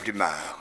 plumard 0.00 0.58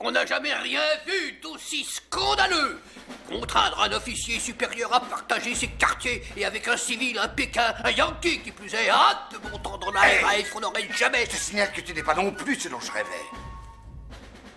On 0.00 0.10
n'a 0.10 0.26
jamais 0.26 0.52
rien 0.52 0.82
vu 1.06 1.38
d'aussi 1.42 1.84
scandaleux 1.84 2.80
Contraindre 3.28 3.80
un 3.82 3.92
officier 3.92 4.38
supérieur 4.38 4.92
à 4.92 5.00
partager 5.00 5.54
ses 5.54 5.68
quartiers 5.68 6.22
et 6.36 6.44
avec 6.44 6.68
un 6.68 6.76
civil, 6.76 7.18
un 7.18 7.28
Pékin, 7.28 7.74
un 7.82 7.90
Yankee 7.90 8.40
qui 8.40 8.52
plus 8.52 8.72
est, 8.74 8.90
hâte 8.90 9.32
de 9.32 9.48
m'entendre 9.48 9.90
la 9.92 10.36
Hey 10.36 10.44
qu'on 10.44 10.60
n'aurait 10.60 10.88
jamais. 10.96 11.24
Je 11.24 11.30
te 11.30 11.36
signale 11.36 11.72
que 11.72 11.80
tu 11.80 11.94
n'es 11.94 12.02
pas 12.02 12.14
non 12.14 12.30
plus 12.32 12.60
ce 12.60 12.68
dont 12.68 12.80
je 12.80 12.92
rêvais. 12.92 13.08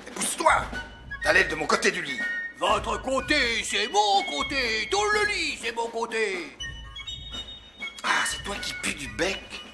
Et 0.08 0.12
pousse-toi 0.12 0.66
T'as 1.24 1.34
l'aile 1.34 1.48
de 1.48 1.56
mon 1.56 1.66
côté 1.66 1.92
du 1.92 2.02
lit. 2.02 2.20
Votre 2.60 3.02
côté, 3.02 3.64
c'est 3.64 3.88
mon 3.88 4.24
côté. 4.24 4.88
Tout 4.92 5.04
le 5.14 5.26
lit, 5.32 5.58
c'est 5.62 5.74
mon 5.74 5.88
côté. 5.88 6.58
Ah, 8.04 8.24
c'est 8.26 8.44
toi 8.44 8.56
qui 8.62 8.74
pues 8.82 8.96
du 8.96 9.08
bec 9.10 9.67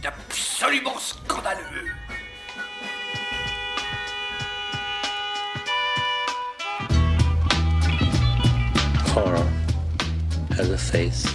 C'est 0.00 0.08
absolument 0.08 0.98
scandaleux. 0.98 1.92
Horror 9.16 9.46
has 10.56 10.70
a 10.70 10.78
face. 10.78 11.26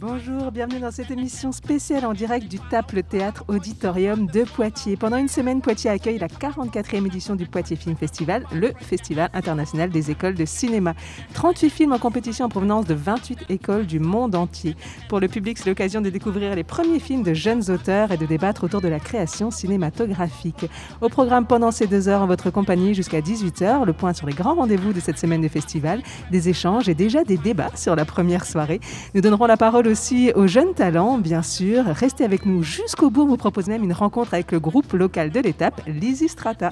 Bonjour, 0.00 0.50
bienvenue 0.50 0.80
dans 0.80 0.90
cette 0.90 1.10
émission 1.10 1.52
spéciale 1.52 2.06
en 2.06 2.14
direct 2.14 2.48
du 2.48 2.58
Taple 2.58 3.02
Théâtre 3.02 3.44
Auditorium 3.48 4.26
de 4.28 4.44
Poitiers. 4.44 4.96
Pendant 4.96 5.18
une 5.18 5.28
semaine, 5.28 5.60
Poitiers 5.60 5.90
accueille 5.90 6.18
la 6.18 6.26
44e 6.26 7.04
édition 7.04 7.36
du 7.36 7.44
Poitiers 7.44 7.76
Film 7.76 7.94
Festival, 7.96 8.46
le 8.50 8.72
Festival 8.80 9.28
international 9.34 9.90
des 9.90 10.10
écoles 10.10 10.36
de 10.36 10.46
cinéma. 10.46 10.94
38 11.34 11.68
films 11.68 11.92
en 11.92 11.98
compétition 11.98 12.46
en 12.46 12.48
provenance 12.48 12.86
de 12.86 12.94
28 12.94 13.50
écoles 13.50 13.84
du 13.84 14.00
monde 14.00 14.34
entier. 14.34 14.74
Pour 15.10 15.20
le 15.20 15.28
public, 15.28 15.58
c'est 15.58 15.68
l'occasion 15.68 16.00
de 16.00 16.08
découvrir 16.08 16.54
les 16.54 16.64
premiers 16.64 16.98
films 16.98 17.22
de 17.22 17.34
jeunes 17.34 17.70
auteurs 17.70 18.10
et 18.10 18.16
de 18.16 18.24
débattre 18.24 18.64
autour 18.64 18.80
de 18.80 18.88
la 18.88 19.00
création 19.00 19.50
cinématographique. 19.50 20.64
Au 21.02 21.10
programme 21.10 21.46
pendant 21.46 21.72
ces 21.72 21.86
deux 21.86 22.08
heures 22.08 22.22
en 22.22 22.26
votre 22.26 22.48
compagnie 22.48 22.94
jusqu'à 22.94 23.20
18h, 23.20 23.84
le 23.84 23.92
point 23.92 24.14
sur 24.14 24.26
les 24.26 24.32
grands 24.32 24.54
rendez-vous 24.54 24.94
de 24.94 25.00
cette 25.00 25.18
semaine 25.18 25.42
de 25.42 25.48
festival, 25.48 26.00
des 26.30 26.48
échanges 26.48 26.88
et 26.88 26.94
déjà 26.94 27.22
des 27.22 27.36
débats 27.36 27.76
sur 27.76 27.94
la 27.96 28.06
première 28.06 28.46
soirée. 28.46 28.80
Nous 29.14 29.20
donnerons 29.20 29.44
la 29.44 29.58
parole 29.58 29.89
aussi 29.90 30.32
aux 30.34 30.46
jeunes 30.46 30.74
talents, 30.74 31.18
bien 31.18 31.42
sûr. 31.42 31.84
Restez 31.84 32.24
avec 32.24 32.46
nous 32.46 32.62
jusqu'au 32.62 33.10
bout. 33.10 33.26
Vous 33.26 33.36
propose 33.36 33.66
même 33.66 33.84
une 33.84 33.92
rencontre 33.92 34.34
avec 34.34 34.52
le 34.52 34.60
groupe 34.60 34.92
local 34.92 35.30
de 35.30 35.40
l'étape, 35.40 35.82
Lysistrata. 35.86 36.70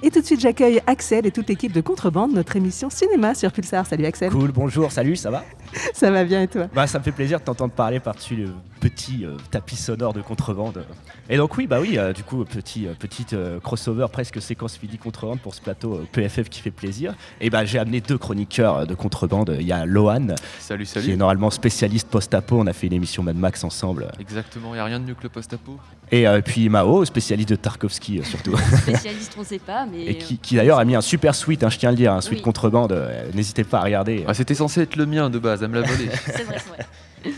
Et 0.00 0.12
tout 0.12 0.20
de 0.20 0.24
suite, 0.24 0.38
j'accueille 0.40 0.80
Axel 0.86 1.26
et 1.26 1.32
toute 1.32 1.48
l'équipe 1.48 1.72
de 1.72 1.80
Contrebande, 1.80 2.32
notre 2.32 2.54
émission 2.54 2.88
cinéma 2.88 3.34
sur 3.34 3.50
Pulsar. 3.50 3.84
Salut 3.84 4.04
Axel. 4.06 4.30
Cool, 4.30 4.52
bonjour, 4.52 4.92
salut, 4.92 5.16
ça 5.16 5.28
va 5.32 5.42
Ça 5.92 6.12
va 6.12 6.22
bien 6.22 6.40
et 6.42 6.46
toi? 6.46 6.68
Bah, 6.72 6.86
Ça 6.86 7.00
me 7.00 7.04
fait 7.04 7.10
plaisir 7.10 7.40
de 7.40 7.44
t'entendre 7.44 7.72
parler 7.72 7.98
par-dessus 7.98 8.36
le 8.36 8.50
petit 8.78 9.24
euh, 9.26 9.36
tapis 9.50 9.74
sonore 9.74 10.12
de 10.12 10.22
contrebande. 10.22 10.84
Et 11.28 11.36
donc 11.36 11.56
oui, 11.56 11.66
bah 11.66 11.80
oui, 11.80 11.98
euh, 11.98 12.12
du 12.12 12.22
coup, 12.22 12.44
petit, 12.44 12.86
euh, 12.86 12.94
petite 12.96 13.32
euh, 13.32 13.58
crossover, 13.58 14.06
presque 14.12 14.40
séquence 14.40 14.80
midi 14.80 14.98
contrebande 14.98 15.40
pour 15.40 15.52
ce 15.52 15.60
plateau 15.60 15.94
euh, 15.94 16.06
PFF 16.12 16.48
qui 16.48 16.60
fait 16.60 16.70
plaisir. 16.70 17.14
Et 17.40 17.50
bah 17.50 17.64
j'ai 17.64 17.80
amené 17.80 18.00
deux 18.00 18.16
chroniqueurs 18.18 18.86
de 18.86 18.94
contrebande. 18.94 19.56
Il 19.58 19.66
y 19.66 19.72
a 19.72 19.84
Lohan, 19.84 20.36
Salut, 20.60 20.84
qui 20.86 21.10
est 21.10 21.16
normalement 21.16 21.50
spécialiste 21.50 22.08
post-apo. 22.08 22.60
On 22.60 22.68
a 22.68 22.72
fait 22.72 22.86
une 22.86 22.92
émission 22.92 23.24
Mad 23.24 23.36
Max 23.36 23.64
ensemble. 23.64 24.12
Exactement, 24.20 24.76
il 24.76 24.78
a 24.78 24.84
rien 24.84 25.00
de 25.00 25.04
mieux 25.04 25.14
que 25.14 25.24
le 25.24 25.28
post-apo. 25.28 25.76
Et 26.10 26.26
euh, 26.26 26.40
puis 26.40 26.68
Mao, 26.68 27.04
spécialiste 27.04 27.50
de 27.50 27.56
Tarkovsky 27.56 28.20
euh, 28.20 28.24
surtout. 28.24 28.56
spécialiste, 28.82 29.36
on 29.38 29.44
sait 29.44 29.58
pas, 29.58 29.84
mais. 29.90 30.04
Et 30.12 30.18
qui, 30.18 30.38
qui 30.38 30.56
d'ailleurs 30.56 30.78
a 30.78 30.84
mis 30.84 30.94
un 30.96 31.00
super 31.00 31.34
suite, 31.34 31.64
hein, 31.64 31.70
je 31.70 31.78
tiens 31.78 31.88
à 31.90 31.92
le 31.92 31.96
dire, 31.98 32.12
un 32.12 32.20
suite 32.20 32.38
Oui. 32.38 32.42
contrebande. 32.42 32.92
euh, 32.92 33.30
N'hésitez 33.34 33.64
pas 33.64 33.78
à 33.78 33.82
regarder. 33.84 34.24
Ah, 34.28 34.34
C'était 34.34 34.54
censé 34.54 34.82
être 34.82 34.96
le 34.96 35.06
mien 35.06 35.30
de 35.30 35.38
base, 35.38 35.62
à 35.64 35.68
me 35.68 35.80
la 35.80 35.86
voler. 35.86 36.08
C'est 36.26 36.42
vrai, 36.44 36.56
c'est 36.58 36.68
vrai. 36.68 37.34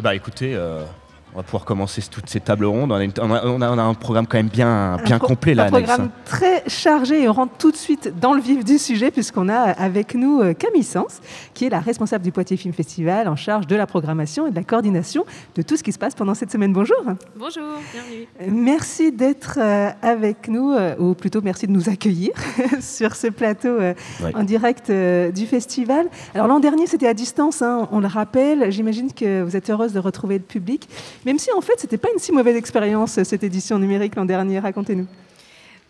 Bah 0.00 0.14
écoutez, 0.14 0.54
euh, 0.54 0.84
on 1.34 1.38
va 1.38 1.42
pouvoir 1.42 1.64
commencer 1.64 2.00
toutes 2.08 2.28
ces 2.30 2.38
tables 2.38 2.64
rondes. 2.64 2.92
On 2.92 2.94
a, 2.94 3.02
une- 3.02 3.12
on 3.20 3.30
a- 3.32 3.44
on 3.44 3.60
a- 3.60 3.70
on 3.72 3.78
a 3.78 3.82
un 3.82 3.94
programme 3.94 4.26
quand 4.26 4.36
même 4.36 4.48
bien, 4.48 4.98
bien 5.04 5.16
Un 5.16 5.18
complet 5.18 5.54
là, 5.54 5.64
Un 5.64 5.66
Anaïs, 5.66 5.84
programme 5.86 6.10
très 6.24 6.62
chargé 6.68 7.22
et 7.22 7.28
on 7.28 7.32
rentre 7.32 7.54
tout 7.58 7.72
de 7.72 7.76
suite 7.76 8.12
dans 8.20 8.34
le 8.34 8.40
vif 8.40 8.64
du 8.64 8.78
sujet 8.78 9.10
puisqu'on 9.10 9.48
a 9.48 9.56
avec 9.72 10.14
nous 10.14 10.40
euh, 10.40 10.52
Camille 10.54 10.84
Sens, 10.84 11.20
qui 11.52 11.64
est 11.64 11.70
la 11.70 11.80
responsable 11.80 12.22
du 12.22 12.30
Poitiers 12.30 12.56
Film 12.56 12.72
Festival 12.72 13.26
en 13.26 13.34
charge 13.34 13.66
de 13.66 13.74
la 13.74 13.86
programmation 13.88 14.46
et 14.46 14.50
de 14.50 14.54
la 14.54 14.62
coordination 14.62 15.24
de 15.56 15.62
tout 15.62 15.76
ce 15.76 15.82
qui 15.82 15.90
se 15.92 15.98
passe 15.98 16.14
pendant 16.14 16.34
cette 16.34 16.52
semaine. 16.52 16.72
Bonjour. 16.72 17.02
Bonjour, 17.36 17.64
bienvenue. 17.92 18.28
Merci 18.62 19.10
d'être 19.10 19.58
euh, 19.60 19.90
avec 20.02 20.46
nous, 20.48 20.70
euh, 20.72 20.94
ou 21.00 21.14
plutôt 21.14 21.40
merci 21.42 21.66
de 21.66 21.72
nous 21.72 21.88
accueillir 21.88 22.30
sur 22.80 23.16
ce 23.16 23.26
plateau 23.26 23.74
Ouais. 23.74 23.96
en 24.34 24.44
direct 24.44 24.90
du 24.90 25.46
festival. 25.46 26.06
Alors 26.34 26.46
l'an 26.46 26.60
dernier, 26.60 26.86
c'était 26.86 27.08
à 27.08 27.14
distance, 27.14 27.60
hein, 27.62 27.88
on 27.90 27.98
le 28.00 28.06
rappelle. 28.06 28.70
J'imagine 28.70 29.12
que 29.12 29.42
vous 29.42 29.56
êtes 29.56 29.68
heureuse 29.70 29.92
de 29.92 29.98
retrouver 29.98 30.36
le 30.38 30.44
public, 30.44 30.88
même 31.24 31.38
si 31.38 31.50
en 31.52 31.60
fait, 31.60 31.74
c'était 31.78 31.98
pas 31.98 32.08
une 32.12 32.18
si 32.18 32.32
mauvaise 32.32 32.56
expérience 32.56 33.22
cette 33.22 33.42
édition 33.42 33.78
numérique 33.78 34.16
l'an 34.16 34.24
dernier. 34.24 34.58
Racontez-nous. 34.58 35.06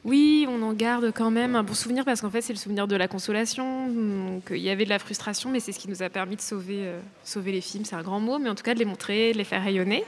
Oui, 0.04 0.47
on 0.50 0.60
en 0.60 0.75
garde 0.75 1.12
quand 1.15 1.31
même 1.31 1.56
un 1.56 1.62
bon 1.62 1.72
souvenir 1.72 2.04
parce 2.04 2.20
qu'en 2.20 2.28
fait, 2.28 2.42
c'est 2.42 2.53
le 2.53 2.59
souvenir 2.59 2.87
de 2.87 2.94
la 2.94 3.09
consolation. 3.09 3.88
Donc, 3.88 4.42
il 4.50 4.59
y 4.59 4.69
avait 4.69 4.84
de 4.84 4.91
la 4.91 4.98
frustration, 4.98 5.48
mais 5.48 5.60
c'est 5.60 5.72
ce 5.72 5.78
qui 5.78 5.88
nous 5.88 6.03
a 6.03 6.10
permis 6.10 6.37
de 6.37 6.42
sauver, 6.42 6.81
euh, 6.81 7.00
les 7.47 7.62
films. 7.62 7.87
C'est 7.87 7.97
un 7.97 8.03
grand 8.03 8.20
mot, 8.20 8.38
mais 8.38 8.50
en 8.50 8.54
tout 8.54 8.62
cas 8.62 8.75
de 8.75 8.78
les 8.78 8.84
montrer, 8.84 9.32
de 9.32 9.38
les 9.38 9.44
faire 9.44 9.64
rayonner. 9.64 10.04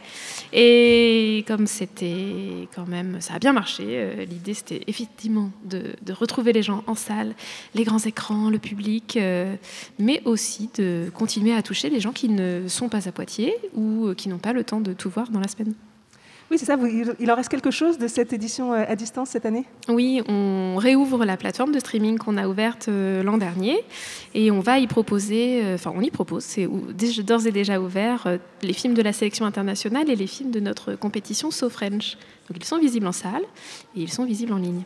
Et 0.53 1.45
comme 1.49 1.67
c'était 1.67 2.69
quand 2.75 2.87
même, 2.87 3.23
ça 3.23 3.35
a 3.35 3.39
bien 3.39 3.55
marché. 3.55 3.85
euh, 3.89 4.27
L'idée, 4.27 4.53
c'était 4.53 4.83
effectivement 4.87 5.51
de, 5.65 5.95
retrouver 6.12 6.53
les 6.53 6.62
gens 6.62 6.85
en 6.87 6.95
salle, 6.95 7.35
les 7.75 7.85
grands 7.85 7.99
écrans, 7.99 8.51
le 8.51 8.59
public, 8.59 9.17
euh, 9.17 9.55
mais 9.99 10.21
aussi 10.27 10.69
de 10.77 11.11
continuer 11.15 11.55
à 11.55 11.62
toucher 11.62 11.89
les 11.89 12.01
gens 12.01 12.12
qui 12.12 12.29
ne 12.29 12.69
sont 12.69 12.91
pas 12.91 13.09
à 13.09 13.12
Poitiers 13.12 13.55
ou 13.75 14.12
qui 14.15 14.29
n'ont 14.29 14.39
pas 14.39 14.53
le 14.53 14.62
temps 14.62 14.81
de 14.81 14.93
tout 14.93 15.09
voir 15.09 15.31
dans 15.31 15.41
la 15.41 15.49
semaine. 15.49 15.75
Oui, 16.51 16.59
c'est 16.59 16.65
ça. 16.67 16.77
vous- 16.77 16.87
il 17.19 17.31
en 17.33 17.34
reste 17.34 17.49
quelque 17.49 17.73
chose 17.73 17.99
de 17.99 18.07
cette 18.07 18.33
édition 18.33 18.73
euh, 18.73 18.84
à 18.87 18.95
distance 18.95 19.31
cette 19.31 19.47
année? 19.47 19.65
Oui, 19.89 20.23
on 20.29 20.77
réouvre 20.77 21.25
la 21.25 21.37
plateforme 21.37 21.73
de 21.73 21.81
streaming 21.81 22.19
qu'on 22.19 22.37
a 22.37 22.47
ouverte 22.47 22.87
euh, 22.89 23.25
l'an 23.25 23.37
dernier 23.37 23.77
et 24.33 24.53
on 24.53 24.61
va 24.61 24.79
y 24.79 24.87
proposer, 24.87 25.61
euh, 25.65 25.75
enfin 25.75 25.93
on 25.95 26.01
y 26.03 26.11
propose, 26.11 26.45
c'est 26.45 26.69
d'ores 27.25 27.47
et 27.49 27.53
déjà 27.53 27.81
ouvert, 27.81 28.39
les 28.62 28.73
films 28.73 28.95
de 28.95 29.03
la 29.03 29.12
sélection 29.12 29.45
internationale 29.45 30.09
et 30.09 30.15
les 30.15 30.29
films 30.29 30.53
de 30.53 30.61
notre 30.61 30.95
compétition 30.95 31.51
So 31.51 31.69
French. 31.69 32.17
Donc 32.49 32.59
ils 32.61 32.65
sont 32.65 32.79
visibles 32.79 33.09
en 33.09 33.12
salle 33.12 33.43
et 33.97 34.03
ils 34.03 34.12
sont 34.12 34.25
visibles 34.25 34.53
en 34.53 34.59
ligne. 34.59 34.83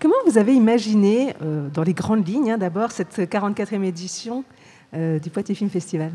Comment 0.00 0.14
vous 0.26 0.38
avez 0.38 0.54
imaginé, 0.54 1.34
euh, 1.42 1.68
dans 1.74 1.82
les 1.82 1.94
grandes 1.94 2.26
lignes, 2.26 2.52
hein, 2.52 2.58
d'abord, 2.58 2.90
cette 2.92 3.18
44e 3.18 3.82
édition 3.84 4.44
euh, 4.94 5.18
du 5.18 5.28
Poitiers 5.30 5.54
Film 5.54 5.68
Festival? 5.70 6.12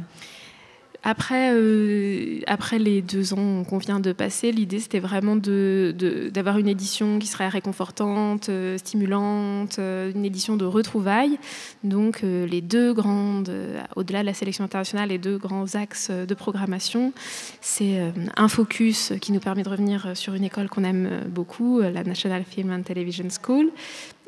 Après, 1.03 1.51
euh, 1.53 2.41
après 2.45 2.77
les 2.77 3.01
deux 3.01 3.33
ans 3.33 3.63
qu'on 3.63 3.79
vient 3.79 3.99
de 3.99 4.11
passer, 4.11 4.51
l'idée 4.51 4.79
c'était 4.79 4.99
vraiment 4.99 5.35
d'avoir 5.35 6.59
une 6.59 6.67
édition 6.67 7.17
qui 7.17 7.25
serait 7.25 7.47
réconfortante, 7.47 8.49
euh, 8.49 8.77
stimulante, 8.77 9.79
euh, 9.79 10.11
une 10.13 10.25
édition 10.25 10.57
de 10.57 10.65
retrouvailles. 10.65 11.39
Donc 11.83 12.21
les 12.21 12.61
deux 12.61 12.93
grandes, 12.93 13.51
au-delà 13.95 14.21
de 14.21 14.27
la 14.27 14.35
sélection 14.35 14.63
internationale, 14.63 15.09
les 15.09 15.17
deux 15.17 15.37
grands 15.37 15.73
axes 15.73 16.11
de 16.11 16.33
programmation, 16.35 17.13
c'est 17.61 18.13
un 18.37 18.47
focus 18.47 19.13
qui 19.21 19.31
nous 19.31 19.39
permet 19.39 19.63
de 19.63 19.69
revenir 19.69 20.15
sur 20.15 20.35
une 20.35 20.43
école 20.43 20.69
qu'on 20.69 20.83
aime 20.83 21.21
beaucoup, 21.29 21.81
la 21.81 22.03
National 22.03 22.43
Film 22.43 22.71
and 22.71 22.83
Television 22.83 23.27
School, 23.29 23.71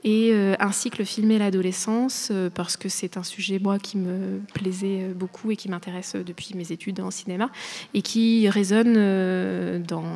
et 0.03 0.31
euh, 0.33 0.55
un 0.59 0.71
cycle 0.71 1.05
filmé 1.05 1.37
l'adolescence 1.37 2.29
euh, 2.31 2.49
parce 2.49 2.77
que 2.77 2.89
c'est 2.89 3.17
un 3.17 3.23
sujet 3.23 3.59
moi 3.59 3.79
qui 3.79 3.97
me 3.97 4.41
plaisait 4.53 5.03
euh, 5.03 5.13
beaucoup 5.13 5.51
et 5.51 5.55
qui 5.55 5.69
m'intéresse 5.69 6.15
depuis 6.15 6.55
mes 6.55 6.71
études 6.71 6.99
en 6.99 7.11
cinéma 7.11 7.49
et 7.93 8.01
qui 8.01 8.49
résonne 8.49 8.97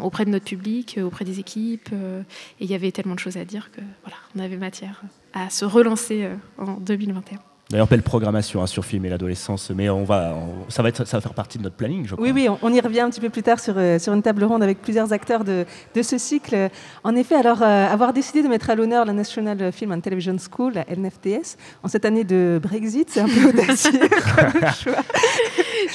auprès 0.03 0.25
de 0.25 0.29
notre 0.29 0.45
public, 0.45 0.99
auprès 1.03 1.25
des 1.25 1.39
équipes 1.39 1.89
et 1.91 2.65
il 2.65 2.69
y 2.69 2.75
avait 2.75 2.91
tellement 2.91 3.15
de 3.15 3.19
choses 3.19 3.37
à 3.37 3.45
dire 3.45 3.71
que 3.71 3.81
voilà, 4.03 4.17
on 4.35 4.39
avait 4.39 4.57
matière 4.57 5.01
à 5.33 5.49
se 5.49 5.65
relancer 5.65 6.27
en 6.57 6.73
2021. 6.75 7.39
D'ailleurs, 7.69 7.87
belle 7.87 8.01
programmation 8.01 8.61
hein, 8.61 8.67
sur 8.67 8.85
film 8.85 9.03
et 9.05 9.09
l'adolescence, 9.09 9.71
mais 9.75 9.89
on 9.89 10.05
va, 10.05 10.33
on- 10.35 10.69
ça, 10.69 10.81
va 10.83 10.87
être, 10.89 11.05
ça 11.05 11.17
va 11.17 11.21
faire 11.21 11.33
partie 11.33 11.57
de 11.57 11.63
notre 11.63 11.75
planning, 11.75 12.05
je 12.07 12.15
crois. 12.15 12.23
Oui, 12.25 12.31
oui, 12.33 12.47
on, 12.47 12.57
on 12.61 12.73
y 12.73 12.79
revient 12.79 13.01
un 13.01 13.09
petit 13.09 13.19
peu 13.19 13.29
plus 13.29 13.43
tard 13.43 13.59
sur, 13.59 13.73
euh, 13.77 13.99
sur 13.99 14.13
une 14.13 14.21
table 14.21 14.45
ronde 14.45 14.63
avec 14.63 14.81
plusieurs 14.81 15.11
acteurs 15.11 15.43
de, 15.43 15.65
de 15.93 16.01
ce 16.01 16.17
cycle. 16.17 16.69
En 17.03 17.13
effet, 17.17 17.35
alors, 17.35 17.61
euh, 17.61 17.87
avoir 17.87 18.13
décidé 18.13 18.41
de 18.41 18.47
mettre 18.47 18.69
à 18.69 18.75
l'honneur 18.75 19.03
la 19.03 19.11
National 19.11 19.73
Film 19.73 19.91
and 19.91 19.99
Television 19.99 20.37
School, 20.37 20.73
la 20.75 20.85
NFTS, 20.95 21.57
en 21.83 21.89
cette 21.89 22.05
année 22.05 22.23
de 22.23 22.57
Brexit, 22.63 23.09
c'est 23.09 23.19
un 23.19 23.27
peu 23.27 23.49
audacieux 23.49 23.91
comme 24.01 24.61
choix. 24.81 25.03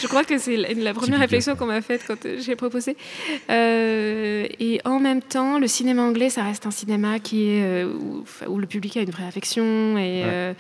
Je 0.00 0.06
crois 0.08 0.24
que 0.24 0.36
c'est 0.36 0.56
la, 0.58 0.68
la 0.74 0.92
première 0.94 1.20
réflexion 1.20 1.56
qu'on 1.56 1.66
m'a 1.66 1.80
faite 1.80 2.02
quand 2.06 2.26
euh, 2.26 2.36
j'ai 2.38 2.54
proposé. 2.54 2.96
Euh, 3.50 4.46
et 4.60 4.80
en 4.84 4.98
même 5.00 5.22
temps, 5.22 5.58
le 5.58 5.66
cinéma 5.68 6.02
anglais, 6.02 6.30
ça 6.30 6.42
reste 6.42 6.66
un 6.66 6.70
cinéma 6.70 7.18
qui 7.18 7.48
est, 7.48 7.62
euh, 7.84 7.92
où, 8.48 8.58
le 8.58 8.66
public 8.66 8.96
a 8.98 9.00
une 9.00 9.10
vraie 9.10 9.26
affection 9.26 9.96
et, 9.96 10.22
Ouais. 10.22 10.54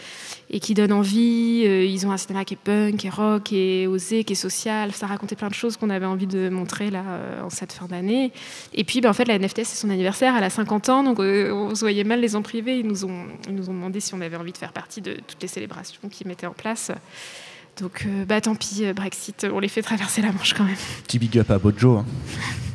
Et 0.52 0.60
qui 0.60 0.74
donne 0.74 0.92
envie. 0.92 1.64
Euh, 1.66 1.84
ils 1.84 2.06
ont 2.06 2.12
un 2.12 2.16
cinéma 2.18 2.44
qui 2.44 2.54
est 2.54 2.58
punk, 2.62 2.96
qui 2.96 3.06
est 3.06 3.10
rock, 3.10 3.44
qui 3.44 3.56
est 3.56 3.86
osé, 3.86 4.22
qui 4.22 4.34
est 4.34 4.36
social. 4.36 4.92
Ça 4.92 5.06
racontait 5.06 5.34
plein 5.34 5.48
de 5.48 5.54
choses 5.54 5.76
qu'on 5.76 5.90
avait 5.90 6.06
envie 6.06 6.26
de 6.26 6.50
montrer 6.50 6.90
là 6.90 7.02
euh, 7.06 7.42
en 7.42 7.50
cette 7.50 7.72
fin 7.72 7.86
d'année. 7.86 8.32
Et 8.74 8.84
puis, 8.84 9.00
ben, 9.00 9.10
en 9.10 9.14
fait, 9.14 9.24
la 9.24 9.38
NFTS, 9.38 9.64
c'est 9.64 9.80
son 9.80 9.90
anniversaire. 9.90 10.34
Elle 10.36 10.44
a 10.44 10.50
50 10.50 10.88
ans, 10.90 11.02
donc 11.02 11.18
euh, 11.20 11.50
on 11.52 11.74
se 11.74 11.80
voyait 11.80 12.04
mal 12.04 12.20
les 12.20 12.36
en 12.36 12.42
privé. 12.42 12.78
Ils 12.78 12.86
nous, 12.86 13.04
ont, 13.04 13.24
ils 13.48 13.54
nous 13.54 13.70
ont 13.70 13.74
demandé 13.74 14.00
si 14.00 14.14
on 14.14 14.20
avait 14.20 14.36
envie 14.36 14.52
de 14.52 14.58
faire 14.58 14.72
partie 14.72 15.00
de 15.00 15.14
toutes 15.26 15.40
les 15.40 15.48
célébrations 15.48 16.08
qu'ils 16.10 16.28
mettaient 16.28 16.46
en 16.46 16.52
place. 16.52 16.92
Donc, 17.80 18.04
euh, 18.06 18.26
bah 18.26 18.42
tant 18.42 18.54
pis, 18.54 18.84
Brexit, 18.94 19.46
on 19.50 19.58
les 19.58 19.68
fait 19.68 19.80
traverser 19.80 20.20
la 20.20 20.32
Manche 20.32 20.52
quand 20.52 20.64
même. 20.64 20.76
Petit 21.04 21.18
big 21.18 21.38
up 21.38 21.50
à 21.50 21.58
Bojo. 21.58 21.96
hein. 21.96 22.06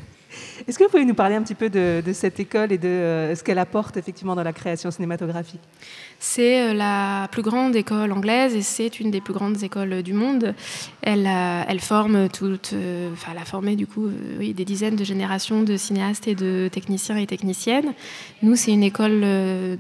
Est-ce 0.68 0.78
que 0.78 0.84
vous 0.84 0.90
pouvez 0.90 1.06
nous 1.06 1.14
parler 1.14 1.36
un 1.36 1.44
petit 1.44 1.56
peu 1.56 1.70
de, 1.70 2.04
de 2.06 2.14
cette 2.14 2.42
école 2.42 2.74
et 2.74 2.78
de 2.78 2.88
euh, 2.88 3.36
ce 3.36 3.42
qu'elle 3.42 3.60
apporte 3.60 3.96
effectivement 3.96 4.36
dans 4.36 4.44
la 4.44 4.52
création 4.52 4.92
cinématographique? 4.92 5.62
C'est 6.20 6.62
euh, 6.62 6.74
la 6.74 7.28
plus 7.32 7.42
grande 7.42 7.76
école 7.76 8.12
anglaise 8.12 8.56
et 8.56 8.62
c'est 8.62 9.00
une 9.00 9.12
des 9.12 9.22
plus 9.22 9.34
grandes 9.34 9.64
écoles 9.64 10.04
du 10.04 10.14
monde. 10.14 10.54
Elle, 11.02 11.30
elle 11.68 11.80
forme 11.80 12.28
toute, 12.30 12.72
euh, 12.74 13.12
enfin, 13.14 13.32
elle 13.32 13.38
a 13.38 13.46
formé 13.46 13.76
du 13.76 13.88
coup, 13.88 14.08
euh, 14.08 14.54
des 14.54 14.66
dizaines 14.66 14.96
de 14.96 15.04
générations 15.04 15.64
de 15.64 15.78
cinéastes 15.78 16.28
et 16.28 16.36
de 16.36 16.70
techniciens 16.72 17.18
et 17.18 17.26
techniciennes. 17.26 17.94
Nous, 18.42 18.56
c'est 18.56 18.72
une 18.72 18.84
école 18.84 19.22
euh, 19.24 19.76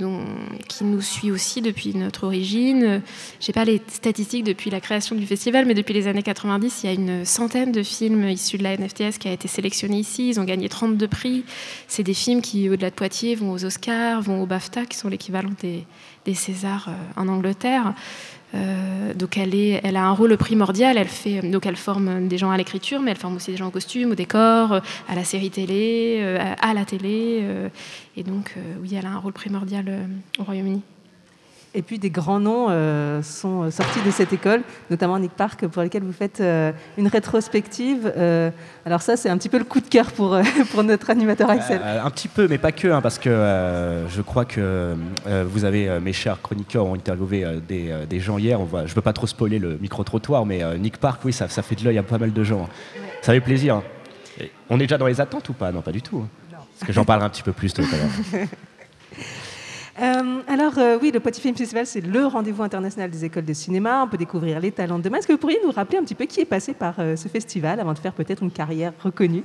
qui 0.67 0.83
nous 0.83 1.01
suit 1.01 1.31
aussi 1.31 1.61
depuis 1.61 1.95
notre 1.95 2.25
origine. 2.25 3.01
Je 3.39 3.47
n'ai 3.47 3.53
pas 3.53 3.65
les 3.65 3.81
statistiques 3.87 4.43
depuis 4.43 4.69
la 4.69 4.79
création 4.79 5.15
du 5.15 5.25
festival, 5.25 5.65
mais 5.65 5.73
depuis 5.73 5.93
les 5.93 6.07
années 6.07 6.23
90, 6.23 6.83
il 6.83 6.85
y 6.87 6.89
a 6.89 6.93
une 6.93 7.25
centaine 7.25 7.71
de 7.71 7.83
films 7.83 8.27
issus 8.29 8.57
de 8.57 8.63
la 8.63 8.77
NFTS 8.77 9.17
qui 9.19 9.27
a 9.27 9.31
été 9.31 9.47
sélectionnés 9.47 9.99
ici. 9.99 10.29
Ils 10.29 10.39
ont 10.39 10.45
gagné 10.45 10.69
32 10.69 11.07
prix. 11.07 11.43
C'est 11.87 12.03
des 12.03 12.13
films 12.13 12.41
qui, 12.41 12.69
au-delà 12.69 12.89
de 12.89 12.95
Poitiers, 12.95 13.35
vont 13.35 13.51
aux 13.51 13.65
Oscars, 13.65 14.21
vont 14.21 14.41
au 14.41 14.45
BAFTA, 14.45 14.85
qui 14.85 14.97
sont 14.97 15.09
l'équivalent 15.09 15.51
des, 15.61 15.85
des 16.27 16.35
Césars 16.35 16.89
euh, 16.89 17.21
en 17.21 17.27
Angleterre. 17.27 17.93
Euh, 18.53 19.13
donc 19.13 19.37
elle, 19.37 19.95
a 19.95 20.03
un 20.03 20.11
rôle 20.11 20.37
primordial. 20.37 20.97
Elle, 20.97 21.07
fait, 21.07 21.41
donc 21.41 21.65
elle 21.65 21.75
forme 21.75 22.27
des 22.27 22.37
gens 22.37 22.51
à 22.51 22.57
l'écriture, 22.57 23.01
mais 23.01 23.11
elle 23.11 23.17
forme 23.17 23.37
aussi 23.37 23.51
des 23.51 23.57
gens 23.57 23.67
au 23.67 23.71
costume, 23.71 24.11
au 24.11 24.15
décor, 24.15 24.73
euh, 24.73 24.79
à 25.09 25.15
la 25.15 25.23
série 25.23 25.49
télé, 25.49 26.21
à, 26.61 26.73
la 26.73 26.85
télé. 26.85 27.43
et 28.15 28.23
donc, 28.23 28.55
oui, 28.81 28.95
elle 28.95 29.05
a 29.05 29.09
un 29.09 29.17
rôle 29.17 29.33
primordial 29.33 30.07
au 30.39 30.43
Royaume-Uni. 30.43 30.81
Et 31.77 31.83
puis 31.83 31.99
des 31.99 32.09
grands 32.09 32.39
noms 32.39 32.67
euh, 32.71 33.21
sont 33.21 33.69
sortis 33.69 34.01
de 34.03 34.09
cette 34.09 34.33
école, 34.33 34.63
notamment 34.89 35.19
Nick 35.19 35.33
Park, 35.33 35.67
pour 35.67 35.83
lesquels 35.83 36.01
vous 36.01 36.11
faites 36.11 36.41
euh, 36.41 36.71
une 36.97 37.07
rétrospective. 37.07 38.11
Euh, 38.17 38.49
alors 38.83 39.03
ça, 39.03 39.15
c'est 39.15 39.29
un 39.29 39.37
petit 39.37 39.47
peu 39.47 39.59
le 39.59 39.63
coup 39.63 39.79
de 39.79 39.87
cœur 39.87 40.11
pour, 40.11 40.35
pour 40.71 40.83
notre 40.83 41.11
animateur 41.11 41.51
Axel. 41.51 41.79
Un 41.83 42.09
petit 42.09 42.29
peu, 42.29 42.47
mais 42.47 42.57
pas 42.57 42.71
que, 42.71 42.87
hein, 42.87 42.99
parce 43.01 43.19
que 43.19 43.29
je 44.09 44.21
crois 44.23 44.45
que 44.45 44.95
vous 45.45 45.65
avez, 45.65 45.99
mes 45.99 46.13
chers 46.13 46.41
chroniqueurs, 46.41 46.87
ont 46.87 46.95
interviewé 46.95 47.45
des, 47.67 47.93
des 48.09 48.19
gens 48.19 48.39
hier. 48.39 48.59
On 48.59 48.63
voit, 48.65 48.87
je 48.87 48.91
ne 48.91 48.95
veux 48.95 49.01
pas 49.01 49.13
trop 49.13 49.27
spoiler 49.27 49.59
le 49.59 49.77
micro-trottoir, 49.79 50.47
mais 50.47 50.63
Nick 50.79 50.97
Park, 50.97 51.21
oui, 51.25 51.31
ça, 51.31 51.47
ça 51.47 51.61
fait 51.61 51.75
de 51.75 51.83
l'œil 51.83 51.99
à 51.99 52.03
pas 52.03 52.17
mal 52.17 52.33
de 52.33 52.43
gens. 52.43 52.63
hein. 52.63 53.01
Ça 53.21 53.33
fait 53.33 53.41
plaisir. 53.41 53.75
hein. 53.75 53.83
On 54.71 54.77
est 54.77 54.87
déjà 54.87 54.97
dans 54.97 55.05
les 55.07 55.21
attentes 55.21 55.47
ou 55.49 55.53
pas? 55.53 55.71
Non, 55.71 55.81
pas 55.81 55.91
du 55.91 56.01
tout. 56.01 56.25
Parce 56.49 56.87
que 56.87 56.93
j'en 56.93 57.05
parlerai 57.05 57.27
un 57.27 57.29
petit 57.29 57.43
peu 57.43 57.53
plus 57.53 57.71
tout 57.71 57.83
à 57.83 57.97
l'heure. 57.97 58.47
Euh, 59.99 60.41
alors 60.47 60.77
euh, 60.77 60.99
oui, 61.01 61.11
le 61.11 61.19
Poitiers 61.19 61.41
Film 61.41 61.55
Festival, 61.55 61.87
c'est 61.87 62.01
le 62.01 62.25
rendez-vous 62.25 62.61
international 62.61 63.09
des 63.09 63.25
écoles 63.25 63.45
de 63.45 63.53
cinéma. 63.53 64.03
On 64.03 64.07
peut 64.07 64.17
découvrir 64.17 64.59
les 64.59 64.71
talents 64.71 64.99
de 64.99 65.03
demain. 65.03 65.17
Est-ce 65.17 65.27
que 65.27 65.33
vous 65.33 65.39
pourriez 65.39 65.59
nous 65.63 65.71
rappeler 65.71 65.97
un 65.97 66.03
petit 66.03 66.15
peu 66.15 66.25
qui 66.25 66.39
est 66.39 66.45
passé 66.45 66.73
par 66.73 66.95
euh, 66.99 67.15
ce 67.15 67.27
festival 67.27 67.79
avant 67.79 67.93
de 67.93 67.99
faire 67.99 68.13
peut-être 68.13 68.43
une 68.43 68.51
carrière 68.51 68.93
reconnue? 69.03 69.43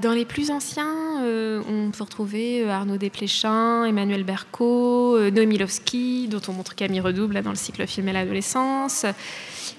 Dans 0.00 0.14
les 0.14 0.24
plus 0.24 0.50
anciens, 0.50 1.22
on 1.22 1.90
peut 1.90 2.02
retrouver 2.02 2.66
Arnaud 2.66 2.96
Desplechin, 2.96 3.84
Emmanuel 3.84 4.24
Berco, 4.24 5.18
Noémie 5.30 5.58
dont 5.58 6.40
on 6.48 6.52
montre 6.54 6.74
Camille 6.74 7.00
Redouble 7.00 7.42
dans 7.42 7.50
le 7.50 7.56
cycle 7.56 7.86
Film 7.86 8.08
et 8.08 8.14
l'adolescence. 8.14 9.04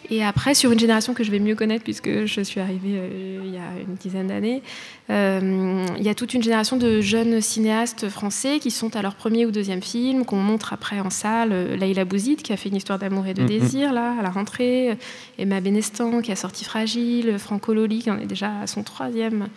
Et 0.09 0.23
après, 0.23 0.53
sur 0.53 0.71
une 0.71 0.79
génération 0.79 1.13
que 1.13 1.23
je 1.23 1.31
vais 1.31 1.39
mieux 1.39 1.55
connaître, 1.55 1.83
puisque 1.83 2.25
je 2.25 2.41
suis 2.41 2.59
arrivée 2.59 2.95
euh, 2.97 3.41
il 3.45 3.53
y 3.53 3.57
a 3.57 3.81
une 3.87 3.95
dizaine 3.95 4.27
d'années, 4.27 4.61
euh, 5.09 5.85
il 5.97 6.03
y 6.03 6.09
a 6.09 6.15
toute 6.15 6.33
une 6.33 6.43
génération 6.43 6.77
de 6.77 7.01
jeunes 7.01 7.41
cinéastes 7.41 8.09
français 8.09 8.59
qui 8.59 8.71
sont 8.71 8.95
à 8.95 9.01
leur 9.01 9.15
premier 9.15 9.45
ou 9.45 9.51
deuxième 9.51 9.81
film, 9.81 10.25
qu'on 10.25 10.37
montre 10.37 10.73
après 10.73 10.99
en 10.99 11.09
salle. 11.09 11.49
Euh, 11.51 11.77
Laïla 11.77 12.05
Bouzid, 12.05 12.41
qui 12.41 12.53
a 12.53 12.57
fait 12.57 12.69
une 12.69 12.75
histoire 12.75 12.99
d'amour 12.99 13.27
et 13.27 13.33
de 13.33 13.41
Mhm. 13.41 13.47
désir, 13.47 13.93
là, 13.93 14.15
à 14.19 14.21
la 14.21 14.29
rentrée. 14.29 14.97
Emma 15.37 15.61
Benestan, 15.61 16.21
qui 16.21 16.31
a 16.31 16.35
sorti 16.35 16.63
Fragile. 16.65 17.37
Franco 17.39 17.73
Loli, 17.73 17.99
qui 17.99 18.11
en 18.11 18.19
est 18.19 18.25
déjà 18.25 18.59
à 18.61 18.67
son 18.67 18.83
troisième 18.83 19.47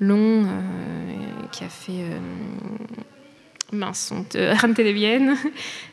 long, 0.00 0.44
euh, 0.44 1.46
qui 1.52 1.64
a 1.64 1.68
fait. 1.68 2.04
Euh, 3.72 3.76
mince, 3.76 4.06
son- 4.08 4.24
euh, 4.36 4.54
Télévienne. 4.74 5.36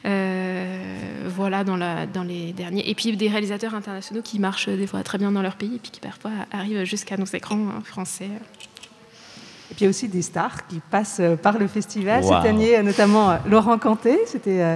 Euh, 0.05 0.97
voilà, 1.27 1.63
dans, 1.63 1.77
la, 1.77 2.05
dans 2.05 2.23
les 2.23 2.53
derniers. 2.53 2.89
Et 2.89 2.95
puis 2.95 3.15
des 3.15 3.27
réalisateurs 3.27 3.75
internationaux 3.75 4.21
qui 4.21 4.39
marchent 4.39 4.69
des 4.69 4.87
fois 4.87 5.03
très 5.03 5.17
bien 5.17 5.31
dans 5.31 5.41
leur 5.41 5.55
pays 5.55 5.75
et 5.75 5.79
puis 5.79 5.91
qui 5.91 5.99
parfois 5.99 6.31
arrivent 6.51 6.83
jusqu'à 6.83 7.17
nos 7.17 7.25
écrans 7.25 7.57
hein, 7.57 7.81
français. 7.83 8.29
Et 9.71 9.75
puis 9.75 9.81
il 9.81 9.83
y 9.83 9.87
a 9.87 9.89
aussi 9.89 10.07
des 10.07 10.23
stars 10.23 10.65
qui 10.67 10.81
passent 10.89 11.19
euh, 11.19 11.35
par 11.35 11.59
le 11.59 11.67
festival. 11.67 12.23
Wow. 12.23 12.29
Cette 12.33 12.49
année, 12.49 12.77
euh, 12.77 12.81
notamment 12.81 13.31
euh, 13.31 13.37
Laurent 13.47 13.77
Canté, 13.77 14.17
c'était 14.25 14.61
euh, 14.61 14.75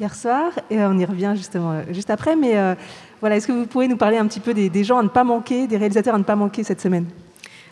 hier 0.00 0.14
soir. 0.14 0.50
Et 0.68 0.78
euh, 0.78 0.90
on 0.90 0.98
y 0.98 1.04
revient 1.04 1.32
justement 1.36 1.72
euh, 1.72 1.82
juste 1.92 2.10
après. 2.10 2.34
Mais 2.34 2.56
euh, 2.56 2.74
voilà, 3.20 3.36
est-ce 3.36 3.46
que 3.46 3.52
vous 3.52 3.66
pouvez 3.66 3.86
nous 3.86 3.96
parler 3.96 4.16
un 4.18 4.26
petit 4.26 4.40
peu 4.40 4.52
des, 4.52 4.68
des 4.68 4.82
gens 4.82 4.98
à 4.98 5.02
ne 5.04 5.08
pas 5.08 5.22
manquer, 5.22 5.68
des 5.68 5.76
réalisateurs 5.76 6.16
à 6.16 6.18
ne 6.18 6.24
pas 6.24 6.34
manquer 6.34 6.64
cette 6.64 6.80
semaine? 6.80 7.06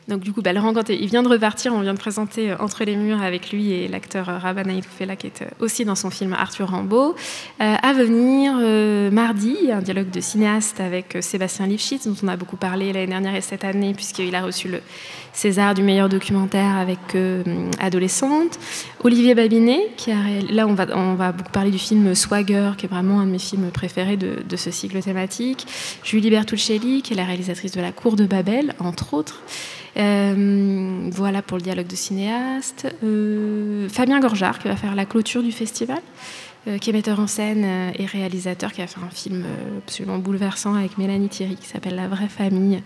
Donc 0.08 0.20
du 0.20 0.32
coup, 0.32 0.42
bah, 0.42 0.52
Laurent 0.52 0.72
il 0.88 1.06
vient 1.06 1.22
de 1.22 1.28
repartir, 1.28 1.72
on 1.74 1.80
vient 1.80 1.94
de 1.94 1.98
présenter 1.98 2.50
euh, 2.50 2.56
Entre 2.58 2.84
les 2.84 2.96
murs 2.96 3.22
avec 3.22 3.52
lui 3.52 3.72
et 3.72 3.88
l'acteur 3.88 4.28
euh, 4.28 4.38
Rabana 4.38 4.72
Itoufela 4.72 5.16
qui 5.16 5.28
est 5.28 5.42
euh, 5.42 5.46
aussi 5.60 5.84
dans 5.84 5.94
son 5.94 6.10
film 6.10 6.32
Arthur 6.32 6.68
Rimbaud. 6.68 7.14
Euh, 7.60 7.74
à 7.82 7.92
venir, 7.92 8.54
mardi, 9.12 9.70
un 9.72 9.80
dialogue 9.80 10.10
de 10.10 10.20
cinéaste 10.20 10.80
avec 10.80 11.18
Sébastien 11.20 11.66
Lifshitz, 11.66 12.06
dont 12.06 12.16
on 12.22 12.28
a 12.28 12.36
beaucoup 12.36 12.56
parlé 12.56 12.92
l'année 12.92 13.06
dernière 13.06 13.34
et 13.34 13.40
cette 13.40 13.64
année, 13.64 13.94
puisqu'il 13.94 14.34
a 14.34 14.42
reçu 14.42 14.68
le 14.68 14.80
César 15.32 15.74
du 15.74 15.82
meilleur 15.82 16.08
documentaire 16.08 16.76
avec 16.76 16.98
Adolescente. 17.78 18.58
Olivier 19.04 19.34
Babinet, 19.34 19.90
là 20.50 20.66
on 20.66 21.14
va, 21.14 21.32
beaucoup 21.32 21.52
parler 21.52 21.70
du 21.70 21.78
film 21.78 22.14
Swagger, 22.14 22.72
qui 22.76 22.86
est 22.86 22.88
vraiment 22.88 23.20
un 23.20 23.26
de 23.26 23.32
mes 23.32 23.38
films 23.38 23.70
préférés 23.70 24.16
de, 24.16 24.42
de 24.48 24.56
ce 24.56 24.70
cycle 24.70 25.00
thématique. 25.00 25.66
Julie 26.02 26.30
Bertuccelli, 26.30 27.02
qui 27.02 27.12
est 27.12 27.16
la 27.16 27.24
réalisatrice 27.24 27.72
de 27.72 27.80
La 27.80 27.92
Cour 27.92 28.16
de 28.16 28.26
Babel, 28.26 28.74
entre 28.80 29.14
autres. 29.14 29.42
Euh, 29.96 31.08
voilà 31.10 31.42
pour 31.42 31.58
le 31.58 31.62
dialogue 31.62 31.86
de 31.86 31.96
cinéaste. 31.96 32.86
Euh, 33.02 33.88
Fabien 33.88 34.20
Gorjard 34.20 34.58
qui 34.58 34.68
va 34.68 34.76
faire 34.76 34.94
la 34.94 35.04
clôture 35.04 35.42
du 35.42 35.52
festival, 35.52 36.00
euh, 36.68 36.78
qui 36.78 36.90
est 36.90 36.92
metteur 36.92 37.18
en 37.20 37.26
scène 37.26 37.92
et 37.98 38.06
réalisateur, 38.06 38.72
qui 38.72 38.82
a 38.82 38.86
fait 38.86 39.00
un 39.00 39.10
film 39.10 39.44
absolument 39.78 40.18
bouleversant 40.18 40.74
avec 40.74 40.98
Mélanie 40.98 41.28
Thierry 41.28 41.56
qui 41.56 41.66
s'appelle 41.66 41.96
La 41.96 42.08
vraie 42.08 42.28
famille. 42.28 42.82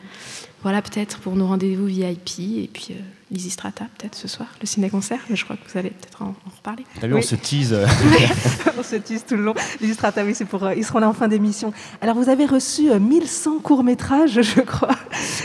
Voilà 0.63 0.81
peut-être 0.81 1.19
pour 1.19 1.37
nos 1.37 1.47
rendez-vous 1.47 1.87
VIP 1.87 2.39
et 2.39 2.71
puis 2.73 2.95
euh, 3.35 3.37
Lizzy 3.37 3.51
Strata 3.51 3.85
peut-être 3.99 4.15
ce 4.15 4.29
soir, 4.29 4.49
le 4.61 4.67
ciné-concert, 4.67 5.19
mais 5.29 5.37
je 5.37 5.45
crois 5.45 5.57
que 5.57 5.71
vous 5.71 5.79
allez 5.79 5.91
peut-être 5.91 6.23
en, 6.23 6.27
en 6.29 6.51
reparler. 6.57 6.85
T'as 7.01 7.07
vu, 7.07 7.15
Oui. 7.15 7.21
on 7.21 7.27
se 7.27 7.35
tease. 7.35 7.73
euh, 7.75 7.87
On 8.79 8.83
se 8.83 8.97
tease 8.97 9.25
tout 9.27 9.37
le 9.37 9.43
long. 9.45 9.55
Les 9.81 9.93
Strata, 9.95 10.25
oui, 10.25 10.35
c'est 10.35 10.45
pour. 10.45 10.65
euh, 10.65 10.75
ils 10.75 10.85
seront 10.85 10.99
là 10.99 11.09
en 11.09 11.13
fin 11.13 11.29
d'émission. 11.29 11.73
Alors, 12.01 12.17
vous 12.17 12.29
avez 12.29 12.45
reçu 12.47 12.91
euh, 12.91 12.99
1100 12.99 13.59
courts-métrages, 13.61 14.41
je 14.43 14.61
crois. 14.61 14.97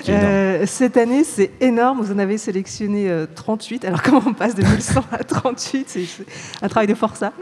Euh, 0.09 0.65
cette 0.65 0.97
année, 0.97 1.23
c'est 1.23 1.51
énorme. 1.61 2.01
Vous 2.01 2.11
en 2.11 2.19
avez 2.19 2.37
sélectionné 2.37 3.09
euh, 3.09 3.25
38. 3.35 3.85
Alors, 3.85 4.01
comment 4.03 4.21
on 4.25 4.33
passe 4.33 4.55
de 4.55 4.63
1100 4.63 5.01
à 5.11 5.23
38 5.23 5.85
C'est 5.89 6.05
c'est 6.05 6.25
un 6.63 6.67
travail 6.69 6.87
de 6.87 6.95
forçat. 6.95 7.33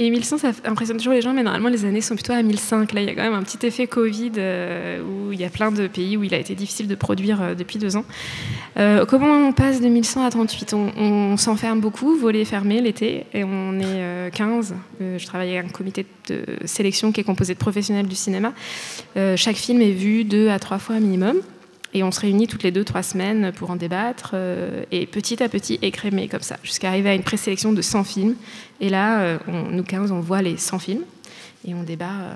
Et 0.00 0.10
1100, 0.10 0.38
ça 0.38 0.52
impressionne 0.64 0.96
toujours 0.96 1.12
les 1.12 1.20
gens, 1.20 1.32
mais 1.32 1.42
normalement 1.42 1.70
les 1.70 1.84
années 1.84 2.00
sont 2.00 2.14
plutôt 2.14 2.32
à 2.32 2.40
1005. 2.40 2.92
Là, 2.92 3.00
il 3.00 3.08
y 3.08 3.10
a 3.10 3.16
quand 3.16 3.24
même 3.24 3.34
un 3.34 3.42
petit 3.42 3.66
effet 3.66 3.88
Covid 3.88 4.30
euh, 4.38 5.02
où 5.02 5.32
il 5.32 5.40
y 5.40 5.44
a 5.44 5.48
plein 5.48 5.72
de 5.72 5.88
pays 5.88 6.16
où 6.16 6.22
il 6.22 6.32
a 6.34 6.38
été 6.38 6.54
difficile 6.54 6.86
de 6.86 6.94
produire 6.94 7.42
euh, 7.42 7.54
depuis 7.56 7.80
deux 7.80 7.96
ans. 7.96 8.04
Euh, 8.78 9.04
comment 9.06 9.48
on 9.48 9.52
passe 9.52 9.80
de 9.80 9.88
1100 9.88 10.24
à 10.24 10.30
38 10.30 10.72
On, 10.74 11.36
s'enferme 11.36 11.80
beaucoup, 11.80 12.16
volet 12.16 12.44
fermé 12.44 12.80
l'été, 12.80 13.26
et 13.34 13.42
on 13.42 13.80
est 13.80 13.84
euh, 13.86 14.30
15. 14.30 14.76
Euh, 15.00 15.18
je 15.18 15.26
travaille 15.26 15.56
avec 15.56 15.68
un 15.68 15.72
comité 15.72 16.06
de 16.28 16.44
sélection 16.64 17.10
qui 17.10 17.20
est 17.20 17.24
composé 17.24 17.54
de 17.54 17.58
professionnels 17.58 18.06
du 18.06 18.14
cinéma. 18.14 18.52
Chaque 19.34 19.56
film 19.56 19.82
est 19.82 19.90
vu 19.90 20.22
deux 20.22 20.48
à 20.48 20.60
trois 20.60 20.78
fois 20.78 21.00
minimum. 21.00 21.38
Et 21.94 22.02
on 22.02 22.10
se 22.12 22.20
réunit 22.20 22.46
toutes 22.46 22.62
les 22.62 22.70
deux, 22.70 22.84
trois 22.84 23.02
semaines 23.02 23.50
pour 23.52 23.70
en 23.70 23.76
débattre. 23.76 24.32
euh, 24.34 24.84
et 24.92 25.06
petit 25.06 25.42
à 25.42 25.48
petit, 25.48 25.78
écrémer 25.82 26.28
comme 26.28 26.42
ça, 26.42 26.56
jusqu'à 26.62 26.88
arriver 26.88 27.08
à 27.10 27.14
une 27.14 27.22
présélection 27.22 27.72
de 27.72 27.80
100 27.82 28.04
films. 28.04 28.34
Et 28.80 28.88
là, 28.90 29.20
euh, 29.20 29.38
on- 29.48 29.70
nous 29.70 29.82
15, 29.84 30.12
on 30.12 30.20
voit 30.20 30.42
les 30.42 30.56
100 30.58 30.78
films 30.78 31.02
et 31.66 31.74
on 31.74 31.82
débat. 31.82 32.10
euh, 32.20 32.34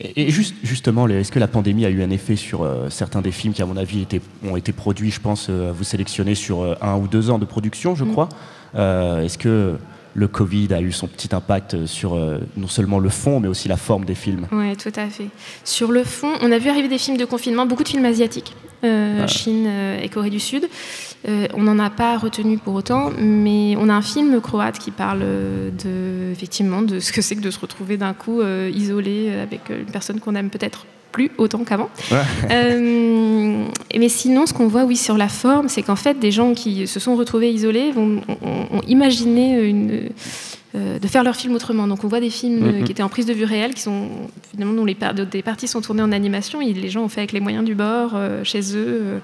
Et, 0.00 0.26
et 0.26 0.30
juste, 0.30 0.54
justement, 0.62 1.06
est-ce 1.08 1.30
que 1.30 1.38
la 1.38 1.46
pandémie 1.46 1.84
a 1.86 1.90
eu 1.90 2.02
un 2.02 2.10
effet 2.10 2.36
sur 2.36 2.66
certains 2.90 3.22
des 3.22 3.30
films 3.32 3.52
qui, 3.54 3.62
à 3.62 3.66
mon 3.66 3.76
avis, 3.76 4.02
étaient- 4.02 4.20
ont 4.44 4.56
été 4.56 4.72
produits, 4.72 5.10
je 5.10 5.20
pense, 5.20 5.48
vous 5.50 5.84
sélectionnez 5.84 6.34
sur 6.34 6.76
un 6.82 6.96
ou 6.96 7.06
deux 7.06 7.30
ans 7.30 7.38
de 7.38 7.44
production, 7.44 7.94
je 7.94 8.04
Mm. 8.04 8.10
crois? 8.12 8.28
Est-ce 8.74 9.38
que 9.38 9.76
le 10.16 10.28
Covid 10.28 10.72
a 10.72 10.80
eu 10.80 10.92
son 10.92 11.06
petit 11.08 11.34
impact 11.34 11.84
sur 11.84 12.14
euh, 12.14 12.38
non 12.56 12.68
seulement 12.68 12.98
le 12.98 13.10
fond, 13.10 13.38
mais 13.38 13.48
aussi 13.48 13.68
la 13.68 13.76
forme 13.76 14.04
des 14.06 14.14
films 14.14 14.46
Oui, 14.50 14.74
tout 14.76 14.92
à 14.96 15.08
fait. 15.08 15.28
Sur 15.62 15.92
le 15.92 16.04
fond, 16.04 16.32
on 16.40 16.50
a 16.50 16.58
vu 16.58 16.70
arriver 16.70 16.88
des 16.88 16.96
films 16.98 17.18
de 17.18 17.26
confinement, 17.26 17.66
beaucoup 17.66 17.82
de 17.82 17.88
films 17.88 18.06
asiatiques, 18.06 18.54
euh, 18.84 19.20
Ah. 19.24 19.26
Chine 19.26 19.66
euh, 19.66 20.00
et 20.00 20.08
Corée 20.08 20.30
du 20.30 20.40
Sud. 20.40 20.68
Euh, 21.28 21.48
on 21.54 21.62
n'en 21.64 21.78
a 21.78 21.90
pas 21.90 22.16
retenu 22.16 22.56
pour 22.56 22.74
autant, 22.74 23.10
mais 23.18 23.74
on 23.78 23.88
a 23.90 23.94
un 23.94 24.02
film 24.02 24.40
croate 24.40 24.78
qui 24.78 24.90
parle 24.90 25.20
euh, 25.22 25.70
de, 25.70 26.32
effectivement 26.32 26.80
de 26.82 26.98
ce 26.98 27.12
que 27.12 27.20
c'est 27.20 27.36
que 27.36 27.40
de 27.42 27.50
se 27.50 27.58
retrouver 27.60 27.96
d'un 27.98 28.14
coup 28.14 28.40
euh, 28.40 28.70
isolé 28.74 29.26
euh, 29.28 29.42
avec 29.42 29.70
euh, 29.70 29.80
une 29.80 29.90
personne 29.92 30.18
qu'on 30.20 30.34
aime 30.34 30.48
peut-être 30.50 30.86
plus 31.16 31.30
autant 31.38 31.64
qu'avant. 31.64 31.88
Ouais. 32.10 32.18
Euh, 32.50 33.64
mais 33.98 34.08
sinon, 34.10 34.44
ce 34.44 34.52
qu'on 34.52 34.66
voit, 34.66 34.84
oui, 34.84 34.96
sur 34.98 35.16
la 35.16 35.28
forme, 35.28 35.68
c'est 35.70 35.80
qu'en 35.82 35.96
fait, 35.96 36.18
des 36.18 36.30
gens 36.30 36.52
qui 36.52 36.86
se 36.86 37.00
sont 37.00 37.16
retrouvés 37.16 37.50
isolés 37.50 37.90
vont, 37.90 38.20
ont, 38.28 38.76
ont 38.76 38.82
imaginé 38.86 39.62
une, 39.62 40.10
euh, 40.74 40.98
de 40.98 41.06
faire 41.06 41.24
leurs 41.24 41.36
films 41.36 41.54
autrement. 41.54 41.86
Donc 41.86 42.04
on 42.04 42.08
voit 42.08 42.20
des 42.20 42.28
films 42.28 42.66
Mhm. 42.66 42.84
qui 42.84 42.92
étaient 42.92 43.02
en 43.02 43.08
prise 43.08 43.24
de 43.24 43.32
vue 43.32 43.44
réelle, 43.44 43.72
qui 43.72 43.80
sont 43.80 44.08
finalement 44.50 44.74
dont 44.74 44.84
les 44.84 44.96
des 45.32 45.42
parties 45.42 45.68
sont 45.68 45.80
tournées 45.80 46.02
en 46.02 46.12
animation. 46.12 46.60
Et 46.60 46.74
les 46.74 46.90
gens 46.90 47.02
ont 47.04 47.08
fait 47.08 47.20
avec 47.20 47.32
les 47.32 47.40
moyens 47.40 47.64
du 47.64 47.74
bord 47.74 48.10
euh, 48.14 48.44
chez 48.44 48.60
eux. 48.76 49.20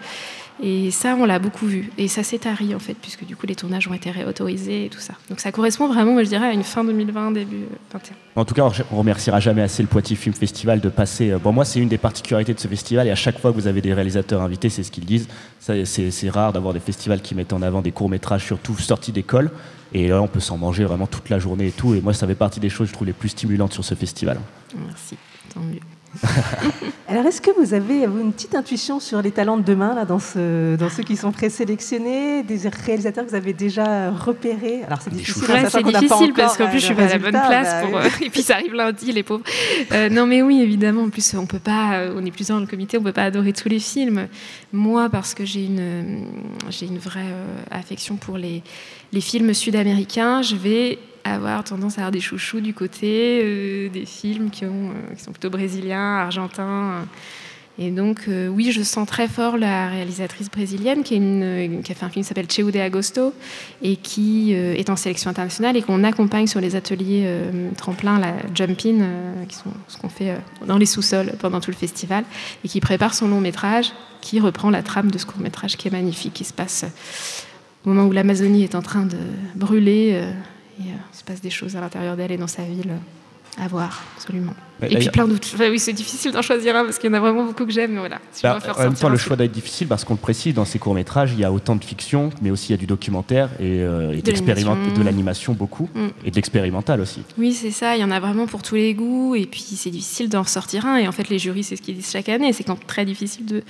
Euh, 0.61 0.65
et 0.65 0.91
ça, 0.91 1.17
on 1.19 1.25
l'a 1.25 1.39
beaucoup 1.39 1.67
vu. 1.67 1.91
Et 1.99 2.09
ça 2.09 2.23
s'est 2.23 2.39
tari 2.39 2.75
en 2.75 2.79
fait, 2.79 2.95
puisque 2.95 3.25
du 3.25 3.37
coup 3.37 3.47
les 3.47 3.55
tournages 3.55 3.89
ont 3.89 3.95
été 3.95 4.11
réautorisés 4.11 4.87
et 4.87 4.89
tout 4.89 5.01
ça. 5.01 5.15
Donc 5.31 5.41
ça 5.41 5.53
correspond 5.53 5.89
vraiment, 5.89 6.13
moi, 6.13 6.25
je 6.25 6.29
dirais, 6.29 6.49
à 6.49 6.53
une 6.53 6.63
fin 6.65 6.85
2020, 6.85 7.33
début 7.33 7.57
euh, 7.57 7.77
21. 7.93 8.15
En 8.37 8.45
tout 8.45 8.55
cas, 8.55 8.69
on 8.93 8.97
remerciera 8.99 9.41
jamais 9.41 9.63
assez 9.63 9.83
le 9.83 9.89
Poitiers 9.89 10.17
Film 10.17 10.35
Festival 10.35 10.81
de 10.81 10.89
passer. 10.89 11.31
euh, 11.31 11.39
Bon, 11.39 11.53
moi, 11.53 11.65
c'est 11.65 11.81
une 11.81 11.89
des 11.89 11.99
particularités 11.99 12.55
de 12.55 12.61
ce 12.61 12.69
festival, 12.69 13.07
et 13.07 13.11
à 13.11 13.15
chaque 13.17 13.39
fois 13.39 13.51
que 13.51 13.57
vous 13.57 13.67
avez 13.67 13.81
des 13.81 13.93
réalisateurs 13.95 14.43
invités, 14.43 14.69
c'est 14.71 14.83
ce 14.83 14.91
qu'ils 14.91 15.05
disent. 15.05 15.29
C'est 15.61 15.85
c'est 15.85 16.31
rare 16.31 16.53
d'avoir 16.53 16.75
des 16.75 16.81
festivals 16.81 17.21
qui 17.23 17.35
mettent 17.35 17.53
en 17.53 17.63
avant 17.63 17.83
des 17.83 17.93
courts-métrages, 17.93 18.45
surtout 18.45 18.77
sortis 18.79 19.13
d'école. 19.13 19.51
Et 19.95 20.09
là, 20.09 20.23
on 20.23 20.27
peut 20.29 20.41
s'en 20.41 20.57
manger 20.57 20.85
vraiment 20.85 21.07
toute 21.07 21.29
la 21.29 21.39
journée 21.39 21.67
et 21.67 21.71
tout. 21.71 21.95
Et 21.95 22.01
moi, 22.01 22.15
ça 22.15 22.27
fait 22.27 22.35
partie 22.35 22.61
des 22.61 22.71
choses, 22.71 22.89
je 22.89 22.93
trouve, 22.95 23.07
les 23.07 23.13
plus 23.13 23.29
stimulantes 23.29 23.73
sur 23.75 23.85
ce 23.85 23.95
festival. 23.95 24.41
Merci, 24.87 25.17
tant 25.53 25.61
mieux. 25.61 25.81
Alors, 27.09 27.27
est-ce 27.27 27.41
que 27.41 27.51
vous 27.59 27.75
avez 27.75 28.07
vous, 28.07 28.21
une 28.21 28.33
petite 28.33 28.55
intuition 28.55 29.01
sur 29.01 29.21
les 29.23 29.31
talents 29.31 29.57
de 29.57 29.63
demain 29.63 29.95
là, 29.95 30.05
dans, 30.05 30.19
ce, 30.19 30.77
dans 30.77 30.89
ceux 30.89 31.03
qui 31.03 31.17
sont 31.17 31.33
présélectionnés, 31.33 32.43
des 32.43 32.69
réalisateurs 32.69 33.25
que 33.25 33.31
vous 33.31 33.37
avez 33.37 33.53
déjà 33.53 34.11
repérés? 34.11 34.83
Alors, 34.87 35.01
c'est 35.03 35.13
difficile. 35.13 35.45
hein, 35.49 35.63
Ouais, 35.63 35.71
c'est 35.71 35.83
difficile 35.83 36.33
parce 36.35 36.57
qu'en 36.57 36.69
plus 36.69 36.81
je 36.81 36.87
suis 36.87 36.95
pas 36.95 37.05
à 37.05 37.09
la 37.09 37.19
bonne 37.19 37.31
place 37.33 37.71
bah, 37.71 37.81
pour 37.83 37.99
oui. 37.99 38.07
euh, 38.07 38.25
et 38.27 38.31
puis 38.31 38.43
ça 38.43 38.55
arrive 38.55 38.75
lundi 38.75 39.13
les 39.13 39.23
pauvres. 39.23 39.45
Euh, 39.93 40.09
non 40.09 40.27
mais 40.27 40.43
oui 40.43 40.61
évidemment 40.61 41.03
en 41.03 41.11
plus 41.11 41.35
on 41.35 41.47
peut 41.47 41.59
pas 41.59 41.95
euh, 41.95 42.15
on 42.17 42.25
est 42.25 42.31
plusieurs 42.31 42.57
dans 42.59 42.63
le 42.65 42.69
comité 42.71 42.99
on 42.99 43.03
peut 43.03 43.13
pas 43.13 43.25
adorer 43.25 43.53
tous 43.53 43.69
les 43.69 43.79
films. 43.81 44.29
Moi 44.73 45.09
parce 45.11 45.35
que 45.35 45.45
j'ai 45.45 45.65
une 45.65 46.27
j'ai 46.71 46.87
une 46.87 46.99
vraie 46.99 47.35
affection 47.71 48.17
pour 48.17 48.39
les 48.39 48.63
les 49.13 49.21
films 49.21 49.53
sud-américains 49.55 50.43
je 50.43 50.57
vais 50.57 50.99
avoir 51.25 51.65
tendance 51.65 51.99
à 51.99 52.03
avoir 52.03 52.11
des 52.11 52.21
chouchous 52.21 52.61
du 52.61 52.75
côté 52.75 53.41
euh, 53.43 53.89
des 53.89 54.07
films 54.07 54.51
euh, 54.63 55.15
qui 55.17 55.23
sont 55.23 55.33
plutôt 55.33 55.51
brésiliens 55.51 56.17
argentins. 56.17 56.63
euh, 56.63 57.05
et 57.79 57.91
donc, 57.91 58.29
oui, 58.29 58.71
je 58.71 58.83
sens 58.83 59.09
très 59.09 59.29
fort 59.29 59.57
la 59.57 59.89
réalisatrice 59.89 60.51
brésilienne 60.51 61.03
qui, 61.03 61.15
a 61.17 61.95
fait 61.95 62.05
un 62.05 62.11
film 62.11 62.23
qui 62.23 62.25
s'appelle 62.25 62.51
Cheu 62.51 62.71
de 62.71 62.79
Agosto 62.79 63.33
et 63.81 63.97
qui 63.97 64.53
est 64.53 64.91
en 64.91 64.95
sélection 64.95 65.31
internationale 65.31 65.75
et 65.79 65.81
qu'on 65.81 66.05
accompagne 66.05 66.47
sur 66.47 66.61
les 66.61 66.77
ateliers 66.77 67.27
tremplins, 67.79 68.19
la 68.19 68.35
Jump-In, 68.55 69.47
qui 69.49 69.57
sont 69.57 69.71
ce 69.89 69.97
qu'on 69.97 70.11
fait 70.11 70.37
dans 70.67 70.77
les 70.77 70.85
sous-sols 70.85 71.33
pendant 71.39 71.61
tout 71.61 71.71
le 71.71 71.77
festival, 71.77 72.25
et 72.63 72.69
qui 72.69 72.83
prépare 72.83 73.15
son 73.15 73.27
long 73.27 73.41
métrage 73.41 73.91
qui 74.21 74.39
reprend 74.39 74.69
la 74.69 74.83
trame 74.83 75.11
de 75.11 75.17
ce 75.17 75.25
court 75.25 75.41
métrage 75.41 75.79
qui 75.79 75.89
est 75.89 75.93
magnifique, 75.93 76.35
qui 76.35 76.45
se 76.45 76.53
passe 76.53 76.85
au 77.87 77.89
moment 77.89 78.07
où 78.07 78.13
l'Amazonie 78.13 78.65
est 78.65 78.75
en 78.75 78.83
train 78.83 79.07
de 79.07 79.17
brûler 79.57 80.23
et 80.81 80.85
euh, 80.85 80.95
il 81.13 81.17
se 81.17 81.25
passe 81.25 81.41
des 81.41 81.51
choses 81.51 81.77
à 81.77 81.81
l'intérieur 81.81 82.17
d'elle 82.17 82.33
et 82.33 82.37
dans 82.39 82.47
sa 82.47 82.63
ville. 82.63 82.91
euh, 82.91 83.63
à 83.63 83.69
voir, 83.69 84.03
absolument. 84.17 84.55
Et 84.83 84.97
puis 84.97 85.11
plein 85.11 85.29
d'autres. 85.29 85.47
Enfin, 85.53 85.69
oui, 85.69 85.79
c'est 85.79 85.93
difficile 85.93 86.33
d'en 86.33 86.41
choisir 86.41 86.75
un 86.75 86.85
parce 86.87 86.99
qu'il 86.99 87.11
y 87.11 87.13
en 87.13 87.17
a 87.17 87.21
vraiment 87.21 87.45
beaucoup 87.45 87.67
que 87.67 87.71
j'aime, 87.71 87.99
voilà. 87.99 88.19
Si 88.33 88.43
Bah, 88.45 88.59
en 88.75 88.83
même 88.83 88.95
temps, 88.95 89.11
le 89.11 89.19
choix 89.19 89.37
doit 89.37 89.45
être 89.45 89.53
difficile 89.53 89.87
parce 89.89 90.05
qu'on 90.05 90.15
le 90.15 90.19
précise, 90.19 90.55
dans 90.55 90.65
ces 90.65 90.79
courts-métrages, 90.79 91.33
il 91.35 91.39
y 91.41 91.45
a 91.45 91.53
autant 91.53 91.77
de 91.77 91.85
fiction, 91.85 92.31
mais 92.41 92.51
aussi 92.51 92.69
il 92.69 92.71
y 92.71 92.75
a 92.77 92.79
du 92.79 92.87
documentaire 92.87 93.51
et, 93.61 93.83
euh, 93.83 94.13
et 94.17 94.23
De 94.23 95.03
l'animation. 95.05 95.53
beaucoup, 95.53 95.87
Mm. 95.95 96.07
et 96.25 96.31
de 96.31 96.37
l'expérimental 96.37 97.03
aussi. 97.03 97.21
Oui, 97.37 97.53
c'est 97.53 97.71
ça. 97.73 97.95
Il 97.95 98.01
y 98.01 98.05
en 98.05 98.11
a 98.11 98.21
vraiment 98.21 98.47
pour 98.47 98.63
tous 98.63 98.77
les 98.77 98.95
goûts. 98.95 99.35
Et 99.35 99.45
puis, 99.45 99.61
c'est 99.61 99.91
difficile 99.91 100.31
d'en 100.31 100.45
sortir 100.45 100.87
un. 100.87 100.97
Et 100.97 101.07
en 101.07 101.13
fait, 101.13 101.29
les 101.29 101.39
jurys, 101.39 101.63
c'est 101.63 101.77
ce 101.77 101.83
qu'ils 101.83 101.97
disent 101.97 102.11
chaque 102.11 102.31
année. 102.31 102.55
C'est 102.55 102.65
quand 102.65 102.79
très 102.87 103.05
difficile 103.05 103.45
de, 103.45 103.63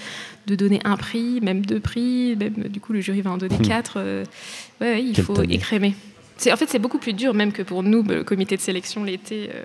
de 0.47 0.55
donner 0.55 0.79
un 0.85 0.97
prix, 0.97 1.41
même 1.43 1.67
deux 1.67 1.81
prix. 1.81 2.37
Même, 2.37 2.69
du 2.71 2.79
coup, 2.81 2.93
le 2.93 3.01
jury 3.01 3.21
va 3.21 3.33
en 3.33 3.37
donner 3.37 3.59
Hmm. 3.59 3.63
quatre. 3.67 3.95
Euh, 3.97 4.25
ouais, 4.81 4.93
ouais, 4.93 5.03
il 5.03 5.13
Quelle 5.15 5.25
faut 5.25 5.43
écrémer. 5.43 5.97
En 6.51 6.57
fait, 6.57 6.69
c'est 6.69 6.79
beaucoup 6.79 6.99
plus 6.99 7.13
dur, 7.13 7.35
même 7.35 7.53
que 7.53 7.63
pour 7.63 7.83
nous, 7.83 8.03
le 8.03 8.25
comité 8.25 8.57
de 8.57 8.61
sélection 8.61 9.05
l'été, 9.05 9.51
euh, 9.55 9.65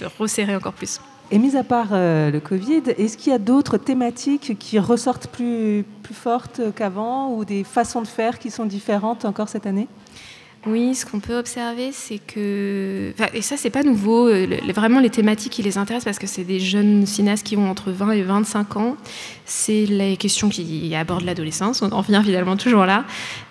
de 0.00 0.06
resserrer 0.18 0.54
encore 0.54 0.74
plus. 0.74 1.00
Et 1.30 1.38
mis 1.38 1.56
à 1.56 1.64
part 1.64 1.88
euh, 1.92 2.30
le 2.30 2.40
Covid, 2.40 2.82
est-ce 2.98 3.16
qu'il 3.16 3.32
y 3.32 3.34
a 3.34 3.38
d'autres 3.38 3.78
thématiques 3.78 4.58
qui 4.58 4.78
ressortent 4.78 5.28
plus, 5.28 5.84
plus 6.02 6.14
fortes 6.14 6.60
qu'avant 6.76 7.34
ou 7.34 7.44
des 7.44 7.64
façons 7.64 8.02
de 8.02 8.06
faire 8.06 8.38
qui 8.38 8.50
sont 8.50 8.66
différentes 8.66 9.24
encore 9.24 9.48
cette 9.48 9.66
année? 9.66 9.88
Oui, 10.64 10.94
ce 10.94 11.04
qu'on 11.04 11.18
peut 11.18 11.36
observer, 11.36 11.90
c'est 11.90 12.18
que. 12.18 13.12
et 13.34 13.42
ça, 13.42 13.56
c'est 13.56 13.70
pas 13.70 13.82
nouveau. 13.82 14.28
euh, 14.28 14.46
vraiment, 14.72 15.00
les 15.00 15.10
thématiques 15.10 15.52
qui 15.52 15.62
les 15.62 15.76
intéressent, 15.76 16.04
parce 16.04 16.20
que 16.20 16.28
c'est 16.28 16.44
des 16.44 16.60
jeunes 16.60 17.04
cinéastes 17.04 17.44
qui 17.44 17.56
ont 17.56 17.68
entre 17.68 17.90
20 17.90 18.12
et 18.12 18.22
25 18.22 18.76
ans, 18.76 18.96
c'est 19.44 19.86
les 19.86 20.16
questions 20.16 20.48
qui 20.48 20.94
abordent 20.94 21.24
l'adolescence. 21.24 21.82
On 21.82 21.90
en 21.90 22.00
revient 22.00 22.22
finalement 22.24 22.56
toujours 22.56 22.86
là. 22.86 23.04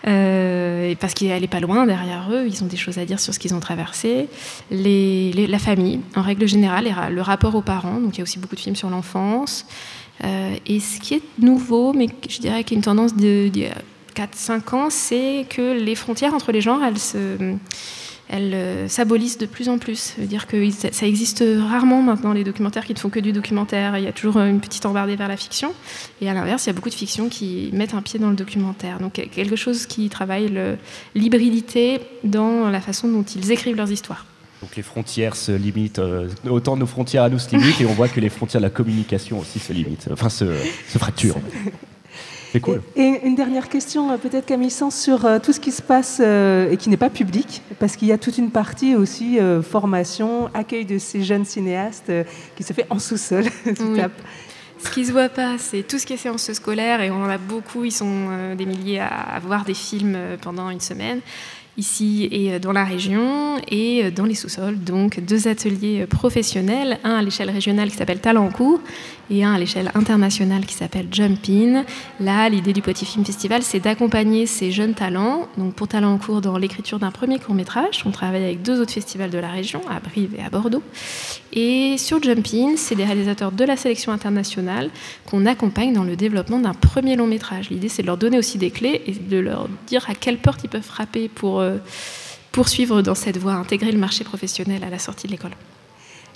Euh, 0.08 0.96
parce 1.02 1.14
qu'elle 1.14 1.42
n'est 1.42 1.48
pas 1.48 1.60
loin 1.60 1.86
derrière 1.86 2.30
eux. 2.32 2.46
Ils 2.48 2.64
ont 2.64 2.68
des 2.68 2.78
choses 2.78 2.98
à 2.98 3.04
dire 3.04 3.20
sur 3.20 3.34
ce 3.34 3.40
qu'ils 3.40 3.54
ont 3.54 3.60
traversé. 3.60 4.28
La 4.72 5.60
famille, 5.60 6.00
en 6.16 6.22
règle 6.22 6.48
générale, 6.48 6.88
le 7.12 7.22
rapport 7.22 7.56
aux 7.56 7.62
parents. 7.62 8.00
Donc, 8.00 8.16
il 8.16 8.20
y 8.20 8.22
a 8.22 8.24
aussi 8.24 8.40
beaucoup 8.40 8.56
de 8.56 8.62
films 8.62 8.78
sur 8.78 8.90
l'enfance. 8.90 9.66
Euh, 10.24 10.56
et 10.66 10.80
ce 10.80 11.00
qui 11.00 11.16
est 11.16 11.24
nouveau, 11.40 11.94
mais 11.94 12.08
je 12.30 12.40
dirais 12.40 12.64
qu'il 12.64 12.76
y 12.76 12.78
a 12.78 12.80
une 12.80 12.84
tendance 12.84 13.16
de 13.16 13.50
4-5 14.16 14.76
ans, 14.76 14.90
c'est 14.90 15.46
que 15.50 15.74
les 15.80 15.96
frontières 15.96 16.34
entre 16.34 16.52
les 16.52 16.62
genres, 16.62 16.84
elles 16.84 17.00
se 17.00 17.18
elles 18.34 18.54
euh, 18.54 18.88
s'abolissent 18.88 19.38
de 19.38 19.46
plus 19.46 19.68
en 19.68 19.78
plus. 19.78 20.14
Dire 20.18 20.48
que 20.48 20.70
ça 20.70 21.06
existe 21.06 21.44
rarement 21.70 22.02
maintenant 22.02 22.32
les 22.32 22.46
documentaires 22.46 22.86
qui 22.86 22.94
ne 22.94 22.98
font 23.00 23.10
que 23.10 23.20
du 23.20 23.34
documentaire. 23.34 23.98
Il 23.98 24.06
y 24.06 24.08
a 24.08 24.14
toujours 24.14 24.38
euh, 24.38 24.48
une 24.48 24.62
petite 24.62 24.86
embardée 24.86 25.18
vers 25.18 25.28
la 25.28 25.36
fiction. 25.36 25.74
Et 26.22 26.30
à 26.30 26.34
l'inverse, 26.34 26.64
il 26.66 26.68
y 26.68 26.70
a 26.70 26.74
beaucoup 26.74 26.90
de 26.90 26.94
fictions 26.96 27.28
qui 27.28 27.70
mettent 27.74 27.94
un 27.94 28.02
pied 28.02 28.20
dans 28.20 28.30
le 28.30 28.38
documentaire. 28.38 29.00
Donc 29.00 29.14
quelque 29.16 29.58
chose 29.58 29.86
qui 29.86 30.08
travaille 30.08 30.48
le- 30.48 30.78
l'hybridité 31.14 32.00
dans 32.24 32.70
la 32.70 32.80
façon 32.80 33.10
dont 33.10 33.24
ils 33.24 33.52
écrivent 33.52 33.76
leurs 33.76 33.92
histoires. 33.92 34.26
Donc 34.62 34.78
les 34.78 34.84
frontières 34.84 35.36
se 35.36 35.52
limitent, 35.52 36.00
euh, 36.00 36.30
autant 36.50 36.78
nos 36.78 36.86
frontières 36.86 37.24
à 37.24 37.30
nous 37.30 37.40
se 37.40 37.50
limitent, 37.50 37.82
et 37.82 37.86
on 37.86 37.94
voit 37.94 38.08
que 38.08 38.22
les 38.22 38.30
frontières 38.30 38.62
de 38.62 38.66
la 38.66 38.70
communication 38.70 39.40
aussi 39.40 39.60
se 39.60 39.74
limitent, 39.74 40.08
enfin 40.10 40.30
se, 40.30 40.46
se 40.88 40.98
fracturent. 41.00 41.36
C'est 42.52 42.60
cool. 42.60 42.82
Et 42.96 43.22
une 43.24 43.36
dernière 43.36 43.70
question, 43.70 44.12
euh, 44.12 44.18
peut-être 44.18 44.46
Camille 44.46 44.72
Sens, 44.72 45.00
sur 45.00 45.26
euh, 45.26 45.40
tout 45.40 45.54
ce 45.54 45.60
qui 45.60 45.72
se 45.72 45.82
passe 45.82 46.20
euh, 46.22 46.70
et 46.70 46.78
qui 46.78 46.90
n'est 46.90 46.98
pas 46.98 47.10
public, 47.10 47.62
parce 47.80 47.96
qu'il 47.96 48.08
y 48.08 48.12
a 48.12 48.18
toute 48.18 48.38
une 48.38 48.52
partie 48.52 48.96
aussi 48.96 49.40
euh, 49.40 49.62
formation, 49.62 50.50
accueil 50.54 50.86
de 50.86 50.98
ces 50.98 51.24
jeunes 51.24 51.46
cinéastes 51.46 52.10
euh, 52.10 52.24
qui 52.58 52.64
se 52.64 52.74
fait 52.74 52.86
en 52.90 53.00
sous-sol. 53.00 53.46
Oui. 53.80 54.02
Ce 54.84 54.90
qui 54.90 55.06
se 55.06 55.12
voit 55.12 55.30
pas, 55.30 55.58
c'est 55.60 55.84
tout 55.84 56.00
ce 56.00 56.08
qui 56.08 56.14
est 56.14 56.18
séance 56.18 56.52
scolaire, 56.54 57.02
et 57.02 57.12
on 57.12 57.24
en 57.24 57.30
a 57.30 57.38
beaucoup, 57.38 57.86
ils 57.86 57.92
sont 57.92 58.08
euh, 58.32 58.56
des 58.56 58.66
milliers 58.66 59.00
à, 59.00 59.08
à 59.08 59.40
voir 59.40 59.64
des 59.64 59.76
films 59.76 60.16
euh, 60.16 60.38
pendant 60.42 60.72
une 60.72 60.80
semaine, 60.80 61.22
ici 61.78 62.28
et 62.32 62.54
euh, 62.54 62.60
dans 62.60 62.72
la 62.72 62.84
région, 62.84 63.58
et 63.70 64.06
euh, 64.06 64.12
dans 64.12 64.26
les 64.26 64.36
sous-sols. 64.36 64.80
Donc 64.80 65.20
deux 65.20 65.48
ateliers 65.48 66.02
euh, 66.02 66.08
professionnels, 66.08 67.00
un 67.04 67.16
à 67.16 67.22
l'échelle 67.22 67.50
régionale 67.50 67.90
qui 67.90 67.98
s'appelle 67.98 68.20
Talent 68.20 68.46
en 68.46 68.52
cours, 68.52 68.80
et 69.30 69.44
un 69.44 69.54
à 69.54 69.60
l'échelle 69.60 69.92
internationale 69.96 70.66
qui 70.66 70.74
s'appelle 70.74 71.08
Jump 71.12 71.40
In. 71.50 71.86
Là, 72.20 72.50
l'idée 72.50 72.74
du 72.74 72.82
Poitiers 72.82 73.08
Film 73.08 73.26
Festival, 73.26 73.64
c'est 73.64 73.80
d'accompagner 73.80 74.46
ces 74.46 74.72
jeunes 74.72 74.94
talents. 74.94 75.48
Donc 75.58 75.74
pour 75.74 75.88
Talent 75.88 76.14
en 76.14 76.18
cours, 76.18 76.42
dans 76.42 76.58
l'écriture 76.58 77.00
d'un 77.00 77.12
premier 77.12 77.40
court-métrage, 77.40 78.04
on 78.06 78.12
travaille 78.12 78.44
avec 78.44 78.62
deux 78.62 78.82
autres 78.82 78.92
festivals 78.92 79.30
de 79.30 79.38
la 79.38 79.50
région, 79.50 79.82
à 79.90 80.00
Brive 80.00 80.36
et 80.38 80.44
à 80.44 80.50
Bordeaux. 80.50 80.84
Et 81.54 81.98
sur 81.98 82.22
Jump 82.22 82.46
In, 82.54 82.74
c'est 82.76 82.96
des 82.96 83.06
réalisateurs 83.06 83.52
de 83.52 83.64
la 83.64 83.78
sélection 83.78 84.12
internationale 84.12 84.90
qu'on 85.26 85.46
accompagne 85.46 85.94
dans 85.94 86.04
le 86.04 86.16
développement 86.16 86.60
d'un 86.60 86.74
premier 86.74 87.16
long 87.16 87.28
métrage. 87.28 87.70
L'idée, 87.70 87.90
c'est 87.90 88.02
de 88.02 88.08
leur 88.08 88.18
donner 88.18 88.38
aussi 88.38 88.58
des 88.58 88.72
clés 88.72 89.02
et 89.08 89.14
de 89.14 89.38
leur 89.38 89.70
dire 89.88 90.06
à 90.10 90.16
quelle 90.16 90.38
porte 90.38 90.62
ils 90.64 90.70
peuvent 90.70 90.82
frapper 90.82 91.30
pour 91.30 91.61
euh, 91.62 91.78
poursuivre 92.52 93.02
dans 93.02 93.16
cette 93.16 93.38
voie, 93.38 93.54
intégrer 93.54 93.92
le 93.92 94.00
marché 94.00 94.24
professionnel 94.24 94.84
à 94.84 94.90
la 94.90 95.00
sortie 95.00 95.28
de 95.28 95.32
l'école. 95.32 95.52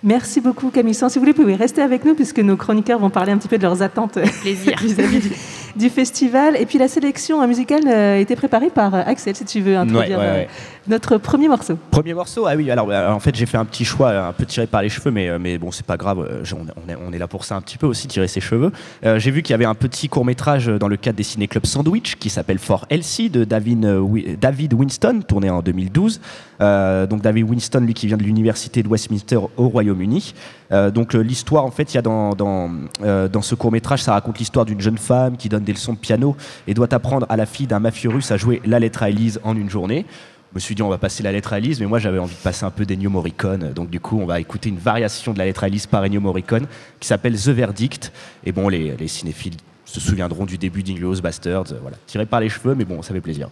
Merci 0.04 0.40
beaucoup 0.40 0.70
Camille. 0.70 0.94
Si 0.94 1.04
vous 1.04 1.20
voulez, 1.20 1.32
vous 1.32 1.42
pouvez 1.42 1.56
rester 1.56 1.82
avec 1.82 2.06
nous 2.06 2.16
puisque 2.16 2.40
nos 2.40 2.56
chroniqueurs 2.58 3.00
vont 3.00 3.10
parler 3.10 3.32
un 3.32 3.38
petit 3.38 3.48
peu 3.48 3.58
de 3.58 3.64
leurs 3.64 3.82
attentes 3.82 4.18
vis-à-vis 4.44 5.20
du, 5.20 5.32
du 5.76 5.90
festival. 5.90 6.56
Et 6.60 6.66
puis 6.66 6.78
la 6.78 6.88
sélection 6.88 7.46
musicale 7.48 7.84
euh, 7.88 8.16
a 8.16 8.20
été 8.20 8.36
préparée 8.36 8.70
par 8.70 8.94
Axel, 8.96 9.36
si 9.36 9.46
tu 9.46 9.62
veux 9.62 9.76
introduire 9.78 10.18
Ouais, 10.20 10.24
ouais, 10.26 10.30
euh, 10.32 10.38
ouais. 10.44 10.48
notre 10.88 11.18
premier 11.18 11.48
morceau. 11.48 11.78
Premier 11.92 12.14
morceau, 12.14 12.46
ah 12.48 12.56
oui, 12.56 12.70
alors 12.72 12.90
euh, 12.90 13.10
en 13.12 13.20
fait 13.20 13.36
j'ai 13.36 13.46
fait 13.46 13.58
un 13.58 13.66
petit 13.66 13.86
choix 13.86 14.12
un 14.28 14.34
peu 14.34 14.46
tiré 14.46 14.68
par 14.68 14.82
les 14.82 14.90
cheveux, 14.90 15.12
mais, 15.12 15.38
mais 15.40 15.58
bon 15.58 15.72
c'est 15.72 15.86
pas 15.86 15.98
grave, 15.98 16.20
on, 16.20 16.90
est, 16.90 16.96
on 17.08 17.12
est 17.14 17.18
là 17.18 17.28
pour 17.28 17.44
ça 17.46 17.56
un 17.56 17.62
petit 17.62 17.78
peu 17.78 17.88
aussi, 17.88 18.08
tirer 18.08 18.28
ses 18.28 18.42
cheveux. 18.42 18.72
Euh, 19.06 19.20
j'ai 19.20 19.32
vu 19.32 19.42
qu'il 19.42 19.52
y 19.52 19.56
avait 19.56 19.66
un 19.66 19.76
petit 19.76 20.10
court 20.10 20.26
métrage 20.26 20.68
dans 20.68 20.88
le 20.88 20.98
cadre 20.98 21.18
des 21.18 21.24
ciné-clubs 21.24 21.66
Sandwich 21.66 22.16
qui 22.16 22.30
s'appelle 22.30 22.60
For 22.60 22.86
Elsie 22.90 23.30
de 23.30 23.44
David, 23.44 23.86
Wi- 23.86 24.38
David 24.40 24.74
Winston, 24.74 25.22
tourné 25.28 25.50
en 25.50 25.62
2012. 25.62 26.20
Euh, 26.62 27.06
donc 27.06 27.22
David 27.22 27.50
Winston, 27.50 27.82
lui 27.82 27.94
qui 27.94 28.08
vient 28.08 28.16
de 28.18 28.24
l'université 28.24 28.82
de 28.82 28.88
Westminster 28.88 29.38
au 29.58 29.68
Royaume-Uni. 29.68 30.34
Euh, 30.72 30.92
donc 30.92 31.16
euh, 31.16 31.20
l'histoire 31.20 31.66
en 31.66 31.72
fait, 31.72 31.94
il 31.94 31.96
y 31.96 31.98
a 31.98 32.02
dans, 32.02 32.34
dans, 32.34 32.72
euh, 33.04 33.28
ce 33.42 33.56
court 33.56 33.72
métrage, 33.72 34.02
ça 34.02 34.14
raconte 34.14 34.40
l'histoire 34.40 34.66
d'une 34.66 34.82
jeune 34.82 34.98
femme 34.98 35.38
qui 35.38 35.50
donne 35.50 35.64
des 35.64 35.74
leçons 35.74 35.94
de 35.94 35.98
piano 35.98 36.36
et 36.68 36.74
doit 36.74 36.94
apprendre 36.94 37.26
à 37.30 37.38
la 37.38 37.46
fille 37.46 37.68
d'un 37.68 37.80
mafieux 37.80 38.10
russe 38.10 38.32
à 38.32 38.38
jouer 38.38 38.62
la 38.66 38.80
lettre 38.80 39.04
à 39.04 39.10
Elise 39.10 39.40
en 39.44 39.56
une 39.56 39.70
journée. 39.70 40.06
Je 40.52 40.56
me 40.56 40.60
suis 40.60 40.74
dit 40.74 40.82
on 40.82 40.90
va 40.90 40.98
passer 40.98 41.22
la 41.22 41.32
lettre 41.32 41.54
à 41.54 41.58
Elise, 41.58 41.80
mais 41.82 41.86
moi 41.86 42.00
j'avais 42.00 42.18
envie 42.18 42.36
de 42.36 42.40
passer 42.40 42.66
un 42.66 42.72
peu 42.72 42.86
d'Ennio 42.86 43.10
Morricone, 43.10 43.74
donc 43.74 43.90
du 43.90 44.00
coup 44.00 44.20
on 44.20 44.26
va 44.26 44.40
écouter 44.40 44.70
une 44.70 44.78
variation 44.78 45.34
de 45.34 45.38
la 45.38 45.46
lettre 45.46 45.64
à 45.64 45.68
Elise 45.68 45.86
par 45.86 46.04
Ennio 46.04 46.22
Morricone 46.22 46.66
qui 47.00 47.08
s'appelle 47.08 47.36
The 47.36 47.50
Verdict. 47.50 48.12
Et 48.46 48.52
bon, 48.52 48.70
les, 48.70 48.96
les 48.96 49.08
cinéphiles 49.08 49.58
se 49.84 50.00
souviendront 50.00 50.46
du 50.46 50.58
début 50.58 50.82
d'Inglourious 50.82 51.22
Bastards, 51.22 51.74
voilà, 51.82 51.98
tiré 52.08 52.26
par 52.26 52.40
les 52.40 52.50
cheveux, 52.50 52.74
mais 52.74 52.86
bon, 52.86 53.02
ça 53.02 53.14
fait 53.14 53.22
plaisir. 53.22 53.50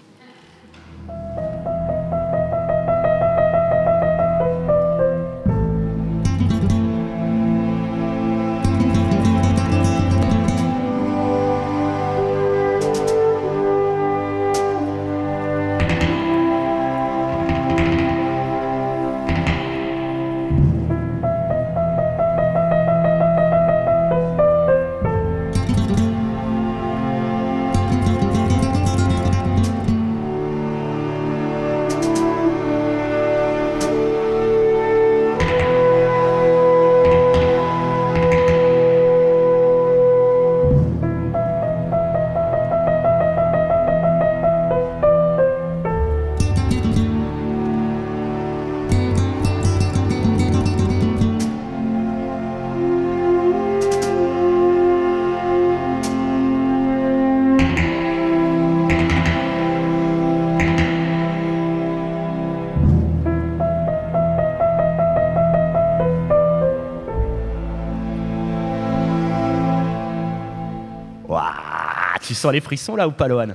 Sens 72.44 72.52
les 72.54 72.62
frissons 72.62 72.96
là 72.96 73.08
ou 73.08 73.12
pas, 73.12 73.28
Lohan? 73.28 73.48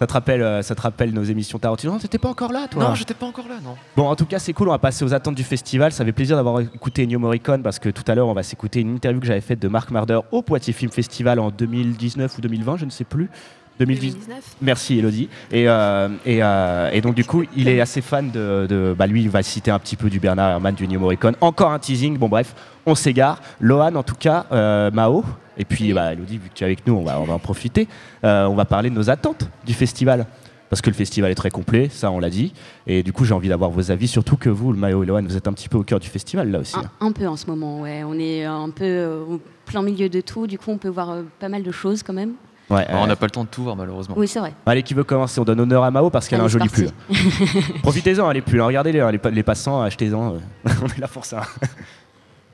Ça 0.00 0.08
te, 0.08 0.12
rappelle, 0.12 0.42
euh, 0.42 0.60
ça 0.60 0.74
te 0.74 0.80
rappelle 0.82 1.12
nos 1.14 1.22
émissions 1.22 1.56
Tarantino 1.56 1.92
Non, 1.92 1.98
t'étais 2.00 2.18
pas 2.18 2.28
encore 2.28 2.50
là, 2.52 2.66
toi 2.68 2.82
Non, 2.82 2.94
j'étais 2.96 3.14
pas 3.14 3.26
encore 3.26 3.46
là, 3.48 3.54
non. 3.62 3.76
Bon, 3.96 4.08
en 4.08 4.16
tout 4.16 4.26
cas, 4.26 4.40
c'est 4.40 4.52
cool. 4.52 4.68
On 4.68 4.72
va 4.72 4.78
passer 4.78 5.04
aux 5.04 5.14
attentes 5.14 5.36
du 5.36 5.44
festival. 5.44 5.92
Ça 5.92 6.04
fait 6.04 6.10
plaisir 6.12 6.36
d'avoir 6.36 6.58
écouté 6.60 7.04
Ennio 7.04 7.20
Morricone 7.20 7.62
parce 7.62 7.78
que 7.78 7.88
tout 7.90 8.02
à 8.08 8.16
l'heure, 8.16 8.26
on 8.26 8.32
va 8.34 8.42
s'écouter 8.42 8.80
une 8.80 8.92
interview 8.92 9.20
que 9.20 9.26
j'avais 9.26 9.40
faite 9.40 9.60
de 9.60 9.68
Marc 9.68 9.92
Marder 9.92 10.18
au 10.32 10.42
Poitiers 10.42 10.72
Film 10.72 10.90
Festival 10.90 11.38
en 11.38 11.50
2019 11.52 12.36
ou 12.36 12.40
2020, 12.40 12.76
je 12.78 12.84
ne 12.86 12.90
sais 12.90 13.04
plus. 13.04 13.30
2010. 13.78 14.14
2019. 14.14 14.56
Merci 14.62 14.98
Elodie. 14.98 15.28
Et, 15.52 15.68
euh, 15.68 16.08
et, 16.26 16.42
euh, 16.42 16.90
et 16.92 17.00
donc 17.00 17.14
du 17.14 17.24
coup, 17.24 17.44
il 17.56 17.68
est 17.68 17.80
assez 17.80 18.00
fan 18.00 18.30
de, 18.32 18.66
de- 18.68 18.96
bah 18.98 19.06
lui, 19.06 19.22
il 19.22 19.30
va 19.30 19.44
citer 19.44 19.70
un 19.70 19.78
petit 19.78 19.96
peu 19.96 20.10
du 20.10 20.18
Bernard 20.18 20.50
Herrmann, 20.50 20.74
du 20.74 20.84
Ennio 20.84 20.98
Morricone. 20.98 21.36
Encore 21.40 21.70
un 21.70 21.78
teasing. 21.78 22.18
Bon 22.18 22.28
bref, 22.28 22.52
on 22.84 22.96
s'égare. 22.96 23.40
Lohan, 23.60 23.94
en 23.94 24.02
tout 24.02 24.16
cas, 24.16 24.46
euh, 24.50 24.90
Mao. 24.90 25.24
Et 25.58 25.64
puis, 25.64 25.92
bah, 25.92 26.12
Elodie, 26.12 26.38
vu 26.38 26.48
que 26.48 26.54
tu 26.54 26.64
es 26.64 26.66
avec 26.66 26.86
nous, 26.86 26.94
on 26.94 27.04
va, 27.04 27.20
on 27.20 27.24
va 27.24 27.34
en 27.34 27.38
profiter. 27.38 27.88
Euh, 28.24 28.46
on 28.46 28.54
va 28.54 28.64
parler 28.64 28.90
de 28.90 28.94
nos 28.94 29.10
attentes 29.10 29.48
du 29.64 29.72
festival. 29.74 30.26
Parce 30.70 30.80
que 30.80 30.90
le 30.90 30.96
festival 30.96 31.30
est 31.30 31.34
très 31.36 31.50
complet, 31.50 31.88
ça 31.88 32.10
on 32.10 32.18
l'a 32.18 32.30
dit. 32.30 32.52
Et 32.88 33.04
du 33.04 33.12
coup, 33.12 33.24
j'ai 33.24 33.34
envie 33.34 33.48
d'avoir 33.48 33.70
vos 33.70 33.92
avis, 33.92 34.08
surtout 34.08 34.36
que 34.36 34.48
vous, 34.48 34.72
le 34.72 34.78
Mao 34.78 35.04
et 35.04 35.06
Lohan, 35.06 35.22
vous 35.22 35.36
êtes 35.36 35.46
un 35.46 35.52
petit 35.52 35.68
peu 35.68 35.76
au 35.78 35.84
cœur 35.84 36.00
du 36.00 36.08
festival 36.08 36.50
là 36.50 36.58
aussi. 36.58 36.74
hein. 36.76 36.84
Un, 37.00 37.06
un 37.08 37.12
peu 37.12 37.28
en 37.28 37.36
ce 37.36 37.46
moment, 37.46 37.82
ouais. 37.82 38.02
On 38.02 38.18
est 38.18 38.44
un 38.44 38.70
peu 38.70 38.82
euh, 38.84 39.20
au 39.28 39.40
plein 39.66 39.82
milieu 39.82 40.08
de 40.08 40.20
tout. 40.20 40.48
Du 40.48 40.58
coup, 40.58 40.70
on 40.72 40.78
peut 40.78 40.88
voir 40.88 41.10
euh, 41.10 41.22
pas 41.38 41.48
mal 41.48 41.62
de 41.62 41.70
choses 41.70 42.02
quand 42.02 42.14
même. 42.14 42.32
Ouais, 42.70 42.86
Alors, 42.86 43.02
on 43.02 43.04
euh, 43.04 43.08
n'a 43.08 43.14
pas 43.14 43.26
le 43.26 43.30
temps 43.30 43.44
de 43.44 43.48
tout 43.50 43.62
voir, 43.62 43.76
malheureusement. 43.76 44.14
Oui, 44.18 44.26
c'est 44.26 44.40
vrai. 44.40 44.52
Allez, 44.66 44.82
qui 44.82 44.94
veut 44.94 45.04
commencer? 45.04 45.38
On 45.38 45.44
donne 45.44 45.60
honneur 45.60 45.84
à 45.84 45.90
Mao 45.92 46.08
parce 46.10 46.26
qu'elle 46.26 46.40
a 46.40 46.44
un 46.44 46.48
joli 46.48 46.68
pull. 46.68 46.88
Profitez-en, 47.82 48.30
les 48.30 48.40
pulls, 48.40 48.60
hein, 48.60 48.66
regardez-les, 48.66 49.00
hein, 49.00 49.10
les, 49.12 49.18
pa- 49.18 49.30
les 49.30 49.42
passants, 49.42 49.82
achetez-en. 49.82 50.34
euh, 50.34 50.38
on 50.82 50.86
est 50.86 50.98
là 50.98 51.06
pour 51.08 51.24
ça. 51.24 51.42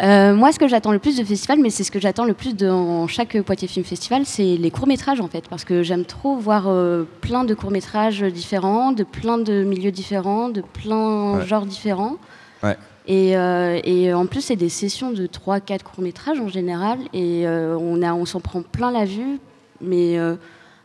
Euh, 0.03 0.35
moi, 0.35 0.51
ce 0.51 0.59
que 0.59 0.67
j'attends 0.67 0.93
le 0.93 0.99
plus 0.99 1.17
de 1.19 1.25
festival, 1.25 1.59
mais 1.61 1.69
c'est 1.69 1.85
ce 1.85 1.91
que 1.91 2.01
j'attends 2.01 2.25
le 2.25 2.33
plus 2.33 2.55
dans 2.57 3.07
chaque 3.07 3.41
Poitiers 3.43 3.69
Film 3.69 3.85
Festival, 3.85 4.23
c'est 4.25 4.57
les 4.57 4.71
courts-métrages 4.71 5.21
en 5.21 5.29
fait. 5.29 5.47
Parce 5.49 5.65
que 5.65 5.83
j'aime 5.83 6.05
trop 6.07 6.37
voir 6.37 6.65
euh, 6.69 7.05
plein 7.21 7.45
de 7.45 7.53
courts-métrages 7.55 8.23
différents, 8.23 8.93
de 8.93 9.05
plein 9.05 9.37
de 9.37 9.63
milieux 9.63 9.91
différents, 9.93 10.49
de 10.49 10.63
plein 10.63 11.37
Ouais. 11.39 11.47
genres 11.47 11.67
différents. 11.67 12.17
Ouais. 12.63 12.77
Et, 13.07 13.37
euh, 13.37 13.79
et 13.85 14.15
en 14.15 14.25
plus, 14.27 14.41
c'est 14.41 14.57
des 14.57 14.69
sessions 14.71 15.11
de 15.11 15.27
3-4 15.27 15.83
courts-métrages 15.83 16.41
en 16.41 16.49
général. 16.49 16.99
Et 17.13 17.45
on, 17.47 18.01
a- 18.03 18.15
on 18.15 18.25
s'en 18.25 18.41
prend 18.41 18.63
plein 18.63 18.91
la 18.91 19.05
vue, 19.05 19.39
mais 19.83 20.17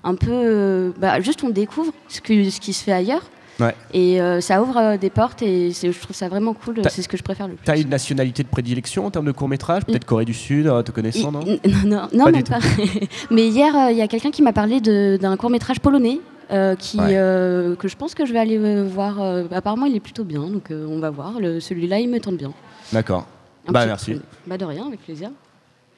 un 0.04 0.16
peu. 0.16 0.94
bah, 0.98 1.20
juste 1.22 1.44
on 1.44 1.50
découvre 1.50 1.94
ce, 2.10 2.20
que, 2.22 2.50
ce 2.50 2.60
qui 2.60 2.74
se 2.74 2.84
fait 2.84 2.92
ailleurs. 2.94 3.24
Ouais. 3.60 3.74
Et 3.94 4.22
euh, 4.22 4.42
ça 4.42 4.62
ouvre 4.62 4.78
euh, 4.78 4.98
des 4.98 5.10
portes 5.10 5.42
et 5.42 5.72
je 5.72 6.00
trouve 6.00 6.16
ça 6.16 6.28
vraiment 6.28 6.54
cool. 6.54 6.82
C'est 6.90 7.02
ce 7.02 7.08
que 7.08 7.18
je 7.18 7.24
préfère 7.24 7.48
le 7.48 7.54
plus. 7.56 7.64
T'as 7.66 7.78
une 7.80 7.90
nationalité 7.90 8.44
de 8.44 8.48
prédilection 8.50 9.06
en 9.06 9.12
termes 9.12 9.26
de 9.26 9.32
court-métrage? 9.32 9.86
Peut-être 9.86 10.06
Corée 10.06 10.26
du 10.26 10.34
Sud, 10.34 10.68
euh, 10.68 10.82
te 10.82 10.92
connaissant, 10.92 11.32
non? 11.32 11.40
Non, 11.46 11.58
non, 11.86 12.08
non, 12.14 12.26
Pas 12.26 12.32
non. 12.32 12.40
Mais 13.32 13.48
hier, 13.48 13.74
il 13.92 13.98
y 13.98 14.02
a 14.02 14.08
quelqu'un 14.08 14.32
qui 14.32 14.42
m'a 14.42 14.54
parlé 14.54 14.82
d'un 14.82 15.38
court 15.38 15.50
métrage 15.50 15.80
polonais. 15.80 16.20
euh, 16.52 16.76
qui, 16.76 17.00
Ouais. 17.00 17.14
euh, 17.14 17.76
que 17.76 17.88
je 17.88 17.96
pense 17.96 18.14
que 18.14 18.26
je 18.26 18.32
vais 18.34 18.38
aller 18.40 18.58
euh, 18.60 18.84
voir. 18.84 19.20
apparemment, 19.52 19.86
il 19.88 19.96
est 19.96 20.00
plutôt 20.00 20.24
bien, 20.24 20.42
donc 20.42 20.66
on 20.72 21.00
va 21.00 21.10
voir. 21.10 21.34
Celui-là, 21.60 22.00
il 22.00 22.10
me 22.10 22.20
tente 22.20 22.38
bien. 22.38 22.54
D'accord. 22.94 23.26
Bah 23.68 23.86
merci. 23.88 24.20
Bah 24.46 24.58
de 24.58 24.66
rien, 24.66 24.86
avec 24.86 25.02
plaisir. 25.02 25.32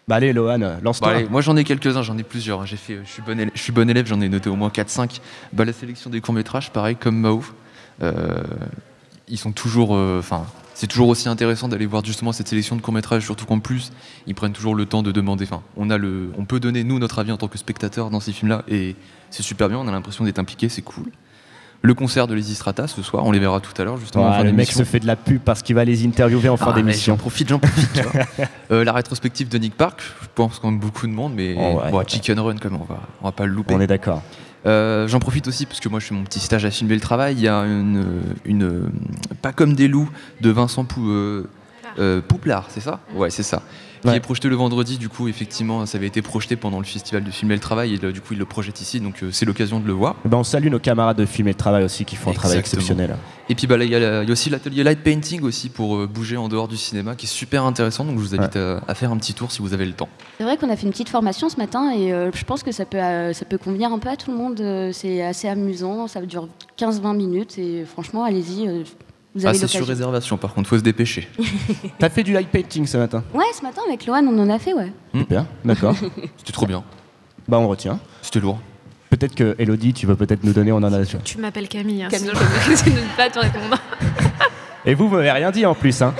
Bah 0.08 0.15
allez, 0.15 0.32
Lohan, 0.32 0.62
euh, 0.62 0.76
Bah, 0.76 0.80
lance-toi. 0.84 1.10
allez, 1.10 1.28
moi 1.30 1.41
j'en 1.41 1.58
ai 1.58 1.63
quelques-uns, 1.65 2.02
j'en 2.02 2.17
ai 2.17 2.24
plusieurs. 2.24 2.62
hein. 2.62 2.65
J'ai 2.65 2.78
fait, 2.78 3.00
je 3.04 3.10
suis 3.10 3.22
bon 3.22 3.38
élève, 3.39 3.52
je 3.54 3.62
suis 3.62 3.74
bon 3.74 3.89
élève, 3.89 4.06
j'en 4.06 4.22
ai 4.22 4.30
noté 4.30 4.50
au 4.50 4.56
moins 4.56 4.70
4-5. 4.70 5.20
Bah, 5.54 5.65
la 5.65 5.74
sélection 5.74 6.10
des 6.10 6.22
courts 6.22 6.34
métrages, 6.34 6.72
pareil 6.72 6.96
comme 6.96 7.17
Mao. 7.17 7.43
Euh, 8.02 8.43
ils 9.28 9.38
sont 9.38 9.52
toujours, 9.52 9.96
euh, 9.96 10.20
enfin, 10.20 10.46
c'est 10.74 10.88
toujours 10.88 11.10
aussi 11.10 11.28
intéressant 11.28 11.67
d'aller 11.67 11.86
voir 11.86 12.06
justement 12.06 12.32
cette 12.32 12.48
sélection 12.48 12.78
de 12.78 12.82
courts 12.82 12.93
métrages, 12.93 13.26
surtout 13.26 13.46
qu'en 13.46 13.60
plus 13.60 13.91
ils 14.28 14.36
prennent 14.36 14.54
toujours 14.54 14.76
le 14.76 14.86
temps 14.86 15.04
de 15.04 15.12
demander. 15.12 15.43
Enfin, 15.43 15.62
on 15.76 15.89
a 15.89 15.98
le, 15.98 16.32
on 16.38 16.46
peut 16.46 16.62
donner 16.62 16.86
nous 16.86 17.00
notre 17.00 17.20
avis 17.20 17.32
en 17.34 17.38
tant 17.38 17.50
que 17.50 17.58
spectateur 17.58 18.10
dans 18.10 18.22
ces 18.22 18.32
films-là 18.32 18.63
et 18.70 18.96
c'est 19.30 19.43
super 19.43 19.67
bien. 19.67 19.78
On 19.80 19.88
a 19.88 19.91
l'impression 19.91 20.24
d'être 20.24 20.39
impliqué, 20.39 20.70
c'est 20.70 20.84
cool. 20.84 21.12
Le 21.84 21.94
concert 21.94 22.28
de 22.28 22.34
Lady 22.34 22.56
Strata 22.56 22.88
ce 22.88 23.02
soir, 23.04 23.24
on 23.26 23.32
les 23.32 23.40
verra 23.40 23.60
tout 23.60 23.72
à 23.80 23.86
l'heure 23.86 23.98
justement. 23.98 24.26
en 24.26 24.32
Ouais, 24.32 24.38
fin 24.38 24.44
le 24.44 24.52
mec 24.52 24.72
se 24.72 24.84
fait 24.84 25.00
de 25.00 25.06
la 25.08 25.16
pub 25.16 25.40
parce 25.42 25.62
qu'il 25.62 25.76
va 25.76 25.86
les 25.86 26.06
interviewer 26.06 26.50
en 26.50 26.58
fin 26.58 26.72
Ah, 26.72 26.74
d'émission. 26.76 27.13
J'en 27.13 27.18
profite, 27.18 27.50
j'en 27.50 27.60
profite. 27.60 27.94
tu 27.94 28.02
vois. 28.02 28.24
Euh, 28.72 28.84
la 28.84 28.92
rétrospective 28.92 29.48
de 29.48 29.58
Nick 29.58 29.78
Park, 29.78 30.02
je 30.22 30.28
pense 30.36 30.60
qu'on 30.60 30.76
a 30.76 30.78
beaucoup 30.78 31.08
de 31.08 31.13
monde, 31.13 31.34
mais 31.36 31.56
Oh, 31.58 31.80
ouais. 31.82 31.92
bon, 31.92 32.04
Chicken 32.06 32.38
Run, 32.40 32.58
comme 32.58 32.76
on 32.76 32.84
va, 32.84 33.00
on 33.22 33.26
va 33.26 33.32
pas 33.32 33.46
le 33.46 33.54
louper. 33.54 33.74
On 33.76 33.80
est 33.80 33.88
d'accord. 33.88 34.22
Euh, 34.66 35.08
j'en 35.08 35.20
profite 35.20 35.48
aussi 35.48 35.66
parce 35.66 35.80
que 35.80 35.88
moi 35.88 36.02
je 36.02 36.08
fais 36.08 36.16
mon 36.16 36.24
petit 36.24 36.40
stage 36.42 36.66
à 36.66 36.72
filmer 36.72 36.96
le 36.96 37.00
travail. 37.00 37.36
Il 37.36 37.42
y 37.42 37.48
a 37.48 37.60
une, 37.60 38.04
une 38.44 38.63
euh, 38.63 38.90
pas 39.42 39.54
comme 39.54 39.74
des 39.76 39.88
loups 39.88 40.10
de 40.42 40.50
Vincent 40.50 40.84
Pou, 40.84 41.08
euh, 41.10 41.48
euh, 42.00 42.20
Pouplard, 42.28 42.66
c'est 42.70 42.82
ça? 42.82 43.00
Ouais, 43.16 43.30
c'est 43.30 43.44
ça. 43.44 43.62
Qui 44.02 44.08
Ouais. 44.10 44.18
est 44.18 44.20
projeté 44.20 44.48
le 44.50 44.56
vendredi. 44.56 44.98
Du 44.98 45.10
coup, 45.10 45.28
effectivement, 45.28 45.86
ça 45.86 45.98
avait 45.98 46.08
été 46.08 46.22
projeté 46.22 46.56
pendant 46.56 46.78
le 46.80 46.86
festival 46.86 47.24
de 47.24 47.32
filmer 47.32 47.56
le 47.56 47.60
travail 47.62 47.94
et 47.94 47.98
là, 47.98 48.12
du 48.12 48.22
coup 48.22 48.34
il 48.34 48.40
le 48.40 48.46
projette 48.46 48.80
ici, 48.82 49.00
donc 49.00 49.24
euh, 49.24 49.30
c'est 49.32 49.46
l'occasion 49.46 49.80
de 49.80 49.88
le 49.88 49.94
voir. 49.94 50.16
Eh 50.26 50.30
ben, 50.30 50.38
on 50.38 50.44
salue 50.44 50.68
nos 50.70 50.80
camarades 50.80 51.18
de 51.18 51.26
film 51.26 51.48
et 51.48 51.54
de 51.54 51.58
travail 51.58 51.84
aussi 51.84 52.06
qui 52.06 52.16
font 52.16 52.32
un 52.32 52.34
travail 52.34 52.58
exceptionnel. 52.60 53.16
Et 53.50 53.56
puis 53.56 53.66
bah, 53.68 53.78
il 53.82 53.90
y, 53.90 53.96
a 53.96 54.00
la- 54.00 54.24
il 54.24 54.28
y 54.28 54.30
a 54.30 54.34
aussi 54.34 54.50
l'atelier 54.50 54.84
light 54.84 55.00
painting 55.04 55.42
aussi 55.42 55.70
pour 55.70 55.96
euh, 55.98 56.08
bouger 56.08 56.38
en 56.38 56.48
dehors 56.50 56.68
du 56.68 56.78
cinéma, 56.78 57.16
qui 57.16 57.26
est 57.26 57.30
super 57.30 57.64
intéressant. 57.64 58.06
Donc 58.06 58.16
je 58.20 58.22
vous 58.22 58.36
invite 58.36 58.56
à, 58.56 58.82
à 58.88 58.94
faire 58.94 59.12
un 59.12 59.18
petit 59.18 59.34
tour 59.34 59.52
si 59.52 59.62
vous 59.62 59.74
avez 59.74 59.86
le 59.86 59.94
temps. 59.94 60.10
C'est 60.38 60.44
vrai 60.44 60.58
qu'on 60.58 60.70
a 60.70 60.76
fait 60.76 60.86
une 60.86 60.92
petite 60.92 61.10
formation 61.10 61.50
ce 61.50 61.58
matin 61.58 61.92
et 61.92 62.12
euh, 62.14 62.30
je 62.34 62.44
pense 62.44 62.62
que 62.64 62.72
ça 62.72 62.86
peut, 62.86 62.98
euh, 63.02 63.34
ça 63.34 63.46
peut 63.46 63.58
convenir 63.58 63.92
un 63.92 64.00
peu 64.00 64.10
à 64.10 64.16
tout 64.16 64.32
le 64.32 64.38
monde. 64.38 64.92
C'est 64.94 65.24
assez 65.24 65.48
amusant, 65.48 66.08
ça 66.08 66.22
dure 66.22 66.48
15-20 66.78 67.16
minutes 67.16 67.58
et 67.58 67.86
franchement, 67.86 68.24
allez-y. 68.24 68.68
Ah, 69.45 69.54
c'est 69.54 69.67
sur 69.67 69.86
réservation, 69.86 70.38
par 70.38 70.54
contre, 70.54 70.69
faut 70.69 70.78
se 70.78 70.84
dépêcher. 70.84 71.28
T'as 72.00 72.10
fait 72.10 72.23
du 72.23 72.34
light 72.34 72.50
painting 72.50 72.86
ce 72.86 72.97
matin? 72.97 73.23
Ouais, 73.34 73.45
ce 73.58 73.62
matin 73.63 73.82
avec 73.88 74.06
Lohan, 74.06 74.26
on 74.28 74.39
en 74.39 74.50
a 74.50 74.60
fait, 74.60 74.73
ouais. 74.73 74.91
Hmm. 75.13 75.19
Super, 75.19 75.45
d'accord. 75.65 75.95
C'était 76.38 76.54
trop 76.54 76.65
bien. 76.65 76.84
bah 77.47 77.58
on 77.60 77.67
retient. 77.67 78.00
C'était 78.21 78.39
lourd. 78.39 78.60
Peut-être 79.10 79.36
que 79.36 79.56
Elodie, 79.58 79.93
tu 79.93 80.06
veux 80.06 80.15
peut-être 80.15 80.43
nous 80.43 80.54
donner, 80.54 80.71
on 80.71 80.78
en 80.78 80.93
a. 80.93 81.06
Tu 81.06 81.38
m'appelles 81.38 81.69
Camille, 81.69 82.04
hein, 82.04 82.10
Camille. 82.10 82.30
sinon 82.76 82.76
je 82.76 82.89
ne 82.89 83.08
pas 83.17 83.30
te 83.30 83.39
répondre. 83.39 83.78
Et 84.86 84.93
vous, 84.93 85.08
vous 85.08 85.15
m'avez 85.15 85.32
rien 85.32 85.52
dit 85.52 85.65
en 85.65 85.76
plus, 85.76 86.02
hein 86.02 86.13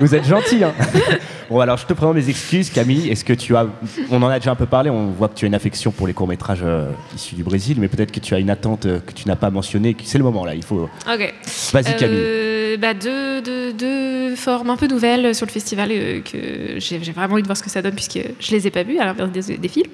Vous 0.00 0.14
êtes 0.14 0.24
gentil, 0.24 0.64
hein 0.64 0.72
Bon, 1.50 1.58
alors 1.60 1.76
je 1.78 1.84
te 1.84 1.92
présente 1.92 2.14
mes 2.14 2.28
excuses, 2.28 2.70
Camille. 2.70 3.08
Est-ce 3.08 3.24
que 3.24 3.32
tu 3.32 3.56
as. 3.56 3.66
On 4.10 4.22
en 4.22 4.28
a 4.28 4.38
déjà 4.38 4.52
un 4.52 4.54
peu 4.54 4.66
parlé, 4.66 4.88
on 4.88 5.08
voit 5.10 5.28
que 5.28 5.34
tu 5.34 5.44
as 5.44 5.48
une 5.48 5.54
affection 5.54 5.90
pour 5.90 6.06
les 6.06 6.12
courts-métrages 6.14 6.60
euh, 6.62 6.90
issus 7.14 7.34
du 7.34 7.42
Brésil, 7.42 7.76
mais 7.80 7.88
peut-être 7.88 8.12
que 8.12 8.20
tu 8.20 8.34
as 8.34 8.38
une 8.38 8.50
attente 8.50 8.86
euh, 8.86 9.00
que 9.04 9.12
tu 9.12 9.26
n'as 9.26 9.34
pas 9.34 9.50
mentionnée. 9.50 9.96
C'est 10.04 10.18
le 10.18 10.22
moment 10.24 10.44
là, 10.44 10.54
il 10.54 10.62
faut. 10.62 10.88
Ok. 11.12 11.34
Vas-y, 11.72 11.96
Camille. 11.96 12.18
Euh, 12.20 12.76
bah, 12.76 12.94
deux, 12.94 13.42
deux- 13.42 13.72
deux 13.72 14.36
formes 14.36 14.70
un 14.70 14.76
peu 14.76 14.86
nouvelles 14.86 15.34
sur 15.34 15.44
le 15.44 15.50
festival 15.50 15.88
que 16.22 16.76
j'ai 16.78 16.98
vraiment 16.98 17.34
envie 17.34 17.42
de 17.42 17.48
voir 17.48 17.56
ce 17.56 17.62
que 17.64 17.70
ça 17.70 17.82
donne 17.82 17.94
puisque 17.96 18.20
je 18.38 18.50
les 18.52 18.68
ai 18.68 18.70
pas 18.70 18.84
vues 18.84 18.98
à 19.00 19.04
l'inverse 19.06 19.30
des, 19.32 19.58
des 19.58 19.68
films. 19.68 19.90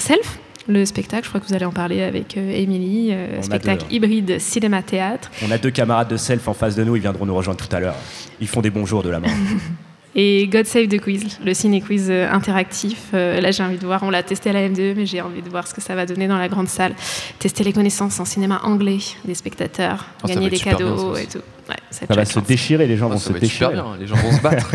Self, 0.00 0.38
le 0.70 0.84
spectacle, 0.86 1.24
je 1.24 1.28
crois 1.28 1.40
que 1.40 1.46
vous 1.46 1.54
allez 1.54 1.64
en 1.64 1.72
parler 1.72 2.02
avec 2.02 2.36
euh, 2.36 2.50
Émilie, 2.52 3.10
euh, 3.12 3.42
spectacle 3.42 3.84
deux. 3.88 3.94
hybride 3.96 4.38
cinéma-théâtre. 4.38 5.30
On 5.46 5.50
a 5.50 5.58
deux 5.58 5.70
camarades 5.70 6.08
de 6.08 6.16
self 6.16 6.46
en 6.48 6.54
face 6.54 6.76
de 6.76 6.84
nous, 6.84 6.96
ils 6.96 7.02
viendront 7.02 7.26
nous 7.26 7.34
rejoindre 7.34 7.58
tout 7.64 7.74
à 7.74 7.80
l'heure. 7.80 7.96
Ils 8.40 8.48
font 8.48 8.60
des 8.60 8.70
bonjours 8.70 9.02
de 9.02 9.10
la 9.10 9.20
main. 9.20 9.28
Et 10.16 10.48
God 10.48 10.66
Save 10.66 10.88
the 10.88 11.00
Quiz, 11.00 11.38
le 11.44 11.54
ciné-quiz 11.54 12.08
euh, 12.10 12.28
interactif. 12.32 13.10
Euh, 13.14 13.40
là, 13.40 13.52
j'ai 13.52 13.62
envie 13.62 13.78
de 13.78 13.86
voir, 13.86 14.02
on 14.02 14.10
l'a 14.10 14.24
testé 14.24 14.50
à 14.50 14.52
la 14.52 14.68
M2, 14.68 14.94
mais 14.96 15.06
j'ai 15.06 15.20
envie 15.20 15.40
de 15.40 15.48
voir 15.48 15.68
ce 15.68 15.72
que 15.74 15.80
ça 15.80 15.94
va 15.94 16.04
donner 16.04 16.26
dans 16.26 16.36
la 16.36 16.48
grande 16.48 16.66
salle. 16.66 16.94
Tester 17.38 17.62
les 17.62 17.72
connaissances 17.72 18.18
en 18.18 18.24
cinéma 18.24 18.60
anglais 18.64 18.98
des 19.24 19.34
spectateurs, 19.36 20.06
Oh, 20.24 20.26
gagner 20.26 20.50
des 20.50 20.56
bien, 20.56 20.72
cadeaux 20.72 21.14
ça 21.14 21.22
et 21.22 21.26
tout. 21.26 21.38
Ouais, 21.68 21.76
ça, 21.90 22.06
Ça 22.08 22.14
va 22.14 22.24
se 22.24 22.40
déchirer, 22.40 22.88
les 22.88 22.96
gens 22.96 23.06
Oh, 23.06 23.12
vont 23.12 23.18
ça 23.18 23.28
se 23.28 23.32
va 23.32 23.38
être 23.38 23.44
super 23.46 23.68
déchirer. 23.70 23.88
bien, 23.88 23.96
les 24.00 24.06
gens 24.08 24.16
vont 24.16 24.32
se 24.36 24.40
battre. 24.42 24.74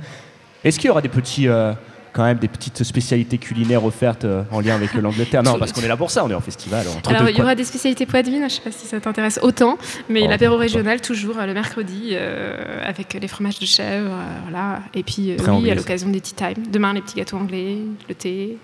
Est-ce 0.64 0.78
qu'il 0.78 0.88
y 0.88 0.90
aura 0.90 1.00
des 1.00 1.08
petits, 1.08 1.48
euh, 1.48 1.72
quand 2.16 2.24
même, 2.24 2.38
des 2.38 2.48
petites 2.48 2.82
spécialités 2.82 3.36
culinaires 3.36 3.84
offertes 3.84 4.24
euh, 4.24 4.42
en 4.50 4.60
lien 4.60 4.74
avec 4.74 4.94
l'Angleterre 4.94 5.42
Non, 5.42 5.58
parce 5.58 5.72
qu'on 5.72 5.82
est 5.82 5.88
là 5.88 5.96
pour 5.98 6.10
ça, 6.10 6.24
on 6.24 6.30
est 6.30 6.34
en 6.34 6.40
festival. 6.40 6.86
Entre 6.88 7.10
Alors, 7.14 7.28
il 7.28 7.36
y 7.36 7.42
aura 7.42 7.54
des 7.54 7.64
spécialités 7.64 8.06
poitevines, 8.06 8.38
je 8.40 8.44
ne 8.44 8.48
sais 8.48 8.60
pas 8.62 8.72
si 8.72 8.86
ça 8.86 8.98
t'intéresse 8.98 9.38
autant, 9.42 9.76
mais 10.08 10.22
Oh, 10.24 10.28
l'apéro 10.30 10.56
régional, 10.56 11.00
toujours 11.02 11.38
euh, 11.38 11.44
le 11.46 11.52
mercredi, 11.52 12.10
euh, 12.12 12.80
avec 12.84 13.12
les 13.20 13.28
fromages 13.28 13.58
de 13.58 13.66
chèvre, 13.66 14.10
euh, 14.10 14.38
voilà. 14.48 14.80
Et 14.94 15.02
puis, 15.02 15.32
euh, 15.32 15.36
oui, 15.40 15.48
anglaise. 15.50 15.72
à 15.72 15.74
l'occasion 15.74 16.08
des 16.08 16.20
tea 16.22 16.34
time. 16.34 16.64
Demain, 16.72 16.94
les 16.94 17.02
petits 17.02 17.16
gâteaux 17.16 17.36
anglais, 17.36 17.76
le 18.08 18.14
thé, 18.14 18.56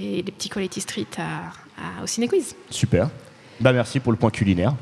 et 0.00 0.22
les 0.22 0.32
petits 0.32 0.48
quality 0.48 0.80
street 0.80 1.06
à, 1.18 1.22
à- 2.00 2.02
au 2.02 2.06
ciné-quiz. 2.06 2.56
Super. 2.70 3.08
Bah 3.60 3.72
merci 3.72 4.00
pour 4.00 4.12
le 4.12 4.18
point 4.18 4.30
culinaire. 4.30 4.74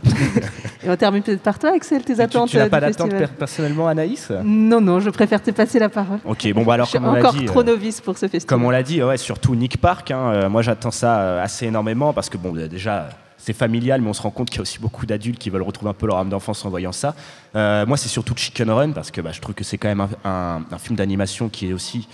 Et 0.84 0.88
on 0.90 0.96
termine 0.96 1.22
peut-être 1.22 1.42
par 1.42 1.58
toi, 1.58 1.72
Axel, 1.74 2.02
tes 2.02 2.14
tu 2.14 2.20
attentes 2.20 2.48
tu 2.48 2.56
n'as 2.56 2.64
euh, 2.64 2.68
pas 2.68 2.80
d'attente 2.80 3.10
per- 3.10 3.26
personnellement, 3.38 3.86
Anaïs 3.86 4.30
Non, 4.44 4.80
non, 4.80 4.98
je 4.98 5.10
préfère 5.10 5.42
te 5.42 5.50
passer 5.50 5.78
la 5.78 5.88
parole. 5.88 6.18
Ok, 6.24 6.50
bon 6.54 6.64
bah 6.64 6.74
alors 6.74 6.86
je 6.86 6.90
suis 6.90 6.98
comme 6.98 7.08
on 7.08 7.12
l'a 7.12 7.18
encore 7.20 7.34
dit, 7.34 7.44
trop 7.44 7.60
euh, 7.60 7.64
novice 7.64 8.00
pour 8.00 8.14
ce 8.16 8.26
festival. 8.26 8.46
Comme 8.46 8.64
on 8.64 8.70
l'a 8.70 8.82
dit, 8.82 9.02
ouais, 9.02 9.16
surtout 9.18 9.54
Nick 9.54 9.78
Park. 9.80 10.10
hein, 10.10 10.30
euh, 10.32 10.48
moi, 10.48 10.62
j'attends 10.62 10.90
ça 10.90 11.42
assez 11.42 11.66
énormément 11.66 12.12
parce 12.12 12.28
que, 12.30 12.36
bon, 12.38 12.52
déjà, 12.52 13.10
c'est 13.36 13.52
familial, 13.52 14.00
mais 14.00 14.08
on 14.08 14.12
se 14.14 14.22
rend 14.22 14.30
compte 14.30 14.48
qu'il 14.48 14.56
y 14.56 14.60
a 14.60 14.62
aussi 14.62 14.78
beaucoup 14.78 15.04
d'adultes 15.04 15.38
qui 15.38 15.50
veulent 15.50 15.62
retrouver 15.62 15.90
un 15.90 15.94
peu 15.94 16.06
leur 16.06 16.16
âme 16.16 16.28
d'enfance 16.30 16.64
en 16.64 16.70
voyant 16.70 16.92
ça. 16.92 17.14
Euh, 17.56 17.84
moi, 17.86 17.96
c'est 17.96 18.08
surtout 18.08 18.34
Chicken 18.36 18.70
Run 18.70 18.92
parce 18.92 19.10
que 19.10 19.20
bah, 19.20 19.30
je 19.32 19.40
trouve 19.40 19.54
que 19.54 19.64
c'est 19.64 19.78
quand 19.78 19.88
même 19.88 20.00
un, 20.00 20.08
un- 20.24 20.62
un 20.70 20.78
film 20.78 20.96
d'animation 20.96 21.48
qui 21.48 21.68
est 21.68 21.72
aussi 21.72 22.08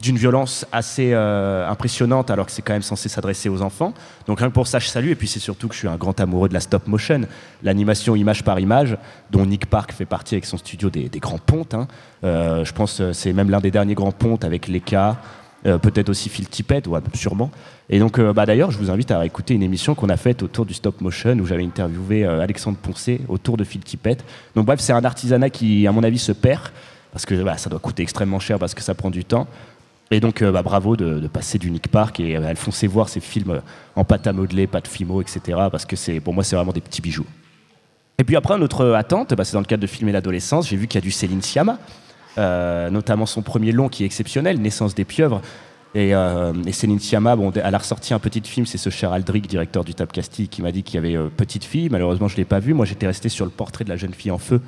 d'une 0.00 0.16
violence 0.16 0.64
assez 0.70 1.10
euh, 1.12 1.68
impressionnante 1.68 2.30
alors 2.30 2.46
que 2.46 2.52
c'est 2.52 2.62
quand 2.62 2.72
même 2.72 2.82
censé 2.82 3.08
s'adresser 3.08 3.48
aux 3.48 3.62
enfants. 3.62 3.92
Donc 4.26 4.38
rien 4.38 4.48
que 4.48 4.54
pour 4.54 4.66
ça, 4.66 4.78
je 4.78 4.86
salue. 4.86 5.08
Et 5.08 5.14
puis 5.16 5.26
c'est 5.26 5.40
surtout 5.40 5.68
que 5.68 5.74
je 5.74 5.80
suis 5.80 5.88
un 5.88 5.96
grand 5.96 6.18
amoureux 6.20 6.48
de 6.48 6.54
la 6.54 6.60
stop 6.60 6.86
motion, 6.86 7.22
l'animation 7.62 8.14
image 8.14 8.44
par 8.44 8.60
image, 8.60 8.96
dont 9.30 9.44
Nick 9.44 9.66
Park 9.66 9.92
fait 9.92 10.06
partie 10.06 10.36
avec 10.36 10.44
son 10.44 10.56
studio 10.56 10.88
des, 10.90 11.08
grands 11.18 11.38
pontes. 11.38 11.74
hein. 11.74 11.88
Euh, 12.24 12.64
je 12.64 12.72
pense 12.72 12.98
que 12.98 13.12
c'est 13.12 13.32
même 13.32 13.50
l'un 13.50 13.60
des 13.60 13.70
derniers 13.70 13.94
grands 13.94 14.12
pontes 14.12 14.44
avec 14.44 14.68
Leka, 14.68 15.16
Euh, 15.66 15.78
Peut-être 15.78 16.08
aussi 16.08 16.28
Phil 16.28 16.48
Tippett, 16.48 16.86
ouais, 16.86 17.00
sûrement. 17.14 17.50
Et 17.90 17.98
donc, 17.98 18.18
euh, 18.18 18.32
bah, 18.32 18.46
d'ailleurs, 18.46 18.70
je 18.70 18.78
vous 18.78 18.90
invite 18.90 19.10
à 19.10 19.26
écouter 19.26 19.54
une 19.54 19.62
émission 19.64 19.96
qu'on 19.96 20.08
a 20.08 20.16
faite 20.16 20.42
autour 20.44 20.64
du 20.64 20.72
stop 20.72 21.00
motion 21.00 21.36
où 21.40 21.46
j'avais 21.46 21.64
interviewé 21.64 22.24
euh, 22.24 22.40
Alexandre 22.40 22.78
Poncé 22.78 23.20
autour 23.28 23.56
de 23.56 23.64
Phil 23.64 23.80
Tippett. 23.80 24.24
Donc, 24.54 24.66
bref, 24.66 24.78
c'est 24.78 24.92
un 24.92 25.04
artisanat 25.04 25.50
qui, 25.50 25.84
à 25.88 25.92
mon 25.92 26.04
avis, 26.04 26.18
se 26.18 26.30
perd 26.32 26.68
parce 27.10 27.26
que 27.26 27.42
bah, 27.42 27.56
ça 27.56 27.68
doit 27.70 27.80
coûter 27.80 28.04
extrêmement 28.04 28.38
cher 28.38 28.58
parce 28.60 28.72
que 28.74 28.82
ça 28.82 28.94
prend 28.94 29.10
du 29.10 29.24
temps. 29.24 29.48
Et 30.10 30.20
donc, 30.20 30.40
euh, 30.42 30.50
bah, 30.50 30.62
bravo 30.62 30.96
de, 30.96 31.26
passer 31.28 31.58
du 31.58 31.70
Nick 31.70 31.88
Park 31.88 32.18
et 32.20 32.36
euh, 32.36 32.42
elles 32.46 32.56
foncez 32.56 32.86
voir 32.86 33.08
ces 33.08 33.20
films 33.20 33.50
euh, 33.50 33.60
en 33.94 34.04
pâte 34.04 34.26
à 34.26 34.32
modeler, 34.32 34.66
de 34.66 34.88
fimo, 34.88 35.20
etc. 35.20 35.40
Parce 35.70 35.84
que 35.84 35.96
c'est, 35.96 36.20
pour 36.20 36.32
moi, 36.32 36.44
c'est 36.44 36.56
vraiment 36.56 36.72
des 36.72 36.80
petits 36.80 37.02
bijoux. 37.02 37.26
Et 38.20 38.24
puis 38.24 38.34
après, 38.34 38.58
notre 38.58 38.92
attente, 38.94 39.32
bah, 39.34 39.44
c'est 39.44 39.52
dans 39.52 39.60
le 39.60 39.66
cadre 39.66 39.82
de 39.82 39.86
filmer 39.86 40.10
l'adolescence. 40.10 40.68
J'ai 40.68 40.76
vu 40.76 40.88
qu'il 40.88 40.98
y 40.98 41.02
a 41.02 41.02
du 41.02 41.12
Céline 41.12 41.40
Sciamma, 41.40 41.78
euh, 42.36 42.90
notamment 42.90 43.26
son 43.26 43.42
premier 43.42 43.70
long 43.70 43.88
qui 43.88 44.02
est 44.02 44.06
exceptionnel, 44.06 44.60
Naissance 44.60 44.96
des 44.96 45.04
pieuvres. 45.04 45.40
Et, 45.94 46.14
euh, 46.16 46.52
Céline 46.72 46.98
Sciamma, 46.98 47.36
bon, 47.36 47.52
elle 47.52 47.74
a 47.74 47.78
ressorti 47.78 48.12
un 48.12 48.18
petit 48.18 48.42
film, 48.42 48.66
c'est 48.66 48.76
ce 48.76 48.90
cher 48.90 49.12
Aldric, 49.12 49.46
directeur 49.46 49.84
du 49.84 49.94
Castille, 49.94 50.48
qui 50.48 50.62
m'a 50.62 50.72
dit 50.72 50.82
qu'il 50.82 50.96
y 50.96 50.98
avait 50.98 51.16
euh, 51.16 51.28
Petite 51.28 51.62
fille. 51.62 51.88
Malheureusement, 51.90 52.26
je 52.26 52.34
ne 52.34 52.38
l'ai 52.38 52.44
pas 52.44 52.58
vu. 52.58 52.74
Moi, 52.74 52.86
j'étais 52.86 53.06
resté 53.06 53.28
sur 53.28 53.44
le 53.44 53.52
portrait 53.52 53.84
de 53.84 53.88
la 53.88 53.96
jeune 53.96 54.14
fille 54.14 54.32
en 54.32 54.38
feu, 54.38 54.60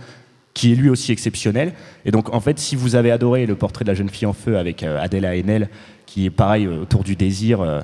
qui 0.55 0.73
est 0.73 0.75
lui 0.75 0.91
aussi 0.91 1.13
exceptionnel. 1.13 1.73
Et 2.05 2.11
donc, 2.11 2.35
en 2.35 2.41
fait, 2.41 2.59
si 2.59 2.77
vous 2.77 2.97
avez 2.97 3.11
adoré 3.11 3.47
le 3.47 3.55
portrait 3.55 3.85
de 3.85 3.91
la 3.91 3.95
jeune 3.95 4.09
fille 4.09 4.27
en 4.27 4.33
feu 4.33 4.59
avec 4.59 4.83
euh, 4.83 5.01
Adèle 5.01 5.25
Haenel, 5.25 5.69
qui 6.07 6.27
est 6.27 6.31
pareil 6.31 6.67
euh, 6.67 6.83
autour 6.83 7.05
du 7.05 7.17
désir. 7.17 7.61
euh, 7.61 7.81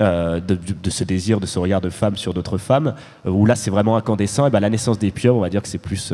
euh, 0.00 0.40
de, 0.40 0.90
ce 0.90 1.04
désir, 1.04 1.38
de 1.38 1.46
ce 1.46 1.56
regard 1.56 1.80
de 1.80 1.88
femme 1.88 2.16
sur 2.16 2.34
d'autres 2.34 2.58
femmes, 2.58 2.96
où 3.24 3.46
là 3.46 3.54
c'est 3.54 3.70
vraiment 3.70 3.96
incandescent, 3.96 4.44
et 4.44 4.50
ben 4.50 4.58
la 4.58 4.68
naissance 4.68 4.98
des 4.98 5.12
pieuvres, 5.12 5.36
on 5.36 5.40
va 5.40 5.50
dire 5.50 5.62
que 5.62 5.68
c'est 5.68 5.78
plus 5.78 6.12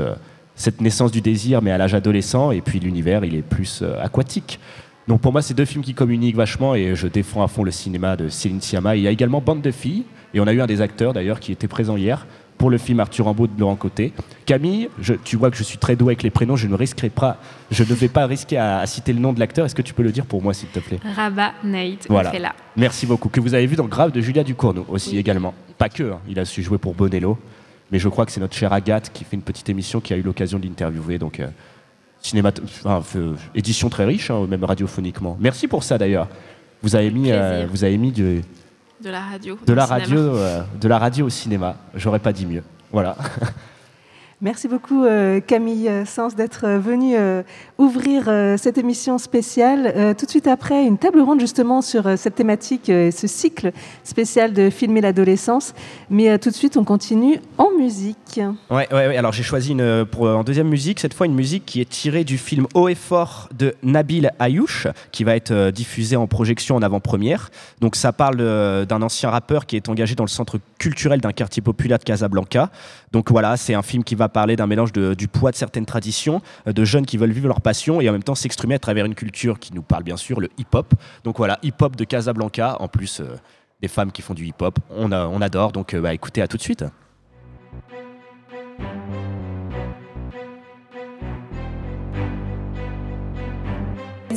cette 0.55 0.83
naissance 0.83 1.11
du 1.11 1.23
désir, 1.23 1.63
mais 1.63 1.71
à 1.71 1.79
l'âge 1.79 1.95
adolescent, 1.95 2.51
et 2.51 2.61
puis 2.61 2.79
l'univers, 2.79 3.25
il 3.25 3.35
est 3.35 3.41
plus 3.41 3.83
aquatique. 4.03 4.61
Donc 5.09 5.23
pour 5.23 5.33
moi, 5.33 5.41
c'est 5.41 5.55
deux 5.55 5.65
films 5.65 5.83
qui 5.83 5.95
communiquent 5.95 6.37
vachement, 6.37 6.75
et 6.75 6.95
je 6.95 7.09
défends 7.09 7.43
à 7.43 7.49
fond 7.49 7.65
le 7.65 7.71
cinéma 7.71 8.17
de 8.17 8.29
Céline 8.29 8.61
Sciamma. 8.61 8.97
Il 8.97 9.03
y 9.03 9.09
a 9.09 9.11
également 9.11 9.41
Bande 9.41 9.63
de 9.63 9.71
filles, 9.71 10.05
et 10.35 10.41
on 10.41 10.47
a 10.47 10.53
eu 10.53 10.61
un 10.61 10.67
des 10.67 10.83
acteurs 10.83 11.15
d'ailleurs 11.15 11.41
qui 11.41 11.51
était 11.51 11.67
présent 11.67 11.97
hier 11.97 12.27
pour 12.61 12.69
le 12.69 12.77
film 12.77 13.01
Arthur 13.01 13.25
Rimbaud 13.25 13.47
de 13.47 13.59
Laurent 13.59 13.75
Côté. 13.75 14.13
Camille, 14.45 14.91
je- 15.01 15.15
tu 15.15 15.37
vois 15.37 15.51
que 15.51 15.57
je 15.57 15.63
suis 15.63 15.79
très 15.79 15.97
doué 15.97 16.11
avec 16.11 16.23
les 16.23 16.29
prénoms, 16.29 16.57
je 16.57 16.67
ne 16.67 16.75
risquerai 16.75 17.09
pas, 17.09 17.39
je 17.71 17.83
ne 17.85 17.95
vais 17.95 18.09
pas 18.09 18.27
risquer 18.27 18.59
à, 18.59 18.81
à 18.81 18.87
citer 18.87 19.15
le 19.15 19.19
nom 19.19 19.33
de 19.33 19.41
l'acteur. 19.41 19.65
Est-ce 19.65 19.75
que 19.75 19.81
tu 19.81 19.95
peux 19.95 20.03
le 20.03 20.13
dire 20.13 20.27
pour 20.27 20.43
moi, 20.43 20.53
s'il 20.53 20.69
te 20.69 20.79
plaît? 20.79 21.01
Rabat 21.17 21.53
Naïd 21.65 22.01
Voilà. 22.11 22.39
là. 22.39 22.53
Merci 22.77 23.07
beaucoup. 23.07 23.31
Que 23.31 23.41
vous 23.41 23.55
avez 23.55 23.65
vu 23.67 23.77
dans 23.77 23.87
Grave 23.87 24.13
de 24.13 24.21
Julia 24.21 24.45
Ducournau 24.45 24.85
aussi 24.91 25.17
également. 25.17 25.55
Pas 25.79 25.89
que, 25.89 26.03
hein. 26.03 26.19
il 26.29 26.39
a 26.39 26.45
su 26.45 26.63
jouer 26.63 26.77
pour 26.77 26.95
Bonello. 26.95 27.39
Mais 27.91 27.99
je 27.99 28.11
crois 28.11 28.27
que 28.27 28.31
c'est 28.33 28.41
notre 28.41 28.55
chère 28.55 28.75
Agathe 28.75 29.11
qui 29.11 29.25
fait 29.25 29.37
une 29.37 29.43
petite 29.43 29.71
émission 29.71 30.01
qui 30.03 30.13
a 30.13 30.19
eu 30.19 30.23
l'occasion 30.23 30.59
de 30.59 30.65
l'interviewer. 30.67 31.17
Donc, 31.17 31.41
euh, 31.41 31.47
cinéma, 32.21 32.53
enfin, 32.85 33.03
euh, 33.19 33.33
édition 33.55 33.89
très 33.89 34.05
riche, 34.05 34.31
hein, 34.31 34.47
même 34.47 34.65
radiophoniquement. 34.65 35.39
Merci 35.41 35.67
pour 35.67 35.83
ça 35.83 35.97
d'ailleurs. 35.97 36.29
Vous 36.83 36.95
avez 36.95 37.11
mis, 37.11 37.33
euh, 37.33 37.67
vous 37.71 37.85
avez 37.85 37.97
mis 37.97 38.13
de, 38.13 38.43
De 39.03 39.11
la 39.11 39.21
radio. 39.21 39.59
de 39.67 39.73
la 39.73 39.87
cinéma. 39.87 40.01
radio, 40.03 40.19
euh, 40.37 40.63
de 40.81 40.89
la 40.89 40.99
radio 40.99 41.27
au 41.27 41.31
cinéma. 41.31 41.75
J'aurais 41.95 42.19
pas 42.19 42.33
dit 42.33 42.47
mieux. 42.47 42.63
Voilà. 42.93 43.17
Merci 44.43 44.69
beaucoup 44.69 45.05
euh, 45.05 45.41
Camille 45.41 45.91
Sens 46.07 46.35
d'être 46.35 46.65
euh, 46.65 46.79
venue 46.79 47.15
euh, 47.15 47.43
ouvrir 47.77 48.25
cette 48.57 48.79
émission 48.79 49.19
spéciale. 49.19 50.15
Tout 50.17 50.25
de 50.25 50.31
suite 50.31 50.47
après, 50.47 50.87
une 50.87 50.99
table 50.99 51.21
ronde 51.21 51.41
justement 51.41 51.83
sur 51.83 52.19
cette 52.19 52.35
thématique 52.35 52.89
et 52.89 53.11
ce 53.11 53.27
cycle 53.27 53.73
spécial 54.05 54.53
de 54.53 54.71
filmer 54.71 55.01
l'adolescence. 55.01 55.75
Mais 56.11 56.39
tout 56.39 56.51
de 56.51 56.55
suite, 56.55 56.77
on 56.77 56.85
continue 56.85 57.41
en 57.57 57.71
musique. 57.79 58.41
Ouais, 58.71 58.87
ouais. 58.93 59.17
Alors 59.17 59.33
j'ai 59.33 59.43
choisi 59.43 59.75
pour, 60.11 60.27
en 60.27 60.45
deuxième 60.45 60.69
musique, 60.69 61.01
cette 61.01 61.15
fois 61.15 61.27
une 61.27 61.35
musique 61.35 61.65
qui 61.65 61.81
est 61.81 61.89
tirée 61.89 62.25
du 62.25 62.37
film 62.37 62.67
Haut 62.75 62.89
et 62.89 62.95
Fort 62.95 63.49
de 63.57 63.75
Nabil 63.83 64.31
Ayouch, 64.39 64.87
qui 65.11 65.25
va 65.25 65.37
être 65.37 65.71
diffusé 65.71 66.17
en 66.17 66.27
projection 66.27 66.77
en 66.77 66.83
avant-première. 66.83 67.51
Donc 67.81 67.97
ça 67.97 68.13
parle 68.13 68.37
d'un 68.87 69.03
ancien 69.03 69.31
rappeur 69.31 69.65
qui 69.65 69.77
est 69.77 69.89
engagé 69.89 70.15
dans 70.15 70.25
le 70.25 70.29
centre 70.29 70.59
culturel 70.79 71.21
d'un 71.21 71.33
quartier 71.33 71.63
populaire 71.63 71.99
de 71.99 72.05
Casablanca. 72.05 72.71
Donc 73.13 73.31
voilà, 73.31 73.57
c'est 73.57 73.75
un 73.75 73.83
film 73.83 74.05
qui 74.05 74.15
va 74.15 74.29
parler 74.29 74.55
d'un 74.57 74.67
mélange 74.67 74.93
de- 74.93 75.15
du 75.15 75.27
poids 75.27 75.51
de 75.51 75.57
certaines 75.57 75.87
traditions, 75.87 76.41
euh, 76.69 76.73
de 76.73 76.85
jeunes 76.85 77.07
qui 77.07 77.17
veulent 77.17 77.33
vivre 77.33 77.49
leur 77.49 77.61
passion 77.61 78.01
et 78.01 78.09
en 78.09 78.13
même 78.13 78.23
temps 78.23 78.35
s'exprimer 78.37 78.77
à 78.77 78.79
travers 78.79 79.05
une 79.05 79.15
culture 79.17 79.59
qui 79.59 79.75
nous 79.75 79.83
parle 79.83 80.05
bien 80.05 80.17
sûr, 80.17 80.41
le 80.41 80.49
hip-hop. 80.59 80.95
Donc 81.25 81.39
voilà, 81.39 81.59
hip-hop 81.63 81.97
de 81.97 82.05
Casablanca, 82.05 82.77
en 82.81 82.89
plus 82.89 83.21
euh, 83.21 83.37
des 83.83 83.89
femmes 83.89 84.13
qui 84.13 84.23
font 84.23 84.35
du 84.35 84.47
hip-hop. 84.47 84.79
On, 84.91 85.11
adore, 85.43 85.73
donc 85.73 85.95
euh, 85.95 86.01
bah, 86.01 86.15
écoutez, 86.15 86.41
à 86.43 86.47
tout 86.49 86.57
de 86.57 86.63
suite. 86.63 86.85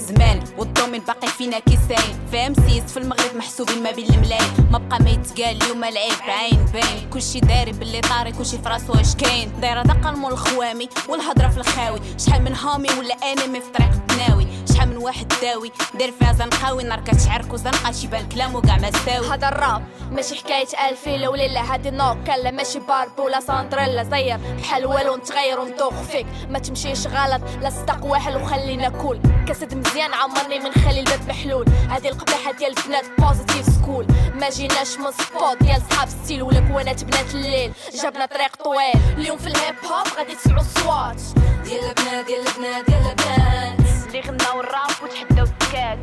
زمان 0.03 0.43
والضومن 0.57 0.99
باقي 0.99 1.27
فينا 1.27 1.59
كيساين 1.59 2.27
فاهم؟ 2.31 2.53
سيس 2.53 2.83
في 2.83 2.97
المغرب 2.97 3.35
محسوبين 3.35 3.83
ما 3.83 3.91
بين 3.91 4.05
الملايين. 4.05 4.67
ما 4.71 4.77
بقى 4.77 5.03
ما 5.03 5.09
يتقال 5.09 5.63
اليوم 5.63 5.83
العيب 5.83 6.21
عين 6.27 6.65
باين 6.73 7.09
كلشي 7.13 7.39
داري 7.39 7.71
باللي 7.71 8.01
طاري 8.01 8.31
كلشي 8.31 8.57
في 8.57 8.69
راسو 8.69 8.93
اش 8.93 9.15
كاين. 9.15 9.61
دايرة 9.61 9.81
دقة 9.81 10.09
المول 10.09 10.31
الخوامي 10.31 10.89
والهضرة 11.09 11.47
في 11.47 11.57
الخاوي. 11.57 11.99
شحال 12.17 12.41
من 12.41 12.55
هامي 12.55 12.89
ولا 12.99 13.15
انمي 13.15 13.61
في 13.61 13.69
طريق 13.71 13.89
التناوي 13.89 14.47
شحال 14.73 14.89
من 14.89 14.97
واحد 14.97 15.33
داوي. 15.41 15.71
داير 15.99 16.11
فيها 16.19 16.33
زنقاوي 16.33 16.83
نار 16.83 16.99
كتشعرك 16.99 17.53
وزنقه 17.53 17.91
تيبان 17.91 18.29
كلامو 18.29 18.61
كاع 18.61 18.77
ما 18.77 18.91
ساوي 18.91 19.27
هذا 19.27 19.47
الراب 19.47 19.83
ماشي 20.11 20.35
حكاية 20.35 20.89
الفيل 20.89 21.27
وليلة 21.27 21.73
هادي 21.73 21.91
نوكا 21.91 22.51
ماشي 22.51 22.79
بارب 22.79 23.19
ولا 23.19 23.39
ساندريلا 23.39 24.03
زير. 24.03 24.37
بحال 24.37 24.85
والو 24.85 25.15
نتغير 25.15 25.59
وندوخ 25.59 25.93
فيك. 25.93 26.25
ما 26.49 26.59
تمشيش 26.59 27.07
غلط 27.07 27.41
لا 27.61 27.69
صدق 27.69 28.05
واحد 28.05 28.35
وخلينا 28.35 28.89
كول. 28.89 29.19
كاسد 29.47 29.73
مزيان 29.93 30.13
عمرني 30.13 30.59
من 30.59 30.71
خلي 30.71 30.99
الباب 30.99 31.27
محلول. 31.27 31.65
هادي 31.89 32.09
القبيحة 32.09 32.51
ديال 32.51 32.77
البنات 32.77 33.05
بوزيتيف 33.17 33.65
سكول 33.65 34.07
ما 34.33 34.49
جيناش 34.49 34.97
من 34.97 35.11
سبوت 35.11 35.63
ديال 35.63 35.81
صحاب 35.91 36.09
ستيل 36.09 36.43
ولا 36.43 36.59
كوانات 36.59 37.03
بنات 37.03 37.35
الليل. 37.35 37.73
جابنا 38.03 38.25
طريق 38.25 38.55
طويل. 38.63 39.17
اليوم 39.17 39.37
في 39.37 39.47
الهيب 39.47 39.75
هوب 39.85 40.07
غادي 40.17 40.35
تسمعوا 40.35 40.61
الصوات 40.61 41.21
ديال 41.63 41.83
البنات 41.89 42.25
ديال 42.25 42.47
البنات 42.47 42.85
ديال 42.85 43.05
البنات. 43.09 43.79
اللي 44.07 44.21
غناو 44.21 44.59
الراب 44.59 44.91
وتحداو 45.03 45.45
السكات 45.45 45.97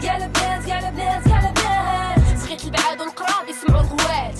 ديال 0.00 0.22
البنات 0.22 0.64
ديال 0.64 0.84
البنات 0.84 1.22
ديال 1.22 1.46
البنات. 1.46 2.38
صغيت 2.38 2.64
البعاد 2.64 3.00
والقراب 3.00 3.48
يسمعوا 3.48 3.80
الغوات. 3.80 4.38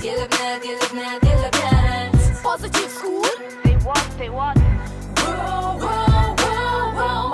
ديال 0.00 0.22
البنات 0.22 0.62
ديال 0.62 0.78
البنات 0.82 1.20
ديال 1.22 1.44
البنات. 1.44 2.42
بوزيتيف 2.44 2.92
سكول 2.92 3.28
they 3.64 3.86
what 3.86 4.04
they 4.20 4.28
what 4.28 4.58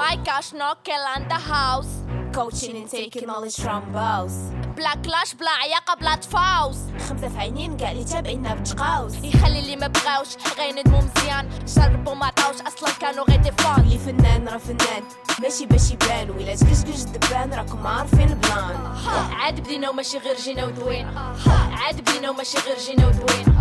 My 0.04 0.16
gosh, 0.16 0.23
no 0.34 0.74
kill 0.82 1.04
on 1.16 1.28
the 1.28 1.34
house. 1.34 2.02
Coaching 2.32 2.76
and 2.76 2.90
taking 2.90 3.26
knowledge 3.26 3.56
from 3.56 3.82
both. 3.92 4.32
بلا 4.76 4.94
كلاش 4.94 5.34
بلا 5.34 5.50
عياقة 5.50 5.94
بلا 5.94 6.14
تفاوس 6.14 6.76
خمسة 7.08 7.28
في 7.28 7.38
عينين 7.38 7.76
كاع 7.76 7.90
اللي 7.90 8.04
تابعينا 8.04 8.54
بتقاوس 8.54 9.14
يخلي 9.14 9.58
اللي 9.58 9.76
ما 9.76 9.86
بغاوش 9.86 10.28
غيندمو 10.58 10.98
مزيان. 10.98 11.48
جربوا 11.66 12.14
ما 12.14 12.26
عطاوش 12.26 12.60
أصلا 12.60 12.90
كانوا 13.00 13.24
غير 13.24 13.40
دي 13.40 13.52
فان 13.52 13.80
اللي 13.80 13.98
فنان 13.98 14.48
راه 14.48 14.58
فنان. 14.58 15.02
ماشي 15.42 15.66
باش 15.66 15.90
يبان. 15.90 16.30
ولا 16.30 16.56
تكشكش 16.56 17.02
الدبان 17.02 17.54
راكم 17.54 17.86
عارفين 17.86 18.28
البلان 18.28 18.94
عاد 19.32 19.60
بدينا 19.60 19.90
وماشي 19.90 20.18
غير 20.18 20.36
جينا 20.36 20.64
ودوين. 20.64 21.18
عاد 21.72 22.00
بدينا 22.00 22.30
وماشي 22.30 22.58
غير 22.58 22.78
جينا 22.78 23.06
ودوين. 23.06 23.58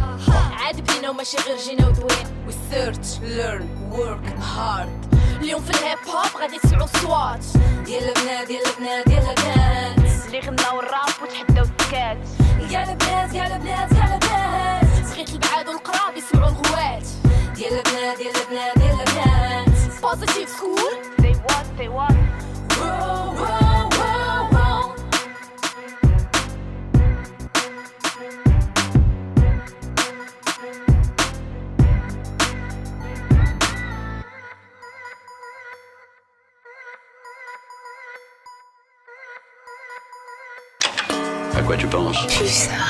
عاد 0.59 0.81
بدينا 0.81 1.09
وماشي 1.09 1.38
غير 1.38 1.57
جينا 1.57 1.88
ودوين. 1.88 2.33
Search 2.71 3.21
learn 3.38 3.65
work 3.97 4.25
hard. 4.55 5.13
اليوم 5.41 5.62
في 5.62 5.69
الهيب 5.69 5.97
هوب 6.07 6.41
غادي 6.41 6.59
تسمعوا 6.63 6.84
الصوات 6.84 7.45
ديال 7.86 8.04
البنات 8.04 8.47
ديال 8.47 8.62
البنات 8.67 9.08
ديال 9.08 9.30
البنات. 9.30 10.26
اللي 10.26 10.39
غناو 10.39 10.80
الراب 10.80 11.13
وتحداو 11.21 11.63
السكات 11.63 12.17
ديال 12.69 12.89
البنات 12.89 13.30
ديال 13.30 13.52
البنات 13.52 13.89
ديال 13.93 14.13
البنات. 14.13 15.06
صغيت 15.06 15.30
البعاد 15.30 15.67
والقراب 15.67 16.17
يسمعوا 16.17 16.49
الغوات. 16.49 17.08
ديال 17.56 17.73
البنات 17.73 18.17
ديال 18.17 18.36
البنات 18.41 18.78
ديال 18.78 18.99
البنات. 18.99 19.69
بوزيتيف 20.02 20.49
سكول 20.49 20.93
they 21.21 21.36
what 21.47 21.65
they 21.80 21.89
what 21.97 22.17
quoi 41.65 41.78
tu 41.78 41.88
penses 41.88 42.17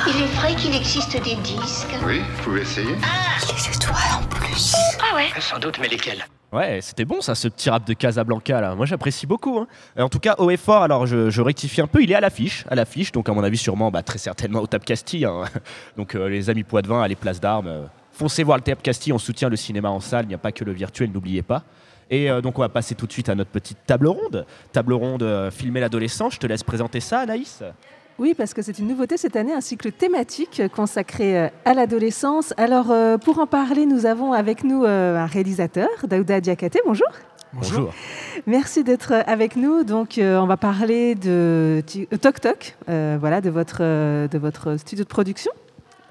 Il 0.08 0.22
est 0.22 0.26
vrai 0.36 0.56
qu'il 0.56 0.76
existe 0.76 1.14
des 1.24 1.36
disques. 1.36 1.96
Oui, 2.06 2.20
vous 2.20 2.44
pouvez 2.44 2.62
essayer. 2.62 2.96
Les 2.96 3.76
étoiles 3.76 3.96
en 4.20 4.24
plus. 4.28 4.74
ah 5.12 5.16
ouais 5.16 5.28
Sans 5.40 5.60
doute, 5.60 5.78
mais 5.82 5.88
lesquels 5.88 6.24
Ouais, 6.52 6.80
c'était 6.82 7.06
bon 7.06 7.20
ça, 7.22 7.34
ce 7.34 7.48
petit 7.48 7.70
rap 7.72 7.86
de 7.88 7.94
Casablanca 7.94 8.62
là. 8.62 8.76
Moi 8.76 8.86
j'apprécie 8.86 9.26
beaucoup. 9.26 9.58
hein. 9.60 9.68
Et 9.98 10.02
En 10.02 10.10
tout 10.10 10.20
cas, 10.20 10.36
haut 10.38 10.52
et 10.52 10.58
fort, 10.58 10.84
alors 10.84 11.08
je, 11.08 11.32
je 11.32 11.42
rectifie 11.42 11.82
un 11.82 11.88
peu, 11.88 12.04
il 12.04 12.12
est 12.12 12.16
à 12.16 12.22
l'affiche, 12.22 12.64
à 12.70 12.76
l'affiche, 12.76 13.12
donc 13.12 13.28
à 13.28 13.34
mon 13.34 13.44
avis 13.44 13.58
sûrement, 13.58 13.90
bah, 13.90 14.04
très 14.04 14.20
certainement 14.20 14.60
au 14.60 14.68
Tap 14.68 14.86
Castille. 14.86 15.26
hein. 15.26 15.46
Donc 15.98 16.14
euh, 16.16 16.28
les 16.30 16.50
amis 16.52 16.64
Poitvin, 16.64 17.02
à 17.02 17.08
les 17.08 17.16
places 17.16 17.40
d'armes, 17.42 17.68
euh, 17.68 17.86
foncez 18.12 18.44
voir 18.44 18.58
le 18.58 18.64
Tap 18.64 18.84
Castille, 18.84 19.14
on 19.14 19.18
soutient 19.18 19.50
le 19.50 19.56
cinéma 19.56 19.90
en 19.90 20.00
salle, 20.00 20.26
il 20.26 20.28
n'y 20.28 20.36
a 20.36 20.40
pas 20.40 20.52
que 20.52 20.64
le 20.64 20.74
virtuel, 20.74 21.12
n'oubliez 21.12 21.42
pas. 21.42 21.64
Et 22.12 22.30
euh, 22.30 22.42
donc 22.42 22.60
on 22.60 22.62
va 22.62 22.70
passer 22.70 22.94
tout 22.94 23.08
de 23.08 23.12
suite 23.14 23.30
à 23.30 23.36
notre 23.36 23.50
petite 23.50 23.80
table 23.88 24.06
ronde. 24.08 24.46
Table 24.74 24.94
ronde 24.94 25.24
euh, 25.24 25.50
filmer 25.50 25.80
l'adolescent. 25.80 26.30
Je 26.30 26.38
te 26.38 26.46
laisse 26.46 26.64
présenter 26.64 27.00
ça, 27.00 27.22
Anaïs. 27.22 27.64
Oui, 28.20 28.36
parce 28.38 28.54
que 28.54 28.62
c'est 28.62 28.78
une 28.78 28.88
nouveauté 28.88 29.18
cette 29.18 29.36
année, 29.36 29.54
un 29.54 29.62
cycle 29.62 29.92
thématique 29.92 30.62
consacré 30.76 31.38
euh, 31.38 31.48
à 31.66 31.74
l'adolescence. 31.74 32.54
Alors, 32.58 32.92
euh, 32.92 33.18
pour 33.18 33.40
en 33.40 33.48
parler, 33.48 33.88
nous 33.88 34.06
avons 34.06 34.34
avec 34.34 34.64
nous 34.64 34.84
euh, 34.86 35.18
un 35.18 35.26
réalisateur, 35.26 35.90
Daouda 36.04 36.40
Diakate. 36.40 36.78
Bonjour. 36.86 37.08
Bonjour. 37.54 37.94
Merci 38.48 38.84
d'être 38.84 39.14
avec 39.28 39.56
nous. 39.56 39.84
Donc, 39.84 40.20
on 40.20 40.46
va 40.48 40.58
parler 40.58 41.14
de 41.14 41.84
Tok 42.20 42.40
Tok, 42.40 42.76
euh, 42.90 43.18
voilà, 43.20 43.42
de 43.42 43.52
votre, 43.52 43.82
de 43.82 44.38
votre 44.40 44.78
studio 44.78 45.04
de 45.04 45.10
production. 45.10 45.52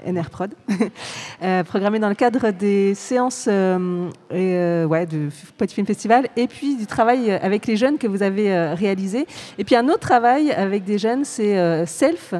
NR 0.04 0.30
Prod, 0.30 0.50
euh, 1.42 1.62
programmé 1.64 1.98
dans 1.98 2.08
le 2.08 2.14
cadre 2.14 2.50
des 2.50 2.94
séances 2.94 3.46
euh, 3.50 4.08
et, 4.30 4.54
euh, 4.56 4.84
ouais, 4.86 5.06
du 5.06 5.30
Petit 5.58 5.74
Film 5.74 5.86
Festival, 5.86 6.28
et 6.36 6.46
puis 6.48 6.76
du 6.76 6.86
travail 6.86 7.30
avec 7.32 7.66
les 7.66 7.76
jeunes 7.76 7.98
que 7.98 8.06
vous 8.06 8.22
avez 8.22 8.52
euh, 8.52 8.74
réalisé. 8.74 9.26
Et 9.58 9.64
puis 9.64 9.76
un 9.76 9.88
autre 9.88 10.00
travail 10.00 10.50
avec 10.52 10.84
des 10.84 10.98
jeunes, 10.98 11.24
c'est 11.24 11.58
euh, 11.58 11.86
Self. 11.86 12.34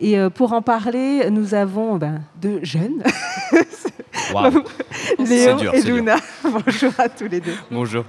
Et 0.00 0.18
euh, 0.18 0.30
pour 0.30 0.52
en 0.52 0.62
parler, 0.62 1.28
nous 1.30 1.54
avons 1.54 1.96
ben, 1.96 2.22
deux 2.40 2.60
jeunes, 2.62 3.02
Waouh. 4.34 4.62
Léo 5.18 5.56
dur, 5.56 5.74
et. 5.74 5.82
Luna. 5.82 6.16
Bonjour 6.42 6.92
à 6.98 7.08
tous 7.08 7.28
les 7.28 7.40
deux. 7.40 7.54
Bonjour. 7.70 8.04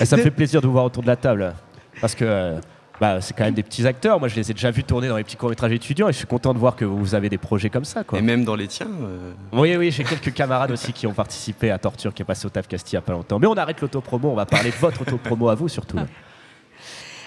Et 0.00 0.04
ça 0.04 0.16
me 0.16 0.20
De- 0.20 0.24
fait 0.24 0.30
plaisir 0.30 0.60
de 0.60 0.66
vous 0.66 0.72
voir 0.72 0.84
autour 0.84 1.02
de 1.02 1.08
la 1.08 1.16
table. 1.16 1.54
Parce 2.00 2.14
que 2.14 2.24
euh, 2.24 2.60
bah, 3.00 3.20
c'est 3.20 3.36
quand 3.36 3.44
même 3.44 3.54
des 3.54 3.62
petits 3.62 3.86
acteurs. 3.86 4.18
Moi, 4.18 4.28
je 4.28 4.36
les 4.36 4.50
ai 4.50 4.54
déjà 4.54 4.70
vus 4.70 4.84
tourner 4.84 5.08
dans 5.08 5.16
les 5.16 5.24
petits 5.24 5.36
courts-métrages 5.36 5.72
étudiants 5.72 6.08
et 6.08 6.12
je 6.12 6.18
suis 6.18 6.26
content 6.26 6.54
de 6.54 6.58
voir 6.58 6.76
que 6.76 6.84
vous 6.84 7.14
avez 7.14 7.28
des 7.28 7.38
projets 7.38 7.70
comme 7.70 7.84
ça. 7.84 8.04
Quoi. 8.04 8.18
Et 8.18 8.22
même 8.22 8.44
dans 8.44 8.54
les 8.56 8.66
tiens. 8.68 8.88
euh, 9.02 9.32
Oui, 9.52 9.76
oui, 9.76 9.90
j'ai 9.90 10.04
quelques 10.04 10.32
camarades 10.32 10.70
aussi 10.70 10.92
qui 10.92 11.06
ont 11.06 11.12
participé 11.14 11.70
à 11.70 11.78
Torture, 11.78 12.14
qui 12.14 12.22
est 12.22 12.24
passé 12.24 12.46
au 12.46 12.50
TAF 12.50 12.68
Castille 12.68 12.94
il 12.94 12.96
n'y 12.96 13.04
a 13.04 13.06
pas 13.06 13.12
longtemps. 13.12 13.38
Mais 13.38 13.46
on 13.46 13.54
arrête 13.54 13.80
l'autopromo, 13.80 14.30
on 14.30 14.34
va 14.34 14.46
parler 14.46 14.70
de 14.70 14.76
votre 14.76 15.02
autopromo 15.02 15.48
à 15.48 15.54
vous 15.54 15.68
surtout. 15.68 15.98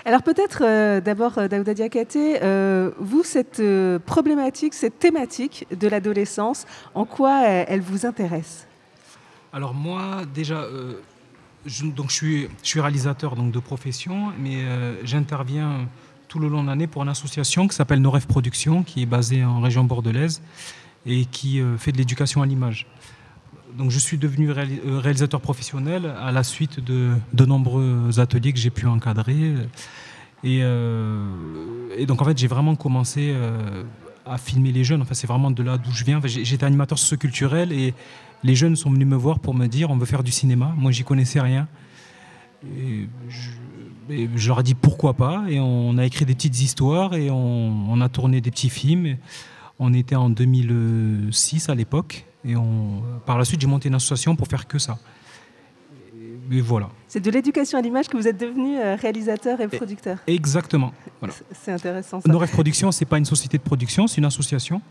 Alors 0.05 0.23
peut-être 0.23 0.63
euh, 0.63 1.01
d'abord, 1.01 1.37
euh, 1.37 1.47
Daouda 1.47 1.73
Diakate, 1.73 2.15
euh, 2.15 2.91
vous, 2.99 3.23
cette 3.23 3.59
euh, 3.59 3.99
problématique, 3.99 4.73
cette 4.73 4.97
thématique 4.97 5.67
de 5.77 5.87
l'adolescence, 5.87 6.65
en 6.95 7.05
quoi 7.05 7.43
elle 7.45 7.81
vous 7.81 8.05
intéresse? 8.05 8.65
Alors 9.51 9.73
moi, 9.73 10.21
déjà, 10.33 10.61
euh, 10.61 11.01
je, 11.69 11.85
donc 11.85 12.09
je, 12.09 12.47
suis, 12.63 12.79
réalisateur 12.79 13.35
donc, 13.35 13.51
de 13.51 13.59
profession, 13.59 14.31
mais 14.39 14.57
euh, 14.57 14.95
j'interviens 15.05 15.87
tout 16.27 16.39
le 16.39 16.47
long 16.47 16.63
de 16.63 16.67
l'année 16.67 16.87
pour 16.87 17.03
une 17.03 17.09
association 17.09 17.67
qui 17.67 17.75
s'appelle 17.75 18.01
Nos 18.01 18.11
Productions, 18.11 18.83
qui 18.83 19.03
est 19.03 19.05
basée 19.05 19.43
en 19.43 19.61
région 19.61 19.83
bordelaise 19.83 20.41
et 21.05 21.25
qui 21.25 21.61
euh, 21.61 21.77
fait 21.77 21.91
de 21.91 21.97
l'éducation 21.97 22.41
à 22.41 22.45
l'image. 22.45 22.87
Donc 23.77 23.91
je 23.91 23.99
suis 23.99 24.17
devenu 24.17 24.49
euh, 24.49 24.99
réalisateur 24.99 25.41
professionnel 25.41 26.11
à 26.19 26.31
la 26.31 26.43
suite 26.43 26.79
de, 26.83 27.45
nombreux 27.45 28.19
ateliers 28.19 28.51
que 28.51 28.59
j'ai 28.59 28.71
pu 28.71 28.87
encadrer. 28.87 29.53
Et, 30.43 30.61
donc 32.05 32.21
en 32.21 32.25
fait 32.25 32.37
j'ai 32.37 32.47
vraiment 32.47 32.75
commencé 32.75 33.35
à 34.25 34.37
filmer 34.37 34.71
les 34.71 34.83
jeunes. 34.83 35.01
Enfin 35.01 35.13
c'est 35.13 35.27
vraiment 35.27 35.51
de 35.51 35.61
là 35.61 35.77
d'où 35.77 35.91
je 35.91 36.03
viens. 36.03 36.17
Enfin, 36.17 36.27
J'étais 36.27 36.65
animateur 36.65 36.97
socioculturel 36.97 37.71
et 37.71 37.93
les 38.43 38.55
jeunes 38.55 38.75
sont 38.75 38.89
venus 38.89 39.07
me 39.07 39.15
voir 39.15 39.39
pour 39.39 39.53
me 39.53 39.67
dire 39.67 39.89
on 39.89 39.97
veut 39.97 40.05
faire 40.05 40.23
du 40.23 40.31
cinéma. 40.31 40.73
Moi 40.77 40.91
j'y 40.91 41.03
connaissais 41.03 41.39
rien. 41.39 41.67
Et 42.77 43.07
je, 43.29 43.49
et 44.13 44.29
je 44.35 44.47
leur 44.47 44.59
ai 44.59 44.63
dit 44.63 44.75
pourquoi 44.75 45.13
pas? 45.13 45.45
Et 45.49 45.59
on 45.59 45.97
a 45.97 46.05
écrit 46.05 46.25
des 46.25 46.35
petites 46.35 46.61
histoires 46.61 47.15
et 47.15 47.29
on, 47.29 47.91
on 47.91 48.01
a 48.01 48.09
tourné 48.09 48.41
des 48.41 48.51
petits 48.51 48.69
films. 48.69 49.17
On 49.79 49.93
était 49.93 50.15
en 50.15 50.29
2006 50.29 51.69
à 51.69 51.75
l'époque. 51.75 52.25
Et 52.45 52.55
on, 52.55 53.01
par 53.25 53.37
la 53.37 53.45
suite, 53.45 53.61
j'ai 53.61 53.67
monté 53.67 53.89
une 53.89 53.95
association 53.95 54.35
pour 54.35 54.47
faire 54.47 54.67
que 54.67 54.77
ça. 54.77 54.97
Et, 56.51 56.61
voilà. 56.61 56.89
C'est 57.07 57.19
de 57.19 57.29
l'éducation 57.31 57.77
à 57.77 57.81
l'image 57.81 58.07
que 58.07 58.17
vous 58.17 58.27
êtes 58.27 58.39
devenu 58.39 58.77
euh, 58.77 58.95
réalisateur 58.95 59.61
et 59.61 59.67
producteur. 59.67 60.17
Exactement. 60.27 60.93
Voilà. 61.19 61.33
C'est 61.51 61.71
intéressant 61.71 62.21
ça. 62.21 62.29
Nos 62.29 62.37
Rêves 62.37 62.51
Productions, 62.51 62.91
c'est 62.91 63.05
pas 63.05 63.17
une 63.17 63.25
société 63.25 63.57
de 63.57 63.63
production, 63.63 64.07
c'est 64.07 64.17
une 64.17 64.25
association. 64.25 64.81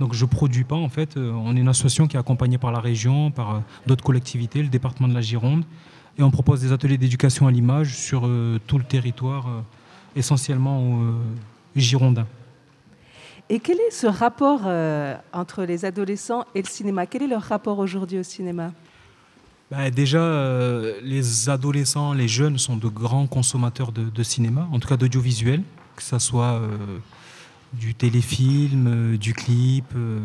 Donc 0.00 0.14
je 0.14 0.24
produis 0.24 0.64
pas 0.64 0.76
en 0.76 0.88
fait. 0.88 1.16
Euh, 1.16 1.32
On 1.32 1.56
est 1.56 1.60
une 1.60 1.68
association 1.68 2.06
qui 2.06 2.16
est 2.16 2.20
accompagnée 2.20 2.58
par 2.58 2.72
la 2.72 2.80
région, 2.80 3.30
par 3.30 3.54
euh, 3.54 3.58
d'autres 3.86 4.04
collectivités, 4.04 4.62
le 4.62 4.68
département 4.68 5.08
de 5.08 5.14
la 5.14 5.20
Gironde, 5.20 5.64
et 6.18 6.22
on 6.22 6.30
propose 6.30 6.60
des 6.60 6.72
ateliers 6.72 6.98
d'éducation 6.98 7.46
à 7.46 7.50
l'image 7.50 7.96
sur 7.96 8.26
euh, 8.26 8.58
tout 8.66 8.78
le 8.78 8.84
territoire, 8.84 9.46
euh, 9.48 9.60
essentiellement 10.16 11.00
euh, 11.02 11.12
girondin. 11.76 12.26
Et 13.48 13.60
quel 13.60 13.78
est 13.78 13.90
ce 13.90 14.06
rapport 14.06 14.60
entre 15.32 15.64
les 15.64 15.86
adolescents 15.86 16.44
et 16.54 16.60
le 16.60 16.68
cinéma? 16.68 17.06
Quel 17.06 17.22
est 17.22 17.28
leur 17.28 17.40
rapport 17.40 17.78
aujourd'hui 17.78 18.18
au 18.18 18.22
cinéma? 18.22 18.72
Bah, 19.70 19.90
déjà, 19.90 20.20
les 21.02 21.48
adolescents, 21.48 22.12
les 22.12 22.28
jeunes 22.28 22.58
sont 22.58 22.76
de 22.76 22.88
grands 22.88 23.26
consommateurs 23.26 23.90
de, 23.90 24.02
de 24.02 24.22
cinéma, 24.22 24.68
en 24.70 24.78
tout 24.78 24.86
cas 24.86 24.98
d'audiovisuel, 24.98 25.62
que 25.96 26.02
ce 26.02 26.18
soit 26.18 26.60
du 27.72 27.94
téléfilm, 27.94 28.86
euh, 28.86 29.16
du 29.16 29.34
clip, 29.34 29.86
euh, 29.94 30.20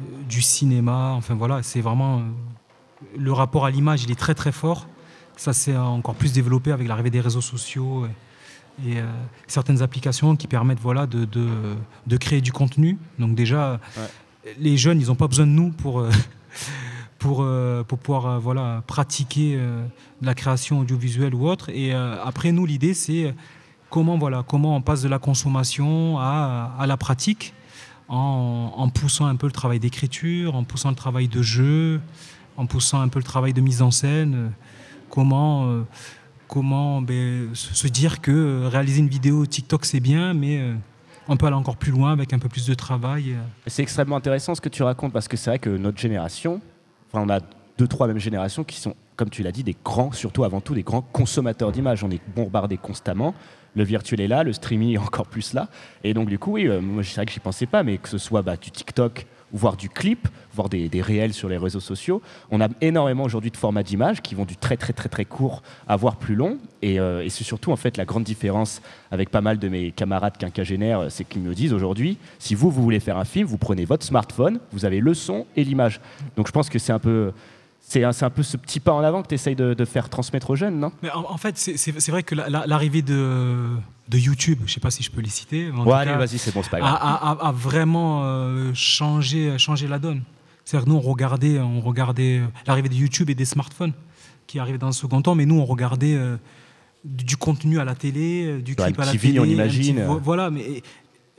euh, 0.00 0.04
du 0.28 0.42
cinéma. 0.42 1.12
Enfin 1.16 1.34
voilà, 1.34 1.62
c'est 1.62 1.80
vraiment. 1.80 2.22
le 3.16 3.32
rapport 3.32 3.66
à 3.66 3.70
l'image, 3.70 4.04
il 4.04 4.10
est 4.10 4.18
très 4.18 4.34
très 4.34 4.52
fort. 4.52 4.88
Ça 5.36 5.52
s'est 5.52 5.76
encore 5.76 6.14
plus 6.14 6.32
développé 6.32 6.72
avec 6.72 6.86
l'arrivée 6.86 7.10
des 7.10 7.20
réseaux 7.20 7.40
sociaux 7.40 8.06
et, 8.06 8.10
et, 8.86 8.98
euh, 8.98 9.06
certaines 9.46 9.82
applications 9.82 10.36
qui 10.36 10.46
permettent 10.46 10.80
voilà, 10.80 11.06
de, 11.06 11.24
de, 11.24 11.48
de 12.06 12.16
créer 12.16 12.40
du 12.40 12.52
contenu. 12.52 12.98
Donc 13.18 13.34
déjà, 13.34 13.80
les 14.58 14.76
jeunes, 14.76 15.00
ils 15.00 15.08
n'ont 15.08 15.14
pas 15.14 15.28
besoin 15.28 15.46
de 15.46 15.52
nous 15.52 15.70
pour, 15.70 16.00
euh, 16.00 16.10
pour, 17.18 17.42
euh, 17.42 17.82
pour 17.82 17.98
pouvoir 17.98 18.40
voilà, 18.40 18.82
pratiquer 18.86 19.56
de 19.56 20.26
la 20.26 20.34
création 20.34 20.80
audiovisuelle 20.80 21.34
ou 21.34 21.48
autre. 21.48 21.70
Et 21.70 21.92
après, 21.92 22.52
nous, 22.52 22.66
l'idée, 22.66 22.94
c'est 22.94 23.34
comment, 23.92 24.16
voilà, 24.16 24.42
comment 24.44 24.74
on 24.74 24.80
passe 24.80 25.02
de 25.02 25.08
la 25.08 25.18
consommation 25.18 26.18
à, 26.18 26.84
la 26.86 26.96
pratique 26.96 27.52
en, 28.08 28.88
poussant 28.92 29.26
un 29.26 29.36
peu 29.36 29.46
le 29.46 29.52
travail 29.52 29.78
d'écriture, 29.78 30.56
en 30.56 30.64
poussant 30.64 30.88
le 30.88 30.96
travail 30.96 31.28
de 31.28 31.42
jeu, 31.42 32.00
en 32.56 32.66
poussant 32.66 33.00
un 33.00 33.08
peu 33.08 33.18
le 33.18 33.24
travail 33.24 33.52
de 33.52 33.60
mise 33.60 33.82
en 33.82 33.90
scène. 33.90 34.52
comment 35.10 35.66
euh, 35.66 35.82
comment 36.48 37.00
ben, 37.00 37.50
se 37.54 37.86
dire 37.86 38.20
que 38.20 38.30
euh, 38.30 38.68
réaliser 38.68 39.00
une 39.00 39.08
vidéo 39.08 39.46
TikTok, 39.46 39.84
c'est 39.84 40.00
bien, 40.00 40.34
mais 40.34 40.58
euh, 40.58 40.74
on 41.28 41.36
peut 41.36 41.46
aller 41.46 41.56
encore 41.56 41.76
plus 41.76 41.92
loin 41.92 42.12
avec 42.12 42.32
un 42.32 42.38
peu 42.38 42.48
plus 42.48 42.66
de 42.66 42.74
travail. 42.74 43.36
C'est 43.66 43.82
extrêmement 43.82 44.16
intéressant 44.16 44.54
ce 44.54 44.60
que 44.60 44.68
tu 44.68 44.82
racontes 44.82 45.12
parce 45.12 45.28
que 45.28 45.36
c'est 45.36 45.50
vrai 45.50 45.58
que 45.58 45.70
notre 45.70 45.98
génération, 45.98 46.60
enfin 47.10 47.24
on 47.26 47.30
a 47.30 47.40
deux, 47.78 47.88
trois 47.88 48.06
mêmes 48.06 48.18
générations 48.18 48.64
qui 48.64 48.80
sont, 48.80 48.94
comme 49.16 49.30
tu 49.30 49.42
l'as 49.42 49.52
dit, 49.52 49.64
des 49.64 49.76
grands, 49.84 50.12
surtout 50.12 50.44
avant 50.44 50.60
tout 50.60 50.74
des 50.74 50.82
grands 50.82 51.02
consommateurs 51.02 51.72
d'images. 51.72 52.04
On 52.04 52.10
est 52.10 52.20
bombardés 52.34 52.78
constamment. 52.78 53.34
Le 53.74 53.84
virtuel 53.84 54.20
est 54.20 54.28
là, 54.28 54.42
le 54.42 54.52
streaming 54.52 54.94
est 54.94 54.98
encore 54.98 55.26
plus 55.26 55.54
là. 55.54 55.68
Et 56.04 56.14
donc 56.14 56.28
du 56.28 56.38
coup, 56.38 56.52
oui, 56.52 56.68
euh, 56.68 56.80
moi 56.80 57.02
c'est 57.02 57.16
vrai 57.16 57.26
que 57.26 57.32
j'y 57.32 57.40
pensais 57.40 57.66
pas, 57.66 57.82
mais 57.82 57.98
que 57.98 58.08
ce 58.08 58.18
soit 58.18 58.42
bah, 58.42 58.56
du 58.56 58.70
TikTok 58.70 59.26
ou 59.52 59.58
voir 59.58 59.76
du 59.76 59.88
clip, 59.88 60.28
voir 60.54 60.68
des, 60.68 60.88
réels 61.02 61.32
sur 61.32 61.48
les 61.48 61.58
réseaux 61.58 61.80
sociaux, 61.80 62.22
on 62.50 62.60
a 62.60 62.68
énormément 62.80 63.24
aujourd'hui 63.24 63.50
de 63.50 63.56
formats 63.56 63.82
d'images 63.82 64.22
qui 64.22 64.34
vont 64.34 64.44
du 64.44 64.56
très 64.56 64.76
très 64.76 64.92
très 64.92 65.08
très 65.08 65.24
court 65.24 65.62
à 65.86 65.96
voir 65.96 66.16
plus 66.16 66.34
long. 66.34 66.58
Et, 66.80 66.98
euh, 66.98 67.22
et 67.22 67.28
c'est 67.28 67.44
surtout 67.44 67.70
en 67.70 67.76
fait 67.76 67.96
la 67.96 68.04
grande 68.04 68.24
différence 68.24 68.80
avec 69.10 69.30
pas 69.30 69.40
mal 69.40 69.58
de 69.58 69.68
mes 69.68 69.90
camarades 69.90 70.36
quinquagénaires, 70.38 71.00
euh, 71.00 71.08
c'est 71.10 71.24
qu'ils 71.24 71.42
me 71.42 71.54
disent 71.54 71.72
aujourd'hui, 71.72 72.18
si 72.38 72.54
vous 72.54 72.70
vous 72.70 72.82
voulez 72.82 73.00
faire 73.00 73.18
un 73.18 73.24
film, 73.24 73.46
vous 73.46 73.58
prenez 73.58 73.84
votre 73.84 74.04
smartphone, 74.04 74.58
vous 74.72 74.84
avez 74.84 75.00
le 75.00 75.14
son 75.14 75.46
et 75.56 75.64
l'image. 75.64 76.00
Donc 76.36 76.46
je 76.46 76.52
pense 76.52 76.68
que 76.70 76.78
c'est 76.78 76.92
un 76.92 76.98
peu 76.98 77.32
c'est 77.84 78.04
un, 78.04 78.30
peu 78.30 78.42
ce 78.42 78.56
petit 78.56 78.80
pas 78.80 78.92
en 78.92 79.00
avant 79.00 79.22
que 79.22 79.28
tu 79.28 79.34
essayes 79.34 79.56
de, 79.56 79.74
de 79.74 79.84
faire 79.84 80.08
transmettre 80.08 80.48
aux 80.50 80.56
jeunes, 80.56 80.78
non? 80.78 80.92
Mais 81.02 81.10
en, 81.10 81.26
en 81.30 81.36
fait, 81.36 81.58
c'est- 81.58 82.10
vrai 82.10 82.22
que 82.22 82.34
la- 82.34 82.48
la- 82.48 82.66
l'arrivée 82.66 83.02
de, 83.02 83.66
de 84.08 84.18
YouTube, 84.18 84.58
je 84.60 84.64
ne 84.64 84.68
sais 84.74 84.80
pas 84.80 84.90
si 84.90 85.02
je 85.02 85.10
peux 85.10 85.20
les 85.20 85.28
citer, 85.28 85.70
mais 85.72 85.78
en 85.80 85.84
Ouais, 85.84 85.84
tout 85.86 85.92
allez, 85.92 86.10
cas, 86.12 86.16
vas-y, 86.18 86.38
c'est 86.38 86.54
bon, 86.54 86.62
c'est 86.62 86.70
pas 86.70 86.78
a, 86.78 86.80
grave. 86.80 86.98
a- 87.00 87.30
a- 87.44 87.48
a 87.48 87.52
vraiment 87.52 88.22
euh, 88.24 88.70
changé, 88.72 89.58
changé 89.58 89.88
la 89.88 89.98
donne. 89.98 90.22
C'est-à-dire 90.64 90.84
que 90.86 90.90
nous, 90.90 90.96
on 90.96 91.00
regardait, 91.00 91.58
on 91.58 91.80
regardait 91.80 92.38
euh, 92.38 92.46
l'arrivée 92.66 92.88
de 92.88 92.94
YouTube 92.94 93.28
et 93.30 93.34
des 93.34 93.44
smartphones 93.44 93.92
qui 94.46 94.58
arrivaient 94.58 94.78
dans 94.78 94.86
le 94.86 94.92
second 94.92 95.20
temps, 95.20 95.34
mais 95.34 95.44
nous, 95.44 95.58
on 95.58 95.64
regardait 95.66 96.14
euh, 96.14 96.36
du, 97.04 97.36
contenu 97.36 97.78
à 97.80 97.84
la 97.84 97.94
télé, 97.96 98.58
du 98.62 98.76
clip 98.76 98.98
à 99.00 99.04
la 99.04 99.12
télé. 99.12 99.38
on 99.40 99.44
imagine. 99.44 100.04
Voilà, 100.22 100.50
mais 100.50 100.82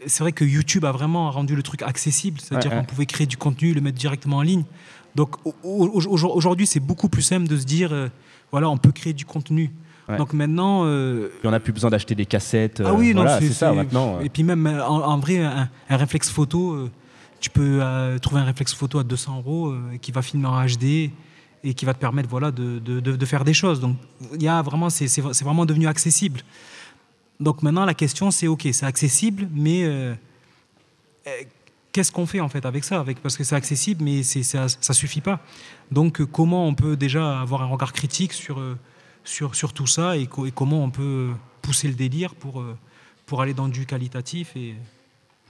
c'est 0.06 0.23
vrai 0.23 0.34
que 0.34 0.43
YouTube 0.43 0.84
a 0.84 0.91
vraiment 0.91 1.32
rendu 1.32 1.56
le 1.56 1.63
truc 1.63 1.82
accessible, 1.84 2.39
c'est-à-dire 2.41 2.71
ouais. 2.71 2.77
qu'on 2.79 2.84
pouvait 2.84 3.06
créer 3.06 3.25
du 3.27 3.38
contenu, 3.38 3.73
le 3.73 3.79
mettre 3.82 3.97
directement 3.97 4.38
en 4.38 4.41
ligne. 4.41 4.65
Donc 5.15 5.36
au- 5.45 5.54
au- 5.63 6.02
au- 6.02 6.36
aujourd'hui, 6.36 6.65
c'est 6.67 6.80
beaucoup 6.80 7.10
plus 7.10 7.21
simple 7.21 7.47
de 7.47 7.58
se 7.58 7.65
dire, 7.65 7.91
euh, 7.93 8.08
voilà, 8.52 8.69
on 8.69 8.78
peut 8.78 8.91
créer 8.91 9.13
du 9.13 9.26
contenu. 9.26 9.71
Ouais. 10.10 10.17
Donc 10.17 10.34
maintenant, 10.34 10.82
euh, 10.86 11.30
Puis 11.39 11.47
on 11.47 11.52
n'a 11.52 11.60
plus 11.60 11.71
besoin 11.71 11.89
d'acheter 11.89 12.13
des 12.15 12.26
cassettes. 12.26 12.82
ah 12.86 12.89
euh, 12.89 12.93
oui, 12.95 13.13
non, 13.13 13.21
voilà, 13.21 13.39
c'est 13.39 13.54
ça 13.54 13.71
maintenant. 13.73 14.19
Et 14.21 14.30
puis 14.30 14.43
même 14.43 14.65
en, 14.67 15.02
en 15.06 15.17
vrai, 15.19 15.38
un, 15.39 15.69
un 15.89 15.97
réflexe 15.97 16.30
photo, 16.30 16.89
tu 17.39 17.49
peux 17.49 17.80
trouver 18.21 18.41
un 18.41 18.45
réflexe 18.45 18.73
photo 18.73 18.99
à 18.99 19.04
200 19.04 19.38
euros 19.38 19.73
qui 20.02 20.12
va 20.12 20.21
filmer 20.21 20.47
en 20.47 20.65
HD 20.65 21.12
et 21.65 21.73
qui 21.73 21.86
va 21.86 21.93
te 21.93 21.99
permettre 21.99 22.28
voilà, 22.28 22.52
de, 22.52 22.80
de- 22.80 22.99
de- 22.99 23.15
de 23.15 23.26
faire 23.26 23.43
des 23.45 23.54
choses. 23.54 23.80
Donc 23.80 23.95
il 24.34 24.43
y 24.43 24.47
a 24.49 24.62
vraiment, 24.62 24.89
c'est 24.89 25.21
vraiment 25.21 25.65
devenu 25.65 25.88
accessible. 25.88 26.41
Donc 27.39 27.63
maintenant, 27.63 27.86
la 27.86 27.93
question, 27.93 28.30
c'est 28.32 28.47
OK, 28.47 28.67
c'est 28.73 28.86
accessible, 28.86 29.47
mais 29.54 29.84
euh, 29.86 30.13
qu'est-ce 31.93 32.12
qu'on 32.12 32.25
fait 32.25 32.41
en 32.41 32.49
fait 32.49 32.65
avec 32.65 32.84
ça 32.84 32.99
avec, 32.99 33.21
Parce 33.21 33.38
que 33.38 33.45
c'est 33.45 33.56
accessible, 33.56 34.03
mais 34.03 34.23
ça 34.23 34.63
ne 34.65 34.93
suffit 34.93 35.21
pas. 35.21 35.39
Donc 35.91 36.19
euh, 36.19 36.25
comment 36.25 36.67
on 36.67 36.73
peut 36.73 36.97
déjà 36.97 37.39
avoir 37.39 37.62
un 37.62 37.67
regard 37.67 37.93
critique 37.93 38.34
sur, 38.34 38.60
euh, 38.60 38.77
sur, 39.23 39.56
sur 39.56 39.71
tout 39.71 39.88
ça 39.88 40.17
et, 40.17 40.23
et 40.23 40.51
comment 40.51 40.84
on 40.84 40.89
peut 40.89 41.29
pousser 41.62 41.88
le 41.88 41.93
délire 41.93 42.36
pour, 42.36 42.60
euh, 42.60 42.77
pour 43.25 43.41
aller 43.41 43.53
dans 43.53 43.69
du 43.69 43.86
qualitatif. 43.86 44.58
Et... 44.58 44.75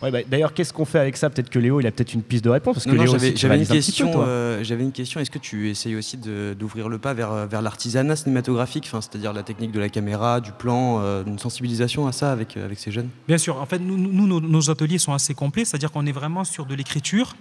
Ouais, 0.04 0.12
bah, 0.12 0.20
D'ailleurs, 0.28 0.54
qu'est-ce 0.54 0.74
qu'on 0.74 0.86
fait 0.86 1.00
avec 1.00 1.16
ça? 1.18 1.30
Peut-être 1.30 1.50
que 1.50 1.58
Léo, 1.60 1.80
il 1.80 1.88
a 1.88 1.92
peut-être 1.92 2.14
une 2.14 2.22
piste 2.24 2.44
de 2.44 2.50
réponse. 2.50 2.76
Parce 2.76 2.86
que 2.86 2.92
Non, 2.92 2.98
non, 2.98 3.04
Léo, 3.04 3.14
j'avais 3.14 3.30
une 3.32 3.38
réalises 3.48 3.72
un 3.72 3.76
petit 3.76 3.92
peu, 3.92 4.04
question. 4.06 4.24
euh, 4.28 4.64
j'avais 4.64 4.84
une 4.84 4.92
question. 4.92 5.20
Est-ce 5.22 5.32
que 5.32 5.40
tu 5.40 5.70
essayes 5.70 5.96
aussi 5.96 6.18
de- 6.18 6.54
d'ouvrir 6.60 6.90
le 6.90 6.98
pas 7.00 7.14
vers, 7.14 7.48
vers 7.48 7.62
l'artisanat 7.62 8.16
cinématographique, 8.18 8.84
enfin, 8.88 9.00
c'est-à-dire 9.02 9.32
la 9.34 9.44
technique 9.44 9.72
de 9.72 9.80
la 9.80 9.88
caméra, 9.90 10.42
du 10.42 10.52
plan, 10.52 11.00
euh, 11.02 11.24
une 11.26 11.40
sensibilisation 11.40 12.06
à 12.06 12.12
ça 12.12 12.32
avec, 12.34 12.58
avec 12.58 12.78
ces 12.80 12.92
jeunes? 12.92 13.10
Bien 13.28 13.38
sûr, 13.38 13.62
en 13.62 13.66
fait, 13.66 13.80
nous, 13.80 13.98
nous, 13.98 14.28
nos, 14.28 14.42
nos 14.42 14.70
ateliers 14.70 14.98
sont 14.98 15.14
assez 15.14 15.34
complets, 15.34 15.64
c'est-à-dire 15.66 15.92
qu'on 15.92 16.06
est 16.06 16.12
vraiment 16.12 16.44
sur 16.44 16.66
de 16.66 16.76
l'écriture, 16.76 17.36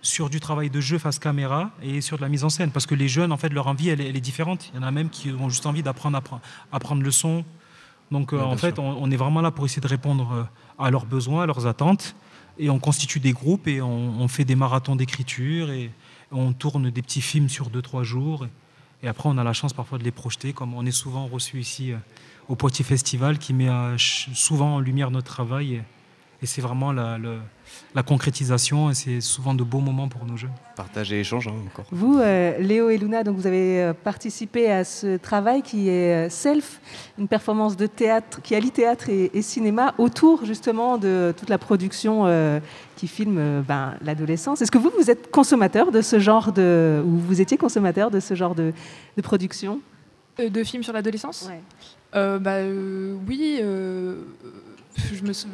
sur 0.00 0.30
du 0.30 0.40
travail 0.40 0.70
de 0.70 0.80
jeu 0.80 0.98
face 0.98 1.18
caméra 1.18 1.70
et 1.82 2.00
sur 2.00 2.16
de 2.16 2.22
la 2.22 2.28
mise 2.28 2.44
en 2.44 2.48
scène. 2.48 2.70
Parce 2.70 2.86
que 2.86 2.94
les 2.94 3.08
jeunes, 3.08 3.30
en 3.32 3.36
fait, 3.36 3.50
leur 3.52 3.66
envie, 3.66 3.90
elle, 3.90 4.00
est- 4.00 4.08
elle 4.08 4.16
est 4.16 4.20
différente. 4.20 4.70
Il 4.72 4.80
y 4.80 4.82
en 4.82 4.86
a 4.86 4.90
même 4.90 5.10
qui 5.10 5.30
ont 5.38 5.48
juste 5.50 5.66
envie 5.66 5.82
d'apprendre 5.82 6.16
à, 6.16 6.20
pre- 6.20 6.40
à 6.72 6.78
prendre 6.78 7.02
le 7.02 7.10
son. 7.10 7.44
Donc, 8.10 8.32
euh, 8.32 8.38
en 8.40 8.56
fait, 8.56 8.78
on, 8.78 8.96
on 9.02 9.10
est 9.10 9.16
vraiment 9.16 9.40
là 9.40 9.50
pour 9.50 9.64
essayer 9.66 9.82
de 9.82 9.88
répondre 9.88 10.30
euh, 10.32 10.42
à 10.78 10.90
leurs 10.90 11.06
besoins, 11.06 11.44
à 11.44 11.46
leurs 11.46 11.66
attentes. 11.66 12.14
Et 12.58 12.70
on 12.70 12.78
constitue 12.78 13.20
des 13.20 13.32
groupes 13.32 13.68
et 13.68 13.82
on, 13.82 14.28
fait 14.28 14.44
des 14.44 14.56
marathons 14.56 14.96
d'écriture 14.96 15.70
et 15.70 15.90
on 16.32 16.52
tourne 16.52 16.90
des 16.90 17.02
petits 17.02 17.20
films 17.20 17.48
sur 17.48 17.68
2-3 17.68 18.02
jours. 18.02 18.46
Et 19.02 19.08
après, 19.08 19.28
on 19.28 19.36
a 19.36 19.44
la 19.44 19.52
chance 19.52 19.74
parfois 19.74 19.98
de 19.98 20.04
les 20.04 20.10
projeter, 20.10 20.54
comme 20.54 20.72
on 20.72 20.86
est 20.86 20.90
souvent 20.90 21.26
reçu 21.26 21.60
ici 21.60 21.92
euh, 21.92 21.96
au 22.48 22.56
Poitiers 22.56 22.84
Festival, 22.84 23.38
qui 23.38 23.52
met 23.52 23.68
euh, 23.68 23.96
souvent 23.98 24.76
en 24.76 24.80
lumière 24.80 25.10
notre 25.10 25.26
travail. 25.26 25.82
Et, 26.46 26.48
c'est 26.48 26.62
vraiment 26.62 26.92
la, 26.92 27.18
la 27.92 28.02
concrétisation, 28.04 28.90
et 28.90 28.94
c'est 28.94 29.20
souvent 29.20 29.52
de 29.52 29.64
beaux 29.64 29.80
moments 29.80 30.06
pour 30.08 30.24
nos 30.24 30.36
jeunes. 30.36 30.52
Partage 30.76 31.12
et 31.12 31.18
échange, 31.18 31.48
hein, 31.48 31.54
encore. 31.66 31.86
Vous, 31.90 32.20
euh, 32.20 32.56
Léo 32.58 32.88
et 32.88 32.98
Luna, 32.98 33.24
donc 33.24 33.36
vous 33.36 33.48
avez 33.48 33.82
euh, 33.82 33.92
participé 33.92 34.70
à 34.70 34.84
ce 34.84 35.16
travail 35.16 35.62
qui 35.62 35.88
est 35.88 36.26
euh, 36.26 36.30
Self, 36.30 36.80
une 37.18 37.26
performance 37.26 37.76
de 37.76 37.86
théâtre 37.88 38.40
qui 38.42 38.54
allie 38.54 38.70
théâtre 38.70 39.10
et, 39.10 39.32
et 39.34 39.42
cinéma 39.42 39.92
autour 39.98 40.44
justement 40.44 40.98
de 40.98 41.34
toute 41.36 41.50
la 41.50 41.58
production 41.58 42.26
euh, 42.26 42.60
qui 42.94 43.08
filme 43.08 43.38
euh, 43.38 43.60
ben, 43.66 43.94
l'adolescence. 44.02 44.62
Est-ce 44.62 44.70
que 44.70 44.78
vous, 44.78 44.92
vous 44.96 45.10
êtes 45.10 45.32
consommateur 45.32 45.90
de 45.90 46.00
ce 46.00 46.20
genre 46.20 46.52
de, 46.52 47.02
ou 47.04 47.16
vous 47.18 47.40
étiez 47.40 47.56
consommateur 47.56 48.12
de 48.12 48.20
ce 48.20 48.34
genre 48.34 48.54
de, 48.54 48.72
de 49.16 49.22
production? 49.22 49.80
Euh, 50.38 50.48
de 50.48 50.62
films 50.62 50.84
sur 50.84 50.92
l'adolescence? 50.92 51.50
Euh, 52.14 52.38
bah, 52.38 52.52
euh, 52.52 53.16
Oui. 53.26 53.58
euh, 53.60 54.22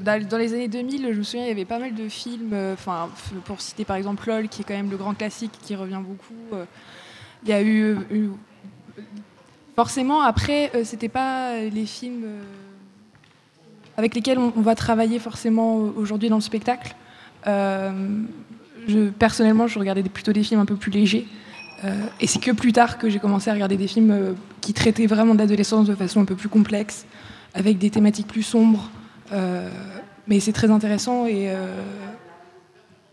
dans 0.05 0.39
les 0.39 0.53
années 0.55 0.69
2000, 0.69 1.09
je 1.13 1.19
me 1.19 1.23
souviens, 1.23 1.45
il 1.45 1.49
y 1.49 1.53
avait 1.53 1.65
pas 1.65 1.79
mal 1.79 1.95
de 1.95 2.09
films. 2.09 2.51
euh, 2.53 2.75
Enfin, 2.75 3.09
pour 3.45 3.61
citer 3.61 3.85
par 3.85 3.97
exemple 3.97 4.29
LOL, 4.29 4.49
qui 4.49 4.63
est 4.63 4.65
quand 4.65 4.75
même 4.75 4.91
le 4.91 4.97
grand 4.97 5.15
classique 5.15 5.53
qui 5.63 5.75
revient 5.75 6.01
beaucoup. 6.05 6.35
euh, 6.55 6.65
Il 7.45 7.49
y 7.51 7.53
a 7.53 7.61
eu. 7.63 7.83
euh, 7.83 7.97
eu- 8.11 8.31
forcément, 9.75 10.23
après, 10.23 10.71
c'était 10.85 11.09
pas 11.09 11.57
les 11.59 11.87
films 11.87 12.27
avec 13.97 14.15
lesquels 14.15 14.39
on, 14.39 14.51
va 14.61 14.75
travailler 14.75 15.19
forcément 15.19 15.77
aujourd'hui 15.77 16.29
dans 16.29 16.37
le 16.37 16.43
spectacle. 16.43 16.95
Personnellement, 19.19 19.67
je 19.67 19.79
regardais 19.79 20.03
plutôt 20.03 20.33
des 20.33 20.43
films 20.43 20.61
un 20.61 20.67
peu 20.67 20.77
plus 20.77 20.91
légers. 20.91 21.27
Et 22.21 22.27
c'est 22.27 22.39
que 22.39 22.51
plus 22.51 22.73
tard 22.73 22.99
que 22.99 23.09
j'ai 23.09 23.19
commencé 23.19 23.49
à 23.49 23.55
regarder 23.55 23.79
des 23.79 23.89
films 23.89 24.37
qui 24.61 24.75
traitaient 24.75 25.07
vraiment 25.07 25.35
de 25.35 25.39
l'adolescence 25.39 25.87
de 25.87 25.95
façon 25.95 26.21
un 26.21 26.27
peu 26.27 26.37
plus 26.37 26.51
complexe, 26.51 27.07
avec 27.55 27.79
des 27.79 27.89
thématiques 27.91 28.27
plus 28.29 28.43
sombres. 28.43 28.91
Euh, 29.33 29.69
mais 30.27 30.41
c'est 30.41 30.53
très 30.53 30.71
intéressant 30.71 31.27
et 31.27 31.51
euh, 31.51 31.67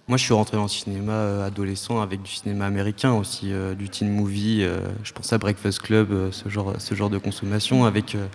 Moi, 0.07 0.17
je 0.17 0.23
suis 0.23 0.33
rentré 0.33 0.57
dans 0.57 0.63
le 0.63 0.69
cinéma 0.69 1.11
euh, 1.13 1.47
adolescent 1.47 2.01
avec 2.01 2.21
du 2.23 2.31
cinéma 2.31 2.65
américain 2.65 3.13
aussi, 3.13 3.51
euh, 3.53 3.73
du 3.75 3.89
teen 3.89 4.09
movie. 4.11 4.59
euh, 4.63 4.79
je 5.03 5.11
pense 5.13 5.31
à 5.33 5.37
Breakfast 5.37 5.79
Club, 5.81 6.11
euh, 6.11 6.31
ce, 6.31 6.49
genre, 6.49 6.73
ce 6.79 6.95
genre 6.95 7.09
de 7.09 7.17
consommation 7.19 7.85
avec 7.85 8.15
euh, 8.15 8.25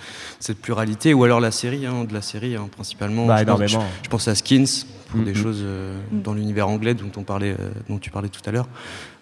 cette 0.40 0.58
pluralité. 0.60 1.14
Ou 1.14 1.24
alors 1.24 1.40
la 1.40 1.50
série, 1.50 1.84
hein, 1.86 2.04
de 2.04 2.14
la 2.14 2.22
série 2.22 2.54
hein, 2.56 2.68
principalement. 2.70 3.26
Bah, 3.26 3.38
je, 3.38 3.44
pense, 3.44 3.58
énormément. 3.60 3.84
je- 4.00 4.04
je 4.04 4.08
pense 4.08 4.28
à 4.28 4.34
Skins 4.34 4.86
pour 5.14 5.24
des 5.24 5.32
Mhm. 5.32 5.36
choses 5.42 5.60
euh, 5.62 5.98
Mm. 6.12 6.22
dans 6.22 6.34
l'univers 6.34 6.68
anglais 6.68 6.94
dont, 6.94 7.10
on 7.16 7.22
parlait, 7.22 7.52
euh, 7.52 7.70
dont 7.88 7.98
tu 7.98 8.10
parlais 8.10 8.28
tout 8.28 8.40
à 8.46 8.50
l'heure. 8.52 8.68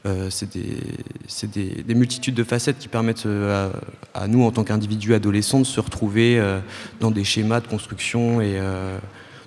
Euh, 0.05 0.31
c'est 0.31 0.52
des, 0.52 0.76
c'est 1.28 1.50
des, 1.50 1.85
des 1.87 1.94
multitudes 1.94 2.35
de 2.35 2.42
facettes 2.44 2.78
qui 2.78 2.88
permettent 2.88 3.26
à, 3.26 3.70
à 4.14 4.26
nous, 4.26 4.42
en 4.44 4.50
tant 4.50 4.64
qu'individus 4.64 5.14
adolescents, 5.14 5.61
de 5.61 5.64
se 5.64 5.78
retrouver 5.81 6.38
euh, 6.40 6.59
dans 7.00 7.11
des 7.12 7.22
schémas 7.24 7.61
de 7.61 7.68
construction 7.68 8.40
et 8.40 8.59
euh, 8.59 8.98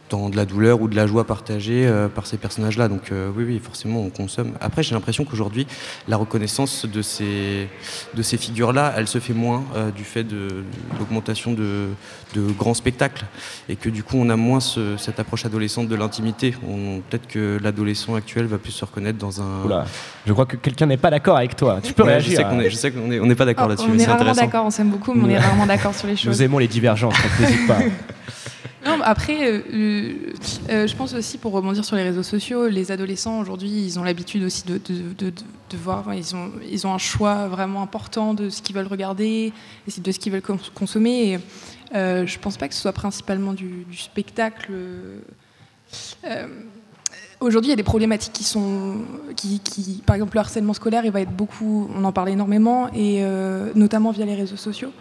dans 0.09 0.29
de 0.29 0.35
la 0.35 0.45
douleur 0.45 0.81
ou 0.81 0.87
de 0.87 0.95
la 0.95 1.07
joie 1.07 1.23
partagée 1.25 1.87
euh, 1.87 2.07
par 2.07 2.27
ces 2.27 2.37
personnages-là. 2.37 2.87
Donc 2.87 3.11
euh, 3.11 3.31
oui, 3.35 3.43
oui, 3.47 3.59
forcément, 3.63 4.01
on 4.01 4.09
consomme. 4.09 4.51
Après, 4.61 4.83
j'ai 4.83 4.93
l'impression 4.93 5.25
qu'aujourd'hui, 5.25 5.65
la 6.07 6.17
reconnaissance 6.17 6.85
de 6.85 7.01
ces, 7.01 7.67
de 8.13 8.21
ces 8.21 8.37
figures-là, 8.37 8.93
elle 8.97 9.07
se 9.07 9.17
fait 9.19 9.33
moins 9.33 9.63
euh, 9.75 9.89
du 9.91 10.03
fait 10.03 10.23
de, 10.23 10.47
de 10.47 10.63
l'augmentation 10.99 11.53
de, 11.53 11.87
de 12.35 12.41
grands 12.51 12.73
spectacles. 12.75 13.25
Et 13.67 13.75
que 13.75 13.89
du 13.89 14.03
coup, 14.03 14.17
on 14.17 14.29
a 14.29 14.35
moins 14.35 14.59
ce- 14.59 14.95
cette 14.97 15.19
approche 15.19 15.45
adolescente 15.45 15.87
de 15.87 15.95
l'intimité. 15.95 16.51
Peut-être 17.09 17.27
que 17.27 17.59
l'adolescent 17.63 18.13
actuel 18.15 18.45
va 18.45 18.57
plus 18.59 18.71
se 18.71 18.85
reconnaître 18.85 19.17
dans 19.17 19.41
un... 19.41 19.63
Oula, 19.65 19.85
je 20.27 20.33
crois 20.33 20.45
que 20.45 20.55
quelqu'un 20.55 20.85
n'est 20.85 20.97
pas 20.97 21.09
d'accord 21.09 21.37
avec 21.37 21.55
toi. 21.55 21.79
Tu 21.81 21.93
peux 21.93 22.03
Ouais, 22.03 22.09
réagir. 22.17 22.47
Je 22.69 22.75
sais 22.75 22.91
qu'on 22.91 23.07
n'est 23.07 23.35
pas 23.35 23.45
d'accord 23.45 23.65
oh, 23.65 23.69
là-dessus. 23.69 23.89
on 23.91 23.97
est 23.97 24.05
rarement 24.05 24.33
d'accord, 24.33 24.65
on 24.65 24.69
s'aime 24.69 24.89
beaucoup, 24.89 25.13
mais 25.15 25.23
on 25.23 25.29
est 25.29 25.37
rarement 25.47 25.65
d'accord 25.65 25.95
sur 25.95 26.07
les 26.07 26.15
choses. 26.15 26.27
Nous 26.27 26.43
aimons 26.43 26.59
les 26.59 26.67
divergences, 26.67 27.15
n'hésite 27.39 27.65
pas. 27.67 27.79
Après, 29.07 29.47
euh, 29.47 29.61
euh, 29.71 30.13
euh, 30.71 30.87
je 30.87 30.95
pense 30.95 31.13
aussi 31.13 31.37
pour 31.37 31.51
rebondir 31.51 31.85
sur 31.85 31.95
les 31.95 32.01
réseaux 32.01 32.23
sociaux, 32.23 32.67
les 32.67 32.91
adolescents 32.91 33.39
aujourd'hui, 33.39 33.69
ils 33.69 33.99
ont 33.99 34.03
l'habitude 34.03 34.41
aussi 34.41 34.65
de, 34.65 34.79
de, 34.79 35.29
de- 35.29 35.77
voir, 35.77 36.11
ils 36.15 36.35
ont, 36.35 36.51
ils 36.71 36.87
ont 36.87 36.93
un 36.93 36.97
choix 36.97 37.47
vraiment 37.47 37.83
important 37.83 38.33
de 38.33 38.49
ce 38.49 38.63
qu'ils 38.63 38.75
veulent 38.75 38.87
regarder, 38.87 39.53
de 39.95 40.11
ce 40.11 40.17
qu'ils 40.17 40.31
veulent 40.31 40.41
cons- 40.41 40.57
consommer. 40.73 41.33
Et, 41.33 41.39
euh, 41.93 42.25
je 42.25 42.39
pense 42.39 42.57
pas 42.57 42.67
que 42.67 42.73
ce 42.73 42.81
soit 42.81 42.93
principalement 42.93 43.53
du, 43.53 43.85
spectacle. 43.95 44.73
Aujourd'hui, 47.41 47.67
il 47.67 47.71
y 47.71 47.73
a 47.73 47.75
des 47.75 47.83
problématiques 47.83 48.33
qui 48.33 48.43
sont, 48.45 49.01
qui, 49.35 49.61
par 50.03 50.15
exemple, 50.15 50.35
le 50.35 50.39
harcèlement 50.39 50.73
scolaire, 50.73 51.05
il 51.05 51.11
va 51.11 51.21
être 51.21 51.31
beaucoup, 51.35 51.91
on 51.93 52.03
en 52.05 52.11
parle 52.11 52.29
énormément, 52.29 52.89
et 52.91 53.23
notamment 53.75 54.09
via 54.11 54.25
les 54.25 54.33
réseaux 54.35 54.55
sociaux. 54.55 54.91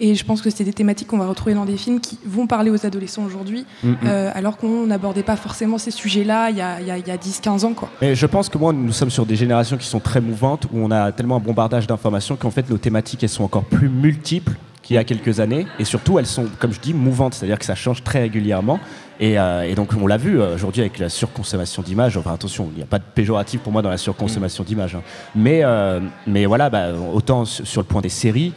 Et 0.00 0.14
je 0.14 0.24
pense 0.24 0.42
que 0.42 0.50
c'est 0.50 0.64
des 0.64 0.72
thématiques 0.72 1.08
qu'on 1.08 1.18
va 1.18 1.26
retrouver 1.26 1.54
dans 1.54 1.64
des 1.64 1.76
films 1.76 2.00
qui 2.00 2.18
vont 2.26 2.46
parler 2.46 2.70
aux 2.70 2.84
adolescents 2.84 3.24
aujourd'hui, 3.24 3.64
euh, 4.04 4.30
alors 4.34 4.56
qu'on 4.56 4.86
n'abordait 4.86 5.22
pas 5.22 5.36
forcément 5.36 5.78
ces 5.78 5.90
sujets-là 5.92 6.50
il 6.50 6.56
y 6.56 6.60
a, 6.60 6.80
il 6.80 6.86
y 6.86 6.90
a- 6.90 7.14
a 7.14 7.16
10-15 7.16 7.64
ans. 7.64 7.74
Quoi. 7.74 7.88
Mais 8.02 8.14
je 8.14 8.26
pense 8.26 8.48
que 8.48 8.58
moi, 8.58 8.72
nous 8.72 8.92
sommes 8.92 9.10
sur 9.10 9.24
des 9.26 9.36
générations 9.36 9.76
qui 9.76 9.86
sont 9.86 10.00
très 10.00 10.20
mouvantes, 10.20 10.64
où 10.72 10.78
on 10.78 10.90
a 10.90 11.12
tellement 11.12 11.36
un 11.36 11.40
bombardage 11.40 11.86
d'informations 11.86 12.36
qu'en 12.36 12.50
fait, 12.50 12.68
nos 12.68 12.78
thématiques, 12.78 13.22
elles 13.22 13.28
sont 13.28 13.44
encore 13.44 13.64
plus 13.64 13.88
multiples 13.88 14.56
qu'il 14.84 14.94
y 14.94 14.98
a 14.98 15.02
quelques 15.04 15.40
années. 15.40 15.66
Et 15.80 15.84
surtout, 15.84 16.18
elles 16.20 16.26
sont, 16.26 16.44
comme 16.60 16.72
je 16.72 16.78
dis, 16.78 16.94
mouvantes, 16.94 17.34
c'est-à-dire 17.34 17.58
que 17.58 17.64
ça 17.64 17.74
change 17.74 18.04
très 18.04 18.20
régulièrement. 18.20 18.78
Et, 19.18 19.38
euh, 19.38 19.62
et 19.62 19.74
donc, 19.74 19.90
on 20.00 20.06
l'a 20.06 20.16
vu 20.18 20.40
euh, 20.40 20.54
aujourd'hui 20.54 20.82
avec 20.82 20.98
la 21.00 21.08
surconsommation 21.08 21.82
d'images. 21.82 22.16
Enfin, 22.16 22.34
attention, 22.34 22.68
il 22.72 22.76
n'y 22.76 22.82
a 22.82 22.86
pas 22.86 22.98
de 22.98 23.04
péjoratif 23.14 23.60
pour 23.62 23.72
moi 23.72 23.80
dans 23.82 23.90
la 23.90 23.96
surconsommation 23.96 24.62
d'images. 24.62 24.94
hein. 24.94 25.02
Mais, 25.34 25.60
euh, 25.64 26.00
mais 26.26 26.46
voilà, 26.46 26.70
bah, 26.70 26.88
autant 27.12 27.44
sur 27.44 27.80
le 27.80 27.86
point 27.86 28.02
des 28.02 28.08
séries, 28.10 28.52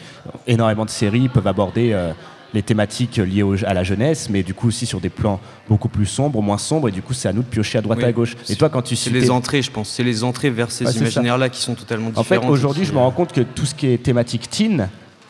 énormément 0.46 0.86
de 0.86 0.90
séries 0.92 1.30
peuvent 1.30 1.48
aborder. 1.48 1.92
euh, 1.94 2.12
les 2.54 2.64
thématiques 2.64 3.18
liées 3.18 3.44
au- 3.44 3.62
à 3.66 3.74
la 3.74 3.84
jeunesse, 3.84 4.30
mais 4.30 4.42
du 4.42 4.54
coup 4.54 4.70
aussi 4.70 4.86
sur 4.86 5.02
des 5.02 5.10
plans 5.10 5.42
beaucoup 5.68 5.90
plus 5.90 6.06
sombres, 6.06 6.42
moins 6.42 6.58
sombres, 6.58 6.88
et 6.88 6.92
du 6.94 7.02
coup 7.02 7.14
c'est 7.14 7.28
à 7.28 7.34
nous 7.34 7.42
de 7.42 7.48
piocher 7.48 7.78
à 7.78 7.82
droite 7.82 7.98
Oui. 8.00 8.06
et 8.06 8.08
à 8.08 8.12
gauche. 8.14 8.38
Et 8.48 8.56
toi, 8.56 8.70
quand 8.70 8.82
tu 8.82 8.96
C'est 8.96 9.10
les 9.10 9.30
entrées, 9.30 9.62
je 9.62 9.70
pense. 9.70 9.90
C'est 9.90 10.02
les 10.04 10.24
entrées 10.24 10.50
vers 10.50 10.72
ces 10.72 10.86
ça. 10.86 10.92
imaginaires-là 10.98 11.50
qui 11.50 11.60
sont 11.62 11.76
totalement 11.76 12.10
En 12.16 12.24
fait, 12.24 12.38
aujourd'hui, 12.38 12.86
je 12.86 12.94
me 12.94 13.00
rends 13.00 13.12
compte 13.12 13.34
que 13.34 13.42
tout 13.42 13.66
ce 13.66 13.76
qui 13.76 13.88
est 13.88 14.02
thématique 14.02 14.50
teen, 14.50 14.88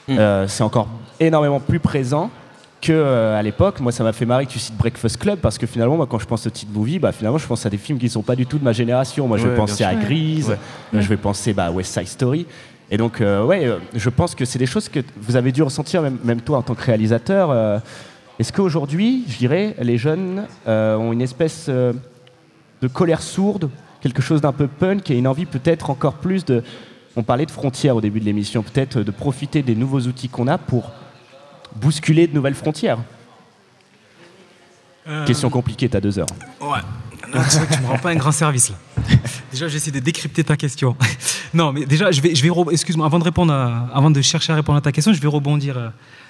euh, 0.10 0.48
c'est 0.48 0.64
encore 0.64 0.88
énormément 1.20 1.60
plus 1.60 1.80
présent 1.80 2.30
que 2.82 2.92
euh, 2.94 3.38
à 3.38 3.42
l'époque. 3.42 3.80
Moi, 3.80 3.92
ça 3.92 4.04
m'a 4.04 4.14
fait 4.14 4.26
marrer 4.26 4.46
que 4.46 4.52
tu 4.52 4.60
cites 4.60 4.78
Breakfast 4.78 5.18
Club 5.18 5.40
parce 5.40 5.58
que 5.58 5.66
finalement, 5.68 5.98
moi, 5.98 6.08
quand 6.10 6.20
je 6.20 6.26
pense 6.28 6.46
au 6.46 6.50
teen 6.50 6.70
movie, 6.72 7.00
bah, 7.00 7.12
finalement, 7.12 7.38
je 7.38 7.48
pense 7.48 7.66
à 7.66 7.70
des 7.70 7.78
films 7.78 7.98
qui 7.98 8.10
sont 8.10 8.22
pas 8.22 8.36
du 8.36 8.46
tout 8.46 8.58
de 8.60 8.64
ma 8.64 8.74
génération. 8.74 9.28
Moi, 9.28 9.38
je 9.38 9.48
vais 9.48 9.56
penser 9.56 9.84
à 9.84 9.94
Ouais. 9.94 10.56
euh, 10.94 11.02
je 11.02 11.08
vais 11.08 11.18
penser 11.18 11.54
bah, 11.54 11.66
à 11.66 11.72
West 11.72 11.94
Side 11.94 12.08
Story. 12.08 12.46
Et 12.90 12.98
donc, 12.98 13.20
euh, 13.20 13.44
ouais, 13.44 13.66
euh, 13.66 13.80
je 13.96 14.10
pense 14.10 14.34
que 14.36 14.46
c'est 14.46 14.60
des 14.60 14.66
choses 14.66 14.88
que 14.88 15.00
vous 15.18 15.36
avez 15.36 15.52
dû 15.52 15.62
ressentir, 15.64 16.02
même, 16.02 16.18
même 16.24 16.42
toi 16.42 16.60
en 16.60 16.62
tant 16.62 16.76
que 16.76 16.84
réalisateur. 16.84 17.82
Est-ce 18.40 18.54
qu'aujourd'hui, 18.54 19.24
je 19.28 19.38
dirais, 19.38 19.76
les 19.82 19.98
jeunes 19.98 20.46
ont 20.68 21.12
une 21.12 21.22
espèce 21.22 21.70
de 21.70 22.88
colère 22.88 23.22
sourde, 23.22 23.70
quelque 24.02 24.22
chose 24.22 24.42
d'un 24.42 24.54
peu 24.54 24.68
punk 24.68 25.10
et 25.10 25.18
une 25.18 25.28
envie 25.28 25.46
peut-être 25.46 25.90
encore 25.90 26.14
plus 26.14 26.46
de. 26.46 26.64
On 27.18 27.24
parlait 27.24 27.48
de 27.48 27.52
frontières 27.52 27.96
au 27.96 28.02
début 28.02 28.20
de 28.20 28.26
l'émission, 28.26 28.62
peut-être 28.62 29.02
de 29.02 29.10
profiter 29.10 29.64
des 29.64 29.74
nouveaux 29.74 30.02
outils 30.02 30.30
qu'on 30.30 30.48
a 30.48 30.60
pour 30.60 30.92
bousculer 31.76 32.28
de 32.28 32.34
nouvelles 32.36 32.54
frontières. 32.54 33.00
Euh, 35.08 35.26
Question 35.26 35.50
compliquée, 35.50 35.90
t'as 35.90 36.00
deux 36.00 36.20
heures. 36.20 36.28
Ouais. 36.62 36.78
Non, 37.34 37.42
tu 37.72 37.82
me 37.82 37.88
rends 37.88 37.98
pas 37.98 38.12
un 38.12 38.16
grand 38.16 38.32
service 38.32 38.70
là. 38.70 38.76
Déjà, 39.52 39.68
j'essaie 39.68 39.90
de 39.90 39.98
décrypter 40.00 40.44
ta 40.44 40.56
question. 40.56 40.96
non, 41.56 41.74
mais 41.74 41.86
déjà, 41.88 42.12
je 42.12 42.22
vais, 42.22 42.36
je 42.36 42.44
vais, 42.44 42.52
excuse-moi, 42.72 43.06
avant 43.06 43.18
de 43.18 43.24
répondre, 43.24 43.52
à- 43.52 43.90
avant 43.94 44.12
de 44.12 44.22
chercher 44.22 44.54
à 44.54 44.56
répondre 44.56 44.78
à 44.78 44.82
ta 44.82 44.92
question, 44.92 45.12
je 45.12 45.20
vais 45.20 45.28
rebondir 45.28 45.78
euh, 45.78 45.90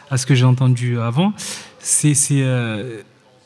à 0.09 0.17
ce 0.17 0.25
que 0.25 0.35
j'ai 0.35 0.45
entendu 0.45 0.99
avant. 0.99 1.33
C'est, 1.79 2.15
euh, 2.31 3.01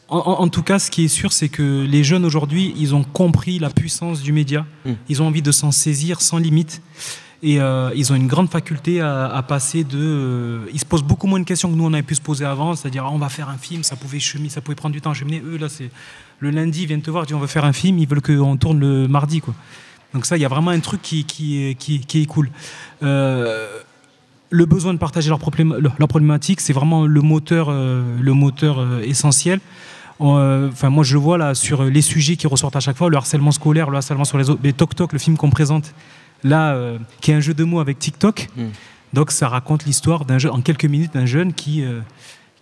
en, 0.10 0.48
tout 0.50 0.62
cas, 0.62 0.78
ce 0.78 0.92
qui 0.92 1.06
est 1.06 1.08
sûr, 1.08 1.32
c'est 1.34 1.50
que 1.50 1.86
les 1.90 2.04
jeunes 2.04 2.26
aujourd'hui, 2.26 2.74
ils 2.78 2.94
ont 2.94 3.04
compris 3.04 3.58
la 3.58 3.70
puissance 3.70 4.22
du 4.22 4.32
média. 4.34 4.66
Mm. 4.86 4.92
Ils 5.10 5.22
ont 5.24 5.28
envie 5.28 5.42
de 5.42 5.52
s'en 5.52 5.72
saisir 5.72 6.22
sans 6.22 6.38
limite. 6.38 6.82
Et 7.44 7.60
euh, 7.60 7.90
ils 7.96 8.12
ont 8.12 8.16
une 8.16 8.28
grande 8.28 8.50
faculté 8.50 9.02
à, 9.02 9.44
passer 9.48 9.84
de. 9.84 9.98
Euh, 9.98 10.60
ils 10.74 10.80
se 10.80 10.86
posent 10.86 11.04
beaucoup 11.04 11.26
moins 11.26 11.40
de 11.40 11.46
questions 11.46 11.70
que 11.72 11.76
nous 11.76 11.86
on 11.86 11.94
avait 11.94 12.04
pu 12.04 12.14
se 12.14 12.22
poser 12.22 12.46
avant, 12.46 12.76
c'est-à-dire 12.76 13.04
ah, 13.06 13.12
on 13.12 13.18
va 13.18 13.30
faire 13.30 13.50
un 13.50 13.58
film, 13.58 13.84
ça 13.84 13.96
pouvait 13.96 14.20
cheminer, 14.20 14.50
ça 14.50 14.62
pouvait 14.62 14.76
prendre 14.76 14.94
du 14.94 15.02
temps 15.02 15.10
à 15.10 15.16
cheminer. 15.16 15.42
Eux 15.44 15.58
là, 15.58 15.68
c'est 15.68 15.90
le 16.40 16.52
lundi, 16.52 16.84
ils 16.84 16.88
viennent 16.88 17.02
te 17.02 17.10
voir, 17.10 17.24
ils 17.24 17.28
disent 17.28 17.36
on 17.36 17.40
veut 17.40 17.48
faire 17.48 17.66
un 17.66 17.74
film, 17.74 17.98
ils 17.98 18.08
veulent 18.08 18.22
qu'on 18.22 18.58
tourne 18.58 18.80
le 18.80 19.08
mardi 19.08 19.42
quoi. 19.42 19.56
Donc 20.14 20.26
ça, 20.26 20.38
il 20.38 20.42
y 20.42 20.46
a 20.46 20.50
vraiment 20.50 20.72
un 20.72 20.80
truc 20.82 21.02
qui, 21.02 21.78
est 21.80 22.26
cool. 22.28 22.52
Euh, 23.02 23.68
le 24.50 24.66
besoin 24.66 24.94
de 24.94 25.00
partager 25.00 25.30
leurs 25.30 25.40
leur 25.40 26.08
problématiques, 26.10 26.62
c'est 26.62 26.74
vraiment 26.74 27.08
le 27.08 27.22
moteur, 27.22 27.74
essentiel. 29.04 29.62
Enfin, 30.20 30.90
moi, 30.90 31.06
je 31.06 31.14
le 31.14 31.20
vois 31.22 31.38
là 31.38 31.56
sur 31.56 31.86
les 31.86 32.02
sujets 32.02 32.36
qui 32.36 32.46
ressortent 32.46 32.76
à 32.76 32.82
chaque 32.82 32.98
fois, 32.98 33.10
le 33.10 33.16
harcèlement 33.16 33.52
scolaire, 33.52 33.90
le 33.90 33.96
harcèlement 33.96 34.26
sur 34.26 34.38
les 34.38 34.50
autres. 34.50 34.60
Mais 34.62 34.74
Toc 34.74 34.96
Toc, 34.96 35.14
le 35.14 35.20
film 35.20 35.38
qu'on 35.38 35.50
présente, 35.50 35.94
là, 36.44 36.74
euh, 36.74 36.98
qui 37.22 37.32
est 37.32 37.34
un 37.34 37.40
jeu 37.40 37.54
de 37.54 37.64
mots 37.64 37.80
avec 37.80 38.00
TikTok. 38.00 38.50
Mm. 38.56 38.64
Donc 39.14 39.32
ça 39.32 39.48
raconte 39.50 39.86
l'histoire 39.86 40.26
d'un 40.26 40.38
en 40.50 40.62
quelques 40.62 40.86
minutes 40.86 41.14
d'un 41.14 41.26
jeune 41.26 41.54
qui, 41.54 41.84
euh, 41.84 42.00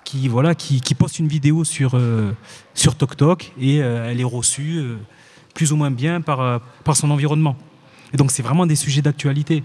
qui, 0.04 0.28
voilà, 0.28 0.56
qui, 0.56 0.82
qui, 0.82 0.96
poste 0.96 1.20
une 1.20 1.28
vidéo 1.28 1.64
sur, 1.64 1.92
euh, 1.94 2.32
sur 2.74 2.96
TokTok 2.96 3.54
et 3.60 3.78
elle 3.78 4.20
est 4.20 4.24
reçue 4.24 4.84
plus 5.54 5.72
ou 5.72 5.76
moins 5.76 5.92
bien 5.92 6.22
par, 6.22 6.62
par 6.84 6.98
son 6.98 7.12
environnement. 7.12 7.56
Et 8.14 8.18
donc 8.18 8.32
c'est 8.32 8.42
vraiment 8.42 8.66
des 8.66 8.76
sujets 8.76 9.04
d'actualité. 9.04 9.64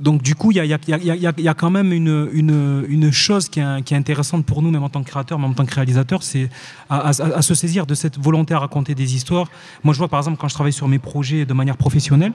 Donc 0.00 0.22
du 0.22 0.34
coup, 0.34 0.50
il 0.50 0.56
y 0.56 0.60
a, 0.60 0.64
y, 0.64 0.72
a, 0.72 1.32
y 1.38 1.48
a, 1.48 1.54
quand 1.54 1.70
même 1.70 1.92
une, 1.92 2.28
une, 2.32 2.84
une 2.88 3.12
chose 3.12 3.48
qui 3.48 3.60
est, 3.60 3.82
qui 3.84 3.94
est, 3.94 3.96
intéressante 3.96 4.44
pour 4.44 4.60
nous, 4.60 4.70
même 4.70 4.82
en 4.82 4.88
tant 4.88 5.02
que 5.02 5.08
créateur, 5.08 5.38
même 5.38 5.50
en 5.50 5.54
tant 5.54 5.64
que 5.64 5.74
réalisateur, 5.74 6.22
c'est 6.22 6.48
à, 6.90 7.08
à, 7.08 7.42
se 7.42 7.54
saisir 7.54 7.86
de 7.86 7.94
cette 7.94 8.18
volonté 8.18 8.54
à 8.54 8.58
raconter 8.58 8.94
des 8.96 9.14
histoires. 9.14 9.48
Moi, 9.84 9.94
je 9.94 9.98
vois 9.98 10.08
par 10.08 10.18
exemple 10.18 10.38
quand 10.40 10.48
je 10.48 10.54
travaille 10.54 10.72
sur 10.72 10.88
mes 10.88 10.98
projets 10.98 11.44
de 11.44 11.52
manière 11.52 11.76
professionnelle, 11.76 12.32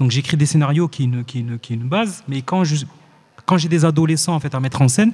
donc 0.00 0.10
j'écris 0.10 0.36
des 0.36 0.46
scénarios 0.46 0.88
qui 0.88 1.04
est 1.04 1.24
qui, 1.24 1.44
qui 1.60 1.74
une 1.74 1.88
base, 1.88 2.22
mais 2.28 2.42
quand 2.42 2.64
je, 2.64 2.84
quand 3.46 3.58
j'ai 3.58 3.68
des 3.68 3.84
adolescents 3.84 4.34
en 4.34 4.40
fait 4.40 4.54
à 4.54 4.60
mettre 4.60 4.82
en 4.82 4.88
scène, 4.88 5.12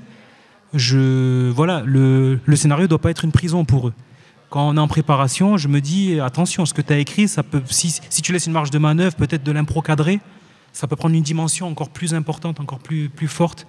je 0.74 1.50
voilà 1.50 1.82
le, 1.84 2.40
le 2.44 2.56
scénario 2.56 2.86
doit 2.86 2.98
pas 2.98 3.10
être 3.10 3.24
une 3.24 3.32
prison 3.32 3.64
pour 3.64 3.88
eux. 3.88 3.94
Quand 4.50 4.68
on 4.68 4.76
est 4.76 4.80
en 4.80 4.88
préparation, 4.88 5.56
je 5.56 5.68
me 5.68 5.80
dis 5.80 6.20
attention, 6.20 6.66
ce 6.66 6.74
que 6.74 6.82
tu 6.82 6.92
as 6.92 6.98
écrit, 6.98 7.28
ça 7.28 7.42
peut 7.42 7.62
si, 7.66 8.00
si 8.08 8.22
tu 8.22 8.32
laisses 8.32 8.46
une 8.46 8.52
marge 8.52 8.70
de 8.70 8.78
manœuvre, 8.78 9.16
peut-être 9.16 9.42
de 9.42 9.52
l'impro 9.52 9.82
cadré, 9.82 10.20
ça 10.72 10.86
peut 10.86 10.96
prendre 10.96 11.14
une 11.14 11.22
dimension 11.22 11.66
encore 11.68 11.90
plus 11.90 12.14
importante, 12.14 12.60
encore 12.60 12.78
plus 12.78 13.08
plus 13.08 13.28
forte. 13.28 13.66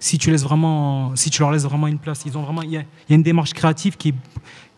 Si 0.00 0.16
tu 0.18 0.30
laisses 0.30 0.44
vraiment, 0.44 1.16
si 1.16 1.30
tu 1.30 1.40
leur 1.40 1.50
laisses 1.50 1.64
vraiment 1.64 1.88
une 1.88 1.98
place, 1.98 2.22
ils 2.24 2.38
ont 2.38 2.42
vraiment, 2.42 2.62
il 2.62 2.70
y, 2.70 2.74
y 2.74 2.78
a, 2.78 2.84
une 3.08 3.24
démarche 3.24 3.52
créative 3.52 3.96
qui 3.96 4.10
est, 4.10 4.14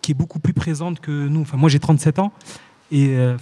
qui 0.00 0.12
est 0.12 0.14
beaucoup 0.14 0.38
plus 0.38 0.54
présente 0.54 1.00
que 1.00 1.10
nous. 1.10 1.42
Enfin, 1.42 1.58
moi 1.58 1.68
j'ai 1.68 1.78
37 1.78 2.20
ans. 2.20 2.32
Et 2.92 3.16
euh, 3.16 3.36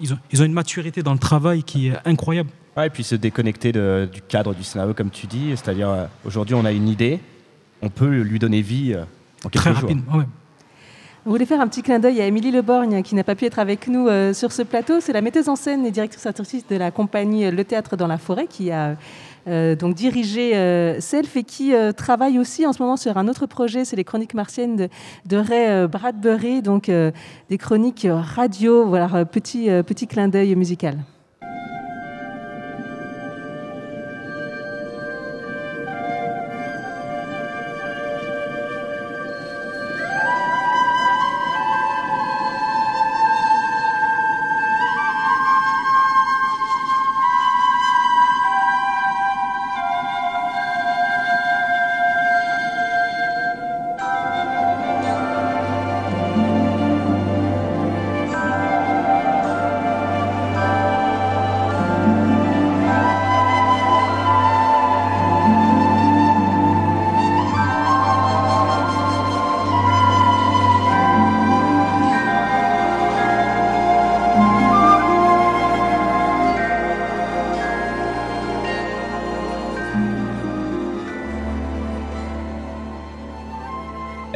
ils, 0.00 0.12
ont, 0.12 0.18
ils, 0.32 0.42
ont, 0.42 0.44
une 0.44 0.52
maturité 0.52 1.02
dans 1.02 1.12
le 1.12 1.18
travail 1.18 1.62
qui 1.62 1.88
est 1.88 1.96
incroyable. 2.06 2.50
Ouais, 2.76 2.86
et 2.86 2.90
puis 2.90 3.04
se 3.04 3.14
déconnecter 3.14 3.72
du 3.72 4.22
cadre 4.28 4.54
du 4.54 4.62
scénario, 4.62 4.94
comme 4.94 5.10
tu 5.10 5.26
dis. 5.26 5.50
C'est-à-dire, 5.50 5.90
euh, 5.90 6.06
aujourd'hui, 6.24 6.54
on 6.54 6.64
a 6.64 6.72
une 6.72 6.88
idée, 6.88 7.20
on 7.82 7.90
peut 7.90 8.20
lui 8.20 8.38
donner 8.38 8.62
vie 8.62 8.94
euh, 8.94 9.02
en 9.44 9.48
quelques 9.48 9.64
Très 9.64 9.70
rapidement, 9.72 10.16
ouais. 10.18 10.24
On 11.26 11.30
voulait 11.30 11.44
faire 11.44 11.60
un 11.60 11.68
petit 11.68 11.82
clin 11.82 11.98
d'œil 11.98 12.20
à 12.22 12.26
Émilie 12.26 12.50
Leborgne 12.50 13.02
qui 13.02 13.14
n'a 13.14 13.24
pas 13.24 13.34
pu 13.34 13.44
être 13.44 13.58
avec 13.58 13.88
nous 13.88 14.08
sur 14.32 14.52
ce 14.52 14.62
plateau. 14.62 15.00
C'est 15.00 15.12
la 15.12 15.20
metteuse 15.20 15.50
en 15.50 15.56
scène 15.56 15.84
et 15.84 15.90
directrice 15.90 16.24
artistique 16.24 16.70
de 16.70 16.76
la 16.76 16.90
compagnie 16.90 17.50
Le 17.50 17.62
Théâtre 17.62 17.96
dans 17.96 18.06
la 18.06 18.16
Forêt 18.16 18.46
qui 18.46 18.70
a 18.70 18.96
euh, 19.48 19.74
donc 19.74 19.94
dirigé 19.94 20.54
euh, 20.54 21.00
Self 21.00 21.36
et 21.36 21.44
qui 21.44 21.74
euh, 21.74 21.92
travaille 21.92 22.38
aussi 22.38 22.66
en 22.66 22.72
ce 22.72 22.82
moment 22.82 22.96
sur 22.96 23.16
un 23.16 23.26
autre 23.26 23.46
projet, 23.46 23.84
c'est 23.84 23.96
les 23.96 24.04
chroniques 24.04 24.34
martiennes 24.34 24.88
de, 25.26 25.36
Ray 25.36 25.86
Bradbury, 25.88 26.62
donc 26.62 26.90
des 26.90 27.58
chroniques 27.58 28.06
radio. 28.10 28.86
Voilà, 28.86 29.24
petit, 29.24 29.68
petit 29.86 30.06
clin 30.06 30.28
d'œil 30.28 30.54
musical. 30.56 30.98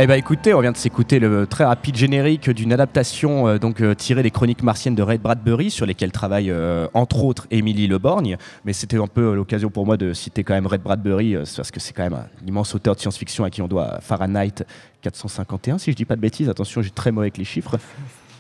Eh 0.05 0.07
ben 0.07 0.17
écoutez, 0.17 0.53
on 0.53 0.61
vient 0.61 0.71
de 0.71 0.77
s'écouter 0.77 1.19
le 1.19 1.47
très 1.47 1.65
rapide 1.65 1.97
générique 1.97 2.51
d'une 2.51 2.75
adaptation 2.75 3.49
euh, 3.49 3.57
donc 3.57 3.81
euh, 3.81 3.95
tirée 3.95 4.23
des 4.23 4.31
chroniques 4.31 4.63
martiennes 4.63 4.95
de 4.95 5.03
Ray 5.03 5.17
Bradbury, 5.17 5.71
sur 5.71 5.87
lesquelles 5.87 6.13
travaille 6.13 6.51
euh, 6.51 6.87
entre 6.93 7.25
autres 7.25 7.47
Émilie 7.51 7.87
Leborgne. 7.87 8.37
Mais 8.67 8.75
c'était 8.75 8.99
un 8.99 9.07
peu 9.07 9.35
l'occasion 9.35 9.71
pour 9.71 9.87
moi 9.87 9.97
de 9.97 10.13
citer 10.13 10.45
quand 10.45 10.53
même 10.53 10.67
Ray 10.67 10.79
Bradbury, 10.79 11.37
parce 11.57 11.71
que 11.71 11.81
c'est 11.81 11.95
quand 11.95 12.03
même 12.03 12.13
un 12.13 12.47
immense 12.47 12.75
auteur 12.75 12.97
de 12.97 13.01
science-fiction 13.01 13.45
à 13.45 13.51
qui 13.51 13.63
on 13.63 13.67
doit 13.67 13.99
Fahrenheit 14.03 14.67
451, 15.01 15.79
si 15.79 15.91
je 15.91 15.97
dis 15.97 16.05
pas 16.05 16.17
de 16.17 16.21
bêtises. 16.21 16.51
Attention, 16.51 16.83
j'ai 16.83 16.91
très 16.91 17.11
mauvais 17.11 17.29
avec 17.29 17.39
les 17.39 17.47
chiffres. 17.47 17.79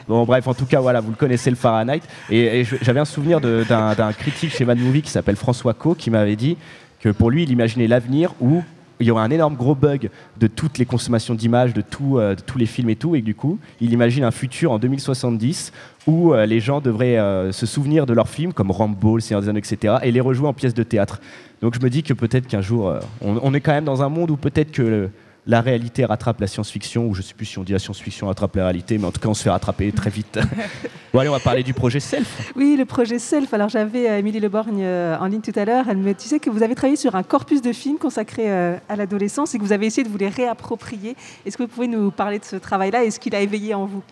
Bon, 0.06 0.26
bref, 0.26 0.46
en 0.46 0.52
tout 0.52 0.66
cas, 0.66 0.80
voilà, 0.80 1.00
vous 1.00 1.12
le 1.12 1.16
connaissez, 1.16 1.48
le 1.48 1.56
Fahrenheit. 1.56 2.02
Et, 2.28 2.64
j'avais 2.82 3.00
un 3.00 3.06
souvenir 3.06 3.40
d'un 3.40 4.12
critique 4.12 4.54
chez 4.54 4.66
Mad 4.66 4.78
Movie 4.78 5.00
qui 5.00 5.10
s'appelle 5.10 5.36
François 5.36 5.72
Co, 5.72 5.94
qui 5.94 6.10
m'avait 6.10 6.36
dit 6.36 6.58
que 7.00 7.08
pour 7.08 7.30
lui, 7.30 7.44
il 7.44 7.50
imaginait 7.50 7.86
l'avenir 7.86 8.34
où 8.38 8.62
il 9.00 9.06
y 9.06 9.10
aura 9.10 9.22
un 9.22 9.30
énorme 9.30 9.56
gros 9.56 9.74
bug 9.74 10.10
de 10.38 10.46
toutes 10.46 10.78
les 10.78 10.86
consommations 10.86 11.34
d'images, 11.34 11.74
de, 11.74 11.82
euh, 12.02 12.34
tous 12.46 12.58
les 12.58 12.66
films 12.66 12.90
et 12.90 12.96
tout, 12.96 13.14
et 13.14 13.22
du 13.22 13.34
coup, 13.34 13.58
il 13.80 13.92
imagine 13.92 14.24
un 14.24 14.30
futur 14.30 14.72
en 14.72 14.78
2070 14.78 15.72
où 16.06 16.32
euh, 16.32 16.46
les 16.46 16.60
gens 16.60 16.80
devraient 16.80 17.18
euh, 17.18 17.52
se 17.52 17.66
souvenir 17.66 18.06
de 18.06 18.12
leurs 18.12 18.28
films, 18.28 18.52
comme 18.52 18.70
Rambo, 18.70 19.16
Le 19.16 19.20
Seigneur 19.20 19.42
des 19.42 19.48
Anneaux, 19.48 19.58
etc., 19.58 19.96
et 20.02 20.12
les 20.12 20.20
rejouer 20.20 20.48
en 20.48 20.52
pièces 20.52 20.74
de 20.74 20.82
théâtre. 20.82 21.20
Donc 21.62 21.74
je 21.74 21.80
me 21.80 21.90
dis 21.90 22.02
que 22.02 22.12
peut-être 22.12 22.46
qu'un 22.46 22.60
jour, 22.60 22.92
on, 23.20 23.38
on, 23.42 23.54
est 23.54 23.60
quand 23.60 23.72
même 23.72 23.84
dans 23.84 24.02
un 24.02 24.08
monde 24.08 24.30
où 24.30 24.36
peut-être 24.36 24.70
que 24.70 25.08
la 25.46 25.60
réalité 25.60 26.04
rattrape 26.04 26.40
la 26.40 26.46
science-fiction, 26.46 27.06
ou 27.06 27.14
je 27.14 27.20
ne 27.20 27.24
sais 27.24 27.34
plus 27.34 27.46
si 27.46 27.58
on 27.58 27.64
dit 27.64 27.72
la 27.72 27.78
science-fiction 27.78 28.26
rattrape 28.28 28.56
la 28.56 28.64
réalité, 28.64 28.98
mais 28.98 29.06
en 29.06 29.12
tout 29.12 29.20
cas 29.20 29.28
on 29.28 29.34
se 29.34 29.42
fait 29.42 29.50
rattraper 29.50 29.92
très 29.92 30.10
vite. 30.10 30.38
bon 31.12 31.18
allez, 31.18 31.28
on 31.28 31.32
va 31.32 31.40
parler 31.40 31.62
du 31.62 31.74
projet 31.74 32.00
Self. 32.00 32.52
Oui, 32.56 32.76
le 32.78 32.84
projet 32.84 33.18
Self. 33.18 33.52
Alors 33.52 33.68
j'avais 33.68 34.08
euh, 34.08 34.18
Émilie 34.18 34.40
Leborgne 34.40 34.82
euh, 34.82 35.18
en 35.18 35.26
ligne 35.26 35.42
tout 35.42 35.52
à 35.58 35.64
l'heure. 35.64 35.86
Elle 35.88 35.98
me 35.98 36.14
disait 36.14 36.38
que 36.38 36.50
vous 36.50 36.62
avez 36.62 36.74
travaillé 36.74 36.96
sur 36.96 37.14
un 37.14 37.22
corpus 37.22 37.60
de 37.60 37.72
films 37.72 37.98
consacré 37.98 38.50
euh, 38.50 38.76
à 38.88 38.96
l'adolescence 38.96 39.54
et 39.54 39.58
que 39.58 39.62
vous 39.62 39.72
avez 39.72 39.86
essayé 39.86 40.04
de 40.04 40.08
vous 40.08 40.18
les 40.18 40.28
réapproprier. 40.28 41.16
Est-ce 41.44 41.58
que 41.58 41.62
vous 41.62 41.68
pouvez 41.68 41.88
nous 41.88 42.10
parler 42.10 42.38
de 42.38 42.44
ce 42.44 42.56
travail-là 42.56 43.04
et 43.04 43.10
ce 43.10 43.20
qu'il 43.20 43.34
a 43.34 43.40
éveillé 43.40 43.74
en 43.74 43.84
vous? 43.84 44.02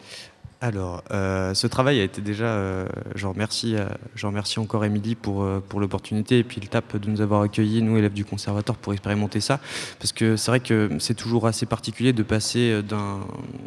Alors, 0.62 1.02
euh, 1.10 1.54
ce 1.54 1.66
travail 1.66 1.98
a 1.98 2.04
été 2.04 2.20
déjà, 2.20 2.44
euh, 2.44 2.86
je, 3.16 3.26
remercie, 3.26 3.74
euh, 3.74 3.86
je 4.14 4.28
remercie 4.28 4.60
encore 4.60 4.84
Émilie 4.84 5.16
pour, 5.16 5.44
pour 5.68 5.80
l'opportunité 5.80 6.38
et 6.38 6.44
puis 6.44 6.60
le 6.60 6.68
TAP 6.68 6.98
de 6.98 7.10
nous 7.10 7.20
avoir 7.20 7.42
accueillis, 7.42 7.82
nous 7.82 7.98
élèves 7.98 8.12
du 8.12 8.24
conservatoire, 8.24 8.78
pour 8.78 8.92
expérimenter 8.92 9.40
ça. 9.40 9.58
Parce 9.98 10.12
que 10.12 10.36
c'est 10.36 10.52
vrai 10.52 10.60
que 10.60 10.88
c'est 11.00 11.14
toujours 11.14 11.48
assez 11.48 11.66
particulier 11.66 12.12
de 12.12 12.22
passer 12.22 12.80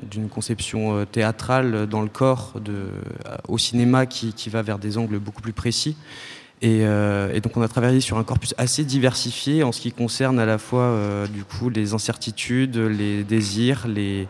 d'une 0.09 0.29
conception 0.29 1.05
théâtrale 1.05 1.85
dans 1.85 2.01
le 2.01 2.07
corps 2.07 2.53
au 3.49 3.57
cinéma 3.57 4.05
qui, 4.05 4.31
qui 4.31 4.49
va 4.49 4.61
vers 4.61 4.79
des 4.79 4.97
angles 4.97 5.19
beaucoup 5.19 5.41
plus 5.41 5.51
précis. 5.51 5.97
Euh, 6.63 7.33
et, 7.33 7.41
donc 7.41 7.57
on 7.57 7.61
a 7.61 7.67
travaillé 7.67 7.99
sur 7.99 8.17
un 8.17 8.23
corpus 8.23 8.55
assez 8.57 8.85
diversifié 8.85 9.63
en 9.63 9.71
ce 9.71 9.81
qui 9.81 9.91
concerne 9.91 10.39
à 10.39 10.45
la 10.45 10.57
fois 10.57 10.83
euh, 10.83 11.27
du 11.27 11.43
coup 11.43 11.69
les 11.69 11.93
incertitudes, 11.93 12.77
les 12.77 13.23
désirs, 13.23 13.87
les 13.87 14.27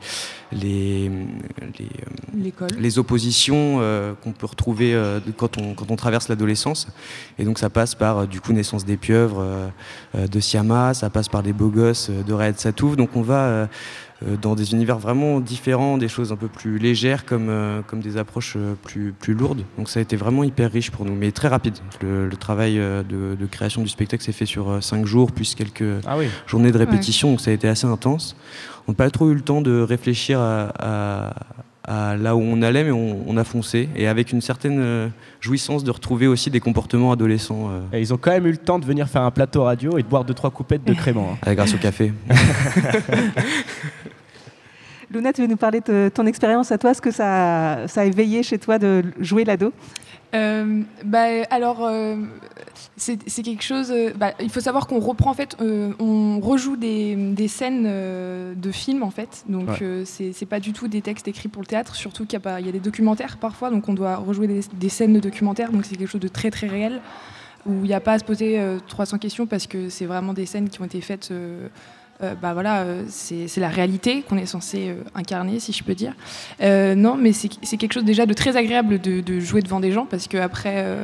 les 0.52 1.10
les, 1.80 1.90
euh, 2.42 2.68
les 2.78 3.00
oppositions 3.00 3.80
qu'on 4.24 4.32
peut 4.32 4.48
retrouver 4.48 5.00
quand 5.38 5.58
on 5.58 5.74
quand 5.74 5.92
on 5.92 5.96
traverse 5.96 6.28
l'adolescence. 6.28 6.88
Et 7.38 7.46
donc 7.46 7.60
ça 7.60 7.70
passe 7.70 7.96
par 7.96 8.28
du 8.28 8.42
coup 8.42 8.54
naissance 8.54 8.86
des 8.86 8.98
pieuvres 8.98 9.72
de 10.16 10.40
Siama, 10.40 10.94
ça 10.94 11.10
passe 11.10 11.30
par 11.30 11.42
les 11.42 11.54
beaux 11.54 11.70
gosses 11.70 12.10
de 12.10 12.34
Raed 12.34 12.60
Satouf. 12.60 12.96
Donc 12.96 13.16
on 13.16 13.22
va 13.22 13.70
dans 14.22 14.56
des 14.56 14.72
univers 14.72 14.98
vraiment 14.98 15.40
différents, 15.40 15.98
des 15.98 16.08
choses 16.08 16.32
un 16.32 16.36
peu 16.36 16.48
plus 16.48 16.78
légères 16.78 17.26
comme, 17.26 17.50
euh, 17.50 17.82
comme 17.86 18.00
des 18.00 18.18
approches 18.18 18.54
euh, 18.56 18.74
plus, 18.84 19.14
plus 19.18 19.34
lourdes. 19.34 19.64
Donc 19.78 19.90
ça 19.90 20.00
a 20.00 20.02
été 20.02 20.16
vraiment 20.16 20.44
hyper 20.44 20.72
riche 20.72 20.90
pour 20.92 21.06
nous, 21.06 21.16
mais 21.16 21.32
très 21.32 21.48
rapide. 21.48 21.76
Le, 22.02 22.30
travail 22.30 22.76
de, 22.76 23.38
création 23.50 23.82
du 23.82 23.90
spectacle 23.90 24.24
s'est 24.24 24.32
fait 24.32 24.46
sur 24.46 24.84
cinq 24.84 25.06
jours, 25.06 25.32
plus 25.32 25.56
quelques 25.56 25.84
ah 26.06 26.18
journées 26.48 26.72
de 26.72 26.78
répétition, 26.78 27.32
donc 27.32 27.42
ça 27.42 27.52
a 27.52 27.54
été 27.54 27.68
assez 27.68 27.88
intense. 27.88 28.36
On 28.88 28.92
n'a 28.92 28.96
pas 28.96 29.10
trop 29.10 29.30
eu 29.32 29.34
le 29.36 29.42
temps 29.42 29.62
de 29.62 29.82
réfléchir 29.82 30.40
à, 30.40 30.72
à 30.80 31.34
à 31.88 32.18
là 32.18 32.36
où 32.36 32.42
on 32.42 32.62
allait, 32.62 32.84
mais 32.84 32.92
on, 32.92 33.24
on 33.28 33.38
a 33.38 33.44
foncé. 33.44 33.90
Et 33.96 34.08
avec 34.08 34.32
une 34.32 34.42
certaine 34.42 34.80
euh, 34.80 35.08
jouissance 35.40 35.84
de 35.84 35.92
retrouver 35.92 36.28
aussi 36.28 36.50
des 36.50 36.60
comportements 36.60 37.12
adolescents. 37.12 37.70
euh, 37.70 37.98
Et 37.98 38.02
ils 38.02 38.14
ont 38.14 38.18
quand 38.18 38.32
même 38.32 38.48
eu 38.48 38.52
le 38.52 38.58
temps 38.58 38.80
de 38.80 38.86
venir 38.86 39.08
faire 39.08 39.22
un 39.22 39.32
plateau 39.32 39.64
radio 39.64 39.98
et 39.98 40.04
de 40.04 40.08
boire 40.08 40.26
deux 40.26 40.34
trois 40.34 40.50
coupettes 40.50 40.84
de 40.84 40.94
crément. 40.96 41.34
hein. 41.34 41.38
euh, 41.48 41.54
grâce 41.54 41.74
au 41.74 41.78
café. 41.78 42.12
Luna, 45.12 45.34
tu 45.34 45.42
veux 45.42 45.48
nous 45.48 45.58
parler 45.58 45.82
de 45.82 46.10
ton 46.14 46.26
expérience 46.26 46.72
à 46.72 46.78
toi 46.78 46.94
Ce 46.94 47.02
que 47.02 47.12
ça, 47.12 47.88
ça 47.88 48.02
a 48.02 48.06
éveillé 48.06 48.44
chez 48.44 48.58
toi 48.58 48.80
de 48.80 49.04
jouer 49.20 49.44
l'ado 49.46 49.72
Euh, 50.34 50.82
bah, 51.06 51.44
alors, 51.50 51.86
euh, 51.86 52.18
c'est 52.98 53.18
quelque 53.44 53.64
chose. 53.64 53.92
euh, 53.92 54.12
bah, 54.16 54.34
il 54.42 54.50
faut 54.50 54.60
savoir 54.60 54.88
qu'on 54.88 55.00
reprend 55.00 55.32
en 55.32 55.34
fait, 55.34 55.56
euh, 55.62 55.92
on 56.00 56.40
rejoue 56.40 56.76
des, 56.76 57.16
des 57.16 57.48
scènes 57.48 57.86
euh, 57.88 58.54
de 58.56 58.72
films 58.72 59.04
en 59.04 59.12
fait. 59.12 59.44
Donc 59.48 59.70
Ouais. 59.70 59.78
euh, 59.82 60.04
c'est 60.06 60.34
c'est 60.34 60.46
pas 60.46 60.60
du 60.60 60.74
tout 60.74 60.88
des 60.88 61.02
textes 61.02 61.28
écrits 61.28 61.48
pour 61.48 61.62
le 61.62 61.68
théâtre, 61.68 61.96
surtout 61.96 62.26
qu'il 62.26 62.34
y, 62.34 62.38
a 62.38 62.40
pas- 62.42 62.60
il 62.60 62.66
y 62.66 62.70
a 62.70 62.74
des 62.74 62.80
documentaires 62.80 63.38
parfois, 63.38 63.70
donc 63.70 63.88
on 63.88 63.94
doit 63.94 64.16
rejouer 64.18 64.48
des, 64.48 64.62
des 64.74 64.90
scènes 64.90 65.14
de 65.14 65.20
documentaires. 65.20 65.72
Donc 65.72 65.86
c'est 65.86 65.96
quelque 65.96 66.10
chose 66.12 66.22
de 66.22 66.28
très 66.28 66.52
très 66.52 66.68
réel 66.68 67.00
où 67.66 67.74
il 67.84 67.88
n'y 67.88 67.94
a 67.94 68.00
pas 68.02 68.14
à 68.14 68.20
se 68.20 68.24
poser 68.26 68.60
euh, 68.60 68.78
300 68.88 69.18
questions 69.20 69.46
parce 69.48 69.68
que 69.68 69.90
c'est 69.90 70.06
vraiment 70.06 70.34
des 70.34 70.46
scènes 70.46 70.68
qui 70.70 70.82
ont 70.82 70.86
été 70.86 71.00
faites. 71.02 71.30
Euh, 72.24 72.34
bah 72.42 72.54
voilà, 72.54 72.84
euh, 72.84 73.04
c'est 73.10 73.58
la 73.58 73.68
réalité 73.68 74.22
qu'on 74.22 74.38
est 74.38 74.46
censé 74.46 74.88
euh, 74.88 75.04
incarner, 75.16 75.60
si 75.60 75.74
je 75.74 75.84
peux 75.84 75.96
dire. 75.96 76.14
Non, 76.62 77.18
mais 77.18 77.34
c'est 77.34 77.50
quelque 77.78 77.94
chose 77.94 78.06
déjà 78.06 78.26
de 78.26 78.34
très 78.34 78.56
agréable 78.56 79.00
de, 79.00 79.40
jouer 79.40 79.62
devant 79.62 79.80
des 79.80 79.92
gens 79.92 80.06
parce 80.06 80.28
qu'après 80.28 80.98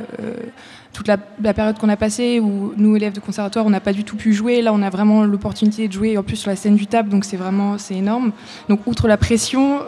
toute 0.92 1.08
la, 1.08 1.18
période 1.18 1.78
qu'on 1.78 1.88
a 1.88 1.96
passée 1.96 2.40
où 2.40 2.72
nous, 2.76 2.96
élèves 2.96 3.12
de 3.12 3.20
conservatoire, 3.20 3.66
on 3.66 3.70
n'a 3.70 3.80
pas 3.80 3.92
du 3.92 4.04
tout 4.04 4.16
pu 4.16 4.32
jouer, 4.32 4.62
là 4.62 4.72
on 4.72 4.82
a 4.82 4.90
vraiment 4.90 5.24
l'opportunité 5.24 5.86
de 5.88 5.92
jouer 5.92 6.16
en 6.16 6.22
plus 6.22 6.36
sur 6.36 6.50
la 6.50 6.56
scène 6.56 6.76
du 6.76 6.86
table, 6.86 7.10
donc 7.10 7.24
c'est 7.24 7.36
vraiment 7.36 7.76
énorme. 7.90 8.32
Donc 8.68 8.86
outre 8.86 9.06
la 9.06 9.16
pression, 9.16 9.80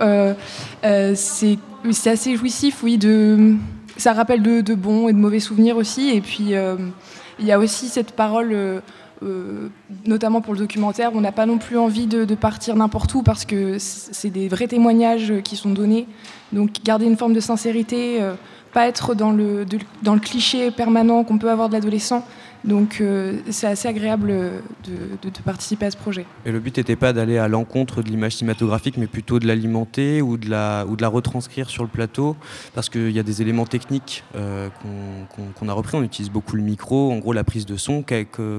c'est 0.83 1.59
assez 2.07 2.37
jouissif, 2.37 2.83
oui, 2.83 2.99
de, 2.99 3.55
ça 3.97 4.12
rappelle 4.12 4.43
de, 4.43 4.75
bons 4.75 5.09
et 5.09 5.12
de 5.12 5.18
mauvais 5.18 5.41
souvenirs 5.41 5.77
aussi. 5.77 6.11
Et 6.11 6.20
puis 6.20 6.53
il 7.39 7.47
y 7.47 7.53
a 7.53 7.59
aussi 7.59 7.89
cette 7.89 8.12
parole. 8.12 8.83
Euh, 9.25 9.68
notamment 10.07 10.41
pour 10.41 10.53
le 10.53 10.59
documentaire, 10.59 11.12
on 11.14 11.20
n'a 11.20 11.33
pas 11.33 11.47
non 11.47 11.59
plus 11.59 11.79
envie 11.79 12.07
de, 12.07 12.25
partir 12.35 12.77
n'importe 12.77 13.14
où 13.14 13.22
parce 13.22 13.45
que 13.45 13.77
c'est 13.79 14.31
des 14.31 14.49
vrais 14.49 14.68
témoignages 14.68 15.33
qui 15.43 15.57
sont 15.57 15.70
donnés. 15.70 16.07
Donc 16.53 16.70
garder 16.85 17.07
une 17.07 17.16
forme 17.16 17.33
de 17.33 17.41
sincérité, 17.41 18.20
euh, 18.20 18.35
pas 18.72 18.87
être 18.87 19.14
dans 19.14 19.33
le, 19.33 19.64
dans 20.03 20.14
le 20.14 20.20
cliché 20.20 20.70
permanent 20.70 21.25
qu'on 21.25 21.39
peut 21.39 21.51
avoir 21.51 21.68
de 21.68 21.75
l'adolescent. 21.75 22.27
Donc 22.65 22.99
euh, 23.01 23.41
c'est 23.51 23.67
assez 23.67 23.89
agréable 23.89 24.33
de, 24.85 25.31
participer 25.45 25.87
à 25.87 25.91
ce 25.91 25.97
projet. 25.97 26.25
Et 26.47 26.53
le 26.53 26.61
but 26.61 26.79
n'était 26.79 26.97
pas 26.97 27.12
d'aller 27.12 27.37
à 27.37 27.47
l'encontre 27.47 28.03
de 28.03 28.09
l'image 28.09 28.37
cinématographique, 28.37 28.97
mais 28.97 29.07
plutôt 29.07 29.39
de 29.39 29.47
l'alimenter 29.47 30.23
ou, 30.23 30.39
de 30.39 30.49
la- 30.49 30.87
ou 30.89 30.97
de 30.97 31.03
la 31.03 31.09
retranscrire 31.09 31.69
sur 31.69 31.83
le 31.83 31.91
plateau, 31.91 32.37
parce 32.75 32.89
qu'il 32.89 33.11
y 33.11 33.19
a 33.19 33.23
des 33.23 33.43
éléments 33.43 33.67
techniques 33.67 34.25
euh, 34.35 34.69
qu'on 35.59 35.69
a 35.69 35.73
repris. 35.73 35.99
On 35.99 36.03
utilise 36.03 36.31
beaucoup 36.31 36.57
le 36.57 36.62
micro, 36.62 37.12
en 37.12 37.19
gros 37.19 37.35
la 37.35 37.45
prise 37.45 37.67
de 37.67 37.77
son. 37.77 38.03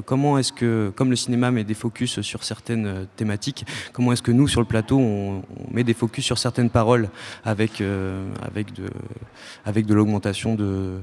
comment 0.06 0.38
est-ce 0.38 0.54
que, 0.54 0.92
comme 0.96 1.10
le 1.10 1.16
cinéma 1.16 1.50
met 1.50 1.64
des 1.64 1.74
focus 1.74 2.22
sur 2.22 2.44
certaines 2.44 2.86
euh, 2.86 3.06
thématiques, 3.16 3.66
comment 3.92 4.12
est-ce 4.12 4.22
que 4.22 4.32
nous, 4.32 4.48
sur 4.48 4.62
le 4.62 4.68
plateau, 4.68 5.00
on, 5.00 5.42
met 5.72 5.84
des 5.84 5.96
focus 5.96 6.24
sur 6.24 6.38
certaines 6.38 6.70
paroles 6.70 7.10
avec, 7.44 7.82
de, 7.82 9.94
l'augmentation 9.94 10.56
de, 10.56 11.00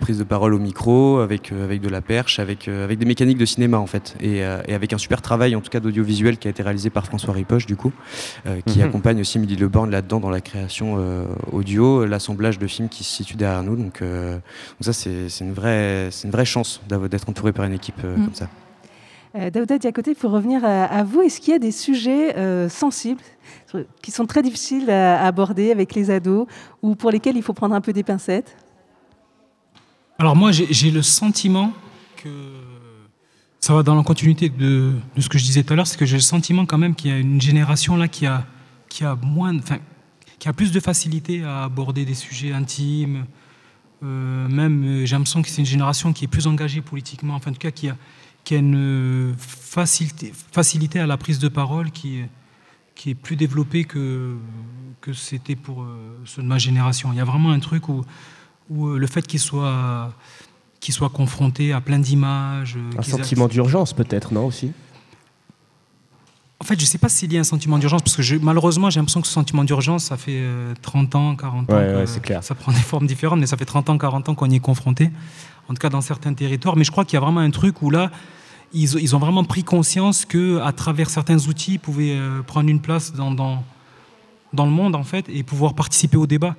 prise 0.00 0.18
de 0.18 0.24
parole 0.24 0.54
au 0.54 0.58
micro, 0.58 1.20
avec 1.20 1.52
de 1.52 1.88
la 1.88 2.00
perche, 2.00 2.39
avec, 2.40 2.66
euh, 2.66 2.84
avec 2.84 2.98
des 2.98 3.04
mécaniques 3.06 3.38
de 3.38 3.44
cinéma 3.44 3.78
en 3.78 3.86
fait, 3.86 4.16
et, 4.20 4.44
euh, 4.44 4.60
et 4.66 4.74
avec 4.74 4.92
un 4.92 4.98
super 4.98 5.22
travail 5.22 5.54
en 5.54 5.60
tout 5.60 5.70
cas 5.70 5.80
d'audiovisuel 5.80 6.38
qui 6.38 6.48
a 6.48 6.50
été 6.50 6.62
réalisé 6.62 6.90
par 6.90 7.06
François 7.06 7.32
Ripoche 7.34 7.66
du 7.66 7.76
coup, 7.76 7.92
euh, 8.46 8.60
qui 8.66 8.78
Mhm. 8.80 8.84
accompagne 8.86 9.20
aussi 9.20 9.38
Milly 9.38 9.56
Leborn 9.56 9.90
là-dedans 9.90 10.18
dans 10.20 10.30
la 10.30 10.40
création 10.40 10.96
euh, 10.98 11.24
audio, 11.52 12.04
l'assemblage 12.06 12.58
de 12.58 12.66
films 12.66 12.88
qui 12.88 13.04
se 13.04 13.12
situe 13.12 13.36
derrière 13.36 13.62
nous. 13.62 13.76
Donc, 13.76 14.02
euh, 14.02 14.34
donc 14.34 14.42
ça 14.80 14.92
c'est 14.92 15.28
une 15.40 15.52
vraie, 15.52 16.08
c'est 16.10 16.26
une 16.26 16.32
vraie 16.32 16.44
chance 16.44 16.80
d'être 16.88 17.28
entouré 17.28 17.52
par 17.52 17.64
une 17.66 17.74
équipe 17.74 18.00
euh, 18.04 18.16
Mm. 18.16 18.24
comme 18.24 18.34
ça. 18.34 18.48
Euh, 19.36 19.48
Daouda 19.50 19.78
Diakoté, 19.78 20.16
pour 20.16 20.32
revenir 20.32 20.64
à, 20.64 20.86
à 20.86 21.04
vous, 21.04 21.22
est-ce 21.22 21.40
qu'il 21.40 21.52
y 21.52 21.56
a 21.56 21.60
des 21.60 21.70
sujets 21.70 22.36
euh, 22.36 22.68
sensibles 22.68 23.20
qui 24.02 24.10
sont 24.10 24.26
très 24.26 24.42
difficiles 24.42 24.90
à 24.90 25.24
aborder 25.24 25.70
avec 25.70 25.94
les 25.94 26.10
ados 26.10 26.46
ou 26.82 26.96
pour 26.96 27.12
lesquels 27.12 27.36
il 27.36 27.42
faut 27.44 27.52
prendre 27.52 27.74
un 27.76 27.80
peu 27.80 27.92
des 27.92 28.02
pincettes? 28.02 28.56
Alors 30.18 30.34
moi, 30.36 30.50
j'ai 30.52 30.90
le 30.90 31.02
sentiment 31.02 31.72
que 32.22 32.28
ça 33.60 33.74
va 33.74 33.82
dans 33.82 33.94
la 33.94 34.02
continuité 34.02 34.48
de, 34.48 34.94
ce 35.18 35.28
que 35.28 35.38
je 35.38 35.44
disais 35.44 35.62
tout 35.62 35.72
à 35.72 35.76
l'heure, 35.76 35.86
c'est 35.86 35.98
que 35.98 36.06
j'ai 36.06 36.16
le 36.16 36.22
sentiment 36.22 36.64
quand 36.66 36.78
même 36.78 36.94
qu'il 36.94 37.10
y 37.10 37.14
a 37.14 37.18
une 37.18 37.40
génération 37.40 37.96
là 37.96 38.08
qui 38.08 38.26
a, 38.26 38.46
qui 38.88 39.04
a 39.04 39.16
moins, 39.22 39.56
enfin, 39.58 39.78
qui 40.38 40.48
a 40.48 40.52
plus 40.52 40.72
de 40.72 40.80
facilité 40.80 41.44
à 41.44 41.64
aborder 41.64 42.04
des 42.04 42.14
sujets 42.14 42.52
intimes. 42.52 43.26
Euh, 44.02 44.48
même, 44.48 44.82
euh, 44.84 45.06
j'ai 45.06 45.14
l'impression 45.14 45.42
que 45.42 45.48
c'est 45.50 45.60
une 45.60 45.66
génération 45.66 46.12
qui 46.14 46.24
est 46.24 46.28
plus 46.28 46.46
engagée 46.46 46.80
politiquement, 46.80 47.34
enfin, 47.34 47.50
en 47.50 47.52
tout 47.54 47.58
cas, 47.60 47.70
qui 47.70 47.88
a, 47.90 47.96
qui 48.44 48.54
a 48.54 48.58
une 48.58 49.34
facilité, 49.38 50.98
à 51.00 51.06
la 51.06 51.18
prise 51.18 51.38
de 51.38 51.48
parole 51.48 51.90
qui, 51.90 52.20
est- 52.20 53.14
plus 53.14 53.36
développée 53.36 53.84
que, 53.84 54.36
que 55.00 55.12
c'était 55.14 55.56
pour 55.56 55.82
euh, 55.82 56.18
ceux 56.24 56.42
de 56.42 56.46
ma 56.46 56.58
génération. 56.58 57.12
Il 57.12 57.16
y 57.16 57.20
a 57.20 57.24
vraiment 57.24 57.50
un 57.50 57.60
truc 57.60 57.88
où, 57.88 58.04
où 58.70 58.88
le 58.88 59.06
fait 59.06 59.26
qu'ils 59.26 59.40
soient, 59.40 60.14
qu'ils 60.80 60.94
soient 60.94 61.10
confrontés 61.10 61.72
à 61.72 61.80
plein 61.80 61.98
d'images. 61.98 62.76
euh, 62.76 62.98
Un 62.98 63.02
sentiment 63.02 63.48
d'urgence 63.48 63.92
peut-être, 63.92 64.32
non 64.32 64.46
aussi? 64.46 64.72
En 66.62 66.64
fait, 66.64 66.74
je 66.78 66.84
ne 66.84 66.86
sais 66.86 66.98
pas 66.98 67.08
s'il 67.08 67.32
y 67.32 67.36
a 67.38 67.40
un 67.40 67.44
sentiment 67.44 67.78
d'urgence, 67.78 68.02
parce 68.02 68.16
que 68.16 68.22
je- 68.22 68.36
malheureusement, 68.36 68.90
j'ai 68.90 69.00
l'impression 69.00 69.22
que 69.22 69.26
ce 69.26 69.32
sentiment 69.32 69.64
d'urgence, 69.64 70.04
ça 70.04 70.16
fait 70.18 70.40
euh, 70.40 70.74
30 70.82 71.14
ans, 71.14 71.34
40 71.34 71.70
ans. 71.70 71.74
Ouais, 71.76 71.94
ouais, 71.94 72.06
c'est 72.06 72.20
clair. 72.20 72.44
Ça 72.44 72.54
prend 72.54 72.70
des 72.72 72.78
formes 72.78 73.06
différentes, 73.06 73.40
mais 73.40 73.46
ça 73.46 73.56
fait 73.56 73.64
30 73.64 73.88
ans, 73.88 73.96
40 73.96 74.28
ans 74.28 74.34
qu'on 74.34 74.48
y 74.50 74.56
est 74.56 74.60
confronté, 74.60 75.10
en 75.68 75.74
tout 75.74 75.78
cas 75.78 75.88
dans 75.88 76.02
certains 76.02 76.34
territoires. 76.34 76.76
Mais 76.76 76.84
je 76.84 76.90
crois 76.90 77.04
qu'il 77.06 77.14
y 77.14 77.16
a 77.16 77.20
vraiment 77.20 77.40
un 77.40 77.50
truc 77.50 77.80
où 77.80 77.88
là, 77.90 78.10
ils, 78.74 78.94
ils 79.00 79.16
ont 79.16 79.18
vraiment 79.18 79.42
pris 79.44 79.64
conscience 79.64 80.26
qu'à 80.26 80.72
travers 80.76 81.08
certains 81.08 81.38
outils, 81.48 81.74
ils 81.74 81.78
pouvaient 81.80 82.16
euh, 82.18 82.42
prendre 82.42 82.68
une 82.68 82.80
place 82.80 83.12
dans, 83.14 83.30
dans, 83.30 83.64
dans 84.52 84.66
le 84.66 84.70
monde, 84.72 84.94
en 84.94 85.02
fait, 85.04 85.26
et 85.30 85.42
pouvoir 85.42 85.72
participer 85.74 86.18
au 86.18 86.26
débat. 86.26 86.56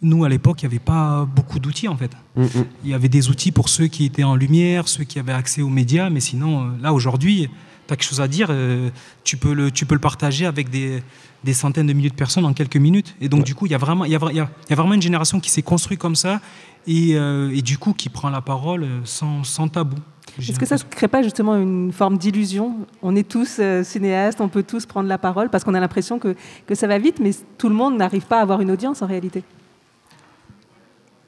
Nous, 0.00 0.24
à 0.24 0.28
l'époque, 0.28 0.62
il 0.62 0.66
n'y 0.66 0.74
avait 0.74 0.78
pas 0.84 1.26
beaucoup 1.34 1.58
d'outils, 1.58 1.88
en 1.88 1.96
fait. 1.96 2.12
Il 2.84 2.90
y 2.90 2.94
avait 2.94 3.08
des 3.08 3.28
outils 3.30 3.50
pour 3.50 3.68
ceux 3.68 3.86
qui 3.88 4.04
étaient 4.04 4.22
en 4.24 4.36
lumière, 4.36 4.86
ceux 4.86 5.04
qui 5.04 5.18
avaient 5.18 5.32
accès 5.32 5.60
aux 5.62 5.68
médias, 5.68 6.08
mais 6.08 6.20
sinon, 6.20 6.60
euh, 6.62 6.70
là, 6.80 6.92
aujourd'hui, 6.92 7.48
tu 7.88 7.92
as 7.94 7.96
quelque 7.96 8.08
chose 8.08 8.20
à 8.20 8.28
dire, 8.28 8.48
euh, 8.50 8.90
tu, 9.24 9.36
peux 9.36 9.52
le, 9.54 9.70
tu 9.72 9.86
peux 9.86 9.94
le 9.94 10.00
partager 10.00 10.46
avec 10.46 10.70
des, 10.70 11.02
des 11.42 11.52
centaines 11.52 11.88
de 11.88 11.92
milliers 11.92 12.10
de 12.10 12.14
personnes 12.14 12.44
en 12.44 12.52
quelques 12.52 12.76
minutes. 12.76 13.16
Et 13.20 13.28
donc, 13.28 13.42
du 13.44 13.54
coup, 13.56 13.66
il 13.66 13.72
y, 13.72 13.74
a 13.74 13.78
vraiment- 13.78 14.04
il 14.04 14.12
y, 14.12 14.16
a, 14.16 14.18
y 14.32 14.38
a- 14.40 14.48
il 14.66 14.70
y 14.70 14.72
a 14.72 14.76
vraiment 14.76 14.94
une 14.94 15.02
génération 15.02 15.40
qui 15.40 15.50
s'est 15.50 15.62
construite 15.62 15.98
comme 15.98 16.14
ça 16.14 16.40
et, 16.86 17.16
euh, 17.16 17.50
et 17.52 17.62
du 17.62 17.76
coup, 17.78 17.92
qui 17.92 18.08
prend 18.08 18.30
la 18.30 18.40
parole 18.40 18.86
sans, 19.04 19.42
sans 19.42 19.66
tabou. 19.66 19.96
Est-ce 20.38 20.60
que 20.60 20.66
ça 20.66 20.76
ne 20.76 20.82
crée 20.82 21.08
pas 21.08 21.22
justement 21.24 21.56
une 21.56 21.90
forme 21.90 22.18
d'illusion? 22.18 22.86
On 23.02 23.16
est 23.16 23.26
tous 23.28 23.56
euh, 23.58 23.82
cinéastes, 23.82 24.40
on 24.40 24.48
peut 24.48 24.62
tous 24.62 24.86
prendre 24.86 25.08
la 25.08 25.18
parole 25.18 25.48
parce 25.50 25.64
qu'on 25.64 25.74
a 25.74 25.80
l'impression 25.80 26.20
que, 26.20 26.36
que 26.66 26.76
ça 26.76 26.86
va 26.86 26.98
vite, 26.98 27.18
mais 27.20 27.32
tout 27.56 27.68
le 27.68 27.74
monde 27.74 27.96
n'arrive 27.96 28.26
pas 28.26 28.38
à 28.38 28.42
avoir 28.42 28.60
une 28.60 28.70
audience 28.70 29.02
en 29.02 29.06
réalité. 29.08 29.42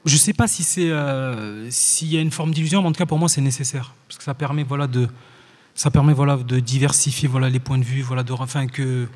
Je 0.05 0.13
ne 0.15 0.19
sais 0.19 0.33
pas 0.33 0.47
si 0.47 0.63
c'est 0.63 0.89
euh, 0.89 1.67
s'il 1.69 2.07
y 2.11 2.17
a 2.17 2.21
une 2.21 2.31
forme 2.31 2.51
d'illusion, 2.53 2.81
mais 2.81 2.87
en 2.87 2.91
tout 2.91 2.97
cas 2.97 3.05
pour 3.05 3.19
moi 3.19 3.29
c'est 3.29 3.41
nécessaire 3.41 3.93
parce 4.07 4.17
que 4.17 4.23
ça 4.23 4.33
permet 4.33 4.63
voilà 4.63 4.87
de 4.87 5.07
ça 5.75 5.91
permet 5.91 6.13
voilà 6.13 6.37
de 6.37 6.59
diversifier 6.59 7.27
voilà 7.27 7.49
les 7.49 7.59
points 7.59 7.77
de 7.77 7.83
vue 7.83 8.01
voilà 8.01 8.23
de 8.23 8.33
enfin 8.33 8.65
que 8.67 9.07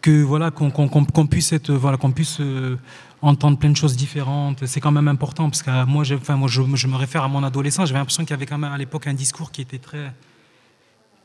que 0.00 0.22
voilà 0.22 0.50
qu'on 0.50 0.70
qu'on- 0.70 0.88
qu'on 0.88 1.26
puisse 1.26 1.52
être 1.52 1.70
voilà 1.72 1.96
qu'on 1.98 2.10
puisse 2.12 2.38
euh, 2.40 2.76
entendre 3.20 3.58
plein 3.58 3.70
de 3.70 3.76
choses 3.76 3.96
différentes. 3.96 4.64
C'est 4.66 4.80
quand 4.80 4.92
même 4.92 5.08
important 5.08 5.50
parce 5.50 5.62
que 5.62 5.70
euh, 5.70 5.84
moi 5.86 6.04
enfin 6.14 6.36
moi 6.36 6.48
je, 6.48 6.62
je 6.74 6.86
me 6.86 6.96
réfère 6.96 7.22
à 7.24 7.28
mon 7.28 7.42
adolescence. 7.44 7.88
J'avais 7.88 7.98
l'impression 8.00 8.22
qu'il 8.24 8.30
y 8.30 8.34
avait 8.34 8.46
quand 8.46 8.58
même 8.58 8.72
à 8.72 8.78
l'époque 8.78 9.06
un 9.08 9.14
discours 9.14 9.50
qui 9.50 9.60
était 9.60 9.78
très 9.78 10.12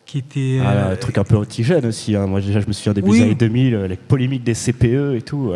qui 0.06 0.18
était 0.18 0.60
Ah, 0.62 0.72
euh, 0.72 0.94
Un 0.94 0.96
truc 0.98 1.18
un 1.18 1.24
peu 1.24 1.38
anti-jeune 1.38 1.86
aussi. 1.86 2.16
hein. 2.18 2.28
Moi, 2.28 2.42
déjà, 2.42 2.60
je 2.60 2.68
me 2.68 2.74
souviens 2.74 2.92
début 2.94 3.10
Oui. 3.12 3.18
des 3.20 3.24
années 3.24 3.36
2000, 3.36 3.74
euh, 3.76 3.88
les 3.88 3.96
polémiques 3.96 4.44
des 4.44 4.54
CPE 4.54 5.16
et 5.16 5.22
tout. 5.22 5.54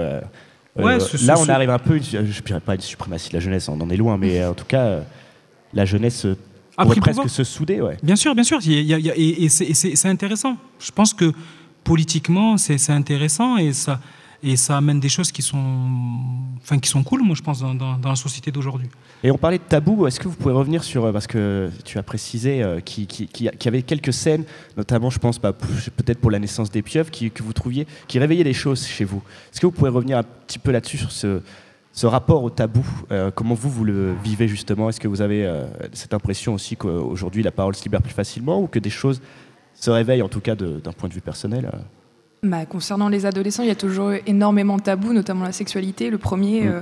Euh, 0.80 0.84
Ouais, 0.84 0.99
ce- 0.99 1.17
ce- 1.17 1.25
là, 1.28 1.36
on 1.39 1.47
arrive 1.49 1.69
un 1.69 1.80
peu, 1.80 1.99
je 2.01 2.17
ne 2.17 2.23
dirais 2.23 2.59
pas 2.59 2.75
une 2.75 2.82
suprématie 2.82 3.30
de 3.30 3.34
la 3.36 3.39
jeunesse, 3.39 3.67
on 3.69 3.80
en 3.82 3.89
est 3.89 3.97
loin, 3.97 4.17
mais 4.17 4.39
euh, 4.41 4.51
en 4.51 4.53
tout 4.53 4.65
cas, 4.65 4.82
euh, 4.86 5.01
la 5.73 5.86
jeunesse 5.86 6.25
A 6.78 6.84
pourrait 6.84 6.95
presque 6.99 7.15
pouvoir. 7.21 7.30
se 7.30 7.43
souder. 7.43 7.82
Ouais. 7.82 7.97
Bien 8.03 8.15
sûr, 8.15 8.34
bien 8.36 8.43
sûr. 8.43 8.59
Il 8.63 8.71
y 8.73 8.78
a- 8.78 8.82
il 8.82 8.88
y 8.88 8.93
a- 8.93 8.97
il 8.97 9.05
y 9.05 9.09
a- 9.09 9.15
et 9.17 9.45
et 9.45 9.49
c'est- 9.73 10.05
intéressant. 10.07 10.55
Je 10.80 10.91
pense 10.91 11.13
que 11.13 11.32
politiquement, 11.84 12.57
c'est 12.57 12.78
c'est 12.78 12.91
intéressant 12.93 13.57
et 13.57 13.73
ça, 13.73 13.99
et 14.43 14.55
ça 14.55 14.77
amène 14.77 14.99
des 14.99 15.09
choses 15.09 15.31
qui 15.31 15.41
sont, 15.41 15.79
enfin, 16.61 16.77
qui 16.79 16.89
sont 16.89 17.03
cool, 17.03 17.23
moi, 17.23 17.35
je 17.35 17.41
pense, 17.41 17.59
dans, 17.61 17.99
la 18.03 18.15
société 18.15 18.51
d'aujourd'hui. 18.51 18.89
Et 19.23 19.31
on 19.31 19.38
parlait 19.38 19.57
de 19.57 19.63
tabou, 19.63 20.05
est-ce 20.05 20.19
que 20.19 20.27
vous 20.27 20.35
pouvez 20.35 20.53
revenir 20.53 20.83
sur, 20.83 21.05
euh, 21.05 21.11
parce 21.11 21.27
que 21.27 21.71
tu 21.83 21.97
as 21.97 22.03
précisé 22.03 22.61
euh, 22.61 22.79
qu'il 22.79 23.07
qui, 23.07 23.27
qui- 23.27 23.49
qu'il 23.49 23.65
y 23.65 23.67
avait 23.67 23.81
quelques 23.81 24.13
scènes, 24.13 24.43
notamment 24.75 25.09
je 25.09 25.17
pense 25.17 25.39
bah, 25.39 25.53
peut-être 25.53 26.19
pour 26.19 26.29
la 26.29 26.39
naissance 26.39 26.69
des 26.69 26.81
pieuvres, 26.83 27.09
qui, 27.09 27.31
que 27.31 27.41
vous 27.41 27.53
trouviez, 27.53 27.88
qui 28.07 28.19
réveillaient 28.19 28.43
des 28.43 28.53
choses 28.53 28.85
chez 28.85 29.05
vous. 29.05 29.23
Est-ce 29.51 29.59
que 29.59 29.65
vous 29.65 29.71
pouvez 29.71 29.89
revenir 29.89 30.19
un 30.19 30.23
petit 30.23 30.59
peu 30.59 30.71
là-dessus, 30.71 30.97
sur 30.97 31.11
ce, 31.11 31.41
rapport 32.05 32.43
au 32.43 32.51
tabou 32.51 32.85
euh, 33.11 33.31
Comment 33.33 33.55
vous, 33.55 33.71
vous 33.71 33.83
le 33.83 34.13
vivez 34.23 34.47
justement? 34.47 34.88
Est-ce 34.88 34.99
que 34.99 35.07
vous 35.07 35.21
avez 35.21 35.45
euh, 35.45 35.65
cette 35.93 36.13
impression 36.13 36.53
aussi 36.53 36.75
qu'aujourd'hui 36.77 37.41
la 37.41 37.51
parole 37.51 37.75
se 37.75 37.83
libère 37.83 38.03
plus 38.03 38.13
facilement 38.13 38.61
ou 38.61 38.67
que 38.67 38.77
des 38.77 38.91
choses 38.91 39.19
se 39.73 39.89
réveillent 39.89 40.21
en 40.21 40.29
tout 40.29 40.41
cas 40.41 40.55
d'un 40.55 40.91
point 40.91 41.09
de 41.09 41.13
vue 41.13 41.21
personnel 41.21 41.71
euh? 41.73 41.77
Bah, 42.43 42.65
concernant 42.65 43.09
les 43.09 43.25
adolescents, 43.25 43.63
il 43.63 43.67
y 43.69 43.71
a 43.71 43.75
toujours 43.75 44.11
énormément 44.27 44.77
de 44.77 44.83
tabous, 44.83 45.11
notamment 45.11 45.43
la 45.43 45.51
sexualité. 45.51 46.09
Le 46.11 46.19
premier, 46.19 46.61
Mm. 46.61 46.67
euh, 46.67 46.79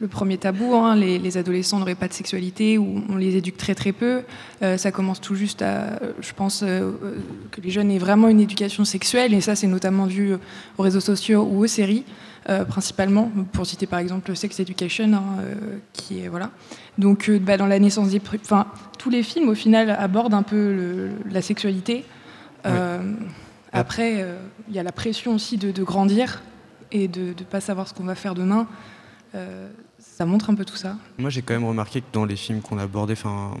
le 0.00 0.06
premier 0.08 0.38
tabou, 0.38 0.74
hein, 0.74 0.94
les, 0.94 1.18
les 1.18 1.36
adolescents 1.36 1.78
n'auraient 1.80 1.96
pas 1.96 2.06
de 2.08 2.12
sexualité 2.12 2.78
ou 2.78 3.02
on 3.08 3.16
les 3.16 3.36
éduque 3.36 3.56
très 3.56 3.74
très 3.74 3.90
peu. 3.92 4.22
Euh, 4.62 4.76
ça 4.76 4.92
commence 4.92 5.20
tout 5.20 5.34
juste 5.34 5.60
à, 5.62 5.98
je 6.20 6.32
pense, 6.32 6.62
euh, 6.62 6.92
euh, 7.02 7.16
que 7.50 7.60
les 7.60 7.70
jeunes 7.70 7.90
aient 7.90 7.98
vraiment 7.98 8.28
une 8.28 8.40
éducation 8.40 8.84
sexuelle 8.84 9.34
et 9.34 9.40
ça 9.40 9.54
c'est 9.56 9.66
notamment 9.66 10.06
vu 10.06 10.34
aux 10.78 10.82
réseaux 10.82 11.00
sociaux 11.00 11.48
ou 11.50 11.62
aux 11.64 11.66
séries. 11.68 12.04
euh, 12.48 12.64
principalement, 12.64 13.30
pour 13.52 13.64
citer 13.66 13.86
par 13.86 14.00
exemple 14.00 14.34
Sex 14.34 14.58
Education, 14.58 15.12
hein, 15.14 15.22
euh, 15.42 15.54
qui 15.92 16.18
est 16.18 16.26
voilà. 16.26 16.50
Donc, 16.98 17.28
euh, 17.28 17.38
bah, 17.38 17.56
dans 17.56 17.66
la 17.68 17.78
naissance 17.78 18.08
des, 18.10 18.20
enfin, 18.42 18.66
tous 18.98 19.10
les 19.10 19.22
films 19.22 19.48
au 19.48 19.54
final 19.54 19.90
abordent 19.96 20.34
un 20.34 20.42
peu 20.42 20.72
le- 20.74 21.10
la 21.30 21.40
sexualité. 21.40 22.04
Euh, 22.66 22.98
Après, 23.72 24.16
euh, 24.18 24.36
y 24.76 24.78
a 24.78 24.82
la 24.82 24.92
pression 24.92 25.34
aussi 25.34 25.56
de, 25.56 25.70
de 25.70 25.82
grandir 25.82 26.42
et 26.90 27.08
de 27.08 27.28
ne 27.28 27.44
pas 27.44 27.60
savoir 27.60 27.88
ce 27.88 27.94
qu'on 27.94 28.04
va 28.04 28.14
faire 28.14 28.34
demain. 28.34 28.66
Euh, 29.34 29.68
montre 30.26 30.50
un 30.50 30.54
peu 30.54 30.64
tout 30.64 30.76
ça. 30.76 30.96
Moi, 31.18 31.30
j'ai 31.30 31.42
quand 31.42 31.54
même 31.54 31.64
remarqué 31.64 32.00
que 32.00 32.06
dans 32.12 32.24
les 32.24 32.36
films 32.36 32.60
qu'on 32.60 32.78
a 32.78 32.82
abordés, 32.82 33.12
enfin, 33.14 33.52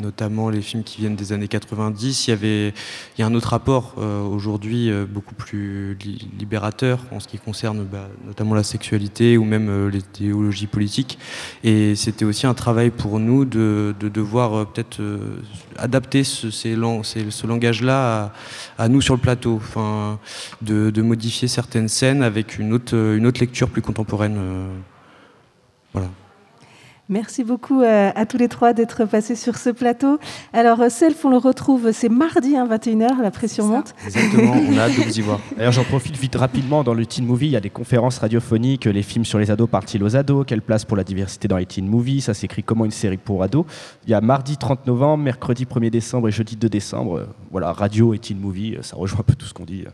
notamment 0.00 0.50
les 0.50 0.60
films 0.62 0.82
qui 0.82 0.98
viennent 1.00 1.16
des 1.16 1.32
années 1.32 1.48
90, 1.48 2.26
il 2.26 2.30
y 2.30 2.32
avait, 2.32 2.68
il 2.68 3.20
y 3.20 3.22
a 3.22 3.26
un 3.26 3.34
autre 3.34 3.48
rapport 3.50 3.94
euh, 3.98 4.22
aujourd'hui 4.22 4.90
euh, 4.90 5.04
beaucoup 5.08 5.34
plus 5.34 5.94
li- 6.02 6.28
libérateur 6.38 6.98
en 7.12 7.20
ce 7.20 7.28
qui 7.28 7.38
concerne 7.38 7.84
bah, 7.84 8.08
notamment 8.26 8.54
la 8.54 8.62
sexualité 8.64 9.36
ou 9.38 9.44
même 9.44 9.68
euh, 9.68 9.90
les 9.90 10.02
théologies 10.02 10.66
politiques. 10.66 11.18
Et 11.62 11.94
c'était 11.94 12.24
aussi 12.24 12.46
un 12.46 12.54
travail 12.54 12.90
pour 12.90 13.18
nous 13.18 13.44
de, 13.44 13.94
de 14.00 14.08
devoir 14.08 14.54
euh, 14.54 14.64
peut-être 14.64 15.00
adapter 15.78 16.24
ce, 16.24 17.46
langage-là 17.46 18.32
à, 18.78 18.84
à 18.84 18.88
nous 18.88 19.00
sur 19.00 19.14
le 19.14 19.20
plateau, 19.20 19.56
enfin, 19.56 20.18
de, 20.62 20.90
de 20.90 21.02
modifier 21.02 21.48
certaines 21.48 21.88
scènes 21.88 22.22
avec 22.22 22.58
une 22.58 22.72
autre, 22.72 22.94
une 22.94 23.26
autre 23.26 23.40
lecture 23.40 23.68
plus 23.68 23.82
contemporaine. 23.82 24.38
Euh, 25.94 26.00
voilà. 26.00 26.10
Merci 27.10 27.44
beaucoup 27.44 27.82
euh, 27.82 28.10
à 28.14 28.24
tous 28.24 28.38
les 28.38 28.48
trois 28.48 28.72
d'être 28.72 29.04
passés 29.04 29.36
sur 29.36 29.58
ce 29.58 29.68
plateau. 29.68 30.18
Alors, 30.54 30.80
euh, 30.80 30.88
Self, 30.88 31.22
on 31.26 31.28
le 31.28 31.36
retrouve, 31.36 31.92
c'est 31.92 32.08
mardi 32.08 32.56
à 32.56 32.64
21h, 32.64 33.20
la 33.20 33.30
pression 33.30 33.66
monte. 33.66 33.94
Exactement, 34.06 34.52
on 34.52 34.78
a 34.78 34.82
hâte 34.82 34.96
de 34.96 35.02
vous 35.02 35.18
y 35.18 35.20
voir. 35.20 35.38
D'ailleurs, 35.56 35.72
j'en 35.72 35.84
profite 35.84 36.16
vite 36.16 36.34
rapidement. 36.34 36.82
Dans 36.82 36.94
le 36.94 37.04
Teen 37.04 37.26
Movie, 37.26 37.48
il 37.48 37.52
y 37.52 37.56
a 37.56 37.60
des 37.60 37.68
conférences 37.68 38.18
radiophoniques, 38.18 38.86
les 38.86 39.02
films 39.02 39.26
sur 39.26 39.38
les 39.38 39.50
ados 39.50 39.68
partent-ils 39.68 40.02
aux 40.02 40.16
ados, 40.16 40.46
quelle 40.46 40.62
place 40.62 40.86
pour 40.86 40.96
la 40.96 41.04
diversité 41.04 41.46
dans 41.46 41.58
les 41.58 41.66
Teen 41.66 41.86
Movies, 41.86 42.22
ça 42.22 42.32
s'écrit 42.32 42.62
comment 42.62 42.86
une 42.86 42.90
série 42.90 43.18
pour 43.18 43.42
ados. 43.42 43.66
Il 44.06 44.10
y 44.10 44.14
a 44.14 44.22
mardi 44.22 44.56
30 44.56 44.86
novembre, 44.86 45.22
mercredi 45.22 45.66
1er 45.66 45.90
décembre 45.90 46.28
et 46.28 46.32
jeudi 46.32 46.56
2 46.56 46.70
décembre. 46.70 47.18
Euh, 47.18 47.26
Voilà, 47.50 47.72
radio 47.72 48.14
et 48.14 48.18
Teen 48.18 48.38
Movie, 48.38 48.76
euh, 48.76 48.82
ça 48.82 48.96
rejoint 48.96 49.20
un 49.20 49.24
peu 49.24 49.34
tout 49.34 49.44
ce 49.44 49.52
qu'on 49.52 49.64
dit. 49.64 49.84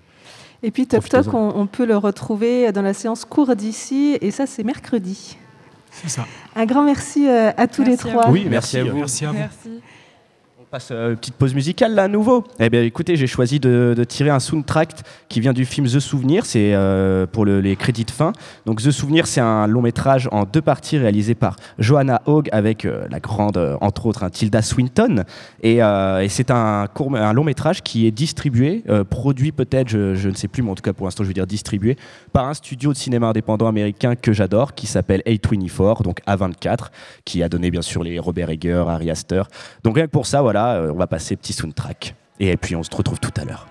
Et 0.63 0.71
puis, 0.71 0.87
Top 0.87 1.09
Talk, 1.09 1.35
on 1.35 1.67
peut 1.67 1.87
le 1.87 1.97
retrouver 1.97 2.71
dans 2.71 2.83
la 2.83 2.95
séance 2.95 3.25
cours 3.25 3.57
d'ici, 3.57 4.17
et 4.21 4.31
ça, 4.31 4.47
c'est 4.47 4.63
mercredi. 4.63 5.37
C'est 5.91 6.09
ça. 6.09 6.27
Un 6.57 6.67
grand 6.67 6.83
merci 6.83 7.29
euh, 7.29 7.51
à 7.57 7.67
tous 7.67 7.83
Merci 7.83 8.07
les 8.07 8.11
trois. 8.13 8.31
Oui, 8.31 8.47
merci, 8.49 8.79
à 8.79 8.85
vous. 8.85 8.99
Merci 8.99 9.25
à 9.25 9.29
vous. 9.33 9.39
Merci. 9.39 9.81
Passe 10.71 10.93
à 10.93 11.09
une 11.09 11.17
petite 11.17 11.35
pause 11.35 11.53
musicale 11.53 11.97
là 11.97 12.05
à 12.05 12.09
nouveau. 12.09 12.45
Eh 12.61 12.71
bien 12.71 12.85
écoutez, 12.85 13.17
j'ai 13.17 13.27
choisi 13.27 13.59
de, 13.59 14.05
tirer 14.09 14.31
un 14.31 14.39
soundtrack 14.39 14.93
qui 15.29 15.41
vient 15.41 15.53
du 15.53 15.65
film 15.65 15.85
The 15.89 15.99
Souvenir, 15.99 16.47
c'est 16.47 16.75
euh, 16.75 17.27
pour 17.27 17.45
le- 17.45 17.61
les 17.61 17.75
crédits 17.75 18.05
de 18.05 18.11
fin. 18.13 18.31
Donc 18.67 18.81
The 18.81 18.93
Souvenir, 18.93 19.27
c'est 19.27 19.41
un 19.41 19.67
long 19.67 19.83
métrage 19.83 20.29
en 20.31 20.45
deux 20.45 20.63
parties 20.63 20.97
réalisé 20.97 21.35
par 21.35 21.57
Johanna 21.81 22.23
Hogg 22.27 22.49
avec 22.53 22.85
euh, 22.85 23.05
la 23.11 23.19
grande, 23.19 23.57
euh, 23.57 23.77
entre 23.81 24.07
autres, 24.07 24.23
hein, 24.23 24.31
Tilda 24.31 24.63
Swinton. 24.63 25.25
Et, 25.65 25.83
euh, 25.83 26.25
c'est 26.29 26.53
un, 26.53 26.87
un 26.87 27.33
long 27.33 27.43
métrage 27.43 27.83
qui 27.83 28.07
est 28.07 28.13
distribué, 28.13 28.85
euh, 28.89 29.03
produit 29.03 29.51
peut-être, 29.51 29.89
je, 29.89 30.29
ne 30.29 30.35
sais 30.35 30.47
plus, 30.47 30.63
mais 30.63 30.71
en 30.71 30.77
tout 30.77 30.83
cas 30.83 30.93
pour 30.93 31.05
l'instant 31.09 31.25
je 31.25 31.29
veux 31.29 31.35
dire 31.35 31.49
distribué, 31.49 31.97
par 32.33 32.47
un 32.47 32.55
studio 32.55 32.93
de 32.93 32.97
cinéma 32.97 33.27
indépendant 33.27 33.67
américain 33.67 34.15
que 34.15 34.33
j'adore, 34.33 34.75
qui 34.75 34.87
s'appelle 34.87 35.23
A24, 35.27 36.05
donc 36.05 36.21
A24, 36.29 36.91
qui 37.25 37.43
a 37.43 37.49
donné 37.49 37.73
bien 37.73 37.83
sûr 37.83 38.05
les 38.05 38.21
Robert 38.21 38.51
Eger, 38.51 38.85
Ari 38.87 39.11
Aster. 39.11 39.43
Donc 39.83 39.97
rien 39.97 40.07
que 40.07 40.13
pour 40.13 40.27
ça, 40.27 40.43
voilà, 40.43 40.60
euh, 40.69 40.93
on 40.93 40.97
va 40.97 41.07
passer 41.07 41.37
petit 41.37 41.53
soundtrack. 41.53 42.15
Et 42.39 42.57
puis 42.57 42.77
on 42.77 42.83
se 42.83 42.95
retrouve 42.95 43.21
tout 43.21 43.33
à 43.37 43.45
l'heure. 43.45 43.67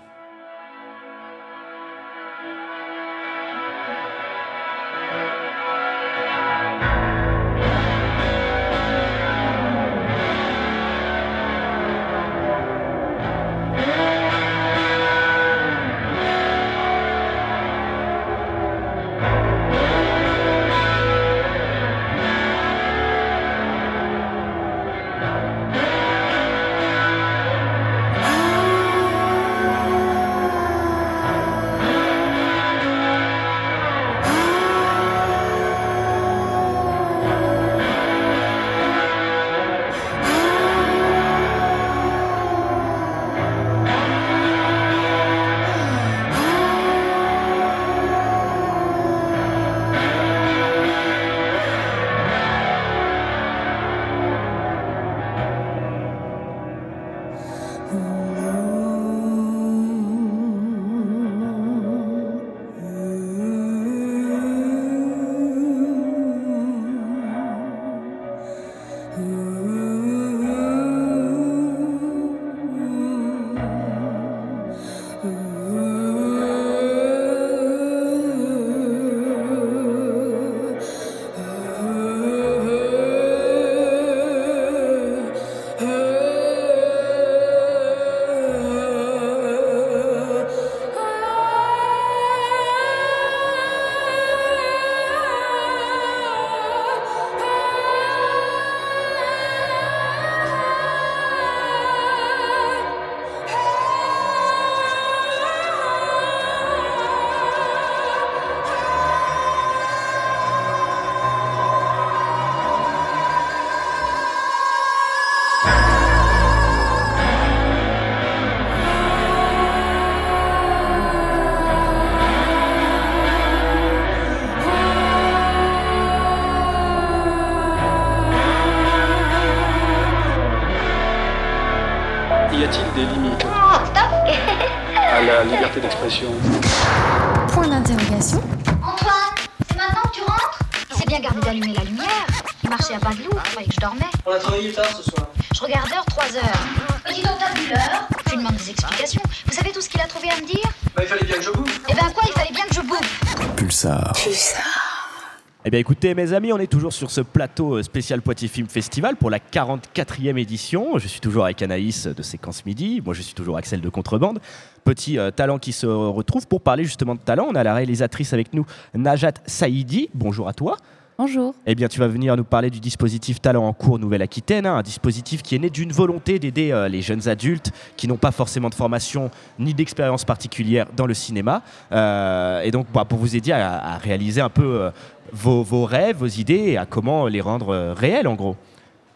Eh 155.69 155.71
bien 155.71 155.81
écoutez 155.81 156.15
mes 156.15 156.33
amis, 156.33 156.51
on 156.51 156.57
est 156.57 156.65
toujours 156.65 156.93
sur 156.93 157.11
ce 157.11 157.21
plateau 157.21 157.75
euh, 157.75 157.83
spécial 157.83 158.23
Poitiers 158.23 158.47
Film 158.47 158.65
Festival 158.65 159.17
pour 159.17 159.29
la 159.29 159.37
44e 159.37 160.35
édition. 160.39 160.97
Je 160.97 161.07
suis 161.07 161.19
toujours 161.19 161.45
avec 161.45 161.61
Anaïs 161.61 162.07
de 162.07 162.23
Séquence 162.23 162.65
Midi, 162.65 163.03
moi 163.05 163.13
je 163.13 163.21
suis 163.21 163.35
toujours 163.35 163.55
Axel 163.55 163.79
de 163.79 163.87
Contrebande. 163.87 164.39
Petit 164.83 165.19
euh, 165.19 165.29
talent 165.29 165.59
qui 165.59 165.71
se 165.71 165.85
retrouve 165.85 166.47
pour 166.47 166.61
parler 166.61 166.85
justement 166.85 167.13
de 167.13 167.19
talent. 167.19 167.45
On 167.51 167.53
a 167.53 167.63
la 167.63 167.75
réalisatrice 167.75 168.33
avec 168.33 168.51
nous, 168.55 168.65
Najat 168.95 169.33
Saïdi. 169.45 170.09
Bonjour 170.15 170.47
à 170.47 170.53
toi. 170.53 170.75
Bonjour. 171.19 171.53
Eh 171.65 171.75
bien, 171.75 171.89
tu 171.89 171.99
vas 171.99 172.07
venir 172.07 172.37
nous 172.37 172.45
parler 172.45 172.69
du 172.69 172.79
dispositif 172.79 173.41
Talent 173.41 173.67
en 173.67 173.73
cours 173.73 173.99
Nouvelle-Aquitaine, 173.99 174.65
hein, 174.65 174.77
un 174.77 174.81
dispositif 174.81 175.41
qui 175.41 175.53
est 175.53 175.59
né 175.59 175.69
d'une 175.69 175.91
volonté 175.91 176.39
d'aider 176.39 176.71
euh, 176.71 176.87
les 176.87 177.01
jeunes 177.01 177.27
adultes 177.27 177.73
qui 177.97 178.07
n'ont 178.07 178.15
pas 178.15 178.31
forcément 178.31 178.69
de 178.69 178.73
formation 178.73 179.29
ni 179.59 179.73
d'expérience 179.73 180.23
particulière 180.23 180.85
dans 180.95 181.05
le 181.05 181.13
cinéma. 181.13 181.61
Euh, 181.91 182.61
et 182.61 182.71
donc, 182.71 182.87
bah, 182.93 183.03
pour 183.03 183.19
vous 183.19 183.35
aider 183.35 183.51
à, 183.51 183.97
réaliser 183.97 184.39
un 184.39 184.47
peu 184.47 184.63
euh, 184.63 184.91
vos, 185.33 185.61
vos 185.61 185.83
rêves, 185.83 186.15
vos 186.15 186.25
idées 186.25 186.69
et 186.69 186.77
à 186.77 186.85
comment 186.85 187.27
les 187.27 187.41
rendre 187.41 187.93
réels, 187.97 188.29
en 188.29 188.35
gros. 188.35 188.55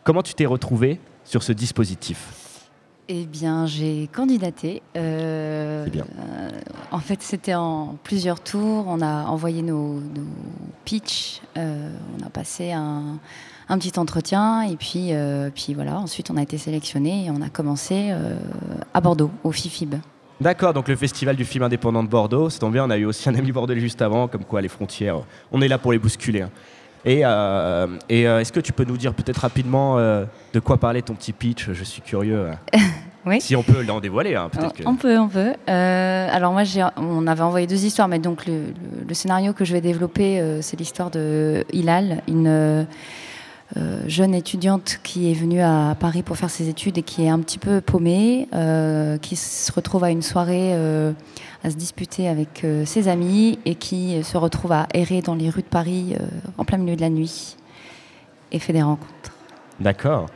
Comment 0.04 0.24
tu 0.24 0.34
t'es 0.34 0.45
retrouvé 0.45 0.99
sur 1.24 1.41
ce 1.41 1.54
dispositif? 1.54 2.43
Eh 3.10 3.26
bien, 3.26 3.66
j'ai 3.66 4.08
candidaté. 4.14 4.82
Euh, 4.95 5.86
bien. 5.88 6.06
euh, 6.20 6.49
en 6.91 6.99
fait, 6.99 7.22
c'était 7.22 7.54
en 7.54 7.97
plusieurs 8.04 8.39
tours. 8.39 8.86
On 8.88 9.01
a 9.01 9.26
envoyé 9.26 9.62
nos, 9.62 9.95
nos 9.95 10.26
pitchs. 10.86 11.41
euh, 11.58 11.89
on 12.18 12.26
a 12.26 12.30
passé 12.30 12.72
un, 12.72 13.20
un 13.68 13.78
petit 13.78 13.99
entretien. 13.99 14.62
Et 14.62 14.78
puis, 14.78 15.12
puis 15.54 15.74
voilà, 15.74 15.99
ensuite, 15.99 16.32
on 16.32 16.38
a 16.38 16.41
été 16.41 16.58
sélectionné 16.58 17.26
et 17.26 17.32
on 17.32 17.41
a 17.41 17.49
commencé 17.49 18.14
à 18.93 19.01
Bordeaux, 19.01 19.32
au 19.43 19.51
FIFIB. 19.51 19.95
D'accord, 20.41 20.74
donc 20.74 20.88
le 20.88 20.95
festival 20.95 21.36
du 21.36 21.45
film 21.45 21.64
indépendant 21.64 22.04
de 22.04 22.10
Bordeaux, 22.10 22.49
c'est 22.49 22.60
tombe 22.60 22.74
bien, 22.74 22.84
on 22.86 22.89
a 22.89 22.97
eu 22.97 23.06
aussi 23.06 23.30
un 23.30 23.36
ami 23.36 23.51
bordelais 23.51 23.80
juste 23.80 24.01
avant, 24.01 24.28
comme 24.28 24.43
quoi 24.43 24.62
les 24.62 24.68
frontières, 24.68 25.20
on 25.54 25.62
est 25.62 25.68
là 25.70 25.78
pour 25.78 25.93
les 25.93 25.99
bousculer. 25.99 26.41
hein. 26.41 26.49
Et, 27.06 27.22
euh, 27.26 27.88
et 28.10 28.28
euh, 28.28 28.39
est-ce 28.39 28.51
que 28.54 28.60
tu 28.60 28.72
peux 28.74 28.86
nous 28.86 28.97
dire 28.97 29.14
peut-être 29.14 29.39
rapidement 29.39 29.97
euh, 29.97 30.26
de 30.54 30.60
quoi 30.60 30.78
parlait 30.78 31.01
ton 31.01 31.14
petit 31.16 31.34
pitch? 31.34 31.70
Je 31.72 31.84
suis 31.84 32.01
curieux. 32.01 32.47
Oui. 33.26 33.39
Si 33.39 33.56
on 33.56 33.64
peut 33.64 33.84
l'en 33.88 34.01
dévoiler, 34.01 34.36
hein, 34.36 34.49
peut-être 34.51 34.74
que... 34.74 34.84
On 34.86 34.97
peut, 34.97 35.18
on 35.18 35.30
peut. 35.30 35.54
Alors 35.66 36.51
moi, 36.51 36.66
j'ai- 36.66 36.86
on 36.97 37.26
avait 37.26 37.41
envoyé 37.41 37.68
deux 37.68 37.86
histoires, 37.86 38.10
mais 38.10 38.20
donc 38.20 38.45
le, 38.45 38.54
le- 38.54 39.08
le 39.08 39.14
scénario 39.14 39.54
que 39.54 39.64
je 39.64 39.72
vais 39.72 39.80
développer, 39.80 40.43
c'est 40.60 40.78
l'histoire 40.78 41.10
de 41.10 41.64
Hilal, 41.72 42.22
une 42.28 42.86
jeune 44.08 44.36
étudiante 44.36 45.00
qui 45.04 45.32
est 45.32 45.34
venue 45.34 45.62
à 45.62 45.96
Paris 46.00 46.24
pour 46.24 46.38
faire 46.38 46.50
ses 46.50 46.70
études 46.70 46.98
et 46.98 47.04
qui 47.04 47.24
est 47.24 47.30
un 47.30 47.40
petit 47.40 47.58
peu 47.58 47.82
paumée, 47.82 48.48
euh, 48.54 49.18
qui 49.18 49.36
se 49.36 49.72
retrouve 49.72 50.04
à 50.04 50.12
une 50.12 50.22
soirée 50.22 50.74
euh, 50.74 51.14
à 51.64 51.70
se 51.70 51.76
disputer 51.76 52.28
avec 52.28 52.64
euh, 52.64 52.86
ses 52.86 53.08
amis 53.08 53.58
et 53.66 53.76
qui 53.76 54.22
se 54.24 54.38
retrouve 54.38 54.74
à 54.74 54.88
errer 54.94 55.22
dans 55.22 55.36
les 55.36 55.50
rues 55.50 55.62
de 55.62 55.68
Paris 55.68 56.16
euh, 56.20 56.26
en 56.58 56.66
plein 56.66 56.78
milieu 56.78 56.96
de 56.96 57.02
la 57.02 57.10
nuit 57.10 57.56
et 58.52 58.60
fait 58.60 58.74
des 58.74 58.84
rencontres. 58.84 59.12
D'accord. 59.80 60.28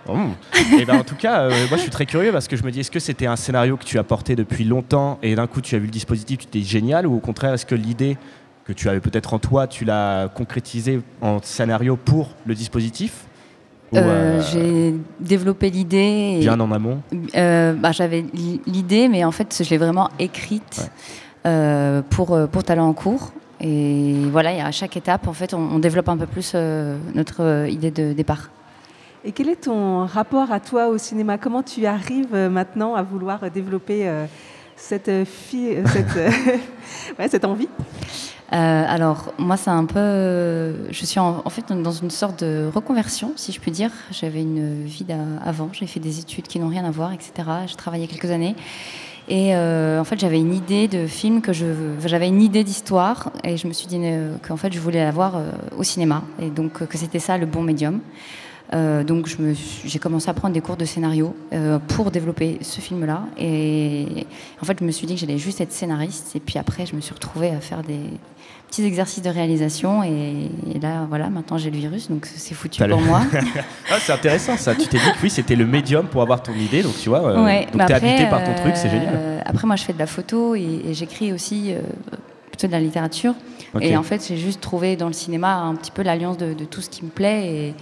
et 0.80 0.86
ben, 0.86 0.98
en 0.98 1.04
tout 1.04 1.16
cas, 1.16 1.42
euh, 1.42 1.50
moi 1.68 1.78
je 1.78 1.84
suis 1.84 1.92
très 1.92 2.06
curieux 2.06 2.32
parce 2.32 2.48
que 2.48 2.56
je 2.56 2.64
me 2.64 2.72
dis, 2.72 2.80
est-ce 2.80 2.92
que 2.92 3.00
c'était 3.00 3.28
un 3.28 3.36
scénario 3.36 3.78
que 3.78 3.84
tu 3.84 4.00
as 4.00 4.04
porté 4.04 4.36
depuis 4.36 4.64
longtemps 4.64 5.20
et 5.22 5.36
d'un 5.36 5.48
coup 5.48 5.62
tu 5.62 5.76
as 5.76 5.80
vu 5.80 5.86
le 5.86 5.92
dispositif, 5.92 6.40
tu 6.40 6.48
t'es 6.48 6.62
génial 6.62 7.06
ou 7.06 7.16
au 7.16 7.20
contraire, 7.20 7.54
est-ce 7.54 7.66
que 7.66 7.76
l'idée 7.76 8.18
que 8.66 8.74
tu 8.74 8.90
avais 8.90 9.00
peut-être 9.00 9.34
en 9.34 9.40
toi, 9.40 9.68
tu 9.68 9.86
l'as 9.86 10.30
concrétisée 10.30 11.02
en 11.22 11.42
scénario 11.42 11.98
pour 11.98 12.32
le 12.46 12.56
dispositif? 12.56 13.27
Euh, 13.96 14.00
euh, 14.00 14.42
J'ai 14.52 14.96
développé 15.20 15.70
l'idée. 15.70 16.38
Bien 16.42 16.60
en 16.60 16.72
amont 16.72 17.00
Euh, 17.36 17.74
bah, 17.74 17.92
J'avais 17.92 18.26
li- 18.34 18.62
l'idée, 18.68 19.08
mais 19.08 19.24
en 19.24 19.32
fait, 19.32 19.62
je 19.64 19.70
l'ai 19.70 19.78
vraiment 19.78 20.10
écrite 20.20 20.92
euh, 21.46 22.02
pour, 22.10 22.38
pour 22.52 22.64
Talent 22.64 22.88
en 22.90 22.94
cours. 22.94 23.32
Et 23.62 24.14
voilà, 24.32 24.54
et 24.54 24.62
à 24.62 24.72
chaque 24.72 24.98
étape, 24.98 25.28
en 25.28 25.34
fait, 25.34 25.54
on, 25.54 25.60
on 25.60 25.80
développe 25.80 26.10
un 26.10 26.18
peu 26.18 26.28
plus 26.28 26.52
euh, 26.54 26.98
notre 27.16 27.68
idée 27.70 27.92
de 27.92 28.14
départ. 28.14 28.50
Et 29.26 29.32
quel 29.32 29.50
est 29.50 29.62
ton 29.64 30.06
rapport 30.06 30.52
à 30.52 30.60
toi 30.60 30.88
au 30.90 30.98
cinéma? 30.98 31.38
Comment 31.38 31.64
tu 31.64 31.86
arrives 31.86 32.36
maintenant 32.36 32.94
à 32.96 33.02
vouloir 33.04 33.50
développer 33.52 34.08
euh, 34.08 34.26
cette, 34.76 35.10
fi- 35.26 35.78
cette, 35.86 36.16
ouais, 37.20 37.28
cette 37.28 37.46
envie? 37.46 37.68
Euh, 38.54 38.86
alors, 38.88 39.34
moi, 39.38 39.58
c'est 39.58 39.70
un 39.70 39.86
peu. 39.86 40.90
je 40.92 41.06
suis 41.06 41.20
en, 41.20 41.50
fait 41.50 41.72
dans 41.72 41.92
une 41.92 42.10
sorte 42.10 42.44
de 42.44 42.70
reconversion, 42.74 43.34
si 43.36 43.52
je 43.52 43.60
puis 43.60 43.72
dire. 43.72 43.92
J'avais 44.12 44.42
une 44.42 44.86
vie 44.86 45.06
avant, 45.46 45.70
j'ai 45.74 45.88
fait 45.88 46.00
des 46.00 46.20
études 46.20 46.48
qui 46.48 46.60
n'ont 46.60 46.70
rien 46.70 46.86
à 46.86 46.92
voir, 46.92 47.12
etc. 47.14 47.32
J'ai 47.68 47.76
travaillé 47.76 48.08
quelques 48.08 48.32
années. 48.32 48.56
Et 49.30 49.56
euh, 49.56 50.00
en 50.00 50.04
fait, 50.06 50.20
j'avais 50.20 50.40
une 50.40 50.54
idée 50.54 50.88
de 50.88 51.06
film 51.06 51.42
que 51.42 51.52
je. 51.52 51.66
J'avais 52.06 52.28
une 52.28 52.42
idée 52.42 52.64
d'histoire 52.64 53.32
et 53.44 53.58
je 53.58 53.68
me 53.68 53.74
suis 53.74 53.88
dit 53.88 54.00
euh, 54.02 54.36
qu'en 54.48 54.56
fait, 54.56 54.72
je 54.72 54.80
voulais 54.80 55.04
la 55.04 55.12
voir 55.12 55.36
euh, 55.36 55.52
au 55.78 55.84
cinéma. 55.84 56.24
Et 56.42 56.50
donc, 56.50 56.82
euh, 56.82 56.86
que 56.86 56.98
c'était 56.98 57.20
ça 57.20 57.38
le 57.38 57.46
bon 57.46 57.62
médium. 57.62 58.00
Euh, 58.74 59.04
donc 59.04 59.28
j'ai 59.86 60.00
commencé 60.00 60.30
à 60.30 60.34
prendre 60.34 60.54
des 60.54 60.60
cours 60.62 60.76
de 60.76 60.84
scénario 60.86 61.34
euh, 61.54 61.80
pour 61.80 62.12
développer 62.12 62.58
ce 62.62 62.82
film-là. 62.82 63.22
Et 63.38 64.26
en 64.62 64.66
fait, 64.66 64.78
je 64.80 64.86
me 64.86 64.92
suis 64.92 65.08
dit 65.08 65.14
que 65.16 65.22
j'allais 65.22 65.38
juste 65.38 65.62
être 65.62 65.72
scénariste. 65.72 66.36
Et 66.36 66.40
puis 66.40 66.60
après, 66.60 66.86
je 66.86 66.96
me 66.96 67.02
suis 67.02 67.14
retrouvée 67.14 67.50
à 67.52 67.60
faire 67.62 67.82
des 67.82 68.00
petits 68.68 68.84
exercices 68.84 69.24
de 69.24 69.30
réalisation. 69.30 70.04
Et, 70.04 70.50
et 70.76 70.80
là, 70.82 71.06
voilà, 71.08 71.30
maintenant 71.30 71.58
j'ai 71.58 71.72
le 71.72 71.78
virus, 71.78 72.10
donc 72.10 72.26
c'est 72.26 72.54
foutu 72.56 72.84
pour 72.86 73.02
moi. 73.02 73.22
Ah, 73.90 73.96
c'est 74.02 74.12
intéressant 74.12 74.58
ça. 74.58 74.76
Tu 74.76 74.88
t'es 74.88 74.98
dit 74.98 75.12
que 75.14 75.24
oui, 75.24 75.30
c'était 75.30 75.56
le 75.56 75.66
médium 75.66 76.06
pour 76.08 76.22
avoir 76.22 76.44
ton 76.44 76.54
idée, 76.54 76.84
donc 76.84 76.94
tu 77.02 77.08
vois. 77.08 77.26
euh, 77.26 77.46
Ouais, 77.46 77.68
donc 77.72 77.86
t'es 77.88 77.94
habité 77.94 78.26
par 78.30 78.44
ton 78.44 78.54
truc, 78.54 78.74
c'est 78.76 78.90
euh, 78.90 78.92
génial. 78.92 79.44
Après, 79.46 79.66
moi, 79.66 79.78
je 79.78 79.84
fais 79.86 79.94
de 79.94 80.00
la 80.00 80.08
photo 80.08 80.56
et, 80.56 80.82
et 80.90 80.94
j'écris 80.94 81.32
aussi 81.32 81.72
euh, 81.72 81.80
plutôt 82.50 82.68
de 82.68 82.74
la 82.74 82.82
littérature. 82.82 83.34
Et 83.80 83.96
en 83.96 84.04
fait, 84.04 84.26
j'ai 84.28 84.38
juste 84.38 84.60
trouvé 84.60 84.96
dans 84.98 85.08
le 85.08 85.14
cinéma 85.14 85.56
un 85.56 85.76
petit 85.76 85.92
peu 85.92 86.02
l'alliance 86.02 86.38
de, 86.38 86.54
de 86.54 86.66
tout 86.66 86.82
ce 86.82 86.90
qui 86.90 87.06
me 87.06 87.10
plaît. 87.10 87.48
Et, 87.54 87.74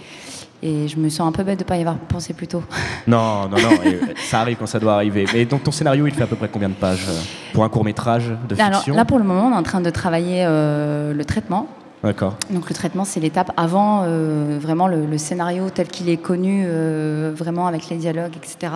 et 0.66 0.88
je 0.88 0.98
me 0.98 1.08
sens 1.08 1.28
un 1.28 1.32
peu 1.32 1.44
bête 1.44 1.58
de 1.58 1.64
ne 1.64 1.68
pas 1.68 1.76
y 1.76 1.80
avoir 1.80 1.96
pensé 1.96 2.34
plus 2.34 2.48
tôt. 2.48 2.62
Non, 3.06 3.48
non, 3.48 3.56
non, 3.56 3.82
et, 3.84 4.00
ça 4.16 4.40
arrive 4.40 4.56
quand 4.56 4.66
ça 4.66 4.80
doit 4.80 4.94
arriver. 4.94 5.26
Mais 5.32 5.44
donc 5.44 5.62
ton 5.62 5.70
scénario, 5.70 6.08
il 6.08 6.12
fait 6.12 6.24
à 6.24 6.26
peu 6.26 6.34
près 6.34 6.48
combien 6.48 6.68
de 6.68 6.74
pages 6.74 7.06
euh, 7.08 7.20
pour 7.52 7.62
un 7.62 7.68
court 7.68 7.84
métrage 7.84 8.32
de 8.48 8.60
Alors 8.60 8.78
fiction 8.78 8.96
là, 8.96 9.04
pour 9.04 9.18
le 9.18 9.24
moment, 9.24 9.46
on 9.46 9.52
est 9.52 9.58
en 9.58 9.62
train 9.62 9.80
de 9.80 9.90
travailler 9.90 10.44
euh, 10.44 11.14
le 11.14 11.24
traitement. 11.24 11.68
D'accord. 12.02 12.36
Donc 12.50 12.68
le 12.68 12.74
traitement, 12.74 13.04
c'est 13.04 13.20
l'étape 13.20 13.52
avant 13.56 14.02
euh, 14.04 14.58
vraiment 14.60 14.86
le, 14.86 15.06
le 15.06 15.18
scénario 15.18 15.70
tel 15.70 15.88
qu'il 15.88 16.08
est 16.08 16.18
connu, 16.18 16.64
euh, 16.66 17.32
vraiment 17.34 17.66
avec 17.66 17.88
les 17.88 17.96
dialogues, 17.96 18.36
etc. 18.36 18.74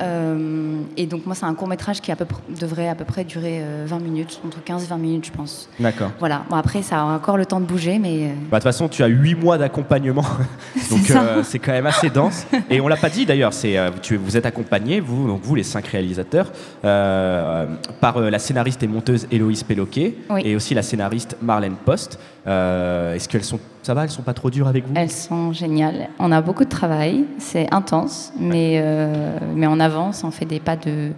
Euh, 0.00 0.80
et 0.96 1.06
donc 1.06 1.26
moi, 1.26 1.34
c'est 1.34 1.46
un 1.46 1.54
court 1.54 1.68
métrage 1.68 2.00
qui 2.00 2.10
à 2.12 2.16
peu 2.16 2.24
pr- 2.24 2.58
devrait 2.60 2.88
à 2.88 2.94
peu 2.94 3.04
près 3.04 3.24
durer 3.24 3.58
euh, 3.62 3.84
20 3.86 3.98
minutes, 4.00 4.40
entre 4.46 4.62
15 4.62 4.84
et 4.84 4.86
20 4.86 4.96
minutes, 4.98 5.26
je 5.26 5.32
pense. 5.32 5.68
D'accord. 5.78 6.10
Voilà. 6.18 6.42
Bon 6.50 6.56
après, 6.56 6.82
ça 6.82 7.00
a 7.00 7.04
encore 7.04 7.36
le 7.36 7.46
temps 7.46 7.60
de 7.60 7.66
bouger, 7.66 7.98
mais 7.98 8.24
euh, 8.24 8.28
Bah, 8.50 8.58
de 8.58 8.62
toute 8.62 8.62
façon, 8.64 8.88
tu 8.88 9.02
as 9.02 9.06
8 9.06 9.34
mois 9.36 9.58
d'accompagnement, 9.58 10.24
donc 10.90 11.10
euh, 11.10 11.42
c'est 11.44 11.58
quand 11.58 11.72
même 11.72 11.86
assez 11.86 12.10
dense. 12.10 12.46
Et 12.70 12.80
on 12.80 12.88
l'a 12.88 12.96
pas 12.96 13.10
dit 13.10 13.26
d'ailleurs, 13.26 13.52
c'est 13.52 13.78
euh, 13.78 13.90
tu, 14.02 14.16
vous 14.16 14.36
êtes 14.36 14.46
accompagnés, 14.46 15.00
vous, 15.00 15.26
donc 15.28 15.40
vous 15.42 15.54
les 15.54 15.62
cinq 15.62 15.86
réalisateurs, 15.86 16.50
euh, 16.84 17.66
par 18.00 18.16
euh, 18.16 18.30
la 18.30 18.38
scénariste 18.38 18.82
et 18.82 18.86
monteuse 18.88 19.26
Héloïse 19.30 19.62
Péloquet 19.62 20.14
Oui. 20.30 20.42
et 20.44 20.56
aussi 20.56 20.74
la 20.74 20.82
scénariste 20.82 21.36
Marlène 21.42 21.74
Post. 21.84 22.18
Euh, 22.46 23.14
Est-ce 23.14 23.28
qu'elles 23.28 23.44
sont, 23.44 23.58
ça 23.84 23.94
va, 23.94 24.04
elles 24.04 24.10
sont 24.10 24.22
pas 24.22 24.34
trop 24.34 24.50
dures 24.50 24.66
avec 24.68 24.86
vous? 24.86 24.92
Elles 24.96 25.10
sont 25.10 25.52
géniales. 25.52 26.08
On 26.18 26.32
a 26.32 26.40
beaucoup 26.40 26.64
de 26.64 26.68
travail, 26.70 27.24
c'est 27.38 27.72
intense, 27.72 28.32
mais 28.38 28.80
euh, 28.82 29.38
mais 29.54 29.66
on 29.66 29.78
avance, 29.80 30.24
on 30.24 30.30
fait 30.30 30.46
des 30.46 30.60
pas 30.60 30.76
de 30.76 31.10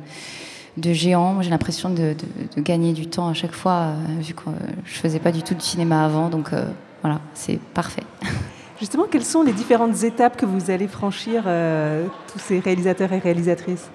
de 0.76 0.92
géant. 0.92 1.32
Moi, 1.32 1.42
j'ai 1.42 1.48
l'impression 1.50 1.88
de, 1.88 1.96
de- 1.96 2.54
de 2.56 2.60
gagner 2.60 2.92
du 2.92 3.06
temps 3.06 3.28
à 3.28 3.34
chaque 3.34 3.54
fois, 3.54 3.72
euh, 3.94 4.20
vu 4.20 4.34
que 4.34 4.48
euh, 4.50 4.52
je 4.84 4.94
faisais 4.98 5.18
pas 5.20 5.32
du 5.32 5.42
tout 5.42 5.54
de 5.54 5.62
cinéma 5.62 6.04
avant, 6.04 6.28
donc 6.28 6.52
euh, 6.52 6.66
voilà, 7.02 7.20
c'est 7.32 7.58
parfait. 7.58 8.02
Justement, 8.80 9.04
quelles 9.10 9.24
sont 9.24 9.42
les 9.42 9.54
différentes 9.54 10.02
étapes 10.02 10.36
que 10.36 10.44
vous 10.44 10.70
allez 10.70 10.86
franchir, 10.86 11.44
euh, 11.46 12.04
tous 12.30 12.38
ces 12.38 12.58
réalisateurs 12.60 13.10
et 13.14 13.18
réalisatrices? 13.18 13.88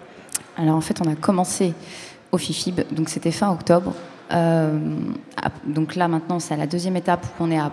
Alors 0.58 0.76
en 0.76 0.82
fait, 0.82 1.00
on 1.06 1.10
a 1.12 1.16
commencé 1.16 1.74
au 2.32 2.38
FIFIB, 2.40 2.82
donc 2.92 3.10
c'était 3.10 3.30
fin 3.32 3.52
octobre. 3.52 3.94
Euh, 4.34 4.80
donc 5.66 5.96
là 5.96 6.08
maintenant, 6.08 6.40
c'est 6.40 6.54
à 6.54 6.58
la 6.58 6.68
deuxième 6.68 6.96
étape 6.96 7.26
où 7.40 7.44
on 7.44 7.52
est 7.52 7.60
à, 7.60 7.72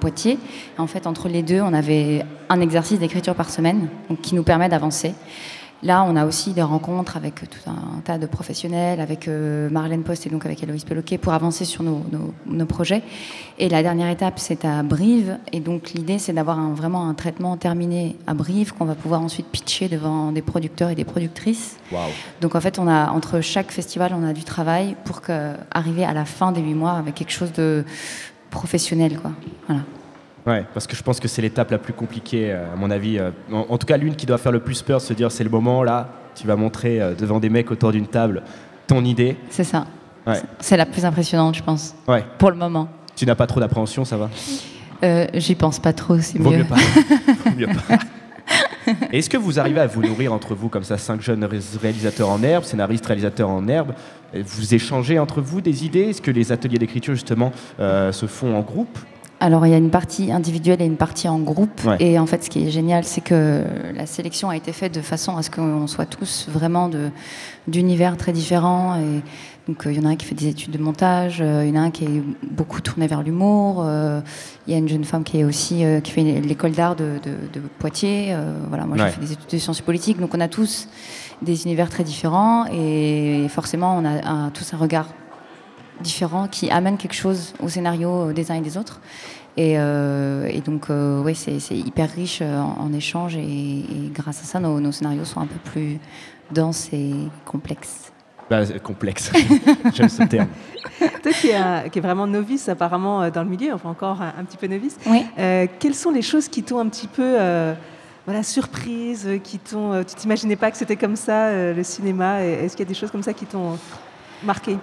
Poitiers. 0.00 0.38
En 0.78 0.86
fait, 0.86 1.06
entre 1.06 1.28
les 1.28 1.42
deux, 1.42 1.60
on 1.60 1.72
avait 1.72 2.24
un 2.48 2.60
exercice 2.60 2.98
d'écriture 2.98 3.34
par 3.34 3.50
semaine, 3.50 3.88
qui 4.20 4.34
nous 4.34 4.42
permet 4.42 4.68
d'avancer. 4.68 5.14
Là, 5.84 6.04
on 6.08 6.14
a 6.14 6.24
aussi 6.26 6.52
des 6.52 6.62
rencontres 6.62 7.16
avec 7.16 7.34
tout 7.50 7.68
un 7.70 8.00
tas 8.04 8.16
de 8.16 8.26
professionnels, 8.26 9.00
avec 9.00 9.26
euh, 9.26 9.68
Marlène 9.68 10.04
Post 10.04 10.26
et 10.26 10.30
donc 10.30 10.46
avec 10.46 10.62
Héloïse 10.62 10.84
Peloquet 10.84 11.18
pour 11.18 11.32
avancer 11.32 11.64
sur 11.64 11.82
nos, 11.82 12.02
nos- 12.12 12.32
nos 12.46 12.66
projets. 12.66 13.02
Et 13.58 13.68
la 13.68 13.82
dernière 13.82 14.08
étape, 14.08 14.38
c'est 14.38 14.64
à 14.64 14.84
Brive. 14.84 15.38
Et 15.52 15.58
donc 15.58 15.90
l'idée, 15.90 16.20
c'est 16.20 16.32
d'avoir 16.32 16.60
un- 16.60 16.72
vraiment 16.72 17.08
un 17.08 17.14
traitement 17.14 17.56
terminé 17.56 18.14
à 18.28 18.34
Brive 18.34 18.72
qu'on 18.74 18.84
va 18.84 18.94
pouvoir 18.94 19.22
ensuite 19.22 19.46
pitcher 19.46 19.88
devant 19.88 20.30
des 20.30 20.42
producteurs 20.42 20.90
et 20.90 20.94
des 20.94 21.04
productrices. 21.04 21.76
Donc 22.40 22.54
en 22.54 22.60
fait, 22.60 22.78
on 22.78 22.86
a 22.86 23.10
entre 23.10 23.40
chaque 23.40 23.72
festival, 23.72 24.12
on 24.16 24.24
a 24.24 24.32
du 24.32 24.44
travail 24.44 24.94
pour 25.04 25.20
que, 25.20 25.54
arriver 25.72 26.04
à 26.04 26.12
la 26.12 26.24
fin 26.24 26.52
des 26.52 26.60
huit 26.60 26.74
mois 26.74 26.92
avec 26.92 27.16
quelque 27.16 27.32
chose 27.32 27.52
de 27.52 27.84
professionnel, 28.50 29.18
quoi. 29.20 29.32
Voilà. 29.66 29.82
Ouais, 30.46 30.64
parce 30.74 30.86
que 30.88 30.96
je 30.96 31.02
pense 31.02 31.20
que 31.20 31.28
c'est 31.28 31.40
l'étape 31.42 31.70
la 31.70 31.78
plus 31.78 31.92
compliquée, 31.92 32.50
euh, 32.52 32.72
à 32.72 32.76
mon 32.76 32.90
avis. 32.90 33.18
euh, 33.18 33.30
en, 33.52 33.66
en 33.68 33.78
tout 33.78 33.86
cas, 33.86 33.96
l'une 33.96 34.16
qui 34.16 34.26
doit 34.26 34.38
faire 34.38 34.50
le 34.52 34.60
plus 34.60 34.82
peur, 34.82 35.00
se 35.00 35.12
dire 35.12 35.30
c'est 35.30 35.44
le 35.44 35.50
moment 35.50 35.82
là, 35.84 36.08
tu 36.34 36.46
vas 36.46 36.56
montrer 36.56 37.00
euh, 37.00 37.14
devant 37.14 37.38
des 37.38 37.48
mecs 37.48 37.70
autour 37.70 37.92
d'une 37.92 38.06
table 38.08 38.42
ton 38.88 39.04
idée. 39.04 39.36
C'est 39.50 39.62
ça. 39.64 39.86
Ouais. 40.26 40.40
C'est 40.58 40.76
la 40.76 40.86
plus 40.86 41.04
impressionnante, 41.04 41.54
je 41.56 41.62
pense. 41.62 41.94
Ouais. 42.08 42.24
Pour 42.38 42.50
le 42.50 42.56
moment. 42.56 42.88
Tu 43.14 43.24
n'as 43.26 43.34
pas 43.34 43.46
trop 43.46 43.60
d'appréhension, 43.60 44.04
ça 44.04 44.16
va? 44.16 44.30
Euh, 45.04 45.26
J'y 45.34 45.54
pense 45.54 45.78
pas 45.78 45.92
trop, 45.92 46.18
c'est 46.18 46.38
Vaut 46.38 46.50
mieux. 46.50 46.58
mieux 46.58 46.64
pas. 46.64 46.76
Vaut 47.44 47.56
mieux 47.56 47.66
pas. 47.66 47.98
Et 49.12 49.18
Est-ce 49.18 49.30
que 49.30 49.36
vous 49.36 49.60
arrivez 49.60 49.80
à 49.80 49.86
vous 49.86 50.02
nourrir 50.02 50.32
entre 50.32 50.54
vous 50.56 50.68
comme 50.68 50.82
ça, 50.82 50.98
cinq 50.98 51.20
jeunes 51.20 51.44
ré- 51.44 51.60
réalisateurs 51.80 52.28
en 52.28 52.42
herbe, 52.42 52.64
scénaristes, 52.64 53.06
réalisateurs 53.06 53.48
en 53.48 53.66
herbe? 53.68 53.92
Vous 54.34 54.74
échangez 54.74 55.18
entre 55.20 55.40
vous 55.40 55.60
des 55.60 55.84
idées? 55.84 56.10
Est-ce 56.10 56.22
que 56.22 56.30
les 56.32 56.50
ateliers 56.50 56.78
d'écriture 56.78 57.14
justement 57.14 57.52
euh, 57.78 58.10
se 58.12 58.26
font 58.26 58.56
en 58.56 58.60
groupe? 58.60 58.98
Alors, 59.44 59.66
il 59.66 59.70
y 59.70 59.74
a 59.74 59.78
une 59.78 59.90
partie 59.90 60.30
individuelle 60.30 60.80
et 60.80 60.84
une 60.84 60.96
partie 60.96 61.26
en 61.28 61.40
groupe. 61.40 61.80
Ouais. 61.84 61.96
Et 61.98 62.16
en 62.16 62.26
fait, 62.26 62.44
ce 62.44 62.48
qui 62.48 62.64
est 62.64 62.70
génial, 62.70 63.02
c'est 63.02 63.20
que 63.22 63.64
la 63.92 64.06
sélection 64.06 64.50
a 64.50 64.56
été 64.56 64.70
faite 64.72 64.94
de 64.94 65.00
façon 65.00 65.36
à 65.36 65.42
ce 65.42 65.50
qu'on 65.50 65.88
soit 65.88 66.06
tous 66.06 66.46
vraiment 66.48 66.88
de- 66.88 67.10
d'univers 67.66 68.16
très 68.16 68.30
différents. 68.32 68.94
Et 69.00 69.20
donc, 69.66 69.84
euh, 69.84 69.92
il 69.92 70.00
y 70.00 70.00
en 70.00 70.08
a 70.08 70.12
un 70.12 70.16
qui 70.16 70.26
fait 70.26 70.36
des 70.36 70.46
études 70.46 70.70
de 70.70 70.78
montage, 70.78 71.38
euh, 71.40 71.64
il 71.66 71.74
y 71.74 71.76
en 71.76 71.82
a 71.82 71.84
un 71.86 71.90
qui 71.90 72.04
est 72.04 72.22
beaucoup 72.52 72.80
tourné 72.80 73.08
vers 73.08 73.22
l'humour. 73.24 73.82
euh, 73.84 74.20
Il 74.68 74.72
y 74.72 74.76
a 74.76 74.78
une 74.78 74.88
jeune 74.88 75.02
femme 75.02 75.24
qui 75.24 75.40
est 75.40 75.44
aussi 75.44 75.82
qui 76.04 76.12
fait 76.12 76.22
l'école 76.22 76.70
d'art 76.70 76.94
de, 76.94 77.18
de- 77.24 77.60
de 77.60 77.60
Poitiers. 77.80 78.36
voilà, 78.68 78.86
moi, 78.86 78.96
Ouais. 78.96 79.06
j'ai 79.06 79.10
fait 79.10 79.20
des 79.22 79.32
études 79.32 79.50
de 79.50 79.58
sciences 79.58 79.80
politiques. 79.80 80.20
Donc, 80.20 80.34
on 80.36 80.40
a 80.40 80.46
tous 80.46 80.86
des 81.42 81.64
univers 81.64 81.90
très 81.90 82.04
différents 82.04 82.66
et 82.72 83.46
forcément, 83.48 83.96
on 83.98 84.04
a 84.04 84.24
un- 84.24 84.50
tous 84.50 84.72
un 84.72 84.76
regard 84.76 85.08
différents 86.02 86.48
qui 86.48 86.70
amènent 86.70 86.98
quelque 86.98 87.14
chose 87.14 87.54
au 87.62 87.68
scénario 87.68 88.28
euh, 88.28 88.32
des 88.32 88.50
uns 88.50 88.56
et 88.56 88.60
des 88.60 88.76
autres. 88.76 89.00
Et, 89.56 89.74
euh, 89.78 90.46
et 90.50 90.60
donc, 90.60 90.88
euh, 90.90 91.22
ouais, 91.22 91.34
c'est 91.34 91.58
hyper 91.76 92.10
riche 92.10 92.38
euh, 92.42 92.58
en, 92.60 92.76
en 92.86 92.92
échange 92.92 93.36
et, 93.36 93.40
et 93.80 94.10
grâce 94.12 94.40
à 94.40 94.44
ça, 94.44 94.60
nos, 94.60 94.80
nos 94.80 94.92
scénarios 94.92 95.24
sont 95.26 95.40
un 95.40 95.46
peu 95.46 95.58
plus 95.70 95.98
denses 96.50 96.88
et 96.92 97.12
complexes. 97.44 98.12
Bah, 98.50 98.60
complexe. 98.82 99.30
J'aime 99.94 100.08
ce 100.08 100.22
terme. 100.24 100.48
Toi 101.22 101.32
qui 101.32 101.48
es, 101.48 101.90
qui 101.90 101.98
est 101.98 102.02
vraiment 102.02 102.26
novice 102.26 102.68
apparemment 102.68 103.30
dans 103.30 103.42
le 103.44 103.48
milieu, 103.48 103.72
enfin 103.72 103.90
encore 103.90 104.20
un, 104.20 104.32
un 104.38 104.44
petit 104.44 104.56
peu 104.58 104.66
novice, 104.66 104.96
Oui. 105.06 105.24
euh, 105.38 105.66
quelles 105.78 105.94
sont 105.94 106.10
les 106.10 106.22
choses 106.22 106.48
qui 106.48 106.62
t'ont 106.62 106.78
un 106.78 106.88
petit 106.88 107.06
peu 107.06 107.22
euh, 107.40 107.72
voilà, 108.26 108.42
surprise, 108.42 109.28
qui 109.42 109.58
t'ont, 109.58 109.92
euh, 109.92 110.02
tu 110.02 110.14
t'imaginais 110.16 110.56
pas 110.56 110.70
que 110.70 110.76
c'était 110.76 110.96
comme 110.96 111.16
ça 111.16 111.46
euh, 111.46 111.74
le 111.74 111.82
cinéma? 111.82 112.42
Est-ce 112.42 112.76
qu'il 112.76 112.84
y 112.84 112.88
a 112.88 112.92
des 112.92 112.98
choses 112.98 113.10
comme 113.10 113.22
ça 113.22 113.32
qui 113.32 113.46
t'ont 113.46 113.78
marqué? 114.44 114.76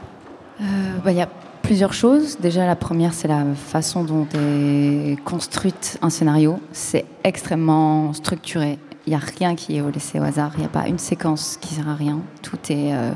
Euh, 0.61 0.65
bah, 1.03 1.11
Il 1.11 1.17
y 1.17 1.21
a 1.21 1.29
plusieurs 1.61 1.93
choses. 1.93 2.37
Déjà, 2.39 2.65
la 2.65 2.75
première, 2.75 3.13
c'est 3.13 3.27
la 3.27 3.45
façon 3.55 4.03
dont 4.03 4.27
est 4.33 5.17
construite 5.23 5.97
un 6.01 6.09
scénario. 6.09 6.59
C'est 6.71 7.05
extrêmement 7.23 8.13
structuré. 8.13 8.77
Il 9.05 9.11
n'y 9.11 9.15
a 9.15 9.19
rien 9.19 9.55
qui 9.55 9.77
est 9.77 9.91
laissé 9.91 10.19
au 10.19 10.23
hasard. 10.23 10.51
Il 10.55 10.59
n'y 10.61 10.65
a 10.65 10.69
pas 10.69 10.87
une 10.87 10.99
séquence 10.99 11.57
qui 11.59 11.73
sert 11.73 11.87
à 11.87 11.95
rien. 11.95 12.19
Tout 12.41 12.59
est 12.69 12.93
euh, 12.93 13.11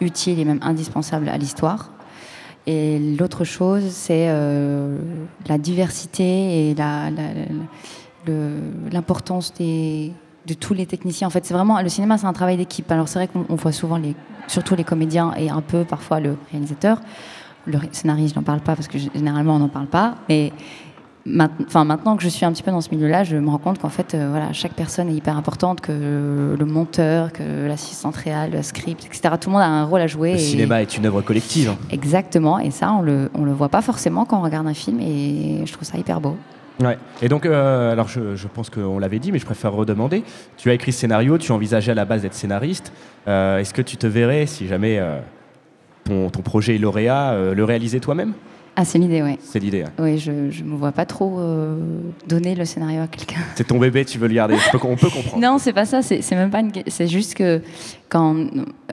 utile 0.00 0.38
et 0.38 0.44
même 0.44 0.60
indispensable 0.62 1.28
à 1.28 1.38
l'histoire. 1.38 1.90
Et 2.66 2.98
l'autre 3.18 3.44
chose, 3.44 3.84
c'est 3.90 4.28
euh, 4.28 4.96
la 5.48 5.58
diversité 5.58 6.70
et 6.70 6.76
l'importance 8.92 9.52
des 9.54 10.12
de 10.46 10.54
tous 10.54 10.74
les 10.74 10.86
techniciens. 10.86 11.26
En 11.28 11.30
fait, 11.30 11.44
c'est 11.44 11.54
vraiment 11.54 11.80
le 11.80 11.88
cinéma, 11.88 12.18
c'est 12.18 12.26
un 12.26 12.32
travail 12.32 12.56
d'équipe. 12.56 12.90
Alors 12.90 13.08
c'est 13.08 13.18
vrai 13.18 13.28
qu'on 13.28 13.44
on 13.48 13.54
voit 13.56 13.72
souvent 13.72 13.96
les, 13.96 14.14
surtout 14.48 14.74
les 14.74 14.84
comédiens 14.84 15.32
et 15.36 15.50
un 15.50 15.60
peu 15.60 15.84
parfois 15.84 16.20
le 16.20 16.36
réalisateur. 16.50 17.00
Le 17.66 17.78
scénariste, 17.92 18.34
je 18.34 18.40
n'en 18.40 18.44
parle 18.44 18.60
pas 18.60 18.74
parce 18.74 18.88
que 18.88 18.98
généralement 18.98 19.54
on 19.56 19.60
n'en 19.60 19.68
parle 19.68 19.86
pas. 19.86 20.16
Mais 20.28 20.52
maintenant, 21.24 21.64
enfin, 21.68 21.84
maintenant 21.84 22.16
que 22.16 22.24
je 22.24 22.28
suis 22.28 22.44
un 22.44 22.50
petit 22.50 22.64
peu 22.64 22.72
dans 22.72 22.80
ce 22.80 22.90
milieu-là, 22.90 23.22
je 23.22 23.36
me 23.36 23.48
rends 23.48 23.58
compte 23.58 23.78
qu'en 23.78 23.88
fait, 23.88 24.14
euh, 24.14 24.30
voilà, 24.30 24.52
chaque 24.52 24.72
personne 24.72 25.08
est 25.08 25.14
hyper 25.14 25.36
importante, 25.36 25.80
que 25.80 26.56
le 26.58 26.64
monteur, 26.64 27.32
que 27.32 27.68
l'assistante 27.68 28.16
réelle, 28.16 28.50
le 28.50 28.62
script, 28.62 29.04
etc. 29.06 29.36
Tout 29.40 29.48
le 29.48 29.52
monde 29.52 29.62
a 29.62 29.68
un 29.68 29.84
rôle 29.84 30.00
à 30.00 30.08
jouer. 30.08 30.32
Le 30.32 30.38
et- 30.38 30.40
cinéma 30.40 30.82
est 30.82 30.96
une 30.96 31.06
œuvre 31.06 31.22
collective. 31.22 31.68
hein. 31.70 31.76
Exactement, 31.92 32.58
et 32.58 32.72
ça, 32.72 32.92
on 32.92 33.00
le, 33.02 33.30
on 33.34 33.44
le 33.44 33.52
voit 33.52 33.68
pas 33.68 33.80
forcément 33.82 34.24
quand 34.24 34.40
on 34.40 34.42
regarde 34.42 34.66
un 34.66 34.74
film, 34.74 34.98
et 34.98 35.62
je 35.64 35.72
trouve 35.72 35.86
ça 35.86 35.96
hyper 35.96 36.20
beau. 36.20 36.36
Ouais. 36.82 36.98
Et 37.22 37.28
donc, 37.28 37.46
euh, 37.46 37.92
alors 37.92 38.08
je, 38.08 38.34
je 38.36 38.48
pense 38.48 38.70
qu'on 38.70 38.98
l'avait 38.98 39.18
dit, 39.18 39.32
mais 39.32 39.38
je 39.38 39.46
préfère 39.46 39.72
redemander. 39.72 40.22
Tu 40.56 40.70
as 40.70 40.74
écrit 40.74 40.92
ce 40.92 41.00
scénario, 41.00 41.38
tu 41.38 41.52
envisageais 41.52 41.92
à 41.92 41.94
la 41.94 42.04
base 42.04 42.22
d'être 42.22 42.34
scénariste. 42.34 42.92
Euh, 43.28 43.58
Est-ce 43.58 43.72
que 43.74 43.82
tu 43.82 43.96
te 43.96 44.06
verrais, 44.06 44.46
si 44.46 44.66
jamais 44.66 44.98
euh, 44.98 45.18
ton, 46.04 46.30
ton 46.30 46.42
projet 46.42 46.74
est 46.74 46.78
lauréat, 46.78 47.36
le 47.54 47.64
réaliser 47.64 48.00
toi-même? 48.00 48.32
Ah, 48.74 48.86
c'est 48.86 48.98
l'idée, 48.98 49.20
oui. 49.22 49.36
C'est 49.42 49.58
l'idée. 49.58 49.82
hein. 49.82 49.90
Oui, 49.98 50.16
je, 50.18 50.50
je 50.50 50.64
me 50.64 50.74
vois 50.76 50.92
pas 50.92 51.04
trop 51.04 51.38
euh, 51.38 51.76
donner 52.26 52.54
le 52.54 52.64
scénario 52.64 53.02
à 53.02 53.06
quelqu'un. 53.06 53.40
C'est 53.54 53.66
ton 53.66 53.78
bébé, 53.78 54.06
tu 54.06 54.16
veux 54.18 54.28
le 54.28 54.34
garder. 54.34 54.56
Peux- 54.72 54.78
on 54.84 54.96
peut 54.96 55.10
comprendre. 55.10 55.38
Non, 55.42 55.58
c'est 55.58 55.74
pas 55.74 55.84
ça. 55.84 56.00
C'est 56.00 56.22
même 56.32 56.50
pas. 56.50 56.60
une- 56.60 56.72
C'est 56.86 57.06
juste 57.06 57.34
que 57.34 57.60
quand 58.08 58.34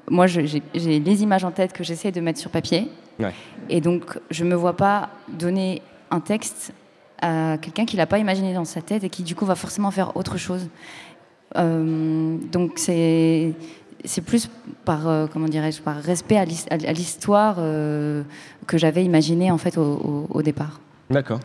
moi 0.09 0.27
j'ai 0.27 0.45
j'ai 0.75 0.99
les 0.99 1.23
images 1.23 1.45
en 1.45 1.51
tête 1.51 1.71
que 1.71 1.85
j'essaie 1.85 2.11
de 2.11 2.19
mettre 2.19 2.39
sur 2.39 2.51
papier, 2.51 2.89
Ouais. 3.21 3.31
et 3.69 3.79
donc 3.79 4.19
je 4.31 4.43
me 4.43 4.53
vois 4.55 4.75
pas 4.75 5.09
donner 5.29 5.81
un 6.11 6.19
texte 6.19 6.73
à 7.21 7.57
quelqu'un 7.57 7.85
qui 7.85 7.97
l'a 7.97 8.05
pas 8.05 8.17
imaginé 8.19 8.53
dans 8.53 8.65
sa 8.65 8.81
tête 8.81 9.03
et 9.03 9.09
qui 9.09 9.23
du 9.23 9.35
coup 9.35 9.45
va 9.45 9.55
forcément 9.55 9.91
faire 9.91 10.15
autre 10.15 10.37
chose. 10.37 10.67
Euh, 11.57 12.37
donc 12.51 12.73
c'est 12.77 13.53
c'est 14.05 14.21
plus 14.21 14.49
par 14.85 15.07
euh, 15.07 15.27
comment 15.31 15.47
dirais-je 15.47 15.81
par 15.81 15.97
respect 15.97 16.37
à 16.37 16.45
l'his- 16.45 16.67
à 16.71 16.77
l'histoire 16.93 17.55
euh, 17.59 18.23
que 18.67 18.77
j'avais 18.77 19.03
imaginé 19.03 19.51
en 19.51 19.57
fait 19.57 19.77
au 19.77 20.41
départ. 20.43 20.79
D'accord. 21.09 21.39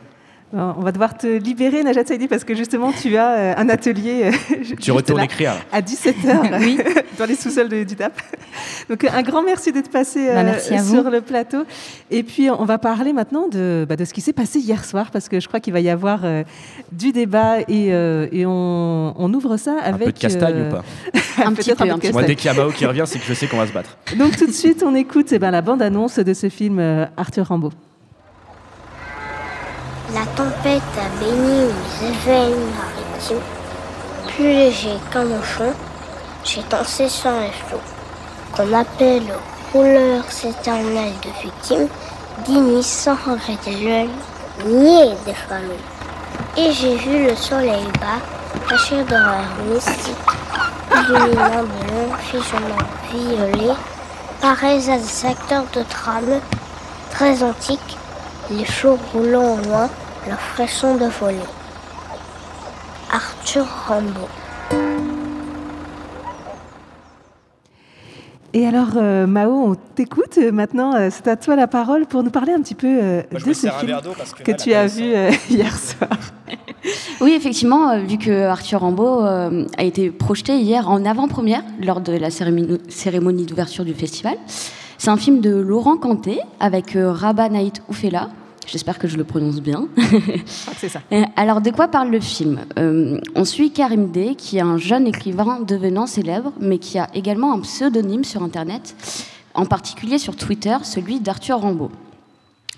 Bon, 0.55 0.75
On 0.79 0.83
va 0.83 0.93
devoir 0.93 1.17
te 1.19 1.27
libérer, 1.27 1.83
Najat 1.83 2.07
Saidi, 2.07 2.29
parce 2.29 2.45
que 2.45 2.55
justement, 2.55 2.93
tu 2.93 3.17
as 3.17 3.31
euh, 3.33 3.55
un 3.57 3.69
atelier. 3.69 4.31
euh, 4.51 4.57
juste 4.63 4.89
retournes 4.91 5.19
là, 5.19 5.25
écrire. 5.25 5.53
À 5.73 5.81
17h, 5.81 6.95
dans 7.19 7.25
les 7.27 7.35
sous-sols 7.35 7.69
de- 7.69 7.83
du 7.83 7.97
TAP. 7.97 8.13
Donc, 8.89 9.03
euh, 9.03 9.09
un 9.13 9.23
grand 9.23 9.43
merci 9.43 9.73
d'être 9.73 9.91
passé 9.91 10.27
Bah, 10.29 10.39
euh, 10.41 10.45
merci 10.45 10.75
à 10.75 10.83
vous. 10.83 10.95
sur 10.95 11.11
le 11.11 11.21
plateau. 11.23 11.65
Et 12.11 12.23
puis, 12.23 12.51
on 12.51 12.65
va 12.65 12.79
parler 12.79 13.13
maintenant 13.13 13.49
de, 13.49 13.85
bah, 13.89 13.97
de 13.97 14.05
ce 14.05 14.15
qui 14.15 14.21
s'est 14.21 14.33
passé 14.33 14.61
hier 14.61 14.85
soir, 14.85 15.11
parce 15.11 15.29
que 15.29 15.41
je 15.41 15.49
crois 15.49 15.59
qu'il 15.61 15.73
va 15.73 15.81
y 15.81 15.91
avoir 15.91 16.21
euh, 16.25 16.45
du 16.93 17.11
débat 17.13 17.61
et, 17.63 17.93
euh, 17.93 18.29
et 18.31 18.47
on, 18.47 19.13
on 19.21 19.35
ouvre 19.35 19.57
ça 19.57 19.77
avec. 19.83 20.03
Un 20.03 20.05
peu 20.07 20.13
de 20.13 20.19
castagne 20.19 20.55
euh, 20.57 20.69
ou 20.71 20.73
pas 20.73 20.85
Un 21.45 21.53
petit 21.53 21.75
peu, 21.75 21.91
un 21.91 21.99
petit 21.99 22.13
Moi, 22.13 22.23
dès 22.23 22.37
qu'il 22.37 22.47
y 22.47 22.49
a 22.51 22.55
Mao 22.55 22.71
qui 22.71 22.87
revient, 22.87 23.05
c'est 23.07 23.19
que 23.19 23.25
je 23.27 23.35
sais 23.35 23.49
qu'on 23.49 23.57
va 23.59 23.67
se 23.67 23.73
battre. 23.73 23.99
Donc, 24.17 24.37
tout 24.37 24.47
de 24.47 24.53
suite, 24.53 24.85
on 24.87 24.95
écoute 24.95 25.33
eh 25.33 25.39
ben, 25.41 25.51
la 25.51 25.63
bande-annonce 25.63 26.21
de 26.21 26.33
ce 26.33 26.49
film 26.49 26.79
euh, 26.79 27.07
Arthur 27.17 27.47
Rimbaud. 27.47 27.73
La 30.15 30.27
tempête 30.27 30.81
a 30.97 31.19
béni 31.19 31.65
mes 31.65 32.09
éveils 32.09 32.55
maritimes. 32.55 33.41
Plus 34.29 34.45
léger 34.45 34.97
qu'un 35.11 35.25
mouchon, 35.25 35.73
j'ai 36.45 36.63
dansé 36.71 37.09
sur 37.09 37.33
les 37.33 37.51
flots. 37.51 37.81
Qu'on 38.53 38.73
appelle 38.75 39.35
rouleurs 39.73 40.23
éternels 40.45 41.15
de 41.21 41.43
victimes, 41.43 41.89
dignes 42.47 42.81
sans 42.81 43.17
regretter 43.27 43.73
l'œil, 43.73 44.11
nier 44.65 45.15
des 45.27 45.35
familles. 45.35 45.89
Et 46.59 46.73
j'ai 46.73 46.95
vu 46.95 47.27
le 47.27 47.35
soleil 47.35 47.89
bas, 48.01 48.23
caché 48.69 49.03
d'horreur 49.03 49.49
mystique, 49.69 50.15
illuminant 50.93 51.65
de 51.65 51.91
longs 51.91 52.17
figements 52.21 52.87
violets, 53.13 53.75
pareils 54.41 54.89
à 54.93 54.97
des 54.97 55.27
acteurs 55.27 55.65
de 55.75 55.83
trame 55.83 56.41
très 57.11 57.43
antiques, 57.43 57.99
les 58.51 58.65
flots 58.65 58.99
roulant 59.13 59.55
au 59.55 59.69
loin, 59.69 59.89
leur 60.29 60.41
frisson 60.41 60.97
de 60.97 61.07
volée. 61.07 61.37
Arthur 63.13 63.65
Rimbaud. 63.65 64.29
Et 68.53 68.67
alors, 68.67 68.91
euh, 68.97 69.27
Mao, 69.27 69.51
on 69.51 69.75
t'écoute. 69.75 70.39
Euh, 70.39 70.53
Maintenant, 70.53 70.95
euh, 70.95 71.09
c'est 71.11 71.27
à 71.27 71.37
toi 71.37 71.57
la 71.57 71.67
parole 71.67 72.07
pour 72.07 72.23
nous 72.23 72.31
parler 72.31 72.53
un 72.53 72.61
petit 72.61 72.77
peu 72.77 72.87
euh, 72.87 73.23
Moi, 73.33 73.41
de 73.41 73.53
ce 73.53 73.67
film 73.67 73.93
parce 74.17 74.33
que 74.33 74.43
que 74.45 74.51
là, 74.53 74.57
tu 74.57 74.71
la 74.71 74.81
as 74.83 74.87
vu 74.87 75.13
euh, 75.13 75.31
hier 75.51 75.77
soir. 75.77 76.11
Oui, 77.21 77.33
effectivement, 77.33 77.99
vu 77.99 78.17
que 78.17 78.45
Arthur 78.45 78.83
Rimbaud 78.83 79.25
euh, 79.25 79.67
a 79.77 79.83
été 79.83 80.11
projeté 80.11 80.59
hier 80.59 80.89
en 80.89 81.05
avant-première 81.05 81.63
lors 81.83 82.01
de 82.01 82.13
la 82.13 82.31
cérémonie, 82.31 82.79
cérémonie 82.89 83.45
d'ouverture 83.45 83.85
du 83.85 83.95
festival. 83.95 84.37
C'est 84.99 85.11
un 85.11 85.17
film 85.17 85.41
de 85.41 85.51
Laurent 85.51 85.97
Canté 85.97 86.39
avec 86.61 86.95
euh, 86.95 87.13
Rabat 87.13 87.49
Naït 87.49 87.83
Oufela. 87.89 88.29
J'espère 88.67 88.99
que 88.99 89.07
je 89.09 89.17
le 89.17 89.25
prononce 89.25 89.61
bien. 89.61 89.89
c'est 90.79 90.89
ça. 90.89 91.01
Euh, 91.13 91.23
Alors, 91.37 91.61
de 91.61 91.71
quoi 91.71 91.89
parle 91.89 92.11
le 92.11 92.21
film 92.21 92.61
Euh, 92.79 93.19
On 93.35 93.45
suit 93.45 93.71
Karim 93.71 94.11
D, 94.11 94.35
qui 94.37 94.57
est 94.59 94.61
un 94.63 94.79
jeune 94.79 95.07
écrivain 95.07 95.61
devenant 95.67 96.07
célèbre, 96.07 96.53
mais 96.61 96.79
qui 96.79 96.99
a 96.99 97.09
également 97.15 97.53
un 97.53 97.61
pseudonyme 97.61 98.25
sur 98.25 98.43
Internet, 98.43 98.97
en 99.55 99.67
particulier 99.67 100.19
sur 100.19 100.35
Twitter, 100.37 100.77
celui 100.83 101.21
d'Arthur 101.21 101.61
Rimbaud. 101.61 101.91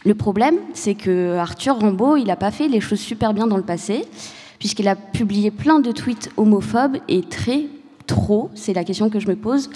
Le 0.05 0.15
problème, 0.15 0.57
c'est 0.75 0.95
que 0.95 1.37
Arthur 1.37 1.79
Rimbaud, 1.79 2.17
il 2.17 2.27
n'a 2.27 2.37
pas 2.37 2.51
fait 2.51 2.69
les 2.69 2.81
choses 2.81 3.01
super 3.01 3.33
bien 3.35 3.47
dans 3.47 3.57
le 3.57 3.63
passé, 3.63 4.05
puisqu'il 4.59 4.89
a 4.89 4.97
publié 4.97 5.51
plein 5.51 5.81
de 5.81 5.93
tweets 5.93 6.31
homophobes 6.37 6.99
et 7.09 7.23
très, 7.23 7.67
trop, 8.07 8.51
c'est 8.55 8.73
la 8.73 8.85
question 8.85 9.09
que 9.11 9.19
je 9.19 9.29
me 9.29 9.37
pose, 9.37 9.69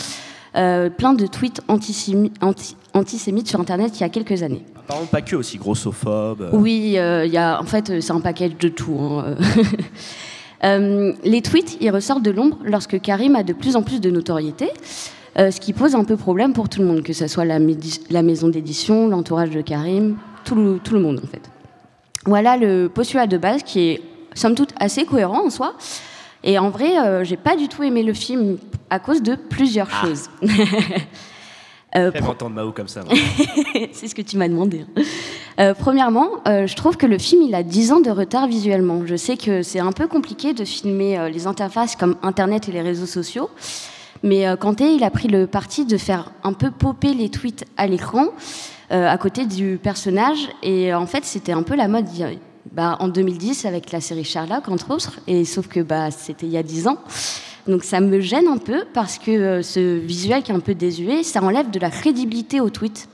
euh, 0.57 0.89
plein 0.91 1.15
de 1.15 1.27
tweets 1.27 1.61
antisémi- 1.69 2.33
anti- 2.41 2.77
antisémites 2.95 3.49
sur 3.49 3.61
Internet 3.61 3.93
il 3.99 4.01
y 4.01 4.05
a 4.05 4.09
quelques 4.09 4.43
années. 4.43 4.65
Apparemment 4.81 5.07
pas 5.07 5.23
que 5.23 5.37
aussi 5.37 5.59
grossophobe. 5.59 6.43
euh. 6.43 6.51
Oui, 6.53 6.95
euh, 6.97 7.25
il 7.27 7.33
y 7.33 7.37
a, 7.37 7.61
en 7.61 7.65
fait, 7.65 8.01
c'est 8.01 8.13
un 8.13 8.21
package 8.21 8.57
de 8.59 8.69
tout. 8.69 8.99
hein, 9.01 9.25
euh. 9.27 9.65
Euh, 10.63 11.15
les 11.25 11.41
tweets, 11.41 11.79
ils 11.81 11.91
ressortent 11.91 12.23
de 12.23 12.31
l'ombre 12.31 12.59
lorsque 12.65 13.01
Karim 13.01 13.35
a 13.35 13.43
de 13.43 13.53
plus 13.53 13.77
en 13.77 13.83
plus 13.83 14.01
de 14.01 14.11
notoriété, 14.11 14.69
euh, 15.39 15.51
ce 15.51 15.61
qui 15.61 15.73
pose 15.73 15.95
un 15.95 16.05
peu 16.05 16.17
problème 16.17 16.53
pour 16.53 16.69
tout 16.69 16.81
le 16.81 16.87
monde, 16.87 17.03
que 17.03 17.13
ce 17.13 17.27
soit 17.29 17.45
la, 17.45 17.59
maison 17.59 18.49
d'édition, 18.49 19.09
l'entourage 19.09 19.51
de 19.51 19.63
Karim, 19.63 20.17
tout 20.45 20.55
le, 20.55 20.79
tout 20.79 20.93
le 20.95 21.01
monde 21.01 21.21
en 21.25 21.27
fait. 21.27 21.51
Voilà 22.27 22.59
le 22.59 22.89
postulat 22.89 23.27
de 23.27 23.39
base 23.39 23.63
qui 23.63 23.81
est 23.89 24.03
somme 24.35 24.55
toute 24.55 24.75
assez 24.79 25.07
cohérent 25.07 25.47
en 25.47 25.51
soi. 25.51 25.75
Et 26.45 26.59
en 26.59 26.71
vrai, 26.71 26.99
euh, 26.99 27.25
j'ai 27.25 27.37
pas 27.37 27.57
du 27.57 27.69
tout 27.69 27.83
aimé 27.83 28.03
le 28.03 28.15
film 28.15 28.59
à 28.89 28.99
cause 28.99 29.23
de 29.23 29.37
plusieurs 29.37 29.91
choses. 29.91 30.29
Euh, 31.97 32.11
J'aime 32.15 32.29
entendre 32.29 32.55
Mao 32.55 32.73
comme 32.73 32.89
ça. 32.89 33.01
c'est 33.93 34.07
ce 34.09 34.15
que 34.15 34.23
tu 34.23 34.37
m'as 34.37 34.49
demandé. 34.49 34.85
hein. 34.97 35.03
Euh, 35.59 35.75
premièrement, 35.75 36.29
euh, 36.47 36.67
je 36.67 36.77
trouve 36.77 36.97
que 36.97 37.07
le 37.07 37.19
film 37.19 37.43
il 37.43 37.55
a 37.55 37.63
10 37.63 37.93
ans 37.93 38.01
de 38.01 38.11
retard 38.11 38.47
visuellement. 38.47 39.03
Je 39.07 39.17
sais 39.17 39.37
que 39.37 39.63
c'est 39.63 39.81
un 39.81 39.93
peu 39.93 40.07
compliqué 40.07 40.55
de 40.55 40.65
filmer 40.65 41.19
euh, 41.19 41.29
les 41.29 41.47
interfaces 41.47 41.97
comme 41.97 42.17
Internet 42.23 42.69
et 42.69 42.73
les 42.73 42.81
réseaux 42.83 43.07
sociaux, 43.07 43.51
mais 44.23 44.45
Kanté 44.59 44.95
il 44.95 45.03
a 45.03 45.11
pris 45.11 45.29
le 45.29 45.47
parti 45.47 45.85
de 45.85 45.97
faire 45.97 46.31
un 46.45 46.53
peu 46.53 46.71
popper 46.71 47.13
les 47.15 47.29
tweets 47.29 47.65
à 47.77 47.87
l'écran 47.87 48.27
à 48.91 49.17
côté 49.19 49.47
du 49.47 49.79
personnage, 49.81 50.49
et 50.65 50.93
en 50.93 51.07
fait 51.07 51.25
c'était 51.25 51.53
un 51.53 51.63
peu 51.63 51.77
la 51.77 51.87
mode. 51.87 52.07
bah, 52.73 52.97
en 53.01 53.09
2010 53.09 53.65
avec 53.65 53.93
la 53.93 54.01
série 54.01 54.25
Sherlock 54.25 54.69
entre 54.69 54.91
autres, 54.91 55.21
et 55.27 55.45
sauf 55.45 55.69
que 55.69 55.81
bah, 55.81 56.11
c'était 56.11 56.47
il 56.47 56.53
y 56.53 56.57
a 56.57 56.63
10 56.63 56.89
ans. 56.89 56.99
Donc 57.71 57.85
ça 57.85 58.01
me 58.01 58.21
gêne 58.21 58.49
un 58.49 58.59
peu 58.59 58.85
parce 58.93 59.19
que 59.19 59.31
euh, 59.31 59.63
ce 59.63 59.99
visuel 59.99 60.43
qui 60.43 60.51
est 60.51 60.55
un 60.55 60.61
peu 60.61 60.75
désuet, 60.75 61.23
ça 61.23 61.43
enlève 61.43 61.71
de 61.71 61.79
la 61.79 61.91
crédibilité 61.91 62.61
aux 62.61 62.71
tweets 62.71 63.09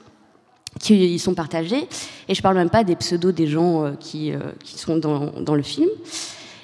qui 0.80 1.18
sont 1.18 1.34
partagés. 1.34 1.88
Et 2.28 2.34
je 2.34 2.42
parle 2.42 2.56
même 2.56 2.70
pas 2.70 2.84
des 2.84 2.96
pseudos 2.96 3.32
des 3.32 3.46
gens 3.46 3.84
euh, 3.84 3.92
qui, 3.98 4.32
euh, 4.32 4.38
qui 4.64 4.78
sont 4.78 4.96
dans, 4.96 5.32
dans 5.40 5.54
le 5.54 5.62
film. 5.62 5.88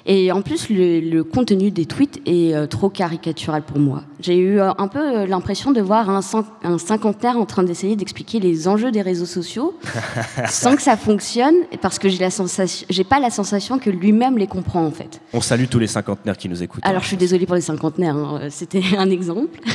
Et 0.05 0.31
en 0.33 0.41
plus, 0.41 0.69
le, 0.69 0.99
le 0.99 1.23
contenu 1.23 1.71
des 1.71 1.85
tweets 1.85 2.21
est 2.25 2.53
euh, 2.53 2.67
trop 2.67 2.89
caricatural 2.89 3.63
pour 3.63 3.79
moi. 3.79 4.03
J'ai 4.19 4.37
eu 4.37 4.59
euh, 4.59 4.71
un 4.77 4.89
peu 4.89 4.99
euh, 4.99 5.25
l'impression 5.25 5.71
de 5.71 5.79
voir 5.79 6.09
un, 6.09 6.19
un 6.63 6.77
cinquantenaire 6.77 7.37
en 7.37 7.45
train 7.45 7.63
d'essayer 7.63 7.95
d'expliquer 7.95 8.41
les 8.41 8.67
enjeux 8.67 8.91
des 8.91 9.01
réseaux 9.01 9.25
sociaux 9.25 9.77
sans 10.49 10.75
que 10.75 10.81
ça 10.81 10.97
fonctionne, 10.97 11.55
parce 11.81 11.99
que 11.99 12.09
j'ai 12.09 12.19
la 12.19 12.31
sensation, 12.31 12.85
j'ai 12.89 13.05
pas 13.05 13.19
la 13.19 13.29
sensation 13.29 13.79
que 13.79 13.89
lui-même 13.89 14.37
les 14.37 14.47
comprend 14.47 14.85
en 14.85 14.91
fait. 14.91 15.21
On 15.31 15.41
salue 15.41 15.65
tous 15.69 15.79
les 15.79 15.87
cinquantenaires 15.87 16.37
qui 16.37 16.49
nous 16.49 16.61
écoutent. 16.61 16.85
Alors, 16.85 17.01
je 17.01 17.07
suis 17.07 17.17
désolée 17.17 17.45
pour 17.45 17.55
les 17.55 17.61
cinquantenaires, 17.61 18.17
hein, 18.17 18.47
c'était 18.49 18.83
un 18.97 19.09
exemple. 19.09 19.59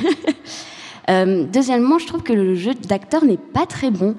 Euh, 1.11 1.45
deuxièmement, 1.51 1.99
je 1.99 2.07
trouve 2.07 2.23
que 2.23 2.33
le 2.33 2.55
jeu 2.55 2.75
d'acteur 2.75 3.25
n'est 3.25 3.39
pas 3.39 3.67
très 3.67 3.91
bon. 3.91 4.15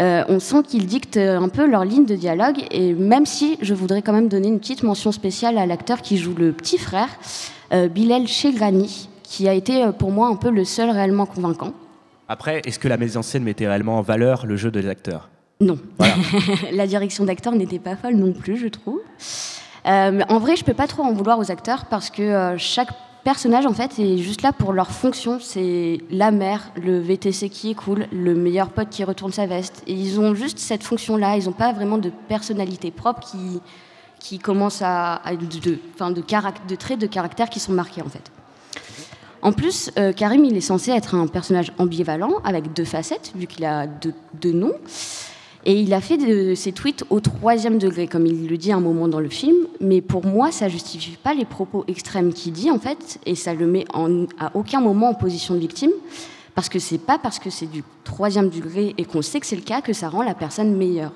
Euh, 0.00 0.24
on 0.28 0.38
sent 0.38 0.62
qu'ils 0.66 0.86
dictent 0.86 1.16
un 1.16 1.48
peu 1.48 1.66
leur 1.66 1.84
ligne 1.84 2.06
de 2.06 2.14
dialogue, 2.14 2.64
et 2.70 2.92
même 2.92 3.26
si 3.26 3.58
je 3.60 3.74
voudrais 3.74 4.02
quand 4.02 4.12
même 4.12 4.28
donner 4.28 4.48
une 4.48 4.60
petite 4.60 4.82
mention 4.82 5.12
spéciale 5.12 5.58
à 5.58 5.66
l'acteur 5.66 6.02
qui 6.02 6.18
joue 6.18 6.34
le 6.34 6.52
petit 6.52 6.78
frère, 6.78 7.08
euh, 7.72 7.88
Bilal 7.88 8.26
Chegrani, 8.26 9.08
qui 9.22 9.46
a 9.46 9.52
été 9.52 9.84
euh, 9.84 9.92
pour 9.92 10.10
moi 10.10 10.28
un 10.28 10.36
peu 10.36 10.50
le 10.50 10.64
seul 10.64 10.90
réellement 10.90 11.26
convaincant. 11.26 11.72
Après, 12.28 12.62
est-ce 12.64 12.78
que 12.78 12.88
la 12.88 12.96
mise 12.96 13.16
en 13.16 13.22
scène 13.22 13.44
mettait 13.44 13.66
réellement 13.66 13.98
en 13.98 14.02
valeur 14.02 14.46
le 14.46 14.56
jeu 14.56 14.70
des 14.70 14.88
acteurs 14.88 15.28
Non. 15.60 15.78
la 16.72 16.86
direction 16.86 17.24
d'acteur 17.24 17.54
n'était 17.54 17.78
pas 17.78 17.96
folle 17.96 18.14
non 18.14 18.32
plus, 18.32 18.56
je 18.56 18.68
trouve. 18.68 19.00
Euh, 19.86 20.20
en 20.28 20.38
vrai, 20.38 20.56
je 20.56 20.64
peux 20.64 20.74
pas 20.74 20.86
trop 20.86 21.02
en 21.02 21.12
vouloir 21.12 21.38
aux 21.38 21.50
acteurs 21.50 21.86
parce 21.86 22.10
que 22.10 22.22
euh, 22.22 22.58
chaque 22.58 22.90
personnage, 23.28 23.66
en 23.66 23.74
fait, 23.74 23.98
est 23.98 24.16
juste 24.16 24.40
là 24.40 24.54
pour 24.54 24.72
leur 24.72 24.90
fonction. 24.90 25.38
C'est 25.38 26.00
la 26.10 26.30
mère, 26.30 26.70
le 26.82 26.98
VTC 26.98 27.50
qui 27.50 27.72
est 27.72 27.74
cool, 27.74 28.06
le 28.10 28.34
meilleur 28.34 28.70
pote 28.70 28.88
qui 28.88 29.04
retourne 29.04 29.32
sa 29.32 29.44
veste. 29.44 29.82
Et 29.86 29.92
ils 29.92 30.18
ont 30.18 30.34
juste 30.34 30.58
cette 30.58 30.82
fonction-là. 30.82 31.36
Ils 31.36 31.44
n'ont 31.44 31.52
pas 31.52 31.74
vraiment 31.74 31.98
de 31.98 32.10
personnalité 32.26 32.90
propre 32.90 33.20
qui, 33.20 33.60
qui 34.18 34.38
commence 34.38 34.80
à, 34.80 35.16
à 35.16 35.36
de, 35.36 35.44
de, 35.44 36.74
traits 36.74 36.98
de 36.98 37.06
caractère 37.06 37.50
qui 37.50 37.60
sont 37.60 37.74
marqués, 37.74 38.00
en 38.00 38.08
fait. 38.08 38.32
En 39.42 39.52
plus, 39.52 39.90
euh, 39.98 40.14
Karim, 40.14 40.46
il 40.46 40.56
est 40.56 40.62
censé 40.62 40.92
être 40.92 41.14
un 41.14 41.26
personnage 41.26 41.70
ambivalent 41.76 42.32
avec 42.44 42.72
deux 42.72 42.86
facettes, 42.86 43.32
vu 43.34 43.46
qu'il 43.46 43.66
a 43.66 43.86
deux 43.86 44.52
noms. 44.52 44.72
Et 45.68 45.74
il 45.74 45.92
a 45.92 46.00
fait 46.00 46.54
ses 46.54 46.72
tweets 46.72 47.04
au 47.10 47.20
troisième 47.20 47.76
degré, 47.76 48.06
comme 48.06 48.24
il 48.24 48.48
le 48.48 48.56
dit 48.56 48.72
à 48.72 48.76
un 48.76 48.80
moment 48.80 49.06
dans 49.06 49.20
le 49.20 49.28
film. 49.28 49.54
Mais 49.80 50.00
pour 50.00 50.24
moi, 50.24 50.50
ça 50.50 50.66
justifie 50.66 51.18
pas 51.22 51.34
les 51.34 51.44
propos 51.44 51.84
extrêmes 51.88 52.32
qu'il 52.32 52.54
dit, 52.54 52.70
en 52.70 52.78
fait, 52.78 53.20
et 53.26 53.34
ça 53.34 53.52
le 53.52 53.66
met 53.66 53.84
à 54.38 54.50
aucun 54.54 54.80
moment 54.80 55.10
en 55.10 55.14
position 55.14 55.52
de 55.52 55.60
victime. 55.60 55.90
Parce 56.54 56.70
que 56.70 56.78
c'est 56.78 56.96
pas 56.96 57.18
parce 57.18 57.38
que 57.38 57.50
c'est 57.50 57.66
du 57.66 57.84
troisième 58.02 58.48
degré 58.48 58.94
et 58.96 59.04
qu'on 59.04 59.20
sait 59.20 59.40
que 59.40 59.46
c'est 59.46 59.56
le 59.56 59.62
cas 59.62 59.82
que 59.82 59.92
ça 59.92 60.08
rend 60.08 60.22
la 60.22 60.34
personne 60.34 60.74
meilleure. 60.74 61.12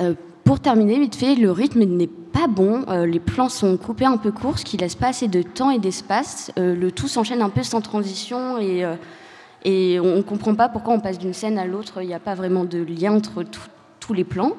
Euh, 0.00 0.14
pour 0.42 0.58
terminer, 0.58 0.98
vite 0.98 1.14
fait, 1.14 1.34
le 1.34 1.50
rythme 1.50 1.84
n'est 1.84 2.06
pas 2.06 2.46
bon. 2.46 2.86
Euh, 2.88 3.04
les 3.04 3.20
plans 3.20 3.50
sont 3.50 3.76
coupés 3.76 4.06
un 4.06 4.16
peu 4.16 4.32
courts, 4.32 4.58
ce 4.58 4.64
qui 4.64 4.78
laisse 4.78 4.94
pas 4.94 5.08
assez 5.08 5.28
de 5.28 5.42
temps 5.42 5.70
et 5.70 5.78
d'espace. 5.78 6.52
Euh, 6.58 6.74
le 6.74 6.90
tout 6.90 7.06
s'enchaîne 7.06 7.42
un 7.42 7.50
peu 7.50 7.62
sans 7.62 7.82
transition 7.82 8.56
et, 8.56 8.82
et 9.64 9.98
on 10.00 10.16
ne 10.16 10.22
comprend 10.22 10.54
pas 10.54 10.68
pourquoi 10.68 10.94
on 10.94 11.00
passe 11.00 11.18
d'une 11.18 11.34
scène 11.34 11.58
à 11.58 11.66
l'autre. 11.66 12.02
Il 12.02 12.06
n'y 12.06 12.14
a 12.14 12.20
pas 12.20 12.34
vraiment 12.34 12.64
de 12.64 12.78
lien 12.78 13.12
entre 13.12 13.44
tous 14.00 14.14
les 14.14 14.24
plans. 14.24 14.52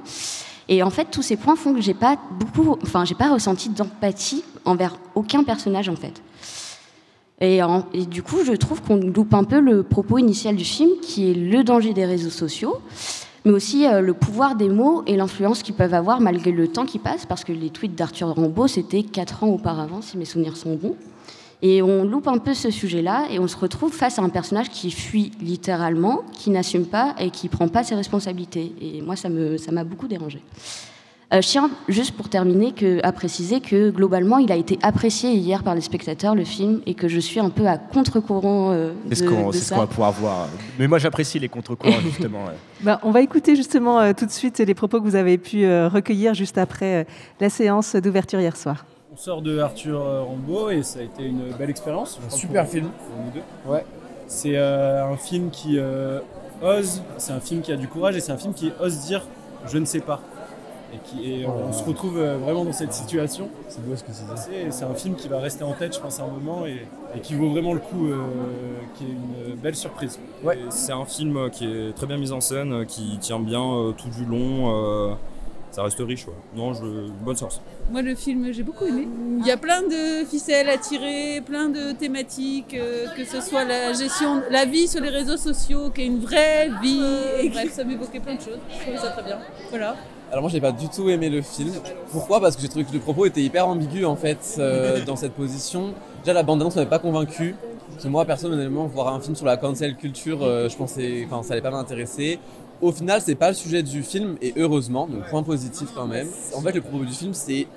Et 0.67 0.83
en 0.83 0.91
fait, 0.91 1.07
tous 1.09 1.23
ces 1.23 1.35
points 1.35 1.55
font 1.55 1.73
que 1.73 1.81
j'ai 1.81 1.95
pas 1.95 2.17
beaucoup, 2.39 2.77
enfin, 2.83 3.03
j'ai 3.03 3.15
pas 3.15 3.33
ressenti 3.33 3.69
d'empathie 3.69 4.43
envers 4.65 4.97
aucun 5.15 5.43
personnage 5.43 5.89
en 5.89 5.95
fait. 5.95 6.21
Et 7.41 7.61
du 8.05 8.21
coup, 8.21 8.43
je 8.43 8.51
trouve 8.51 8.81
qu'on 8.81 8.97
loupe 8.97 9.33
un 9.33 9.45
peu 9.45 9.61
le 9.61 9.83
propos 9.83 10.17
initial 10.17 10.55
du 10.55 10.65
film, 10.65 10.91
qui 11.01 11.31
est 11.31 11.33
le 11.33 11.63
danger 11.63 11.93
des 11.93 12.05
réseaux 12.05 12.29
sociaux, 12.29 12.79
mais 13.45 13.51
aussi 13.51 13.87
euh, 13.87 14.01
le 14.01 14.13
pouvoir 14.13 14.55
des 14.55 14.67
mots 14.67 15.03
et 15.07 15.15
l'influence 15.15 15.63
qu'ils 15.63 15.75
peuvent 15.75 15.93
avoir 15.93 16.19
malgré 16.19 16.51
le 16.51 16.67
temps 16.67 16.85
qui 16.85 16.99
passe, 16.99 17.25
parce 17.25 17.45
que 17.45 17.53
les 17.53 17.69
tweets 17.69 17.95
d'Arthur 17.95 18.35
Rambaud, 18.35 18.67
c'était 18.67 19.03
4 19.03 19.45
ans 19.45 19.47
auparavant, 19.47 20.01
si 20.01 20.17
mes 20.17 20.25
souvenirs 20.25 20.57
sont 20.57 20.75
bons. 20.75 20.97
Et 21.61 21.81
on 21.81 22.05
loupe 22.05 22.27
un 22.27 22.37
peu 22.37 22.53
ce 22.53 22.71
sujet-là, 22.71 23.27
et 23.29 23.39
on 23.39 23.47
se 23.47 23.57
retrouve 23.57 23.91
face 23.91 24.17
à 24.17 24.21
un 24.21 24.29
personnage 24.29 24.69
qui 24.69 24.91
fuit 24.91 25.31
littéralement, 25.41 26.23
qui 26.31 26.49
n'assume 26.51 26.85
pas 26.85 27.15
et 27.19 27.31
qui 27.31 27.49
prend 27.49 27.67
pas 27.67 27.83
ses 27.83 27.95
responsabilités. 27.95 28.73
Et 28.81 29.01
moi, 29.01 29.15
ça 29.15 29.29
m'a 29.29 29.83
beaucoup 29.83 30.07
dérangé. 30.07 30.41
Euh, 31.31 31.41
je 31.41 31.47
tiens 31.47 31.69
juste 31.87 32.13
pour 32.13 32.27
terminer 32.27 32.71
que, 32.71 32.99
à 33.03 33.11
préciser 33.11 33.61
que 33.61 33.91
globalement, 33.91 34.39
il 34.39 34.51
a 34.51 34.55
été 34.55 34.79
apprécié 34.81 35.31
hier 35.33 35.61
par 35.61 35.75
les 35.75 35.81
spectateurs, 35.81 36.33
le 36.33 36.43
film, 36.43 36.81
et 36.87 36.95
que 36.95 37.07
je 37.07 37.19
suis 37.19 37.39
un 37.39 37.51
peu 37.51 37.67
à 37.67 37.77
contre-courant 37.77 38.71
euh, 38.71 38.93
de, 39.05 39.13
C'est 39.13 39.23
ce 39.23 39.29
qu'on 39.29 39.51
ce 39.51 39.69
qu'on 39.73 39.79
va 39.81 39.85
pouvoir 39.85 40.11
voir. 40.13 40.47
Mais 40.79 40.87
moi, 40.87 40.97
j'apprécie 40.97 41.37
les 41.37 41.49
contre-courants, 41.49 41.99
justement. 42.03 42.45
ouais. 42.45 42.55
Bah, 42.81 42.99
on 43.03 43.11
va 43.11 43.21
écouter 43.21 43.57
justement 43.57 43.99
euh, 43.99 44.13
tout 44.17 44.25
de 44.25 44.31
suite 44.31 44.59
les 44.59 44.73
propos 44.73 44.99
que 45.01 45.03
vous 45.03 45.15
avez 45.15 45.37
pu 45.37 45.65
euh, 45.65 45.89
recueillir 45.89 46.33
juste 46.33 46.57
après 46.57 47.01
euh, 47.01 47.03
la 47.41 47.49
séance 47.49 47.95
d'ouverture 47.97 48.39
hier 48.39 48.55
soir. 48.55 48.85
On 49.11 49.17
sort 49.17 49.41
de 49.41 49.57
Arthur 49.59 49.99
euh, 50.01 50.21
Rambaud 50.23 50.69
et 50.69 50.83
ça 50.83 50.99
a 50.99 51.03
été 51.03 51.23
une 51.25 51.51
belle 51.57 51.69
expérience. 51.69 52.19
Un 52.25 52.29
super 52.29 52.63
pour- 52.63 52.71
film. 52.71 52.89
pour 52.89 53.25
nous 53.25 53.31
deux. 53.31 53.71
Ouais. 53.71 53.85
C'est 54.27 54.55
euh, 54.55 55.03
un 55.05 55.17
film 55.17 55.49
qui 55.49 55.79
euh, 55.79 56.19
ose, 56.61 57.01
c'est 57.17 57.31
un 57.33 57.39
film 57.39 57.61
qui 57.61 57.71
a 57.71 57.75
du 57.75 57.87
courage 57.87 58.15
et 58.15 58.19
c'est 58.19 58.31
un 58.31 58.37
film 58.37 58.53
qui 58.53 58.71
ose 58.79 58.97
dire 58.99 59.25
je 59.67 59.77
ne 59.77 59.85
sais 59.85 59.99
pas. 60.01 60.21
Et, 60.93 60.97
qui, 61.03 61.31
et 61.31 61.45
on, 61.47 61.69
on 61.69 61.71
se 61.73 61.83
retrouve 61.83 62.17
euh, 62.19 62.37
vraiment 62.37 62.65
dans 62.65 62.71
cette 62.73 62.93
situation. 62.93 63.49
C'est 63.67 63.83
beau 63.85 63.95
ce 63.95 64.03
que. 64.03 64.11
C'est 64.35 64.71
c'est 64.71 64.85
un 64.85 64.93
film 64.95 65.15
qui 65.15 65.27
va 65.27 65.39
rester 65.39 65.63
en 65.63 65.73
tête, 65.73 65.95
je 65.95 65.99
pense, 65.99 66.19
à 66.19 66.23
un 66.23 66.27
moment 66.27 66.65
et, 66.67 66.85
et 67.15 67.19
qui 67.19 67.33
vaut 67.35 67.49
vraiment 67.49 67.73
le 67.73 67.79
coup, 67.79 68.07
euh, 68.07 68.15
qui 68.95 69.05
est 69.05 69.07
une 69.49 69.55
belle 69.55 69.75
surprise. 69.75 70.19
Ouais, 70.43 70.57
c'est 70.69 70.91
un 70.91 71.05
film 71.05 71.49
qui 71.51 71.65
est 71.65 71.95
très 71.95 72.05
bien 72.07 72.17
mis 72.17 72.31
en 72.31 72.41
scène, 72.41 72.85
qui 72.87 73.17
tient 73.19 73.39
bien 73.39 73.61
euh, 73.63 73.91
tout 73.91 74.09
du 74.09 74.25
long. 74.25 74.71
euh, 75.09 75.13
ça 75.71 75.83
reste 75.83 75.99
riche, 75.99 76.27
ouais. 76.27 76.33
Non, 76.55 76.73
je... 76.73 77.09
bonne 77.23 77.35
source. 77.35 77.61
Moi, 77.91 78.01
le 78.01 78.15
film, 78.15 78.51
j'ai 78.51 78.63
beaucoup 78.63 78.85
aimé. 78.85 79.07
Il 79.39 79.45
y 79.45 79.51
a 79.51 79.57
plein 79.57 79.81
de 79.81 80.25
ficelles 80.25 80.69
à 80.69 80.77
tirer, 80.77 81.41
plein 81.45 81.69
de 81.69 81.91
thématiques, 81.91 82.73
euh, 82.73 83.07
que 83.15 83.23
ce 83.25 83.41
soit 83.41 83.65
la 83.65 83.93
gestion, 83.93 84.41
la 84.49 84.65
vie 84.65 84.87
sur 84.87 85.01
les 85.01 85.09
réseaux 85.09 85.37
sociaux, 85.37 85.89
qui 85.89 86.01
est 86.01 86.05
une 86.05 86.19
vraie 86.19 86.69
vie. 86.81 87.03
Et 87.41 87.49
bref, 87.49 87.73
ça 87.73 87.83
m'évoquait 87.83 88.19
plein 88.19 88.35
de 88.35 88.41
choses. 88.41 88.59
Je 88.69 88.81
trouvais 88.81 88.97
ça 88.97 89.09
très 89.09 89.23
bien. 89.23 89.39
Voilà. 89.69 89.95
Alors 90.31 90.43
moi 90.43 90.51
j'ai 90.51 90.61
pas 90.61 90.71
du 90.71 90.87
tout 90.89 91.09
aimé 91.09 91.27
le 91.27 91.41
film. 91.41 91.71
Pourquoi? 92.11 92.39
Parce 92.39 92.55
que 92.55 92.61
j'ai 92.61 92.67
trouvé 92.67 92.85
que 92.85 92.93
le 92.93 92.99
propos 92.99 93.25
était 93.25 93.41
hyper 93.41 93.67
ambigu 93.67 94.05
en 94.05 94.15
fait 94.15 94.57
euh, 94.59 95.03
dans 95.05 95.15
cette 95.15 95.33
position. 95.33 95.95
Déjà 96.19 96.33
la 96.33 96.43
bande-annonce 96.43 96.75
m'avait 96.75 96.89
pas 96.89 96.99
convaincu. 96.99 97.55
Parce 97.91 98.03
que 98.03 98.09
moi 98.09 98.25
personnellement 98.25 98.85
voir 98.85 99.13
un 99.13 99.19
film 99.19 99.35
sur 99.35 99.47
la 99.47 99.57
cancel 99.57 99.95
culture, 99.95 100.43
euh, 100.43 100.69
je 100.69 100.77
pensais, 100.77 101.25
enfin 101.25 101.41
ça 101.41 101.53
allait 101.53 101.63
pas 101.63 101.71
m'intéresser. 101.71 102.39
Au 102.81 102.91
final 102.91 103.21
c'est 103.21 103.35
pas 103.35 103.49
le 103.49 103.55
sujet 103.55 103.83
du 103.83 104.03
film 104.03 104.37
et 104.41 104.53
heureusement, 104.57 105.07
donc 105.07 105.27
point 105.29 105.43
positif 105.43 105.89
quand 105.93 106.07
même. 106.07 106.27
En 106.55 106.61
fait 106.61 106.71
le 106.73 106.81
propos 106.81 107.03
du 107.03 107.13
film 107.13 107.33
c'est 107.33 107.67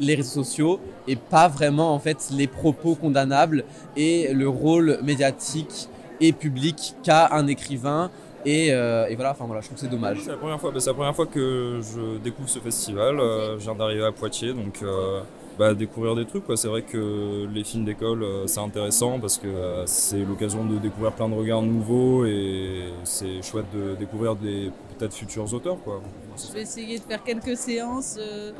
les 0.00 0.14
réseaux 0.14 0.42
sociaux 0.42 0.80
et 1.06 1.16
pas 1.16 1.48
vraiment 1.48 1.94
en 1.94 1.98
fait 1.98 2.28
les 2.32 2.46
propos 2.46 2.94
condamnables 2.94 3.64
et 3.96 4.32
le 4.32 4.48
rôle 4.48 4.98
médiatique 5.02 5.88
et 6.20 6.32
public 6.32 6.94
qu'a 7.02 7.28
un 7.32 7.46
écrivain. 7.46 8.10
Et, 8.44 8.72
euh, 8.72 9.06
et 9.06 9.14
voilà, 9.14 9.30
enfin 9.30 9.44
voilà, 9.46 9.60
je 9.60 9.66
trouve 9.66 9.76
que 9.76 9.84
c'est 9.84 9.90
dommage. 9.90 10.18
C'est 10.24 10.30
la 10.30 10.36
première 10.36 10.60
fois, 10.60 10.72
bah, 10.72 10.80
c'est 10.80 10.90
la 10.90 10.94
première 10.94 11.14
fois 11.14 11.26
que 11.26 11.80
je 11.80 12.18
découvre 12.18 12.48
ce 12.48 12.58
festival. 12.58 13.20
euh, 13.20 13.56
je 13.58 13.62
viens 13.64 13.74
d'arriver 13.76 14.04
à 14.04 14.10
Poitiers, 14.10 14.52
donc 14.52 14.80
euh, 14.82 15.20
bah, 15.58 15.74
découvrir 15.74 16.14
des 16.14 16.24
trucs. 16.26 16.44
quoi. 16.46 16.56
C'est 16.56 16.68
vrai 16.68 16.82
que 16.82 17.46
les 17.52 17.64
films 17.64 17.84
d'école, 17.84 18.22
euh, 18.22 18.46
c'est 18.46 18.60
intéressant 18.60 19.18
parce 19.20 19.38
que 19.38 19.46
euh, 19.46 19.86
c'est 19.86 20.20
l'occasion 20.24 20.64
de 20.64 20.78
découvrir 20.78 21.12
plein 21.12 21.28
de 21.28 21.34
regards 21.34 21.62
nouveaux 21.62 22.24
et 22.24 22.84
c'est 23.04 23.42
chouette 23.42 23.66
de 23.74 23.94
découvrir 23.94 24.34
des 24.36 24.70
peut-être 24.98 25.14
futurs 25.14 25.52
auteurs. 25.52 25.76
Quoi. 25.84 26.00
Je 26.36 26.52
vais 26.52 26.62
essayer 26.62 26.98
de 26.98 27.04
faire 27.04 27.22
quelques 27.22 27.56
séances 27.56 28.16
euh, 28.18 28.52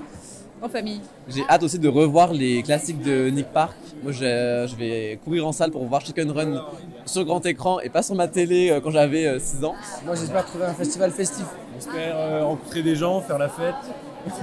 en 0.60 0.68
famille. 0.68 1.00
J'ai 1.28 1.42
hâte 1.48 1.62
aussi 1.62 1.78
de 1.78 1.88
revoir 1.88 2.32
les 2.32 2.62
classiques 2.62 3.02
de 3.02 3.30
Nick 3.30 3.46
Park. 3.48 3.74
Moi, 4.02 4.12
je, 4.12 4.66
je 4.68 4.76
vais 4.76 5.18
courir 5.24 5.46
en 5.46 5.52
salle 5.52 5.70
pour 5.70 5.84
voir 5.86 6.00
Chicken 6.04 6.30
Run 6.30 6.62
sur 7.06 7.24
grand 7.24 7.44
écran 7.46 7.80
et 7.80 7.88
pas 7.88 8.02
sur 8.02 8.14
ma 8.14 8.28
télé 8.28 8.70
euh, 8.70 8.80
quand 8.80 8.90
j'avais 8.90 9.38
6 9.38 9.64
ans. 9.64 9.74
Moi, 10.04 10.14
j'espère 10.14 10.44
trouver 10.46 10.66
un 10.66 10.74
festival 10.74 11.10
festif. 11.10 11.46
J'espère 11.74 12.16
euh, 12.16 12.44
rencontrer 12.44 12.82
des 12.82 12.94
gens, 12.96 13.20
faire 13.22 13.38
la 13.38 13.48
fête. 13.48 13.74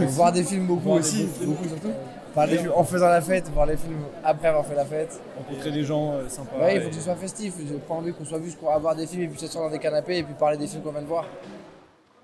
voir 0.10 0.32
des 0.34 0.43
films 0.43 0.66
beaucoup 0.68 0.82
Voir 0.89 1.00
aussi, 1.00 1.28
films. 1.28 1.52
beaucoup 1.54 1.68
surtout. 1.70 1.91
Voir 2.34 2.46
les 2.48 2.58
films 2.58 2.72
en 2.76 2.84
faisant 2.84 3.08
la 3.10 3.22
fête, 3.22 3.50
voir 3.54 3.66
les 3.66 3.76
films 3.78 3.98
après 4.24 4.48
avoir 4.50 4.66
fait 4.66 4.76
la 4.76 4.86
fête. 4.86 5.20
Rencontrer 5.38 5.72
des 5.72 5.84
gens 5.84 6.14
euh, 6.14 6.28
sympas. 6.28 6.58
Ouais, 6.62 6.76
il 6.76 6.82
faut 6.82 6.88
et- 6.88 6.90
que 6.92 6.96
ce 6.96 7.02
soit 7.02 7.16
festif. 7.16 7.54
J'ai 7.68 7.74
pas 7.76 7.94
envie 7.96 8.14
qu'on 8.14 8.26
soit 8.26 8.42
juste 8.42 8.60
pour 8.60 8.72
avoir 8.72 8.96
des 8.96 9.08
films 9.08 9.24
et 9.24 9.28
puis 9.28 9.40
s'asseoir 9.40 9.66
dans 9.66 9.72
des 9.72 9.80
canapés 9.80 10.18
et 10.20 10.24
puis 10.24 10.34
parler 10.36 10.58
des 10.58 10.68
films 10.68 10.84
qu'on 10.84 10.92
vient 10.92 11.02
de 11.02 11.08
voir. 11.08 11.26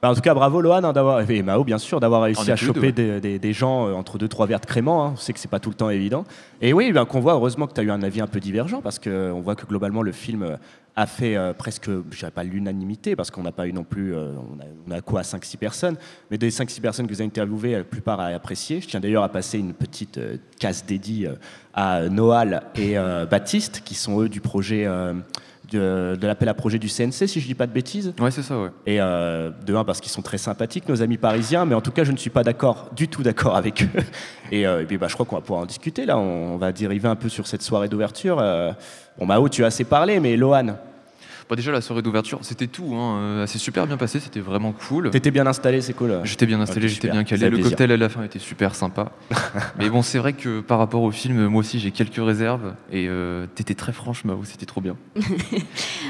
Bah, 0.02 0.12
en 0.12 0.14
tout 0.14 0.22
cas, 0.22 0.34
bravo 0.36 0.62
Lohan 0.62 0.84
hein, 0.84 0.94
d'avoir, 0.94 1.28
et 1.30 1.42
Mao 1.42 1.64
bien 1.64 1.80
sûr, 1.80 2.00
d'avoir 2.00 2.22
réussi 2.24 2.52
à 2.52 2.56
choper 2.56 2.92
deux, 2.92 3.14
des, 3.14 3.22
des- 3.22 3.40
des 3.40 3.54
gens 3.54 3.88
euh, 3.88 3.94
entre 3.94 4.18
deux 4.20 4.28
trois 4.28 4.46
verres 4.46 4.60
de 4.60 4.66
crément. 4.68 5.04
hein. 5.06 5.12
On 5.14 5.18
sait 5.18 5.34
que 5.34 5.40
c'est 5.40 5.48
pas 5.50 5.60
tout 5.60 5.70
le 5.70 5.76
temps 5.76 5.90
évident. 5.90 6.26
Et 6.62 6.74
oui, 6.74 6.92
ben, 6.92 7.06
qu'on 7.06 7.20
voit 7.20 7.34
heureusement 7.34 7.66
que 7.66 7.74
tu 7.74 7.82
as 7.82 7.84
eu 7.84 7.90
un 7.92 8.04
avis 8.04 8.22
un 8.22 8.28
peu 8.28 8.40
divergent 8.40 8.82
parce 8.82 9.00
qu'on 9.00 9.42
voit 9.42 9.56
que 9.56 9.66
globalement 9.66 10.04
le 10.04 10.12
film 10.12 10.44
euh, 10.44 10.58
a 10.96 11.06
fait 11.08 11.36
euh, 11.36 11.54
presque, 11.54 11.90
je 11.90 12.18
dirais 12.18 12.32
pas 12.32 12.44
l'unanimité 12.44 13.16
parce 13.16 13.30
qu'on 13.30 13.44
n'a 13.44 13.52
pas 13.52 13.68
eu 13.68 13.74
non 13.74 13.84
plus, 13.84 14.16
euh, 14.16 14.34
on, 14.88 14.92
a, 14.92 15.02
quoi 15.02 15.22
5-6 15.22 15.58
personnes, 15.58 15.98
mais 16.32 16.38
des 16.38 16.50
5-6 16.50 16.80
personnes 16.80 17.08
que 17.08 17.14
vous 17.14 17.22
avez 17.22 17.28
interviewées, 17.28 17.74
la 17.74 17.84
plupart 17.84 18.20
a 18.20 18.28
apprécié. 18.28 18.80
Je 18.80 18.88
tiens 18.88 19.02
d'ailleurs 19.02 19.24
à 19.24 19.30
passer 19.30 19.60
une 19.60 19.74
petite 19.74 20.18
euh, 20.18 20.38
case 20.58 20.86
dédiée 20.86 21.28
euh, 21.28 21.36
à 21.74 22.08
Noal 22.08 22.64
et 22.76 22.96
Baptiste 23.30 23.82
qui 23.84 23.96
sont 23.96 24.22
eux 24.22 24.30
du 24.30 24.40
projet. 24.40 24.88
De, 25.72 26.18
de 26.20 26.28
l'appel 26.28 26.50
à 26.50 26.54
projet 26.54 26.80
du 26.80 26.88
CNC, 26.88 27.28
si 27.28 27.40
je 27.40 27.46
dis 27.46 27.56
pas 27.56 27.68
de 27.68 27.72
bêtises. 27.72 28.14
Ouais, 28.20 28.32
c'est 28.32 28.44
ça, 28.44 28.60
ouais. 28.60 28.70
Et 28.86 29.02
euh, 29.02 29.52
de 29.66 29.76
un, 29.76 29.84
parce 29.84 30.02
qu'ils 30.02 30.12
sont 30.12 30.22
très 30.22 30.38
sympathiques, 30.38 30.88
nos 30.90 31.02
amis 31.02 31.18
parisiens, 31.18 31.66
mais 31.66 31.76
en 31.76 31.82
tout 31.82 31.92
cas, 31.92 32.04
je 32.04 32.12
ne 32.12 32.18
suis 32.18 32.30
pas 32.30 32.44
d'accord, 32.44 32.90
du 32.96 33.08
tout 33.08 33.24
d'accord 33.24 33.56
avec 33.56 33.84
eux. 33.84 34.02
Et, 34.52 34.68
euh, 34.68 34.84
et 34.84 34.86
puis, 34.86 35.00
bah, 35.00 35.08
je 35.08 35.16
crois 35.16 35.26
qu'on 35.26 35.38
va 35.38 35.42
pouvoir 35.42 35.62
en 35.62 35.66
discuter. 35.66 36.06
Là, 36.06 36.20
on, 36.20 36.54
on 36.54 36.58
va 36.58 36.72
dériver 36.72 37.08
un 37.08 37.16
peu 37.16 37.30
sur 37.30 37.48
cette 37.48 37.64
soirée 37.64 37.90
d'ouverture. 37.90 38.38
Euh, 38.40 38.74
bon, 39.18 39.26
Mao, 39.26 39.50
tu 39.50 39.64
as 39.64 39.68
assez 39.68 39.86
parlé, 39.86 40.20
mais 40.20 40.38
Lohan, 40.38 40.78
Bah, 41.50 41.56
déjà, 41.56 41.72
la 41.72 41.82
soirée 41.82 42.02
d'ouverture, 42.02 42.40
c'était 42.42 42.68
tout. 42.68 42.96
Hein. 42.96 43.18
euh, 43.20 43.46
C'est 43.48 43.60
super 43.60 43.86
bien 43.86 43.98
passé, 43.98 44.20
c'était 44.20 44.40
vraiment 44.40 44.72
cool. 44.72 45.12
t'étais 45.12 45.32
bien 45.32 45.46
installé, 45.46 45.82
c'est 45.82 45.94
cool. 45.94 46.22
J'étais 46.24 46.46
bien 46.46 46.60
installé, 46.60 46.88
j'étais 46.88 47.10
bien 47.10 47.24
calé. 47.24 47.44
Le 47.46 47.52
plaisir. 47.52 47.70
cocktail 47.72 47.92
à 47.92 47.98
la 47.98 48.10
fin 48.10 48.24
était 48.24 48.40
super 48.40 48.74
sympa. 48.74 49.12
Mais 49.80 49.90
bon, 49.90 50.02
c'est 50.02 50.18
vrai 50.18 50.34
que 50.34 50.62
par 50.62 50.80
rapport 50.80 51.04
au 51.04 51.12
film, 51.12 51.46
moi 51.48 51.60
aussi 51.60 51.80
j'ai 51.80 51.92
quelques 51.92 52.16
réserves. 52.16 52.74
Et 52.92 53.08
euh, 53.08 53.46
t'étais 53.54 53.76
très 53.76 53.92
franche, 53.94 54.26
Mao, 54.26 54.44
c'était 54.44 54.66
trop 54.66 54.82
bien. 54.82 54.96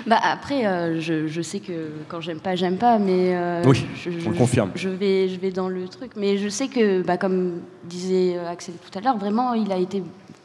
Bah 0.08 0.20
après, 0.22 0.68
euh, 0.68 1.02
je, 1.02 1.28
je 1.28 1.42
sais 1.42 1.60
que 1.60 1.90
quand 2.08 2.22
j'aime 2.22 2.40
pas, 2.40 2.56
j'aime 2.56 2.78
pas, 2.78 3.00
mais 3.00 3.36
euh, 3.36 3.64
Oui, 3.66 3.86
je, 3.96 4.12
on 4.28 4.30
le 4.30 4.38
confirme. 4.38 4.72
Je 4.76 4.90
vais, 4.90 5.28
je 5.30 5.40
vais 5.40 5.50
dans 5.50 5.68
le 5.68 5.88
truc, 5.88 6.12
mais 6.16 6.38
je 6.38 6.48
sais 6.48 6.68
que, 6.68 7.02
bah, 7.02 7.18
comme 7.18 7.54
disait 7.86 8.38
euh, 8.38 8.48
Axel 8.48 8.76
tout 8.76 8.96
à 8.98 9.02
l'heure, 9.02 9.18
vraiment, 9.18 9.56
il 9.56 9.72
a 9.72 9.78
été 9.78 10.04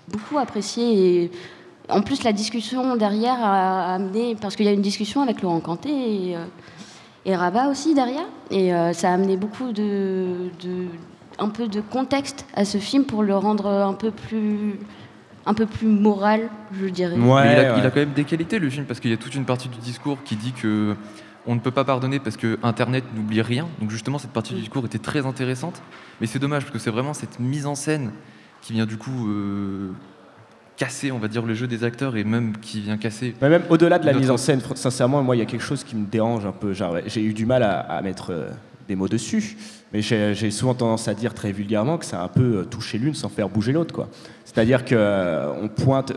beaucoup 0.09 0.39
apprécié 0.39 1.25
et 1.25 1.31
en 1.91 2.03
plus 2.03 2.23
la 2.25 2.33
discussion 2.33 2.97
derrière 2.97 3.39
a 3.43 3.95
amené, 3.95 4.37
parce 4.41 4.57
qu'il 4.57 4.67
y 4.67 4.69
a 4.69 4.73
une 4.73 4.83
discussion 4.83 5.23
avec 5.23 5.43
Laurent 5.43 5.61
Canté 5.61 5.91
et, 5.91 6.37
euh, 6.37 6.45
et 7.25 7.37
Rabat 7.37 7.69
aussi 7.69 7.95
derrière, 7.95 8.27
et 8.51 8.75
euh, 8.75 8.93
ça 8.93 9.11
a 9.11 9.15
amené 9.15 9.37
beaucoup 9.37 9.73
de, 9.73 10.51
de, 10.63 10.87
un 11.39 11.49
peu 11.49 11.69
de 11.69 11.81
contexte 11.81 12.47
à 12.55 12.65
ce 12.65 12.79
film 12.79 13.05
pour 13.05 13.23
le 13.23 13.37
rendre 13.37 13.67
un 13.67 13.95
peu 13.95 14.11
plus, 14.11 14.79
un 15.47 15.55
peu 15.55 15.67
plus 15.67 15.87
moral, 15.87 16.49
je 16.73 16.87
dirais. 16.87 17.17
Il, 17.17 17.31
a, 17.31 17.79
il 17.79 17.87
a 17.87 17.91
quand 17.91 18.01
même 18.01 18.13
des 18.13 18.25
qualités 18.25 18.59
le 18.59 18.71
film 18.71 18.87
parce 18.87 19.01
qu'il 19.01 19.11
y 19.11 19.15
a 19.15 19.19
toute 19.19 19.35
une 19.35 19.45
partie 19.45 19.69
du 19.69 19.79
discours 19.79 20.19
qui 20.25 20.37
dit 20.37 20.53
que 20.53 20.97
on 21.47 21.55
ne 21.55 21.61
peut 21.61 21.71
pas 21.71 21.85
pardonner 21.85 22.21
parce 22.21 22.37
que 22.37 22.59
Internet 22.63 23.05
n'oublie 23.15 23.43
rien. 23.43 23.67
Donc 23.81 23.91
justement 23.91 24.19
cette 24.19 24.33
partie 24.33 24.55
du 24.55 24.61
discours 24.61 24.85
était 24.85 24.99
très 24.99 25.27
intéressante. 25.27 25.83
Mais 26.21 26.27
c'est 26.27 26.39
dommage 26.39 26.65
parce 26.65 26.73
que 26.73 26.79
c'est 26.79 26.91
vraiment 26.91 27.15
cette 27.15 27.41
mise 27.41 27.67
en 27.67 27.75
scène 27.75 28.13
qui 28.61 28.75
vient 28.75 28.87
du 28.87 28.99
coup 28.99 29.29
euh, 29.29 29.91
casser, 30.81 31.13
on 31.13 31.19
va 31.19 31.29
dire, 31.29 31.45
le 31.45 31.53
jeu 31.55 31.67
des 31.67 31.85
acteurs 31.85 32.17
et 32.17 32.25
même 32.25 32.57
qui 32.57 32.81
vient 32.81 32.97
casser. 32.97 33.35
Mais 33.43 33.51
même 33.51 33.63
au-delà 33.69 33.99
de 33.99 34.07
la 34.07 34.13
notre- 34.13 34.21
mise 34.23 34.31
en 34.31 34.39
scène, 34.39 34.61
sincèrement, 34.75 35.23
moi, 35.23 35.37
il 35.37 35.41
y 35.41 35.43
a 35.43 35.45
quelque 35.45 35.63
chose 35.63 35.85
qui 35.85 35.95
me 35.95 36.07
dérange 36.07 36.47
un 36.47 36.53
peu. 36.53 36.73
J'ai 37.07 37.23
eu 37.23 37.35
du 37.35 37.45
mal 37.45 37.63
à, 37.63 37.81
à 37.81 38.01
mettre 38.01 38.31
euh, 38.33 38.49
des 38.89 38.97
mots 38.97 39.07
dessus, 39.07 39.59
mais 39.93 40.01
j'ai 40.01 40.51
souvent 40.51 40.73
tendance 40.73 41.07
à 41.07 41.13
dire 41.13 41.35
très 41.35 41.53
vulgairement 41.53 41.99
que 41.99 42.07
ça 42.07 42.21
a 42.23 42.25
un 42.25 42.29
peu 42.29 42.61
euh, 42.61 42.65
touché 42.65 42.97
l'une 42.97 43.15
sans 43.15 43.29
faire 43.29 43.51
bouger 43.51 43.73
l'autre. 43.73 43.95
quoi. 43.95 44.09
C'est-à-dire 44.47 44.87
que 44.87 44.95
euh, 44.97 45.53
on 45.63 45.69
pointe. 45.69 46.15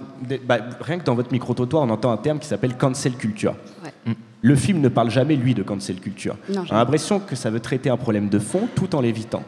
bah, 0.48 0.60
rien 0.80 0.98
que 0.98 1.04
dans 1.04 1.14
votre 1.16 1.34
micro-trottoir, 1.34 1.84
on 1.84 1.90
entend 1.90 2.12
un 2.14 2.18
terme 2.18 2.40
qui 2.40 2.48
s'appelle 2.48 2.76
cancel 2.78 3.14
culture. 3.14 3.56
Ouais. 3.84 4.14
Le 4.42 4.56
film 4.56 4.80
ne 4.82 4.90
parle 4.90 5.10
jamais, 5.10 5.36
lui, 5.36 5.54
de 5.54 5.64
cancel 5.64 5.98
culture. 5.98 6.36
Non, 6.50 6.64
J'ai 6.66 6.74
l'impression 6.74 7.20
que 7.20 7.36
ça 7.36 7.50
veut 7.50 7.60
traiter 7.60 7.90
un 7.90 7.98
problème 7.98 8.30
de 8.30 8.40
fond 8.40 8.68
tout 8.76 8.96
en 8.96 9.02
l'évitant. 9.02 9.44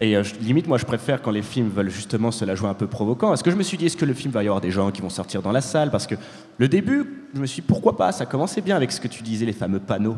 Et 0.00 0.16
euh, 0.16 0.22
je- 0.24 0.34
limite, 0.36 0.66
moi, 0.66 0.76
je 0.78 0.84
préfère 0.84 1.22
quand 1.22 1.30
les 1.30 1.42
films 1.42 1.68
veulent 1.68 1.90
justement 1.90 2.30
se 2.30 2.44
la 2.44 2.54
jouer 2.54 2.68
un 2.68 2.74
peu 2.74 2.86
provoquant. 2.86 3.32
Est-ce 3.32 3.44
que 3.44 3.50
je 3.50 3.56
me 3.56 3.62
suis 3.62 3.76
dit, 3.78 3.86
est-ce 3.86 3.96
que 3.96 4.04
le 4.04 4.14
film 4.14 4.32
va 4.32 4.42
y 4.42 4.46
avoir 4.46 4.60
des 4.60 4.70
gens 4.70 4.90
qui 4.90 5.00
vont 5.02 5.08
sortir 5.10 5.40
dans 5.40 5.52
la 5.52 5.60
salle? 5.60 5.90
Parce 5.90 6.06
que 6.06 6.16
le 6.58 6.68
début, 6.68 7.28
je 7.34 7.40
me 7.40 7.46
suis 7.46 7.62
dit, 7.62 7.66
pourquoi 7.68 7.96
pas? 7.96 8.10
Ça 8.12 8.26
commençait 8.26 8.60
bien 8.60 8.76
avec 8.76 8.90
ce 8.92 9.00
que 9.00 9.08
tu 9.08 9.22
disais, 9.22 9.46
les 9.46 9.52
fameux 9.52 9.78
panneaux 9.80 10.16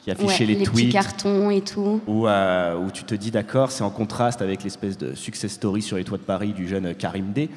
qui 0.00 0.10
affichaient 0.10 0.44
Ouais, 0.44 0.52
les, 0.52 0.54
les 0.54 0.64
petits 0.64 0.70
tweets. 0.70 0.92
cartons 0.92 1.50
et 1.50 1.60
tout. 1.60 2.00
Où, 2.06 2.26
euh, 2.26 2.76
où 2.78 2.90
tu 2.90 3.04
te 3.04 3.14
dis, 3.14 3.30
d'accord, 3.30 3.70
c'est 3.70 3.84
en 3.84 3.90
contraste 3.90 4.40
avec 4.42 4.64
l'espèce 4.64 4.96
de 4.96 5.14
success 5.14 5.52
story 5.52 5.82
sur 5.82 5.96
les 5.98 6.04
toits 6.04 6.18
de 6.18 6.22
Paris 6.22 6.52
du 6.52 6.66
jeune 6.66 6.94
Karim 6.94 7.32
D. 7.32 7.50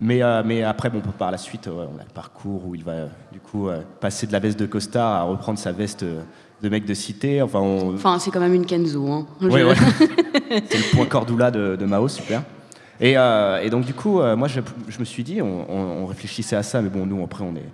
Mais, 0.00 0.22
euh, 0.22 0.42
mais 0.44 0.62
après, 0.62 0.90
bon, 0.90 1.00
par 1.18 1.30
la 1.30 1.38
suite, 1.38 1.68
on 1.68 1.80
a 1.98 2.04
le 2.04 2.12
parcours 2.14 2.66
où 2.66 2.74
il 2.74 2.84
va 2.84 2.92
euh, 2.92 3.06
du 3.32 3.40
coup 3.40 3.68
euh, 3.68 3.82
passer 4.00 4.26
de 4.26 4.32
la 4.32 4.38
veste 4.38 4.58
de 4.58 4.66
costard 4.66 5.12
à 5.12 5.22
reprendre 5.22 5.58
sa 5.58 5.72
veste 5.72 6.04
euh, 6.04 6.20
de 6.62 6.68
mec 6.68 6.84
de 6.84 6.94
cité. 6.94 7.42
Enfin, 7.42 7.60
on, 7.60 7.94
Enfin, 7.94 8.18
c'est 8.18 8.30
quand 8.30 8.40
même 8.40 8.54
une 8.54 8.66
Kenzo. 8.66 9.06
Hein. 9.10 9.26
Ouais, 9.40 9.62
ouais. 9.62 9.74
c'est 10.68 10.78
le 10.78 10.96
point 10.96 11.06
Cordula 11.06 11.50
de, 11.50 11.76
de 11.76 11.84
Mao, 11.84 12.08
super. 12.08 12.42
Et, 13.00 13.16
euh, 13.16 13.62
et 13.62 13.70
donc 13.70 13.84
du 13.84 13.94
coup, 13.94 14.20
euh, 14.20 14.34
moi 14.34 14.48
je, 14.48 14.60
je 14.88 14.98
me 14.98 15.04
suis 15.04 15.22
dit, 15.22 15.40
on 15.40 16.06
réfléchissait 16.06 16.56
à 16.56 16.64
ça, 16.64 16.82
mais 16.82 16.88
bon, 16.88 17.06
nous 17.06 17.22
après 17.22 17.44
on 17.44 17.54
est, 17.54 17.68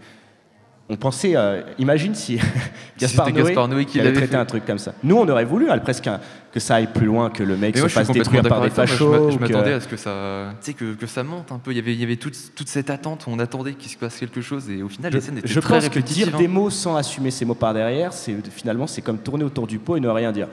on 0.89 0.97
pensait, 0.97 1.35
euh, 1.35 1.63
imagine 1.79 2.15
si 2.15 2.39
Gaspard 2.99 3.27
c'était 3.27 3.39
Noé, 3.39 3.49
Gaspard 3.49 3.69
Noé 3.69 3.85
qui 3.87 4.01
avait 4.01 4.13
traité 4.13 4.33
fait. 4.33 4.37
un 4.37 4.45
truc 4.45 4.67
comme 4.67 4.79
ça. 4.79 4.93
Nous, 5.03 5.17
on 5.17 5.27
aurait 5.29 5.47
voulu 5.47 5.71
hein, 5.71 5.79
presque 5.79 6.09
que 6.53 6.61
ça 6.61 6.75
aille 6.77 6.87
plus 6.93 7.07
loin, 7.07 7.31
que 7.31 7.43
le 7.43 7.57
mec 7.57 7.75
Mais 7.75 7.81
se 7.81 7.89
fasse 7.89 8.11
détruire 8.11 8.43
par 8.43 8.61
des 8.61 8.69
fachos. 8.71 9.31
Je 9.31 9.37
que- 9.37 9.41
m'attendais 9.41 9.73
à 9.73 9.81
ce 9.81 9.89
que 9.89 9.97
ça, 9.97 10.51
tu 10.61 10.67
sais, 10.67 10.75
que, 10.75 10.93
que 10.95 11.07
ça 11.07 11.23
monte 11.25 11.51
un 11.53 11.59
peu. 11.59 11.71
Il 11.73 11.77
y 11.77 11.81
avait, 11.81 11.95
il 11.95 12.01
y 12.01 12.05
avait 12.05 12.17
toute, 12.17 12.37
toute 12.55 12.69
cette 12.69 12.91
attente. 12.91 13.25
On 13.29 13.39
attendait 13.39 13.73
qu'il 13.75 13.91
se 13.91 13.97
passe 13.97 14.17
quelque 14.19 14.41
chose 14.43 14.69
et 14.69 14.83
au 14.83 14.89
final, 14.91 15.11
Je, 15.11 15.17
les 15.17 15.23
scènes 15.23 15.39
étaient 15.39 15.49
je 15.49 15.59
très 15.61 15.75
pense 15.81 15.89
que 15.89 15.99
dire 16.01 16.29
hein. 16.35 16.39
des 16.39 16.49
mots 16.49 16.69
sans 16.71 16.97
assumer 16.97 17.31
ces 17.31 17.45
mots 17.47 17.55
par 17.55 17.73
derrière, 17.73 18.13
c'est 18.13 18.37
finalement 18.51 18.87
c'est 18.87 19.01
comme 19.03 19.19
tourner 19.19 19.45
autour 19.45 19.67
du 19.67 19.79
pot 19.79 19.97
et 19.97 20.01
ne 20.01 20.09
rien 20.09 20.33
dire. 20.33 20.49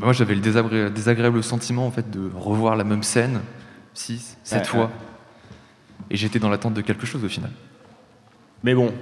Moi, 0.00 0.12
j'avais 0.12 0.34
le 0.34 0.40
désagré- 0.40 0.90
désagréable 0.92 1.40
sentiment 1.44 1.86
en 1.86 1.92
fait 1.92 2.10
de 2.10 2.28
revoir 2.34 2.74
la 2.74 2.82
même 2.82 3.04
scène 3.04 3.40
six, 3.94 4.36
sept 4.42 4.62
Ouais, 4.62 4.64
fois. 4.64 4.84
ouais. 4.86 4.90
Et 6.10 6.16
j'étais 6.16 6.40
dans 6.40 6.50
l'attente 6.50 6.74
de 6.74 6.80
quelque 6.80 7.06
chose 7.06 7.24
au 7.24 7.28
final. 7.28 7.50
Mais 8.64 8.74
bon, 8.74 8.92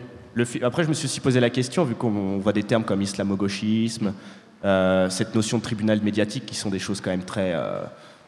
après 0.62 0.84
je 0.84 0.88
me 0.88 0.94
suis 0.94 1.06
aussi 1.06 1.20
posé 1.20 1.40
la 1.40 1.50
question, 1.50 1.84
vu 1.84 1.94
qu'on 1.94 2.38
voit 2.38 2.52
des 2.52 2.62
termes 2.62 2.84
comme 2.84 3.02
islamo-gauchisme, 3.02 4.12
euh, 4.64 5.10
cette 5.10 5.34
notion 5.34 5.58
de 5.58 5.62
tribunal 5.62 6.00
médiatique 6.02 6.46
qui 6.46 6.54
sont 6.54 6.70
des 6.70 6.78
choses 6.78 7.00
quand 7.00 7.10
même 7.10 7.24
très, 7.24 7.52
euh, 7.52 7.82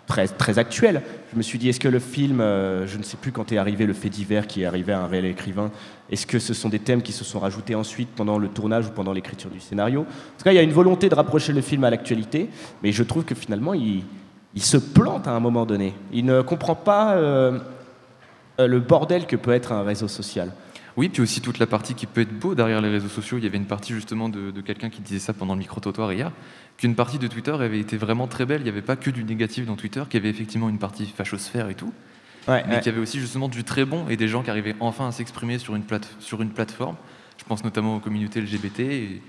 très, 0.09 0.27
très 0.27 0.59
actuelles. 0.59 1.01
Je 1.33 1.37
me 1.37 1.43
suis 1.43 1.59
dit, 1.61 1.69
est-ce 1.69 1.79
que 1.79 1.87
le 1.87 2.01
film, 2.01 2.41
euh, 2.41 2.89
je 2.89 2.99
ne 2.99 3.05
sais 3.05 3.17
plus 3.17 3.31
quand 3.31 3.53
est 3.53 3.57
arrivé 3.57 3.87
le 3.87 3.93
fait 3.93 4.09
divers 4.09 4.49
qui 4.49 4.63
est 4.63 4.67
arrivé 4.67 4.93
à 4.93 5.01
un 5.01 5.07
réel 5.07 5.27
écrivain, 5.27 5.71
est-ce 6.11 6.27
que 6.27 6.41
ce 6.41 6.53
sont 6.53 6.69
des 6.69 6.81
thèmes 6.81 7.03
qui 7.03 7.13
se 7.13 7.23
sont 7.23 7.39
rajoutés 7.39 7.77
ensuite 7.77 8.09
pendant 8.17 8.39
le 8.39 8.49
tournage 8.49 8.89
ou 8.89 8.91
pendant 8.91 9.13
l'écriture 9.13 9.49
du 9.49 9.61
scénario? 9.61 10.01
En 10.01 10.39
tout 10.39 10.45
cas, 10.45 10.51
il 10.51 10.57
y 10.57 10.59
a 10.59 10.63
une 10.63 10.73
volonté 10.73 11.09
de 11.09 11.15
rapprocher 11.15 11.53
le 11.53 11.61
film 11.61 11.85
à 11.85 11.91
l'actualité, 11.91 12.51
mais 12.83 12.91
je 12.91 13.05
trouve 13.05 13.25
que 13.25 13.37
finalement, 13.37 13.73
il, 13.73 14.03
se 14.57 14.77
plante 14.77 15.29
à 15.29 15.33
un 15.33 15.41
moment 15.41 15.67
donné. 15.67 15.95
Il 16.13 16.25
ne 16.25 16.43
comprend 16.43 16.75
pas 16.75 17.17
le 17.17 18.81
bordel 18.81 19.27
que 19.27 19.37
peut 19.37 19.53
être 19.53 19.73
un 19.73 19.83
réseau 19.83 20.07
social. 20.07 20.53
Oui, 20.97 21.09
puis 21.09 21.23
aussi 21.23 21.41
toute 21.41 21.59
la 21.59 21.67
partie 21.67 21.95
qui 21.95 22.07
peut 22.07 22.21
être 22.21 22.39
beau 22.39 22.55
derrière 22.55 22.81
les 22.81 22.89
réseaux 22.89 23.09
sociaux. 23.09 23.39
Il 23.39 23.45
y 23.45 23.47
avait 23.49 23.57
une 23.57 23.67
partie 23.67 23.93
justement 23.93 24.29
de, 24.29 24.51
de 24.53 24.61
quelqu'un 24.61 24.91
qui 24.91 25.01
disait 25.01 25.19
ça 25.19 25.33
pendant 25.33 25.55
le 25.55 25.59
micro-trottoir 25.59 26.13
hier, 26.13 26.31
qu'une 26.77 26.95
partie 26.95 27.19
de 27.19 27.27
Twitter 27.27 27.51
avait 27.51 27.81
été 27.81 27.97
vraiment 27.97 28.29
très 28.29 28.47
belle. 28.47 28.61
Il 28.61 28.65
n'y 28.65 28.71
avait 28.71 28.81
pas 28.83 28.95
que 28.97 29.11
du 29.11 29.25
négatif 29.25 29.67
dans 29.67 29.75
Twitter, 29.77 30.03
qu'il 30.09 30.21
y 30.21 30.23
avait 30.23 30.31
effectivement 30.31 30.69
une 30.69 30.79
partie 30.79 31.07
fachosphère 31.07 31.69
et 31.69 31.75
tout. 31.75 31.93
Ouais, 32.47 32.63
mais 32.69 32.75
ouais. 32.75 32.81
qu'il 32.81 32.93
y 32.93 32.95
avait 32.95 33.03
aussi 33.03 33.19
justement 33.19 33.49
du 33.49 33.65
très 33.65 33.85
bon 33.85 34.07
et 34.09 34.17
des 34.17 34.29
gens 34.29 34.43
qui 34.43 34.51
arrivaient 34.51 34.77
enfin 34.79 35.09
à 35.09 35.13
s'exprimer 35.13 35.59
sur, 35.59 35.75
une 35.75 35.83
plate- 35.83 36.15
sur 36.21 36.43
une 36.43 36.51
plateforme. 36.51 36.97
Je 37.39 37.45
pense 37.45 37.65
notamment 37.65 37.97
aux 37.97 38.01
communautés 38.01 38.41
LGBT 38.41 38.81
et, 38.81 39.23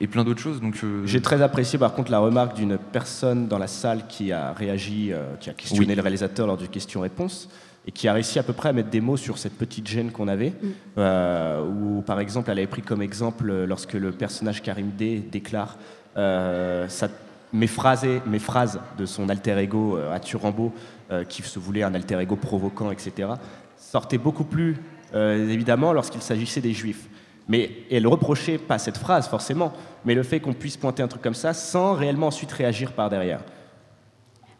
et 0.00 0.06
plein 0.06 0.22
d'autres 0.22 0.40
choses. 0.42 0.60
Donc, 0.60 0.76
euh, 0.84 1.04
J'ai 1.06 1.20
très 1.22 1.42
apprécié 1.42 1.78
par 1.80 1.94
contre 1.94 2.12
la 2.12 2.18
remarque 2.20 2.54
d'une 2.54 2.78
personne 2.78 3.48
dans 3.48 3.58
la 3.58 3.66
salle 3.66 4.06
qui 4.06 4.30
a 4.32 4.52
réagi, 4.52 5.12
euh, 5.12 5.34
qui 5.40 5.50
a 5.50 5.54
questionné 5.54 5.86
Oui. 5.88 5.94
le 5.96 6.02
réalisateur 6.02 6.46
lors 6.46 6.56
du 6.58 6.68
question-réponse 6.68 7.48
et 7.86 7.92
qui 7.92 8.08
a 8.08 8.12
réussi 8.12 8.38
à 8.38 8.42
peu 8.42 8.52
près 8.52 8.68
à 8.68 8.72
mettre 8.72 8.90
des 8.90 9.00
mots 9.00 9.16
sur 9.16 9.38
cette 9.38 9.56
petite 9.56 9.86
gêne 9.88 10.10
qu'on 10.12 10.28
avait. 10.28 10.50
Mm. 10.50 10.68
Euh, 10.98 11.64
où 11.64 12.02
par 12.02 12.20
exemple 12.20 12.50
elle 12.50 12.58
avait 12.58 12.66
pris 12.66 12.82
comme 12.82 13.02
exemple 13.02 13.50
euh, 13.50 13.66
lorsque 13.66 13.94
le 13.94 14.12
personnage 14.12 14.62
Karim 14.62 14.90
D 14.96 15.18
déclare 15.18 15.76
euh, 16.16 16.88
ça, 16.88 17.08
m'effraser- 17.54 18.20
m'effrase 18.26 18.80
de 18.98 19.06
son 19.06 19.28
alter 19.28 19.58
ego 19.58 19.96
Arthur 19.96 20.42
Rambaud, 20.42 20.72
euh, 21.10 21.24
qui 21.24 21.42
se 21.42 21.58
voulait 21.58 21.82
un 21.82 21.94
alter 21.94 22.20
ego 22.20 22.36
provoquant, 22.36 22.90
etc., 22.90 23.30
sortait 23.76 24.18
beaucoup 24.18 24.44
plus 24.44 24.76
évidemment 25.14 25.92
lorsqu'il 25.92 26.22
s'agissait 26.22 26.62
des 26.62 26.72
juifs. 26.72 27.06
Mais 27.46 27.70
elle 27.90 28.06
reprochait 28.06 28.56
pas 28.56 28.78
cette 28.78 28.96
phrase 28.96 29.28
forcément, 29.28 29.74
mais 30.06 30.14
le 30.14 30.22
fait 30.22 30.40
qu'on 30.40 30.54
puisse 30.54 30.78
pointer 30.78 31.02
un 31.02 31.08
truc 31.08 31.20
comme 31.20 31.34
ça 31.34 31.52
sans 31.52 31.92
réellement 31.92 32.28
ensuite 32.28 32.50
réagir 32.52 32.92
par 32.92 33.10
derrière. 33.10 33.40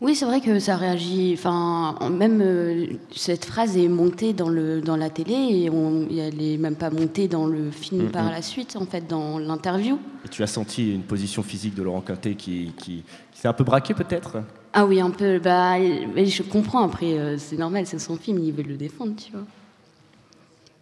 Oui, 0.05 0.17
c'est 0.17 0.25
vrai 0.25 0.41
que 0.41 0.59
ça 0.59 0.77
réagit. 0.77 1.33
Enfin, 1.39 1.95
en- 2.01 2.11
même 2.11 2.41
euh, 2.43 2.87
cette 3.15 3.45
phrase 3.45 3.77
est 3.77 3.87
montée 3.87 4.33
dans, 4.33 4.49
le, 4.49 4.81
dans 4.81 4.97
la 4.97 5.11
télé 5.11 5.33
et 5.33 5.71
on, 5.71 6.09
et 6.11 6.17
elle 6.17 6.43
est 6.43 6.57
même 6.59 6.75
pas 6.75 6.91
montée 6.91 7.29
dans 7.29 7.47
le 7.47 7.71
film 7.71 8.11
par 8.11 8.29
la 8.31 8.43
suite, 8.43 8.75
en 8.75 8.85
fait, 8.85 9.07
dans 9.09 9.39
l'interview. 9.39 9.99
Et 10.25 10.29
tu 10.29 10.43
as 10.43 10.49
senti 10.49 10.93
une 10.93 11.03
position 11.03 11.45
physique 11.45 11.77
de 11.77 11.85
Laurent 11.85 12.01
Quintet 12.01 12.35
qui, 12.35 12.73
qui, 12.77 13.05
qui 13.33 13.39
s'est 13.41 13.47
un 13.47 13.53
peu 13.53 13.63
braqué 13.63 13.95
peut-être? 13.95 14.39
Ah 14.73 14.87
oui, 14.87 15.01
un 15.01 15.11
peu. 15.11 15.39
Bah, 15.39 15.77
je 15.79 16.43
comprends. 16.43 16.83
Après, 16.83 17.13
euh, 17.17 17.37
c'est 17.39 17.57
normal, 17.57 17.87
c'est 17.87 18.01
son 18.01 18.17
film, 18.17 18.41
il 18.43 18.53
veut 18.53 18.65
le 18.65 18.77
défendre, 18.77 19.13
tu 19.17 19.31
vois. 19.31 19.45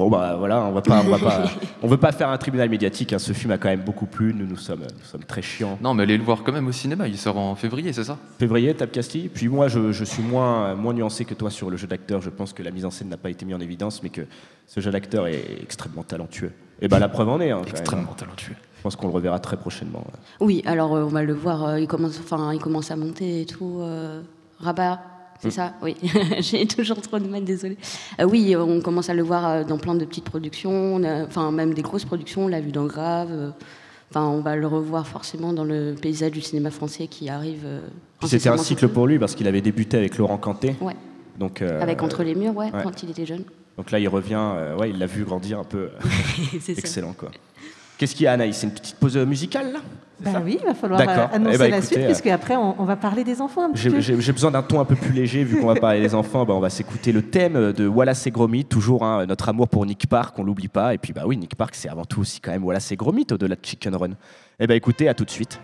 Bon 0.01 0.09
bah 0.09 0.35
voilà, 0.39 0.63
on 0.65 0.73
va 0.73 0.81
pas, 0.81 1.03
on 1.07 1.11
va 1.11 1.19
pas, 1.19 1.45
on 1.83 1.87
veut 1.87 1.99
pas 1.99 2.11
faire 2.13 2.31
un 2.31 2.39
tribunal 2.39 2.71
médiatique. 2.71 3.13
hein. 3.13 3.19
Ce 3.19 3.33
film 3.35 3.51
a 3.53 3.59
quand 3.59 3.69
même 3.69 3.83
beaucoup 3.83 4.07
plu. 4.07 4.33
Nous, 4.33 4.47
nous 4.47 4.57
sommes, 4.57 4.81
nous 4.81 5.05
sommes 5.05 5.25
très 5.25 5.43
chiants. 5.43 5.79
Non, 5.83 5.93
mais 5.93 6.05
allez 6.05 6.17
le 6.17 6.25
voir 6.25 6.43
quand 6.43 6.53
même 6.53 6.67
au 6.69 6.73
cinéma, 6.73 7.07
il 7.07 7.19
sort 7.19 7.37
en 7.37 7.55
février, 7.55 7.93
c'est 7.93 8.05
ça? 8.05 8.17
Février, 8.39 8.73
Tape 8.75 8.93
Castille. 8.93 9.29
Puis 9.29 9.49
moi, 9.49 9.69
je, 9.69 9.93
je 9.93 10.05
suis 10.05 10.23
moins, 10.23 10.75
moins 10.75 10.95
nuancé 10.95 11.27
que 11.27 11.35
toi 11.35 11.51
sur 11.51 11.69
le 11.71 11.77
jeu 11.77 11.87
d'acteur. 11.87 12.23
Je 12.23 12.31
pense 12.31 12.53
que 12.55 12.63
la 12.63 12.71
mise 12.71 12.87
en 12.87 12.91
scène 12.91 13.09
n'a 13.11 13.19
pas 13.19 13.29
été 13.31 13.45
mise 13.45 13.55
en 13.57 13.61
évidence, 13.61 14.03
mais 14.03 14.09
que 14.09 14.23
ce 14.67 14.81
jeu 14.81 14.91
d'acteur 14.91 15.27
est 15.27 15.45
extrêmement 15.63 16.03
talentueux. 16.03 16.53
Et 16.81 16.89
ben 16.89 16.99
la 16.99 17.11
preuve 17.11 17.29
en 17.29 17.39
est. 17.41 17.51
hein, 17.51 17.59
même, 17.59 17.69
Extrêmement 17.69 18.13
hein. 18.13 18.17
talentueux. 18.17 18.55
Je 18.79 18.83
pense 18.83 18.97
qu'on 18.97 19.09
le 19.09 19.13
reverra 19.13 19.39
très 19.39 19.59
prochainement. 19.59 19.99
ouais. 19.99 20.47
Oui, 20.47 20.63
alors 20.65 20.97
euh, 20.97 21.05
on 21.05 21.09
va 21.09 21.23
le 21.23 21.35
voir. 21.35 21.63
euh, 21.65 21.79
il, 21.81 21.87
commence, 21.87 22.19
enfin, 22.19 22.55
il 22.55 22.59
commence 22.61 22.91
à 22.91 22.97
monter 22.97 23.43
et 23.43 23.45
tout. 23.45 23.81
euh, 23.83 24.23
Rabat, 24.61 24.99
c'est 25.41 25.49
Mm. 25.49 25.51
ça 25.51 25.75
Oui. 25.83 25.97
J'ai 26.41 26.67
toujours 26.67 27.01
trop 27.01 27.19
de 27.19 27.27
mal, 27.29 27.45
désolé. 27.45 27.77
oui, 28.25 28.55
on 28.57 28.81
commence 28.81 29.09
à 29.11 29.15
le 29.15 29.23
voir 29.23 29.49
euh, 29.49 29.65
dans 29.65 29.79
plein 29.79 29.95
de 29.95 30.05
petites 30.05 30.25
productions, 30.25 31.01
enfin, 31.27 31.51
même 31.53 31.75
des 31.75 31.83
grosses 31.83 32.05
productions. 32.05 32.45
On 32.45 32.49
l'a 32.49 32.61
vu 32.61 32.73
dans 32.73 32.87
Grave. 32.87 33.29
euh, 33.31 33.51
Enfin, 34.13 34.27
on 34.27 34.41
va 34.41 34.57
le 34.57 34.67
revoir 34.67 35.07
forcément 35.07 35.53
dans 35.53 35.63
le 35.63 35.95
paysage 35.95 36.33
du 36.33 36.41
cinéma 36.41 36.71
français 36.73 37.07
qui 37.07 37.29
arrive. 37.29 37.63
euh, 37.65 37.79
c'était 38.27 38.49
un 38.49 38.57
cycle 38.57 38.89
pour 38.89 39.07
lui 39.07 39.21
parce 39.21 39.37
qu'il 39.37 39.47
avait 39.47 39.61
débuté 39.61 39.97
avec 39.97 40.19
Laurent 40.19 40.37
Cantet. 40.37 40.75
Ouais. 40.81 40.97
Donc, 41.39 41.63
euh, 41.63 41.81
Avec 41.81 42.03
Entre 42.03 42.25
les 42.25 42.35
murs, 42.35 42.57
ouais, 42.57 42.73
ouais. 42.73 42.83
quand 42.83 43.05
il 43.05 43.11
était 43.11 43.25
jeune. 43.25 43.45
Donc 43.79 43.93
là, 43.93 44.01
il 44.01 44.09
revient. 44.09 44.35
euh, 44.37 44.77
ouais, 44.77 44.91
il 44.91 44.99
l'a 44.99 45.07
vu 45.07 45.25
grandir 45.25 45.61
un 45.61 45.65
peu. 45.65 45.91
Ça. 46.61 46.73
Excellent 46.73 47.13
quoi. 47.13 47.31
Qu'est-ce 48.01 48.15
qu'il 48.15 48.25
y 48.25 48.29
a, 48.29 48.33
Anaïs? 48.33 48.57
C'est 48.57 48.67
une 48.67 48.73
petite 48.73 48.97
pause 48.97 49.15
euh, 49.19 49.27
musicale 49.27 49.75
là? 49.75 49.81
Ben 50.21 50.41
oui, 50.43 50.57
il 50.59 50.67
va 50.67 50.73
falloir 50.75 51.01
euh, 51.03 51.27
annoncer 51.35 51.55
Eh 51.55 51.59
ben, 51.59 51.71
la 51.71 51.77
écoutez, 51.79 51.83
suite, 51.87 51.99
euh, 51.99 52.07
puisque 52.07 52.27
après 52.29 52.57
on, 52.57 52.81
on 52.81 52.85
va 52.85 52.97
parler 52.97 53.25
des 53.25 53.43
enfants 53.43 53.65
un 53.67 53.71
petit 53.73 53.83
J'ai 53.83 53.91
peu. 53.91 54.01
j'ai- 54.01 54.33
besoin 54.33 54.51
d'un 54.51 54.63
ton 54.63 54.81
un 54.81 54.87
peu 54.87 54.95
plus 54.95 55.13
léger, 55.13 55.45
vu 55.45 55.61
qu'on 55.61 55.67
va 55.67 55.75
parler 55.75 56.01
des 56.01 56.15
enfants. 56.15 56.47
Bah, 56.47 56.55
on 56.55 56.61
va 56.61 56.71
s'écouter 56.71 57.13
le 57.13 57.21
thème 57.21 57.73
de 57.75 57.87
Wallace 57.87 58.27
et 58.27 58.31
Gromit, 58.31 58.65
toujours 58.65 59.05
hein, 59.05 59.27
notre 59.27 59.51
amour 59.51 59.69
pour 59.69 59.85
Nick 59.85 60.07
Park, 60.07 60.39
on 60.39 60.45
l'oublie 60.45 60.69
pas. 60.69 60.95
Et 60.95 60.99
puis, 60.99 61.13
bah 61.13 61.25
oui, 61.27 61.37
Nick 61.37 61.55
Park, 61.57 61.75
c'est 61.75 61.91
avant 61.91 62.07
tout 62.07 62.23
aussi 62.23 62.41
quand 62.41 62.53
même 62.53 62.65
Wallace 62.65 62.91
et 62.91 62.97
Gromit 62.97 63.27
au-delà 63.33 63.55
de 63.55 63.61
Chicken 63.63 63.95
Run. 63.95 64.11
Eh 64.59 64.67
ben 64.67 64.75
écoutez, 64.75 65.09
à 65.09 65.15
tout 65.15 65.27
de 65.27 65.31
suite. 65.31 65.59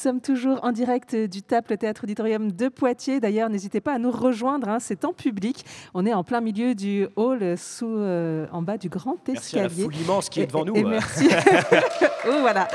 Sommes 0.00 0.20
toujours 0.20 0.58
en 0.64 0.72
direct 0.72 1.14
du 1.14 1.42
TAP, 1.42 1.68
le 1.70 1.76
Théâtre 1.76 2.04
Auditorium 2.04 2.50
de 2.50 2.68
Poitiers. 2.68 3.20
D'ailleurs, 3.20 3.48
n'hésitez 3.50 3.80
pas 3.80 3.92
à 3.94 3.98
nous 3.98 4.10
rejoindre, 4.10 4.68
hein, 4.68 4.78
c'est 4.80 5.04
en 5.04 5.12
public. 5.12 5.64
On 5.94 6.06
est 6.06 6.14
en 6.14 6.24
plein 6.24 6.40
milieu 6.40 6.74
du 6.74 7.06
hall, 7.16 7.56
sous, 7.58 7.86
euh, 7.86 8.46
en 8.52 8.62
bas 8.62 8.78
du 8.78 8.88
grand 8.88 9.16
Merci 9.28 9.56
à 9.58 9.60
la 9.62 9.66
escalier. 9.66 9.84
foule 9.84 9.96
immense 9.96 10.28
qui 10.28 10.40
est 10.40 10.46
devant 10.46 10.62
et- 10.64 10.66
nous. 10.68 10.76
et 10.76 10.82
merci. 10.84 11.28
oh, 12.28 12.32
voilà. 12.40 12.66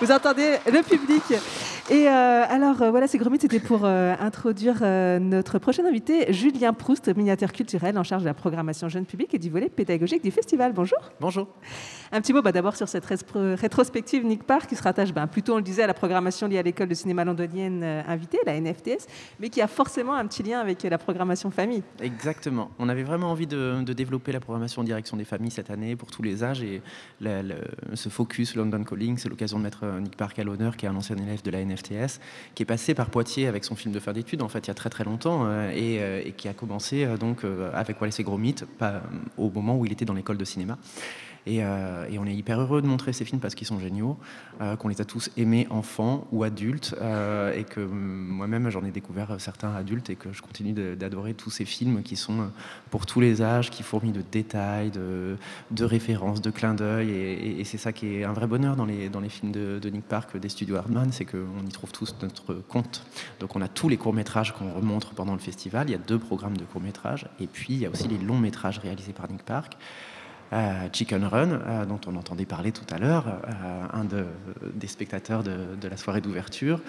Vous 0.00 0.10
entendez 0.10 0.56
le 0.72 0.82
public. 0.82 1.22
Et 1.88 2.08
euh, 2.08 2.42
alors, 2.48 2.82
euh, 2.82 2.90
voilà, 2.90 3.06
ces 3.06 3.16
gros 3.16 3.30
mythes, 3.30 3.42
c'était 3.42 3.60
pour 3.60 3.82
euh, 3.84 4.12
introduire 4.18 4.78
euh, 4.82 5.20
notre 5.20 5.60
prochain 5.60 5.84
invité, 5.86 6.32
Julien 6.32 6.72
Proust, 6.72 7.14
miniateur 7.16 7.52
culturel 7.52 7.96
en 7.96 8.02
charge 8.02 8.22
de 8.22 8.26
la 8.26 8.34
programmation 8.34 8.88
jeune 8.88 9.04
public 9.04 9.32
et 9.34 9.38
du 9.38 9.50
volet 9.50 9.68
pédagogique 9.68 10.24
du 10.24 10.32
festival. 10.32 10.72
Bonjour. 10.72 10.98
Bonjour. 11.20 11.46
Un 12.10 12.20
petit 12.20 12.32
mot 12.32 12.42
bah, 12.42 12.50
d'abord 12.50 12.74
sur 12.74 12.88
cette 12.88 13.04
rétrospective 13.06 14.24
Nick 14.26 14.42
Park 14.42 14.66
qui 14.68 14.74
se 14.74 14.82
rattache 14.82 15.12
bah, 15.12 15.28
plutôt, 15.28 15.52
on 15.54 15.58
le 15.58 15.62
disait, 15.62 15.84
à 15.84 15.86
la 15.86 15.94
programmation 15.94 16.48
liée 16.48 16.58
à 16.58 16.62
l'école 16.62 16.88
de 16.88 16.94
cinéma 16.94 17.24
londonienne 17.24 17.84
invitée, 17.84 18.38
la 18.44 18.60
NFTS, 18.60 19.06
mais 19.38 19.48
qui 19.48 19.62
a 19.62 19.68
forcément 19.68 20.14
un 20.14 20.26
petit 20.26 20.42
lien 20.42 20.58
avec 20.58 20.82
la 20.82 20.98
programmation 20.98 21.52
famille. 21.52 21.84
Exactement. 22.02 22.70
On 22.80 22.88
avait 22.88 23.04
vraiment 23.04 23.30
envie 23.30 23.46
de, 23.46 23.80
de 23.84 23.92
développer 23.92 24.32
la 24.32 24.40
programmation 24.40 24.82
en 24.82 24.84
direction 24.84 25.16
des 25.16 25.24
familles 25.24 25.52
cette 25.52 25.70
année 25.70 25.94
pour 25.94 26.10
tous 26.10 26.22
les 26.22 26.42
âges 26.42 26.62
et 26.64 26.82
la- 27.20 27.42
ce 27.94 28.08
focus 28.08 28.56
London 28.56 28.82
Calling, 28.82 29.18
c'est 29.18 29.28
l'occasion 29.28 29.58
de 29.58 29.62
mettre 29.62 29.84
Nick 30.00 30.16
Park 30.16 30.36
à 30.40 30.42
l'honneur, 30.42 30.76
qui 30.76 30.86
est 30.86 30.88
un 30.88 30.96
ancien 30.96 31.14
élève 31.16 31.42
de 31.42 31.50
la 31.52 31.60
NFTS, 31.60 31.75
qui 31.82 32.62
est 32.62 32.66
passé 32.66 32.94
par 32.94 33.10
Poitiers 33.10 33.46
avec 33.46 33.64
son 33.64 33.76
film 33.76 33.92
de 33.92 34.00
fin 34.00 34.12
d'études 34.12 34.42
en 34.42 34.48
fait 34.48 34.66
il 34.66 34.68
y 34.68 34.70
a 34.70 34.74
très 34.74 34.90
très 34.90 35.04
longtemps 35.04 35.46
euh, 35.46 35.70
et, 35.70 36.00
euh, 36.00 36.22
et 36.24 36.32
qui 36.32 36.48
a 36.48 36.52
commencé 36.52 37.04
euh, 37.04 37.16
donc 37.16 37.44
avec 37.72 38.00
Wallace 38.00 38.20
et 38.20 38.24
Gromit 38.24 38.56
pas, 38.78 39.02
au 39.36 39.50
moment 39.50 39.76
où 39.76 39.84
il 39.84 39.92
était 39.92 40.04
dans 40.04 40.14
l'école 40.14 40.36
de 40.36 40.44
cinéma. 40.44 40.78
Et, 41.46 41.62
euh, 41.62 42.06
et 42.10 42.18
on 42.18 42.26
est 42.26 42.34
hyper 42.34 42.60
heureux 42.60 42.82
de 42.82 42.86
montrer 42.86 43.12
ces 43.12 43.24
films 43.24 43.40
parce 43.40 43.54
qu'ils 43.54 43.66
sont 43.66 43.78
géniaux, 43.78 44.18
euh, 44.60 44.74
qu'on 44.76 44.88
les 44.88 45.00
a 45.00 45.04
tous 45.04 45.30
aimés 45.36 45.68
enfants 45.70 46.26
ou 46.32 46.42
adultes, 46.42 46.94
euh, 47.00 47.54
et 47.54 47.62
que 47.62 47.80
moi-même 47.80 48.68
j'en 48.68 48.84
ai 48.84 48.90
découvert 48.90 49.36
certains 49.38 49.74
adultes 49.74 50.10
et 50.10 50.16
que 50.16 50.32
je 50.32 50.42
continue 50.42 50.72
d'adorer 50.72 51.34
tous 51.34 51.50
ces 51.50 51.64
films 51.64 52.02
qui 52.02 52.16
sont 52.16 52.50
pour 52.90 53.06
tous 53.06 53.20
les 53.20 53.42
âges, 53.42 53.70
qui 53.70 53.84
fourmillent 53.84 54.12
de 54.12 54.24
détails, 54.30 54.90
de, 54.90 55.36
références, 55.84 56.42
de 56.42 56.50
clins 56.50 56.74
d'œil. 56.74 57.10
Et, 57.10 57.64
c'est 57.64 57.78
ça 57.78 57.92
qui 57.92 58.16
est 58.16 58.24
un 58.24 58.32
vrai 58.32 58.46
bonheur 58.46 58.76
dans 58.76 58.84
les, 58.84 59.08
dans 59.08 59.20
les 59.20 59.28
films 59.28 59.52
de, 59.52 59.78
de 59.80 59.90
Nick 59.90 60.04
Park, 60.04 60.36
des 60.36 60.48
studios 60.48 60.76
Hardman, 60.76 61.10
c'est 61.12 61.24
qu'on 61.24 61.64
y 61.66 61.72
trouve 61.72 61.92
tous 61.92 62.14
notre 62.22 62.54
compte. 62.54 63.04
Donc 63.40 63.56
on 63.56 63.62
a 63.62 63.68
tous 63.68 63.88
les 63.88 63.96
courts-métrages 63.96 64.52
qu'on 64.52 64.72
remontre 64.72 65.14
pendant 65.14 65.32
le 65.32 65.40
festival. 65.40 65.88
Il 65.88 65.92
y 65.92 65.96
a 65.96 65.98
deux 65.98 66.18
programmes 66.18 66.56
de 66.56 66.64
courts-métrages. 66.64 67.28
Et 67.40 67.46
puis 67.46 67.74
il 67.74 67.78
y 67.78 67.86
a 67.86 67.90
aussi 67.90 68.08
les 68.08 68.18
longs-métrages 68.18 68.78
réalisés 68.78 69.12
par 69.12 69.30
Nick 69.30 69.42
Park. 69.42 69.76
Euh, 70.52 70.88
Chicken 70.92 71.24
Run, 71.24 71.50
euh, 71.50 71.84
dont 71.86 72.00
on 72.06 72.14
entendait 72.14 72.44
parler 72.44 72.70
tout 72.70 72.84
à 72.94 72.98
l'heure, 72.98 73.26
euh, 73.26 73.86
un 73.92 74.04
de- 74.04 74.26
des 74.74 74.86
spectateurs 74.86 75.42
de, 75.42 75.56
de 75.80 75.88
la 75.88 75.96
soirée 75.96 76.20
d'ouverture, 76.20 76.80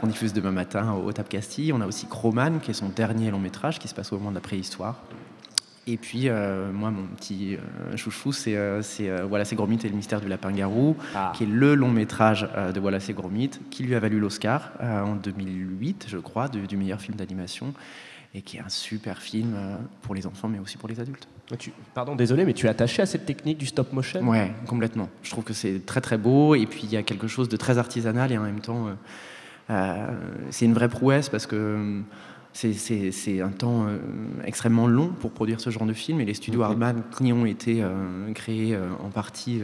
qu'on 0.00 0.06
diffuse 0.08 0.32
demain 0.32 0.50
matin 0.50 0.92
au 0.92 1.12
Tap 1.12 1.28
Castille. 1.28 1.72
On 1.72 1.80
a 1.80 1.86
aussi 1.86 2.06
Croman, 2.06 2.58
qui 2.60 2.72
est 2.72 2.74
son 2.74 2.88
dernier 2.88 3.30
long 3.30 3.38
métrage, 3.38 3.78
qui 3.78 3.86
se 3.88 3.94
passe 3.94 4.12
au 4.12 4.18
moment 4.18 4.30
de 4.30 4.34
la 4.34 4.40
préhistoire. 4.40 4.96
Et 5.86 5.96
puis, 5.96 6.28
euh, 6.28 6.70
moi, 6.70 6.90
mon 6.90 7.04
petit 7.06 7.56
euh, 7.56 7.96
chouchou, 7.96 8.32
c'est 8.32 8.56
euh, 8.56 8.82
c'est, 8.82 9.22
Wallace 9.22 9.52
et 9.52 9.56
Gromit 9.56 9.78
et 9.84 9.88
le 9.88 9.94
mystère 9.96 10.20
du 10.20 10.28
lapin-garou, 10.28 10.96
qui 11.32 11.44
est 11.44 11.46
le 11.46 11.74
long 11.74 11.90
métrage 11.90 12.46
de 12.74 12.80
Wallace 12.80 13.08
et 13.08 13.14
Gromit, 13.14 13.50
qui 13.70 13.84
lui 13.84 13.94
a 13.94 14.00
valu 14.00 14.18
l'Oscar 14.18 14.72
en 14.80 15.14
2008, 15.14 16.06
je 16.08 16.18
crois, 16.18 16.48
du, 16.48 16.66
du 16.66 16.76
meilleur 16.76 17.00
film 17.00 17.16
d'animation, 17.16 17.72
et 18.34 18.42
qui 18.42 18.58
est 18.58 18.60
un 18.60 18.68
super 18.68 19.22
film 19.22 19.56
pour 20.02 20.14
les 20.14 20.26
enfants, 20.26 20.48
mais 20.48 20.58
aussi 20.58 20.76
pour 20.76 20.88
les 20.88 21.00
adultes. 21.00 21.28
Tu- 21.58 21.72
pardon, 21.94 22.14
désolé, 22.14 22.44
mais 22.44 22.52
tu 22.52 22.66
es 22.66 22.68
attaché 22.68 23.00
à 23.00 23.06
cette 23.06 23.24
technique 23.24 23.56
du 23.58 23.64
stop 23.66 23.92
motion? 23.92 24.20
Ouais, 24.28 24.52
complètement. 24.66 25.08
Je 25.22 25.30
trouve 25.30 25.44
que 25.44 25.54
c'est 25.54 25.84
très 25.86 26.00
très 26.02 26.18
beau 26.18 26.54
et 26.54 26.66
puis 26.66 26.80
il 26.84 26.90
y 26.90 26.96
a 26.96 27.02
quelque 27.02 27.26
chose 27.26 27.48
de 27.48 27.56
très 27.56 27.78
artisanal 27.78 28.30
et 28.32 28.36
en 28.38 28.42
même 28.42 28.60
temps, 28.60 28.88
euh, 28.88 28.92
euh, 29.70 30.06
c'est 30.50 30.66
une 30.66 30.74
vraie 30.74 30.90
prouesse 30.90 31.30
parce 31.30 31.46
que 31.46 31.56
euh, 31.56 32.00
c'est- 32.52 33.40
un 33.40 33.48
temps 33.48 33.86
euh, 33.86 33.96
extrêmement 34.44 34.86
long 34.88 35.08
pour 35.08 35.30
produire 35.30 35.60
ce 35.60 35.70
genre 35.70 35.86
de 35.86 35.92
film 35.94 36.20
et 36.20 36.26
les 36.26 36.34
studios 36.34 36.62
Hardman 36.62 37.02
qui 37.16 37.32
ont 37.32 37.46
été 37.46 37.82
créés 38.34 38.76
en 39.02 39.08
partie 39.10 39.62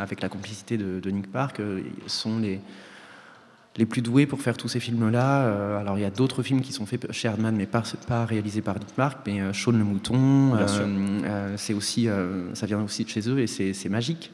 avec 0.00 0.22
la 0.22 0.28
complicité 0.28 0.76
de, 0.78 0.98
de 1.00 1.10
Nick 1.10 1.30
Park 1.30 1.60
sont 2.06 2.38
les 2.38 2.60
les 3.76 3.86
plus 3.86 4.02
doués 4.02 4.26
pour 4.26 4.40
faire 4.40 4.56
tous 4.56 4.68
ces 4.68 4.80
films-là. 4.80 5.42
Euh, 5.44 5.78
alors 5.80 5.96
il 5.96 6.02
y 6.02 6.04
a 6.04 6.10
d'autres 6.10 6.42
films 6.42 6.60
qui 6.60 6.72
sont 6.72 6.86
faits 6.86 7.10
chez 7.12 7.28
Hardman, 7.28 7.54
mais 7.54 7.66
pas, 7.66 7.82
pas 8.06 8.24
réalisés 8.24 8.62
par 8.62 8.74
Nick 8.78 8.88
Park, 8.94 9.20
mais 9.26 9.40
euh, 9.40 9.52
Shaun 9.52 9.78
le 9.78 9.84
mouton, 9.84 10.54
euh, 10.54 10.66
euh, 11.24 11.54
c'est 11.56 11.74
aussi, 11.74 12.08
euh, 12.08 12.52
ça 12.54 12.66
vient 12.66 12.82
aussi 12.82 13.04
de 13.04 13.08
chez 13.08 13.28
eux 13.28 13.38
et 13.38 13.46
c'est 13.46 13.72
c'est 13.72 13.88
magique. 13.88 14.32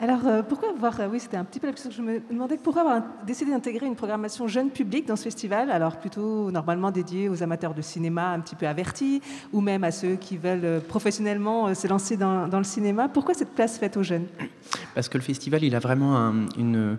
Alors, 0.00 0.20
euh, 0.28 0.44
pourquoi 0.44 0.70
avoir, 0.70 1.00
euh, 1.00 1.08
oui, 1.10 1.18
c'était 1.18 1.36
un 1.36 1.42
petit 1.42 1.58
peu 1.58 1.66
la 1.66 1.72
question 1.72 1.90
que 1.90 1.96
je 1.96 2.02
me 2.02 2.20
demandais, 2.30 2.56
pourquoi 2.56 2.82
avoir 2.82 3.02
décidé 3.26 3.50
d'intégrer 3.50 3.84
une 3.84 3.96
programmation 3.96 4.46
jeune 4.46 4.70
public 4.70 5.08
dans 5.08 5.16
ce 5.16 5.24
festival, 5.24 5.72
alors 5.72 5.96
plutôt 5.96 6.52
normalement 6.52 6.92
dédié 6.92 7.28
aux 7.28 7.42
amateurs 7.42 7.74
de 7.74 7.82
cinéma 7.82 8.30
un 8.30 8.38
petit 8.38 8.54
peu 8.54 8.68
avertis, 8.68 9.20
ou 9.52 9.60
même 9.60 9.82
à 9.82 9.90
ceux 9.90 10.14
qui 10.14 10.36
veulent 10.36 10.64
euh, 10.64 10.78
professionnellement 10.78 11.66
euh, 11.66 11.74
se 11.74 11.88
lancer 11.88 12.16
dans, 12.16 12.46
dans 12.46 12.58
le 12.58 12.64
cinéma. 12.64 13.08
Pourquoi 13.08 13.34
cette 13.34 13.50
place 13.50 13.76
faite 13.76 13.96
aux 13.96 14.04
jeunes? 14.04 14.26
Parce 14.94 15.08
que 15.08 15.18
le 15.18 15.24
festival, 15.24 15.64
il 15.64 15.74
a 15.74 15.80
vraiment 15.80 16.16
un- 16.16 16.46
une, 16.56 16.96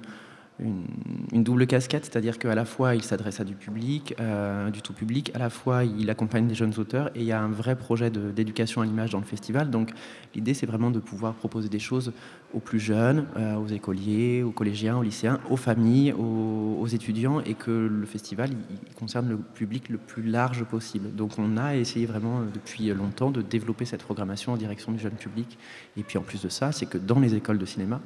une, 0.62 1.44
double 1.44 1.68
casquette, 1.68 2.06
c'est-à-dire 2.06 2.38
qu'à 2.38 2.54
la 2.54 2.66
fois 2.66 2.96
il 2.96 3.04
s'adresse 3.04 3.40
à 3.40 3.44
du 3.44 3.56
public, 3.56 4.14
euh, 4.20 4.70
du 4.70 4.82
tout 4.82 4.94
public, 4.94 5.32
à 5.34 5.40
la 5.40 5.50
fois 5.50 5.84
il 5.84 6.10
accompagne 6.10 6.48
des 6.48 6.56
jeunes 6.56 6.74
auteurs 6.78 7.10
et 7.16 7.20
il 7.20 7.26
y 7.26 7.32
a 7.32 7.42
un 7.42 7.50
vrai 7.50 7.76
projet 7.76 8.10
d'éducation 8.10 8.82
à 8.82 8.86
l'image 8.86 9.12
dans 9.12 9.20
le 9.20 9.26
festival. 9.26 9.70
Donc 9.70 9.92
l'idée, 10.36 10.54
c'est 10.54 10.66
vraiment 10.66 10.92
de 10.92 11.00
pouvoir 11.00 11.34
proposer 11.34 11.70
des 11.70 11.80
choses 11.80 12.12
aux 12.54 12.60
plus 12.60 12.80
jeunes, 12.80 13.26
euh, 13.38 13.56
aux 13.56 13.68
écoliers, 13.68 14.44
aux 14.44 14.52
collégiens, 14.52 14.98
aux 14.98 15.04
lycéens, 15.04 15.40
aux 15.50 15.58
familles, 15.58 16.14
aux, 16.14 16.88
étudiants 16.88 17.40
et 17.42 17.54
que 17.54 17.70
le 17.70 18.06
festival, 18.08 18.50
concerne 18.98 19.30
le 19.30 19.38
public 19.38 19.90
le 19.90 20.00
plus 20.00 20.24
large 20.24 20.64
possible. 20.64 21.14
Donc 21.14 21.38
on 21.38 21.56
a 21.58 21.76
essayé 21.76 22.08
vraiment 22.08 22.40
euh, 22.40 22.46
depuis 22.52 22.88
longtemps 22.88 23.30
de 23.30 23.42
développer 23.42 23.86
cette 23.86 24.02
programmation 24.02 24.54
en 24.54 24.58
direction 24.58 24.92
du 24.92 25.00
jeune 25.00 25.14
public. 25.14 25.58
Et 25.98 26.04
puis 26.04 26.18
en 26.18 26.24
plus 26.24 26.42
de 26.42 26.50
ça, 26.50 26.72
c'est 26.72 26.88
que 26.88 26.98
dans 26.98 27.20
les 27.20 27.36
écoles 27.36 27.60
de 27.60 27.66
cinéma, 27.66 28.02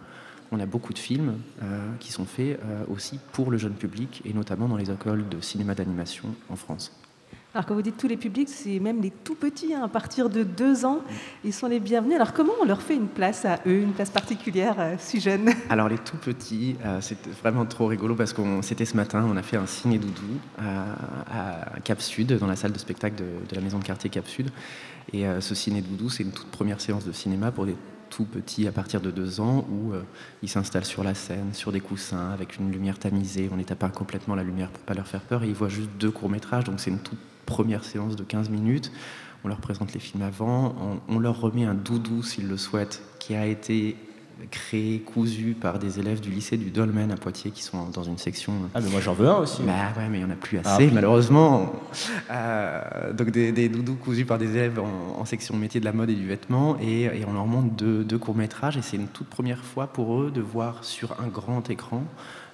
on 0.54 0.60
a 0.60 0.66
beaucoup 0.66 0.94
de 0.94 1.00
films 1.00 1.40
euh, 1.62 1.90
qui 2.00 2.12
sont 2.12 2.26
faits 2.26 2.60
euh, 2.64 2.84
aussi 2.90 3.20
pour 3.32 3.52
le 3.52 3.58
jeune 3.58 3.74
public, 3.74 4.22
et 4.26 4.34
notamment 4.34 4.68
dans 4.68 4.78
les 4.78 4.92
écoles 4.92 5.28
de 5.28 5.42
cinéma 5.42 5.76
d'animation 5.76 6.30
en 6.50 6.56
France. 6.56 6.92
Alors, 7.56 7.68
quand 7.68 7.76
vous 7.76 7.84
dites 7.84 7.98
tous 7.98 8.08
les 8.08 8.18
publics, 8.18 8.50
c'est 8.50 8.80
même 8.80 9.00
les 9.00 9.12
tout 9.12 9.36
petits, 9.36 9.76
hein, 9.76 9.84
à 9.84 9.88
partir 9.88 10.28
de 10.28 10.42
deux 10.42 10.86
ans, 10.86 11.02
ils 11.44 11.54
sont 11.54 11.68
les 11.68 11.80
bienvenus. 11.80 12.16
Alors, 12.16 12.34
comment 12.34 12.54
on 12.60 12.66
leur 12.66 12.82
fait 12.82 12.96
une 12.96 13.08
place 13.08 13.46
à 13.46 13.60
eux, 13.68 13.82
une 13.82 13.92
place 13.92 14.10
particulière 14.10 14.76
euh, 14.80 14.96
si 14.98 15.20
jeunes 15.20 15.52
Alors 15.70 15.88
les 15.88 16.00
tout 16.00 16.18
petits, 16.18 16.76
euh, 16.84 17.00
c'était 17.00 17.30
vraiment 17.30 17.66
trop 17.68 17.86
rigolo 17.86 18.16
parce 18.16 18.34
qu'on 18.34 18.64
c'était 18.64 18.86
ce 18.86 18.96
matin, 18.96 19.24
on 19.30 19.38
a 19.38 19.44
fait 19.44 19.58
un 19.58 19.68
ciné 19.68 20.00
doudou 20.00 20.40
à, 20.58 21.76
à 21.76 21.80
Cap 21.82 22.02
Sud, 22.02 22.36
dans 22.40 22.48
la 22.48 22.56
salle 22.56 22.72
de 22.72 22.80
spectacle 22.80 23.18
de, 23.18 23.26
de 23.48 23.56
la 23.56 23.62
maison 23.62 23.78
de 23.78 23.84
quartier 23.84 24.10
Cap 24.10 24.28
Sud. 24.28 24.50
Et 25.12 25.26
ce 25.42 25.54
ciné 25.54 25.82
doudou, 25.82 26.10
c'est 26.10 26.24
une 26.24 26.32
toute 26.32 26.48
première 26.48 26.82
séance 26.82 27.06
de 27.06 27.12
cinéma 27.12 27.52
pour 27.52 27.66
des 27.66 27.76
tout 28.16 28.26
petits 28.26 28.68
à 28.68 28.72
partir 28.72 29.02
de 29.02 29.10
deux 29.10 29.40
ans 29.40 29.66
où 29.72 29.94
euh, 29.94 30.04
ils 30.44 30.50
s'installent 30.50 30.86
sur 30.86 31.04
la 31.04 31.16
scène, 31.16 31.54
sur 31.54 31.72
des 31.72 31.80
coussins, 31.80 32.30
avec 32.30 32.58
une 32.58 32.72
lumière 32.72 33.00
tamisée. 33.00 33.50
On 33.52 33.58
n'éteint 33.58 33.76
pas 33.76 33.90
complètement 33.90 34.36
la 34.36 34.44
lumière 34.44 34.70
pour 34.70 34.84
pas 34.84 34.94
leur 34.94 35.08
faire 35.08 35.22
peur 35.22 35.44
et 35.44 35.48
ils 35.48 35.56
voient 35.56 35.70
juste 35.70 35.90
deux 36.00 36.12
courts 36.12 36.30
métrages, 36.30 36.64
donc 36.64 36.80
c'est 36.80 36.92
une 36.92 37.00
toute 37.00 37.20
première 37.46 37.84
séance 37.84 38.16
de 38.16 38.24
15 38.24 38.50
minutes. 38.50 38.92
On 39.44 39.48
leur 39.48 39.58
présente 39.58 39.94
les 39.94 40.00
films 40.00 40.24
avant, 40.24 41.02
on 41.10 41.20
leur 41.20 41.42
remet 41.42 41.66
un 41.66 41.74
doudou 41.74 42.24
s'ils 42.24 42.48
le 42.48 42.56
souhaitent, 42.56 43.02
qui 43.20 43.36
a 43.36 43.46
été 43.46 43.98
créé, 44.52 45.00
cousu 45.00 45.56
par 45.60 45.80
des 45.80 46.00
élèves 46.00 46.20
du 46.20 46.30
lycée 46.30 46.58
du 46.58 46.70
Dolmen 46.72 47.12
à 47.12 47.16
Poitiers 47.16 47.52
qui 47.52 47.64
sont 47.64 47.90
dans 47.90 48.04
une 48.04 48.18
section. 48.18 48.54
Ah, 48.74 48.82
mais 48.82 48.90
moi 48.90 49.00
j'en 49.00 49.14
veux 49.14 49.28
un 49.28 49.38
aussi. 49.38 49.64
Bah 49.64 49.94
ouais, 49.98 50.08
mais 50.10 50.18
il 50.20 50.26
n'y 50.26 50.30
en 50.30 50.34
a 50.34 50.36
plus 50.38 50.58
assez, 50.58 50.70
Ah, 50.70 50.78
oui. 50.80 50.90
malheureusement. 50.94 51.72
Euh, 52.32 53.14
donc 53.14 53.32
des, 53.32 53.52
des 53.52 53.70
doudous 53.70 53.96
cousus 53.96 54.26
par 54.26 54.38
des 54.38 54.50
élèves 54.52 54.80
en, 54.80 55.20
en 55.20 55.26
section 55.26 55.56
métier 55.56 55.80
de 55.80 55.86
la 55.86 55.94
mode 55.94 56.10
et 56.10 56.16
du 56.16 56.28
vêtement, 56.28 56.78
et, 56.82 57.04
et 57.04 57.26
on 57.28 57.34
leur 57.34 57.46
montre 57.46 57.70
deux, 57.76 58.04
deux 58.04 58.18
courts-métrages, 58.18 58.78
et 58.78 58.82
c'est 58.82 58.98
une 58.98 59.08
toute 59.08 59.28
première 59.28 59.64
fois 59.64 59.88
pour 59.88 60.20
eux 60.22 60.32
de 60.32 60.42
voir 60.42 60.84
sur 60.84 61.20
un 61.22 61.28
grand 61.28 61.70
écran 61.70 62.04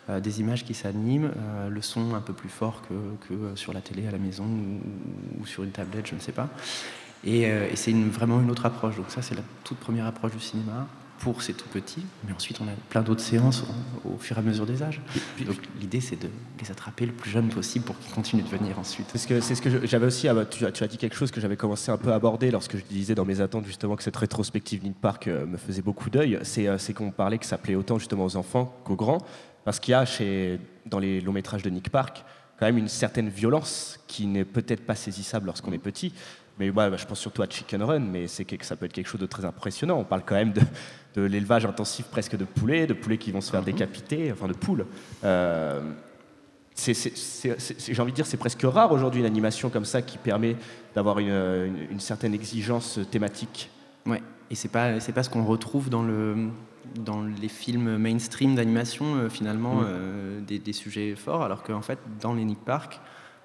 euh, 0.10 0.20
des 0.20 0.42
images 0.42 0.66
qui 0.66 0.74
s'animent, 0.74 1.32
euh, 1.38 1.70
le 1.70 1.82
son 1.82 2.14
un 2.16 2.22
peu 2.22 2.34
plus 2.34 2.50
fort 2.50 2.82
que, 2.88 2.94
que 3.28 3.56
sur 3.56 3.74
la 3.74 3.82
télé 3.82 4.08
à 4.08 4.12
la 4.12 4.18
maison 4.18 4.44
ou, 4.46 5.42
ou 5.42 5.46
sur 5.46 5.64
une 5.64 5.72
tablette, 5.72 6.08
je 6.08 6.16
ne 6.16 6.20
sais 6.20 6.32
pas. 6.34 6.50
Et, 7.26 7.42
et 7.42 7.76
c'est 7.76 7.92
une- 7.92 8.10
vraiment 8.10 8.40
une 8.40 8.50
autre 8.50 8.66
approche. 8.66 8.96
Donc 8.96 9.08
ça, 9.10 9.22
c'est 9.22 9.36
la 9.36 9.42
toute 9.66 9.78
première 9.78 10.06
approche 10.06 10.32
du 10.32 10.40
cinéma 10.40 10.88
pour 11.20 11.42
ces 11.42 11.54
tout 11.54 11.68
petits. 11.68 12.04
Mais 12.26 12.34
ensuite, 12.34 12.60
on 12.62 12.66
a 12.66 12.74
plein 12.90 13.02
d'autres 13.02 13.22
séances 13.22 13.64
au, 14.06 14.14
au 14.14 14.18
fur 14.18 14.38
et 14.38 14.40
à 14.40 14.44
mesure 14.44 14.66
des 14.66 14.82
âges. 14.82 15.02
Donc 15.46 15.58
l'idée, 15.80 16.02
c'est 16.02 16.16
de 16.16 16.30
les 16.62 16.72
attraper 16.72 17.06
le 17.06 17.12
plus 17.12 17.30
jeune 17.30 17.50
possible 17.50 17.86
pour 17.86 17.98
qu'ils 18.00 18.14
continuent 18.14 18.44
de 18.44 18.48
venir 18.48 18.80
ensuite. 18.80 19.08
Parce 19.12 19.26
que 19.26 19.42
c'est 19.42 19.56
ce 19.56 19.62
que 19.62 19.86
j'avais 19.86 20.06
aussi. 20.06 20.28
ah 20.28 20.34
bah, 20.34 20.46
tu, 20.46 20.66
as, 20.66 20.72
tu 20.72 20.84
as 20.84 20.88
dit 20.88 20.98
quelque 20.98 21.16
chose 21.16 21.32
que 21.32 21.42
j'avais 21.42 21.58
commencé 21.58 21.92
un 21.92 21.98
peu 21.98 22.12
à 22.12 22.16
aborder 22.16 22.52
lorsque 22.52 22.78
je 22.78 22.84
disais 22.84 23.16
dans 23.16 23.26
mes 23.26 23.42
attentes 23.42 23.66
justement 23.66 23.96
que 23.96 24.04
cette 24.04 24.18
rétrospective 24.18 24.84
Nick 24.84 25.00
Park 25.00 25.28
euh, 25.28 25.46
me 25.46 25.58
faisait 25.58 25.82
beaucoup 25.82 26.10
d'œil. 26.10 26.40
C'est 26.44 26.68
euh, 26.68 26.78
c'est 26.78 26.94
qu'on 26.94 27.12
parlait 27.12 27.38
que 27.38 27.46
ça 27.46 27.58
plaît 27.58 27.76
autant 27.76 28.00
justement 28.00 28.26
aux 28.26 28.36
enfants 28.36 28.74
qu'aux 28.84 28.96
grands, 28.96 29.20
parce 29.66 29.80
qu'il 29.80 29.92
y 29.92 29.96
a 29.96 30.06
chez 30.06 30.60
dans 30.86 31.00
les 31.00 31.22
longs 31.22 31.34
métrages 31.34 31.64
de 31.64 31.70
Nick 31.70 31.90
Park 31.90 32.24
quand 32.60 32.66
même 32.66 32.78
une 32.78 32.90
certaine 32.90 33.30
violence 33.30 34.00
qui 34.08 34.28
n'est 34.28 34.44
peut-être 34.44 34.86
pas 34.86 34.96
saisissable 34.96 35.46
lorsqu'on 35.46 35.72
est 35.72 35.78
petit. 35.78 36.14
Mais 36.60 36.66
ouais, 36.70 36.90
bah, 36.90 36.98
je 36.98 37.06
pense 37.06 37.20
surtout 37.20 37.42
à 37.42 37.48
Chicken 37.50 37.82
Run, 37.82 38.00
mais 38.00 38.28
c'est 38.28 38.44
que 38.46 38.66
ça 38.66 38.76
peut 38.76 38.86
être 38.86 38.92
quelque 38.94 39.08
chose 39.08 39.22
de 39.22 39.26
très 39.26 39.46
impressionnant. 39.46 39.98
On 39.98 40.04
parle 40.04 40.24
quand 40.26 40.36
même 40.36 40.52
de, 40.52 40.62
de 41.16 41.22
l'élevage 41.22 41.66
intensif 41.66 42.08
presque 42.08 42.36
de 42.36 42.44
poulets, 42.46 42.86
de 42.86 42.94
poulets 42.94 43.18
qui 43.18 43.32
vont 43.32 43.40
se 43.42 43.50
faire 43.50 43.64
décapiter, 43.64 44.32
enfin 44.32 44.48
de 44.48 44.54
poules. 44.54 44.86
Euh, 45.24 45.82
j'ai 46.78 48.00
envie 48.02 48.12
de 48.12 48.16
dire, 48.16 48.26
c'est 48.26 48.38
presque 48.38 48.62
rare 48.64 48.92
aujourd'hui 48.92 49.20
une 49.22 49.26
animation 49.26 49.70
comme 49.70 49.86
ça 49.86 50.02
qui 50.02 50.18
permet 50.18 50.56
d'avoir 50.96 51.20
une, 51.20 51.28
une- 51.30 51.88
une 51.92 52.00
certaine 52.00 52.34
exigence 52.34 53.00
thématique 53.12 53.70
Ouais, 54.06 54.22
et 54.50 54.56
c'est 54.56 54.70
pas 54.70 55.00
c'est 55.02 55.12
pas 55.12 55.24
ce 55.24 55.30
qu'on 55.30 55.44
retrouve 55.44 55.90
dans 55.90 56.04
le 56.04 56.48
dans 56.96 57.22
les 57.22 57.50
films 57.50 57.98
mainstream 57.98 58.56
d'animation 58.56 59.16
euh, 59.16 59.30
finalement 59.30 59.76
Mm. 59.82 59.86
euh, 59.86 60.40
des, 60.42 60.58
des 60.58 60.74
sujets 60.74 61.16
forts, 61.16 61.44
alors 61.44 61.64
qu'en 61.64 61.82
fait 61.82 62.00
dans 62.22 62.34
les 62.34 62.46
Nick 62.46 62.64
Park, 62.64 63.00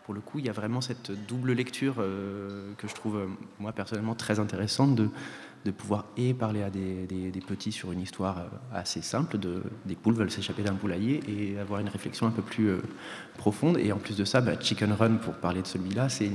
pour 0.05 0.12
le 0.12 0.20
coup, 0.20 0.39
il 0.39 0.44
y 0.44 0.51
a 0.51 0.52
vraiment 0.52 0.82
cette 0.82 1.10
double 1.26 1.52
lecture 1.52 1.97
euh, 1.98 2.72
que 2.76 2.86
je 2.86 2.94
trouve 2.94 3.16
euh, 3.16 3.26
moi 3.59 3.72
personnellement 3.72 4.14
très 4.14 4.39
intéressante 4.39 4.94
de 4.94 5.70
pouvoir 5.70 6.05
et 6.18 6.35
parler 6.35 6.62
à 6.62 6.68
des, 6.68 7.43
petits 7.48 7.72
sur 7.72 7.90
une 7.90 8.01
histoire 8.01 8.39
euh, 8.39 8.48
assez 8.74 9.01
simple, 9.01 9.39
de, 9.39 9.62
des 9.86 9.94
poules 9.94 10.14
veulent 10.14 10.31
s'échapper 10.31 10.62
d'un 10.62 10.74
poulailler 10.74 11.20
et 11.26 11.59
avoir 11.59 11.81
une 11.81 11.89
réflexion 11.89 12.26
un 12.26 12.31
peu 12.31 12.43
plus 12.43 12.76
profonde. 13.39 13.78
Et 13.78 13.93
en 13.93 13.98
plus 13.98 14.16
de 14.16 14.26
ça, 14.26 14.43
bah, 14.43 14.60
Chicken 14.60 14.93
Run, 14.93 15.16
pour 15.16 15.35
parler 15.35 15.62
de 15.62 15.66
celui-là, 15.66 16.10
c'est 16.10 16.32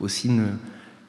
aussi 0.00 0.26
une, 0.26 0.58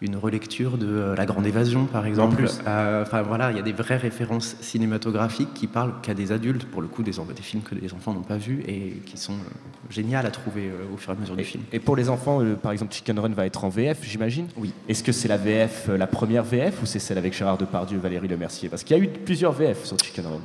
une 0.03 0.17
relecture 0.17 0.77
de 0.77 0.87
euh, 0.87 1.15
La 1.15 1.25
Grande 1.25 1.47
Évasion, 1.47 1.85
par 1.85 2.05
exemple. 2.05 2.45
Euh, 2.67 3.01
Enfin 3.03 3.21
voilà, 3.21 3.51
il 3.51 3.57
y 3.57 3.59
a 3.59 3.63
des 3.63 3.71
vraies 3.71 3.97
références 3.97 4.55
cinématographiques 4.61 5.53
qui 5.53 5.67
parlent 5.67 5.93
qu'à 6.01 6.13
des 6.13 6.31
adultes, 6.31 6.65
pour 6.65 6.81
le 6.81 6.87
coup, 6.87 7.01
des, 7.01 7.13
films 7.41 7.63
que 7.63 7.75
les 7.75 7.93
enfants 7.93 8.13
n'ont 8.13 8.21
pas 8.21 8.37
vus 8.37 8.63
et 8.67 9.01
qui 9.05 9.17
sont 9.17 9.33
euh, 9.33 9.89
géniales 9.89 10.25
à 10.25 10.31
trouver 10.31 10.69
au 10.93 10.97
fur 10.97 11.11
et 11.13 11.15
à 11.15 11.19
mesure 11.19 11.35
du 11.35 11.43
film. 11.43 11.63
Et 11.71 11.79
pour 11.79 11.95
les 11.95 12.09
enfants, 12.09 12.41
par 12.61 12.71
exemple, 12.71 12.93
Chicken 12.93 13.17
Run 13.19 13.29
va 13.29 13.45
être 13.45 13.63
en 13.63 13.69
VF, 13.69 13.99
j'imagine 14.03 14.47
Oui. 14.57 14.73
Est-ce 14.89 15.03
que 15.03 15.11
c'est 15.11 15.27
la 15.27 15.37
VF, 15.37 15.89
la 15.89 16.07
première 16.07 16.43
VF, 16.43 16.81
ou 16.81 16.85
c'est 16.85 16.99
celle 16.99 17.17
avec 17.17 17.33
Gérard 17.33 17.57
Depardieu 17.57 17.97
et 17.97 18.01
Valérie 18.01 18.27
Lemercier? 18.27 18.69
Parce 18.69 18.83
qu'il 18.83 18.97
y 18.97 18.99
a 18.99 19.03
eu 19.03 19.07
plusieurs 19.07 19.53
VF 19.53 19.85
sur 19.85 19.97
Chicken 19.97 20.25
Run. 20.25 20.41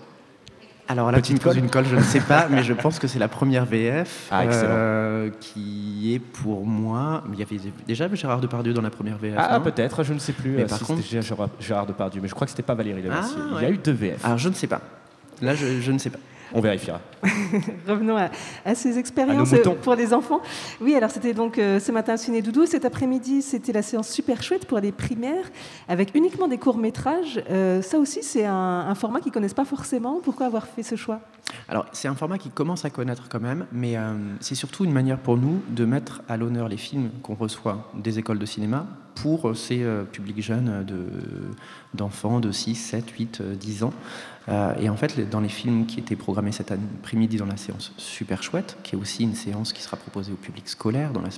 Alors 0.91 1.11
là, 1.13 1.19
Petite 1.19 1.43
poses 1.43 1.55
colle 1.55 1.63
une 1.65 1.71
colle, 1.71 1.85
je 1.85 1.97
ne 1.97 2.01
sais 2.03 2.21
pas, 2.21 2.49
mais 2.49 2.63
je 2.63 2.73
pense 2.73 2.99
que 2.99 3.07
c'est 3.07 3.19
la 3.19 3.29
première 3.29 3.67
VF 3.67 4.29
Ah, 4.31 4.43
euh, 4.45 5.31
qui 5.39 6.15
est 6.15 6.19
pour 6.19 6.65
moi. 6.67 7.23
Il 7.33 7.39
y 7.39 7.43
avait 7.43 7.59
déjà 7.87 8.09
Gérard 8.15 8.41
Depardieu 8.41 8.73
dans 8.73 8.81
la 8.81 8.89
première 8.91 9.19
VF. 9.19 9.35
Ah, 9.37 9.61
peut-être, 9.61 10.03
je 10.03 10.15
ne 10.15 10.19
sais 10.19 10.33
plus 10.33 10.53
Mais 10.53 10.63
euh, 10.63 10.67
par 10.67 10.79
si 10.79 10.85
contre- 10.85 11.03
c'était 11.03 11.21
Gérard, 11.21 11.49
Gérard 11.61 11.87
Depardieu, 11.87 12.21
mais 12.23 12.29
je 12.29 12.35
crois 12.35 12.47
que 12.47 12.51
c'était 12.51 12.63
pas 12.63 12.75
Valérie 12.75 13.03
Lemercier. 13.03 13.37
Ah, 13.39 13.57
Il 13.59 13.63
y 13.63 13.67
a 13.67 13.71
eu 13.71 13.77
deux 13.79 13.93
VF. 13.93 14.25
Alors 14.25 14.39
je 14.39 14.49
ne 14.49 14.55
sais 14.55 14.67
pas. 14.67 14.81
Là, 15.43 15.55
je, 15.55 15.81
je 15.81 15.93
ne 15.93 15.99
sais 15.99 16.11
pas. 16.11 16.19
On 16.55 16.61
vérifiera. 16.61 17.01
Revenons 17.87 18.17
à, 18.17 18.31
à 18.65 18.75
ces 18.75 18.99
expériences 18.99 19.53
pour 19.83 19.95
les 19.95 20.15
enfants. 20.15 20.41
Oui, 20.81 20.95
alors 20.95 21.11
c'était 21.11 21.35
donc 21.35 21.59
euh, 21.59 21.79
ce 21.81 21.93
matin 21.93 22.17
Ciné 22.17 22.43
Doudou. 22.43 22.65
Cet 22.67 22.85
après-midi, 22.85 23.43
c'était 23.43 23.73
la 23.73 23.83
séance 23.83 24.09
super 24.09 24.43
chouette 24.43 24.67
pour 24.67 24.79
les 24.79 24.93
primaires 24.93 25.45
avec 25.89 26.15
uniquement 26.15 26.49
des 26.49 26.59
courts-métrages. 26.59 27.43
Euh, 27.51 27.83
ça 27.83 27.99
aussi, 27.99 28.23
c'est 28.23 28.47
un, 28.47 28.55
un 28.89 28.95
format 28.95 29.21
qu'ils 29.21 29.33
connaissent 29.33 29.55
pas 29.55 29.65
forcément. 29.65 30.21
Pourquoi 30.23 30.47
avoir 30.47 30.67
fait 30.67 30.83
ce 30.83 30.97
choix? 30.97 31.21
Alors, 31.69 31.87
c'est 31.93 32.09
un 32.09 32.15
format 32.15 32.39
qui 32.39 32.51
commence 32.51 32.85
à 32.85 32.91
connaître 32.91 33.29
quand 33.29 33.41
même, 33.41 33.67
mais 33.73 33.97
euh, 33.97 34.13
c'est 34.41 34.55
surtout 34.55 34.85
une 34.85 34.93
manière 34.93 35.19
pour 35.19 35.37
nous 35.37 35.61
de 35.71 35.85
mettre 35.85 36.23
à 36.29 36.37
l'honneur 36.37 36.69
les 36.69 36.77
films 36.77 37.11
qu'on 37.23 37.35
reçoit 37.35 37.91
des 37.95 38.19
écoles 38.19 38.39
de 38.39 38.47
cinéma 38.47 38.87
pour 39.15 39.57
ces 39.57 39.83
euh, 39.83 40.05
publics 40.05 40.41
jeunes 40.43 40.85
de- 40.87 41.07
d'enfants 41.95 42.39
de 42.41 42.53
6, 42.53 42.75
7, 42.77 43.11
8, 43.11 43.39
euh, 43.41 43.55
10 43.55 43.83
ans. 43.85 43.93
Euh, 44.49 44.75
et 44.81 44.89
en 44.89 44.97
fait, 44.97 45.29
dans 45.29 45.41
les 45.41 45.49
films 45.49 45.87
qui 45.87 46.01
étaient 46.01 46.17
programmés 46.17 46.53
cet 46.53 46.73
après-midi 46.73 47.37
dans 47.37 47.47
la 47.47 47.57
séance 47.57 47.93
Super 47.97 48.43
Chouette, 48.43 48.79
qui 48.83 48.95
est 48.95 48.99
aussi 48.99 49.25
une 49.25 49.35
séance 49.35 49.73
qui 49.73 49.83
sera 49.83 49.97
proposée 49.97 50.33
au 50.33 50.37
public 50.37 50.69
scolaire 50.69 51.13
dans 51.13 51.23
la 51.23 51.29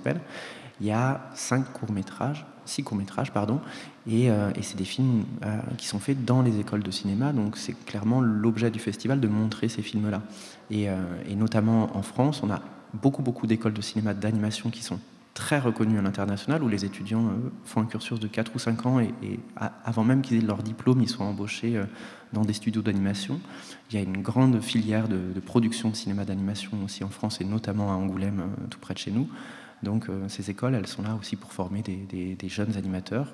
il 0.80 0.86
y 0.86 0.92
a 0.92 1.28
cinq 1.34 1.72
courts-métrages, 1.72 2.46
six 2.64 2.82
courts-métrages, 2.82 3.32
pardon, 3.32 3.60
et, 4.06 4.30
euh, 4.30 4.50
c'est 4.62 4.78
des 4.78 4.84
films 4.84 5.24
euh, 5.44 5.58
qui 5.76 5.86
sont 5.86 5.98
faits 5.98 6.24
dans 6.24 6.40
les 6.40 6.58
écoles 6.58 6.82
de 6.82 6.90
cinéma, 6.90 7.32
donc 7.32 7.58
c'est 7.58 7.74
clairement 7.84 8.22
l'objet 8.22 8.70
du 8.70 8.78
festival 8.78 9.20
de 9.20 9.28
montrer 9.28 9.68
ces 9.68 9.82
films-là. 9.82 10.22
Et, 10.70 10.88
notamment 11.36 11.94
en 11.96 12.02
France, 12.02 12.42
on 12.42 12.50
a 12.50 12.62
beaucoup, 12.94 13.22
beaucoup 13.22 13.46
d'écoles 13.46 13.74
de 13.74 13.82
cinéma 13.82 14.14
d'animation 14.14 14.70
qui 14.70 14.82
sont 14.82 15.00
très 15.34 15.58
reconnues 15.58 15.98
à 15.98 16.02
l'international, 16.02 16.62
où 16.62 16.68
les 16.68 16.84
étudiants 16.84 17.30
font 17.64 17.82
un 17.82 17.86
cursus 17.86 18.18
de 18.18 18.26
4 18.26 18.52
ou 18.54 18.58
5 18.58 18.86
ans, 18.86 19.00
et, 19.00 19.12
et 19.22 19.38
avant 19.84 20.04
même 20.04 20.22
qu'ils 20.22 20.38
aient 20.38 20.46
leur 20.46 20.62
diplôme, 20.62 21.02
ils 21.02 21.08
sont 21.08 21.24
embauchés 21.24 21.78
dans 22.32 22.42
des 22.42 22.52
studios 22.52 22.82
d'animation. 22.82 23.40
Il 23.90 23.96
y 23.96 23.98
a 23.98 24.02
une 24.02 24.22
grande 24.22 24.60
filière 24.60 25.08
de, 25.08 25.40
production 25.40 25.90
de 25.90 25.96
cinéma 25.96 26.24
d'animation 26.24 26.72
aussi 26.84 27.04
en 27.04 27.08
France, 27.08 27.40
et 27.40 27.44
notamment 27.44 27.90
à 27.90 27.94
Angoulême, 27.94 28.40
euh, 28.40 28.66
tout 28.68 28.78
près 28.78 28.94
de 28.94 28.98
chez 28.98 29.10
nous. 29.10 29.28
Donc 29.82 30.08
euh, 30.08 30.28
ces 30.28 30.50
écoles, 30.50 30.74
elles 30.74 30.86
sont 30.86 31.02
là 31.02 31.16
aussi 31.18 31.36
pour 31.36 31.52
former 31.52 31.82
des, 31.82 32.48
jeunes 32.48 32.76
animateurs 32.76 33.32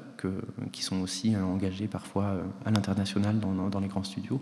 qui 0.73 0.82
sont 0.82 1.01
aussi 1.01 1.35
euh, 1.35 1.43
engagés 1.43 1.89
parfois 1.89 2.36
à 2.64 2.70
l'international 2.70 3.40
dans, 3.40 3.81
les 3.81 3.89
grands 3.89 4.05
studios. 4.05 4.40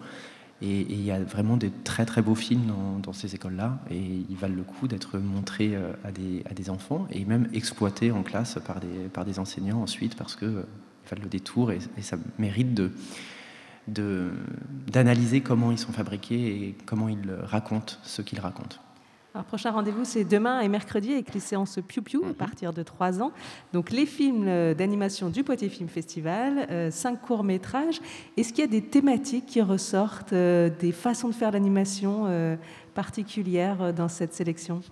Et 0.62 0.82
il 0.82 1.02
y 1.02 1.10
a 1.10 1.18
vraiment 1.22 1.56
des 1.56 1.70
très 1.70 2.06
très 2.06 2.22
beaux 2.22 2.36
films 2.36 2.72
dans, 3.02 3.12
ces 3.12 3.34
écoles-là 3.34 3.80
et 3.90 3.98
ils 3.98 4.36
valent 4.36 4.54
le 4.54 4.62
coup 4.62 4.86
d'être 4.86 5.18
montrés 5.18 5.76
à 6.04 6.12
des, 6.12 6.70
enfants 6.70 7.06
et 7.10 7.24
même 7.24 7.48
exploités 7.52 8.12
en 8.12 8.22
classe 8.22 8.58
par 9.12 9.24
des, 9.26 9.38
enseignants 9.38 9.82
ensuite 9.82 10.14
parce 10.16 10.36
que 10.36 10.44
euh, 10.44 10.62
ils 11.04 11.10
valent 11.10 11.22
le 11.24 11.28
détour 11.28 11.72
et, 11.72 11.80
ça 12.00 12.16
mérite 12.38 12.72
de- 12.72 12.92
d'analyser 13.86 15.40
comment 15.40 15.70
ils 15.70 15.78
sont 15.78 15.92
fabriqués 15.92 16.46
et 16.46 16.76
comment 16.86 17.08
ils 17.08 17.30
racontent 17.44 17.94
ce 18.02 18.22
qu'ils 18.22 18.40
racontent. 18.40 18.78
Alors, 19.34 19.46
prochain 19.46 19.72
rendez-vous, 19.72 20.04
c'est 20.04 20.22
demain 20.22 20.60
et 20.60 20.68
mercredi 20.68 21.12
avec 21.12 21.34
les 21.34 21.40
séances 21.40 21.80
Piu 21.88 22.02
Piu 22.02 22.20
à 22.24 22.34
partir 22.34 22.72
de 22.72 22.84
3 22.84 23.20
ans. 23.20 23.32
Donc, 23.72 23.90
les 23.90 24.06
films 24.06 24.46
euh, 24.46 24.74
d'animation 24.74 25.28
du 25.28 25.42
Poitiers 25.42 25.70
Film 25.70 25.88
Festival, 25.88 26.68
euh, 26.70 26.88
cinq 26.92 27.20
courts-métrages. 27.20 28.00
Est-ce 28.36 28.52
qu'il 28.52 28.60
y 28.60 28.68
a 28.68 28.70
des 28.70 28.82
thématiques 28.82 29.46
qui 29.46 29.60
ressortent, 29.60 30.34
euh, 30.34 30.70
des 30.78 30.92
façons 30.92 31.26
de 31.26 31.34
faire 31.34 31.50
l'animation 31.50 32.26
euh, 32.26 32.54
particulières 32.94 33.92
dans 33.92 34.06
cette 34.08 34.32
sélection? 34.34 34.82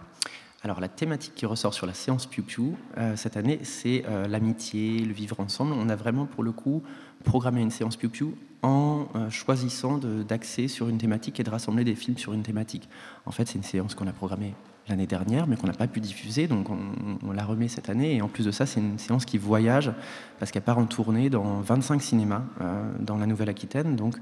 Alors 0.65 0.81
la 0.81 0.89
thématique 0.89 1.35
qui 1.35 1.45
ressort 1.45 1.75
sur 1.75 1.87
la 1.87 1.95
séance 1.95 2.27
Piu 2.27 2.43
Piu 2.43 2.75
euh, 2.97 3.17
cette 3.17 3.37
année, 3.37 3.59
c'est 3.65 4.05
euh, 4.07 4.29
l'amitié, 4.29 5.01
le 5.01 5.13
vivre 5.13 5.41
ensemble. 5.41 5.73
On 5.73 5.89
a 5.89 5.97
vraiment 5.97 6.25
pour 6.25 6.45
le 6.45 6.53
coup 6.53 6.85
programmé 7.25 7.61
une 7.61 7.73
séance 7.73 7.97
Piu 7.97 8.09
Piu 8.09 8.27
en 8.63 9.09
euh, 9.17 9.29
choisissant 9.29 9.99
d'axer 9.99 10.69
sur 10.69 10.89
une 10.89 10.99
thématique 10.99 11.41
et 11.41 11.43
de 11.43 11.51
rassembler 11.51 11.83
des 11.83 11.97
films 11.97 12.17
sur 12.17 12.33
une 12.33 12.43
thématique. 12.43 12.89
En 13.27 13.33
fait, 13.33 13.49
c'est 13.49 13.57
une 13.57 13.65
séance 13.65 13.97
qu'on 13.97 14.07
a 14.07 14.13
programmée 14.13 14.55
l'année 14.89 15.09
dernière, 15.09 15.49
mais 15.49 15.57
qu'on 15.57 15.67
n'a 15.67 15.73
pas 15.73 15.89
pu 15.89 15.99
diffuser, 15.99 16.47
donc 16.47 16.71
on, 16.71 16.79
on 17.27 17.33
la 17.33 17.45
remet 17.45 17.67
cette 17.67 17.89
année. 17.89 18.15
Et 18.15 18.23
en 18.23 18.29
plus 18.29 18.47
de 18.47 18.53
ça, 18.53 18.65
c'est 18.65 18.79
une 18.79 18.99
séance 18.99 19.25
qui 19.25 19.39
voyage, 19.39 19.93
parce 20.39 20.53
qu'elle 20.53 20.63
part 20.63 20.79
en 20.79 20.87
tournée 20.87 21.29
dans 21.29 21.61
25 21.61 22.03
cinémas 22.03 22.43
dans 22.99 23.17
la 23.17 23.27
Nouvelle-Aquitaine. 23.27 23.95
Donc 23.95 24.17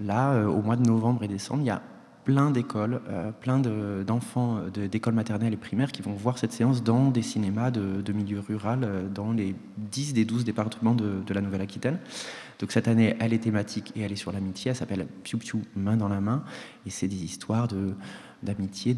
là, 0.00 0.44
au 0.46 0.62
mois 0.62 0.76
de 0.76 0.86
novembre 0.86 1.24
et 1.24 1.28
décembre, 1.28 1.62
il 1.62 1.66
y 1.66 1.70
a 1.70 1.82
plein 2.24 2.50
d'écoles, 2.50 3.00
euh, 3.08 3.30
plein 3.32 3.58
de- 3.58 4.02
d'enfants 4.06 4.56
euh, 4.56 4.70
de- 4.70 4.86
d'écoles 4.86 5.14
maternelles 5.14 5.52
et 5.52 5.56
primaires 5.58 5.92
qui 5.92 6.02
vont 6.02 6.12
voir 6.12 6.38
cette 6.38 6.52
séance 6.52 6.82
dans 6.82 7.10
des 7.10 7.22
cinémas 7.22 7.70
de, 7.70 8.00
de 8.00 8.12
milieu 8.12 8.40
rural, 8.40 8.80
euh, 8.84 9.08
dans 9.08 9.32
les 9.32 9.54
10 9.76 10.14
des 10.14 10.24
12 10.24 10.44
départements 10.44 10.94
de, 10.94 11.20
de 11.26 11.34
la 11.34 11.40
Nouvelle-Aquitaine. 11.40 11.98
Donc 12.60 12.72
cette 12.72 12.88
année, 12.88 13.16
elle 13.20 13.32
est 13.32 13.38
thématique 13.40 13.92
et 13.96 14.00
elle 14.02 14.12
est 14.12 14.16
sur 14.16 14.32
l'amitié. 14.32 14.70
Elle 14.70 14.76
s'appelle 14.76 15.06
Piu 15.22 15.36
Piu, 15.38 15.58
main 15.76 15.96
dans 15.96 16.08
la 16.08 16.20
main. 16.20 16.44
Et 16.86 16.90
c'est 16.90 17.08
des 17.08 17.22
histoires 17.24 17.68
de 17.68 17.94
d'amitié 18.44 18.94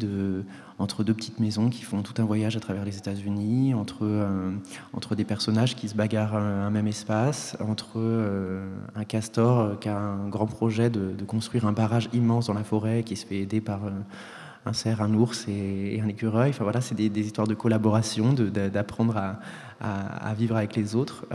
entre 0.79 1.03
deux 1.03 1.13
petites 1.13 1.39
maisons 1.39 1.69
qui 1.69 1.83
font 1.83 2.01
tout 2.03 2.21
un 2.21 2.25
voyage 2.25 2.55
à 2.55 2.59
travers 2.59 2.85
les 2.85 2.97
États-Unis, 2.97 3.73
entre, 3.73 3.99
euh, 4.03 4.51
entre 4.93 5.15
des 5.15 5.23
personnages 5.23 5.75
qui 5.75 5.89
se 5.89 5.95
bagarrent 5.95 6.35
un 6.35 6.69
même 6.69 6.87
espace, 6.87 7.57
entre 7.59 7.93
euh, 7.95 8.69
un 8.95 9.03
castor 9.03 9.79
qui 9.79 9.89
a 9.89 9.97
un 9.97 10.27
grand 10.29 10.45
projet 10.45 10.89
de, 10.89 11.15
construire 11.25 11.65
un 11.65 11.71
barrage 11.71 12.09
immense 12.13 12.47
dans 12.47 12.53
la 12.53 12.63
forêt 12.63 13.03
qui 13.03 13.15
se 13.15 13.25
fait 13.25 13.39
aider 13.39 13.59
par 13.59 13.85
euh, 13.85 13.89
un 14.65 14.73
cerf, 14.73 15.01
un 15.01 15.13
ours 15.13 15.47
et, 15.47 15.99
un 16.01 16.07
écureuil. 16.07 16.51
Enfin 16.51 16.63
voilà, 16.63 16.81
c'est 16.81 16.95
des, 16.95 17.09
histoires 17.19 17.47
de 17.47 17.55
collaboration, 17.55 18.33
d'apprendre 18.33 19.17
à, 19.79 20.33
vivre 20.33 20.55
avec 20.55 20.75
les 20.75 20.95
autres. 20.95 21.25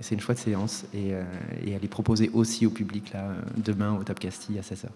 C'est 0.00 0.16
une 0.16 0.20
chouette 0.20 0.38
séance 0.38 0.84
et, 0.92 1.10
elle 1.10 1.84
est 1.84 1.88
proposée 1.88 2.28
aussi 2.34 2.66
au 2.66 2.70
public 2.70 3.12
là, 3.12 3.28
demain 3.56 3.92
au 3.92 4.02
Top 4.02 4.18
Castille 4.18 4.58
à 4.58 4.62
16h. 4.62 4.88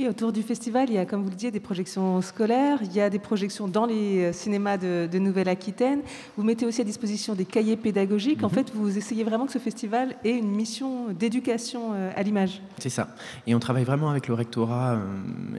Oui, 0.00 0.08
autour 0.08 0.32
du 0.32 0.40
festival, 0.42 0.88
il 0.88 0.94
y 0.94 0.98
a, 0.98 1.04
comme 1.04 1.22
vous 1.22 1.28
le 1.28 1.34
disiez, 1.34 1.50
des 1.50 1.60
projections 1.60 2.22
scolaires, 2.22 2.78
il 2.82 2.90
y 2.94 3.02
a 3.02 3.10
des 3.10 3.18
projections 3.18 3.68
dans 3.68 3.84
les 3.84 4.24
euh, 4.24 4.32
cinémas 4.32 4.78
de, 4.78 5.06
de 5.06 5.18
Nouvelle-Aquitaine. 5.18 6.00
Vous 6.38 6.42
mettez 6.42 6.64
aussi 6.64 6.80
à 6.80 6.84
disposition 6.84 7.34
des 7.34 7.44
cahiers 7.44 7.76
pédagogiques. 7.76 8.42
En 8.42 8.46
Mhm. 8.48 8.54
fait, 8.54 8.72
vous 8.74 8.96
essayez 8.96 9.24
vraiment 9.24 9.44
que 9.44 9.52
ce 9.52 9.58
festival 9.58 10.16
ait 10.24 10.38
une 10.38 10.52
mission 10.52 11.08
d'éducation 11.12 11.90
euh, 11.92 12.10
à 12.16 12.22
l'image. 12.22 12.62
C'est 12.78 12.88
ça. 12.88 13.14
Et 13.46 13.54
on 13.54 13.58
travaille 13.58 13.84
vraiment 13.84 14.08
avec 14.08 14.26
le 14.26 14.32
rectorat 14.32 14.92
euh, 14.94 15.04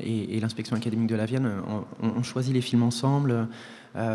et, 0.01 0.35
et 0.35 0.39
l'inspection 0.39 0.75
académique 0.75 1.09
de 1.09 1.15
la 1.15 1.25
Vienne. 1.27 1.47
On, 2.01 2.07
on 2.07 2.23
choisit 2.23 2.51
les 2.51 2.61
films 2.61 2.81
ensemble 2.81 3.47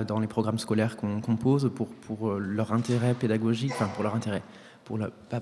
dans 0.08 0.18
les 0.18 0.26
programmes 0.26 0.58
scolaires 0.58 0.96
qu'on 0.96 1.20
compose 1.20 1.70
pour, 1.72 1.86
pour 1.86 2.32
leur 2.32 2.72
intérêt 2.72 3.14
pédagogique, 3.14 3.72
enfin 3.74 3.88
pour 3.94 4.02
leur 4.02 4.14
intérêt, 4.16 4.42
pour 4.84 4.98
pas, 5.28 5.40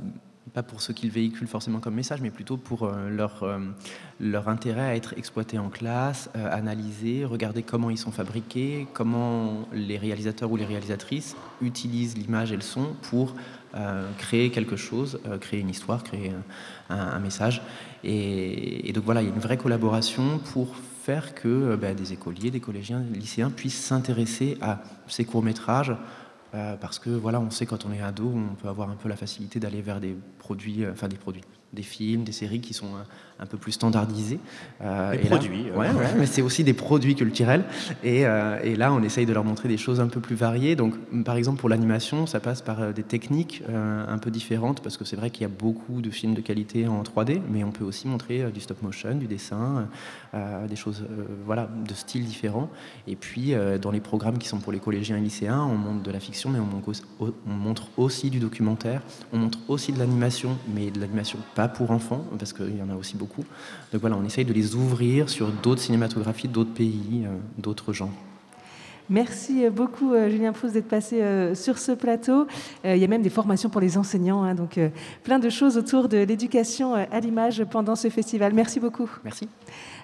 pas 0.53 0.63
pour 0.63 0.83
ce 0.83 0.93
qu'ils 0.93 1.11
véhiculent 1.11 1.49
forcément 1.49 1.81
comme 1.81 1.95
message, 1.95 2.21
mais 2.21 2.31
plutôt 2.31 2.57
pour 2.57 2.85
euh, 2.85 3.09
leur, 3.09 3.43
euh, 3.43 3.59
leur 4.21 4.49
intérêt 4.49 4.83
à 4.83 4.97
être 4.97 5.15
exploité 5.17 5.59
en 5.59 5.71
classe, 5.71 6.31
euh, 6.37 6.49
analysé, 6.53 7.25
regarder 7.25 7.63
comment 7.63 7.91
ils 7.91 7.99
sont 7.99 8.13
fabriqués, 8.13 8.87
comment 8.93 9.67
les 9.73 9.97
réalisateurs 9.97 10.51
ou 10.51 10.57
les 10.57 10.67
réalisatrices 10.67 11.37
utilisent 11.63 12.17
l'image 12.17 12.53
et 12.53 12.57
le 12.57 12.63
son 12.63 12.95
pour 13.03 13.35
euh, 13.75 14.09
créer 14.19 14.51
quelque 14.51 14.77
chose, 14.77 15.19
créer 15.41 15.61
une 15.61 15.71
histoire, 15.71 16.05
créer 16.05 16.33
un, 16.91 17.19
message. 17.19 17.63
Et, 18.05 18.93
donc 18.95 19.05
voilà, 19.05 19.23
il 19.23 19.29
y 19.29 19.31
a 19.31 19.35
une 19.35 19.41
vraie 19.41 19.57
collaboration 19.57 20.39
pour 20.53 20.77
faire 21.03 21.35
que 21.35 21.75
bah, 21.75 21.93
des 21.93 22.13
écoliers, 22.13 22.53
des 22.53 22.61
collégiens, 22.61 23.01
des 23.01 23.19
lycéens 23.19 23.51
puissent 23.51 23.83
s'intéresser 23.83 24.59
à 24.61 24.83
ces 25.09 25.25
courts-métrages 25.25 25.93
parce 26.81 26.99
que 26.99 27.11
voilà, 27.11 27.41
on 27.41 27.51
sait 27.51 27.67
quand 27.67 27.85
on 27.85 27.93
est 27.93 28.01
ado, 28.01 28.33
on 28.35 28.55
peut 28.55 28.69
avoir 28.69 28.91
un 28.91 28.97
peu 28.97 29.09
la 29.09 29.17
facilité 29.17 29.59
d'aller 29.59 29.83
vers 29.83 30.01
des 30.01 30.17
produits, 30.39 30.87
enfin 30.87 31.09
des 31.09 31.17
produits, 31.17 31.45
des 31.73 31.83
films, 31.83 32.25
des 32.25 32.33
séries 32.33 32.61
qui 32.61 32.75
sont 32.75 32.93
un 33.41 33.47
peu 33.47 33.57
plus 33.57 33.73
standardisés. 33.73 34.39
Euh, 34.83 35.13
des 35.13 35.19
produits. 35.19 35.71
ouais, 35.75 35.89
mais 36.17 36.27
c'est 36.27 36.43
aussi 36.43 36.65
des 36.65 36.73
produits 36.73 37.15
culturels. 37.15 37.65
Et, 38.03 38.27
euh, 38.27 38.59
et, 38.63 38.77
là, 38.77 38.93
on 38.93 39.03
essaye 39.03 39.27
de 39.27 39.33
leur 39.33 39.45
montrer 39.45 39.69
des 39.69 39.77
choses 39.77 40.01
un 40.01 40.07
peu 40.07 40.21
plus 40.21 40.37
variées. 40.37 40.77
Donc, 40.77 40.95
par 41.25 41.37
exemple, 41.37 41.59
pour 41.59 41.69
l'animation, 41.69 42.27
ça 42.27 42.41
passe 42.41 42.63
par 42.63 42.81
euh, 42.81 42.93
des 42.93 43.03
techniques 43.03 43.63
un 43.67 44.19
peu 44.19 44.31
différentes, 44.31 44.81
parce 44.81 44.97
que 44.97 45.05
c'est 45.05 45.17
vrai 45.17 45.31
qu'il 45.31 45.43
y 45.43 45.45
a 45.45 45.49
beaucoup 45.49 46.01
de 46.01 46.11
films 46.11 46.35
de 46.35 46.41
qualité 46.41 46.87
en 46.87 47.03
3D, 47.03 47.41
mais 47.51 47.65
on 47.65 47.71
peut 47.71 47.85
aussi 47.85 48.07
montrer 48.09 48.51
du 48.53 48.61
stop 48.61 48.83
motion, 48.83 49.17
du 49.17 49.27
dessin, 49.27 49.89
des 50.69 50.77
choses 50.77 51.05
voilà, 51.45 51.69
de 51.87 51.95
styles 51.95 52.25
différents. 52.25 52.71
Et 53.07 53.17
puis, 53.17 53.55
dans 53.81 53.91
les 53.91 54.01
programmes 54.01 54.39
qui 54.39 54.49
sont 54.49 54.59
pour 54.59 54.73
les 54.73 54.79
collégiens 54.79 55.17
et 55.17 55.21
lycéens, 55.21 55.63
on 55.63 55.77
montre 55.77 56.03
de 56.03 56.11
la 56.11 56.21
fiction, 56.21 56.51
mais 56.51 56.59
on 56.59 57.53
montre 57.53 57.89
aussi 57.97 58.31
du 58.31 58.39
documentaire, 58.39 59.03
on 59.33 59.39
montre 59.39 59.59
aussi 59.69 59.93
de 59.93 59.99
l'animation, 59.99 60.57
mais 60.75 60.91
de 60.91 61.01
l'animation 61.01 61.39
pas 61.55 61.69
pour 61.69 61.91
enfants, 61.91 62.25
parce 62.39 62.53
qu'il 62.53 62.77
y 62.77 62.83
en 62.83 62.91
a 62.91 62.97
aussi 62.97 63.17
beaucoup 63.17 63.24
donc 63.93 64.01
voilà, 64.01 64.17
on 64.17 64.25
essaye 64.25 64.45
de 64.45 64.53
les 64.53 64.75
ouvrir 64.75 65.29
sur 65.29 65.49
d'autres 65.49 65.81
cinématographies, 65.81 66.49
d'autres 66.49 66.73
pays, 66.73 67.25
euh, 67.25 67.37
d'autres 67.59 67.93
genres. 67.93 68.13
Merci 69.11 69.69
beaucoup 69.69 70.15
euh, 70.15 70.31
Julien 70.31 70.55
Fausse 70.55 70.73
d'être 70.73 70.89
passé 70.89 71.21
euh, 71.21 71.55
sur 71.55 71.77
ce 71.77 71.93
plateau. 71.93 72.47
il 72.85 72.97
y 72.97 73.05
a 73.05 73.07
même 73.07 73.21
des 73.21 73.31
formations 73.31 73.69
pour 73.69 73.83
les 73.83 73.99
enseignants, 73.99 74.43
hein, 74.45 74.55
donc 74.55 74.81
plein 75.23 75.39
de 75.39 75.51
choses 75.51 75.77
autour 75.77 76.09
de 76.09 76.19
l'éducation 76.19 76.95
à 76.95 77.21
l'image 77.21 77.65
pendant 77.65 77.97
ce 77.97 78.09
festival. 78.09 78.55
Merci 78.55 78.81
beaucoup. 78.81 79.11
Merci. 79.23 79.49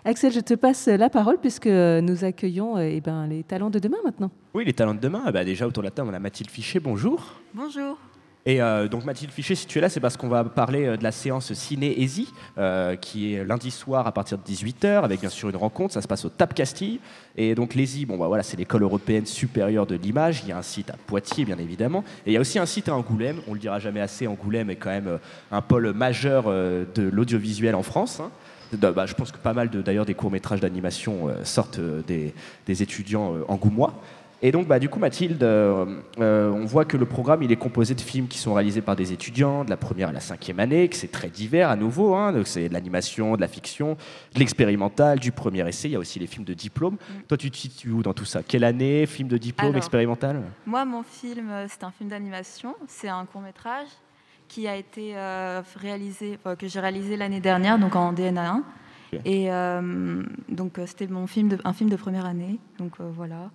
Axel, 0.04 0.32
je 0.32 0.40
te 0.40 0.54
passe 0.54 0.86
la 0.86 1.08
parole 1.08 1.38
puisque 1.38 1.66
nous 1.66 2.24
accueillons 2.24 2.78
eh 2.78 3.00
ben, 3.00 3.26
les 3.26 3.42
talents 3.42 3.70
de 3.70 3.78
demain 3.78 3.98
maintenant. 4.04 4.30
Oui, 4.52 4.64
les 4.64 4.74
talents 4.74 4.94
de 4.94 5.00
demain. 5.00 5.30
Bah, 5.30 5.44
déjà 5.44 5.66
autour 5.66 5.82
de 5.82 5.86
la 5.86 5.92
table, 5.92 6.10
on 6.10 6.14
a 6.14 6.18
Mathilde 6.18 6.50
Fichet. 6.50 6.80
Bonjour. 6.80 7.40
Bonjour. 7.54 7.96
Et 8.46 8.62
euh, 8.62 8.88
donc 8.88 9.04
Mathilde 9.04 9.32
Fichet, 9.32 9.54
si 9.54 9.66
tu 9.66 9.78
es 9.78 9.80
là, 9.82 9.90
c'est 9.90 10.00
parce 10.00 10.16
qu'on 10.16 10.28
va 10.28 10.44
parler 10.44 10.86
euh, 10.86 10.96
de 10.96 11.04
la 11.04 11.12
séance 11.12 11.52
Ciné 11.52 12.00
Easy, 12.00 12.32
euh, 12.56 12.96
qui 12.96 13.34
est 13.34 13.44
lundi 13.44 13.70
soir 13.70 14.06
à 14.06 14.12
partir 14.12 14.38
de 14.38 14.42
18h, 14.42 15.02
avec 15.02 15.20
bien 15.20 15.28
sûr 15.28 15.50
une 15.50 15.56
rencontre. 15.56 15.92
Ça 15.92 16.00
se 16.00 16.08
passe 16.08 16.24
au 16.24 16.30
TAP 16.30 16.54
Castille. 16.54 17.00
Et 17.36 17.54
donc 17.54 17.74
l'ESI, 17.74 18.06
bon, 18.06 18.16
bah, 18.16 18.28
voilà, 18.28 18.42
c'est 18.42 18.56
l'école 18.56 18.82
européenne 18.82 19.26
supérieure 19.26 19.86
de 19.86 19.94
l'image. 19.94 20.40
Il 20.42 20.48
y 20.48 20.52
a 20.52 20.58
un 20.58 20.62
site 20.62 20.90
à 20.90 20.94
Poitiers, 21.06 21.44
bien 21.44 21.58
évidemment. 21.58 22.02
Et 22.24 22.30
il 22.30 22.32
y 22.32 22.38
a 22.38 22.40
aussi 22.40 22.58
un 22.58 22.66
site 22.66 22.88
à 22.88 22.94
Angoulême. 22.94 23.40
On 23.46 23.52
le 23.52 23.60
dira 23.60 23.78
jamais 23.78 24.00
assez, 24.00 24.26
Angoulême 24.26 24.70
est 24.70 24.76
quand 24.76 24.90
même 24.90 25.18
un 25.52 25.60
pôle 25.60 25.92
majeur 25.92 26.44
de 26.44 27.08
l'audiovisuel 27.12 27.74
en 27.74 27.82
France. 27.82 28.20
Hein. 28.20 28.30
Bah, 28.72 29.04
je 29.04 29.14
pense 29.14 29.32
que 29.32 29.38
pas 29.38 29.52
mal 29.52 29.68
d'ailleurs 29.68 30.06
des 30.06 30.14
courts-métrages 30.14 30.60
d'animation 30.60 31.28
sortent 31.42 31.80
des, 31.80 32.32
des 32.66 32.82
étudiants 32.82 33.34
angoumois. 33.48 34.00
Et 34.42 34.52
donc, 34.52 34.66
bah, 34.66 34.78
du 34.78 34.88
coup, 34.88 34.98
Mathilde, 34.98 35.42
euh, 35.42 36.00
euh, 36.18 36.50
on 36.50 36.64
voit 36.64 36.86
que 36.86 36.96
le 36.96 37.04
programme 37.04 37.42
il 37.42 37.52
est 37.52 37.56
composé 37.56 37.94
de 37.94 38.00
films 38.00 38.26
qui 38.26 38.38
sont 38.38 38.54
réalisés 38.54 38.80
par 38.80 38.96
des 38.96 39.12
étudiants 39.12 39.64
de 39.64 39.70
la 39.70 39.76
première 39.76 40.08
à 40.08 40.12
la 40.12 40.20
cinquième 40.20 40.60
année, 40.60 40.88
que 40.88 40.96
c'est 40.96 41.12
très 41.12 41.28
divers 41.28 41.68
à 41.68 41.76
nouveau. 41.76 42.14
Hein, 42.14 42.32
donc, 42.32 42.46
c'est 42.46 42.68
de 42.68 42.72
l'animation, 42.72 43.36
de 43.36 43.40
la 43.40 43.48
fiction, 43.48 43.98
de 44.34 44.38
l'expérimental, 44.38 45.18
du 45.18 45.30
premier 45.30 45.68
essai. 45.68 45.88
Il 45.88 45.92
y 45.92 45.96
a 45.96 45.98
aussi 45.98 46.18
les 46.18 46.26
films 46.26 46.44
de 46.44 46.54
diplôme. 46.54 46.94
Mm. 46.94 47.22
Toi, 47.28 47.36
tu 47.36 47.50
te 47.50 47.56
situes 47.56 47.90
où 47.90 48.02
dans 48.02 48.14
tout 48.14 48.24
ça? 48.24 48.42
Quelle 48.42 48.64
année 48.64 49.04
Film 49.04 49.28
de 49.28 49.36
diplôme, 49.36 49.76
expérimental? 49.76 50.42
Moi, 50.64 50.84
mon 50.86 51.02
film, 51.02 51.50
euh, 51.50 51.66
c'est 51.68 51.84
un 51.84 51.90
film 51.90 52.08
d'animation. 52.08 52.74
C'est 52.88 53.08
un 53.08 53.26
court 53.26 53.42
métrage 53.42 53.88
qui 54.48 54.66
a 54.66 54.74
été 54.74 55.14
réalisé, 55.76 56.36
que 56.58 56.66
j'ai 56.66 56.80
réalisé 56.80 57.16
l'année 57.16 57.38
dernière, 57.38 57.78
donc 57.78 57.94
en 57.94 58.12
DNA 58.12 58.62
1. 59.12 59.20
Et 59.24 59.48
donc, 60.48 60.80
c'était 60.86 61.06
mon 61.06 61.28
film 61.28 61.50
de, 61.50 61.58
un 61.62 61.72
film 61.72 61.88
de 61.88 61.94
première 61.94 62.26
année. 62.26 62.58
Donc 62.76 62.94
voilà. 62.98 63.50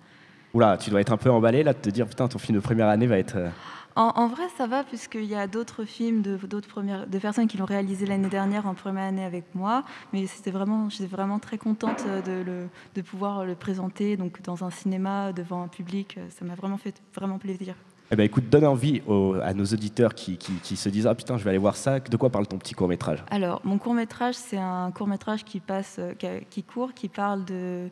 Oula, 0.56 0.78
tu 0.78 0.88
dois 0.88 1.02
être 1.02 1.12
un 1.12 1.18
peu 1.18 1.30
emballé 1.30 1.62
là 1.62 1.74
de 1.74 1.78
te 1.78 1.90
dire 1.90 2.06
putain 2.06 2.28
ton 2.28 2.38
film 2.38 2.56
de 2.56 2.62
première 2.62 2.88
année 2.88 3.06
va 3.06 3.18
être. 3.18 3.36
Euh, 3.36 3.50
en, 3.94 4.26
vrai, 4.26 4.44
ça 4.56 4.66
va 4.66 4.84
puisqu'il 4.84 5.26
y 5.26 5.34
a 5.34 5.46
d'autres 5.46 5.84
films 5.84 6.22
de 6.22 6.38
d'autres 6.46 6.68
premières 6.68 7.06
de 7.06 7.18
personnes 7.18 7.46
qui 7.46 7.58
l'ont 7.58 7.66
réalisé 7.66 8.06
l'année 8.06 8.30
dernière 8.30 8.66
en 8.66 8.72
première 8.72 9.04
année 9.04 9.26
avec 9.26 9.44
moi. 9.54 9.84
Mais 10.14 10.26
c'était 10.26 10.50
vraiment, 10.50 10.88
j'étais 10.88 11.14
vraiment 11.14 11.38
très 11.40 11.58
contente 11.58 12.06
de, 12.24 12.42
le, 12.42 12.68
de 12.94 13.02
pouvoir 13.02 13.44
le 13.44 13.54
présenter 13.54 14.16
donc 14.16 14.40
dans 14.40 14.64
un 14.64 14.70
cinéma 14.70 15.34
devant 15.34 15.62
un 15.62 15.68
public. 15.68 16.18
Ça 16.30 16.46
m'a 16.46 16.54
vraiment 16.54 16.78
fait 16.78 16.94
vraiment 17.14 17.38
plaisir. 17.38 17.74
Eh 18.10 18.16
ben, 18.16 18.24
écoute, 18.24 18.48
donne 18.48 18.64
envie 18.64 19.02
à 19.42 19.52
nos 19.52 19.64
auditeurs 19.66 20.14
qui, 20.14 20.38
qui, 20.38 20.76
se 20.76 20.88
disent 20.88 21.06
Ah 21.06 21.14
putain, 21.14 21.36
je 21.36 21.44
vais 21.44 21.50
aller 21.50 21.58
voir 21.58 21.76
ça. 21.76 22.00
De 22.00 22.16
quoi 22.16 22.30
parle 22.30 22.46
ton 22.46 22.56
petit 22.56 22.72
court 22.72 22.88
métrage 22.88 23.22
Alors, 23.30 23.60
mon 23.62 23.76
court 23.76 23.92
métrage, 23.92 24.36
c'est 24.36 24.56
un 24.56 24.90
court 24.90 25.06
métrage 25.06 25.44
qui 25.44 25.60
passe, 25.60 26.00
qui, 26.18 26.28
qui 26.48 26.62
court, 26.62 26.94
qui 26.94 27.08
parle 27.10 27.44
de 27.44 27.90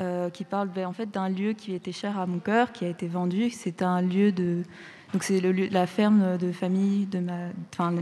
euh, 0.00 0.30
qui 0.30 0.44
parle 0.44 0.68
ben, 0.68 0.86
en 0.86 0.92
fait 0.92 1.10
d'un 1.10 1.28
lieu 1.28 1.54
qui 1.54 1.74
était 1.74 1.90
cher 1.90 2.20
à 2.20 2.26
mon 2.26 2.38
cœur, 2.38 2.70
qui 2.70 2.84
a 2.84 2.88
été 2.88 3.08
vendu. 3.08 3.50
C'est 3.50 3.82
un 3.82 4.00
lieu 4.00 4.30
de 4.30 4.62
donc 5.12 5.24
c'est 5.24 5.40
le 5.40 5.50
la 5.50 5.88
ferme 5.88 6.38
de 6.38 6.52
famille 6.52 7.06
de 7.06 7.18
ma, 7.18 7.48
enfin 7.72 7.92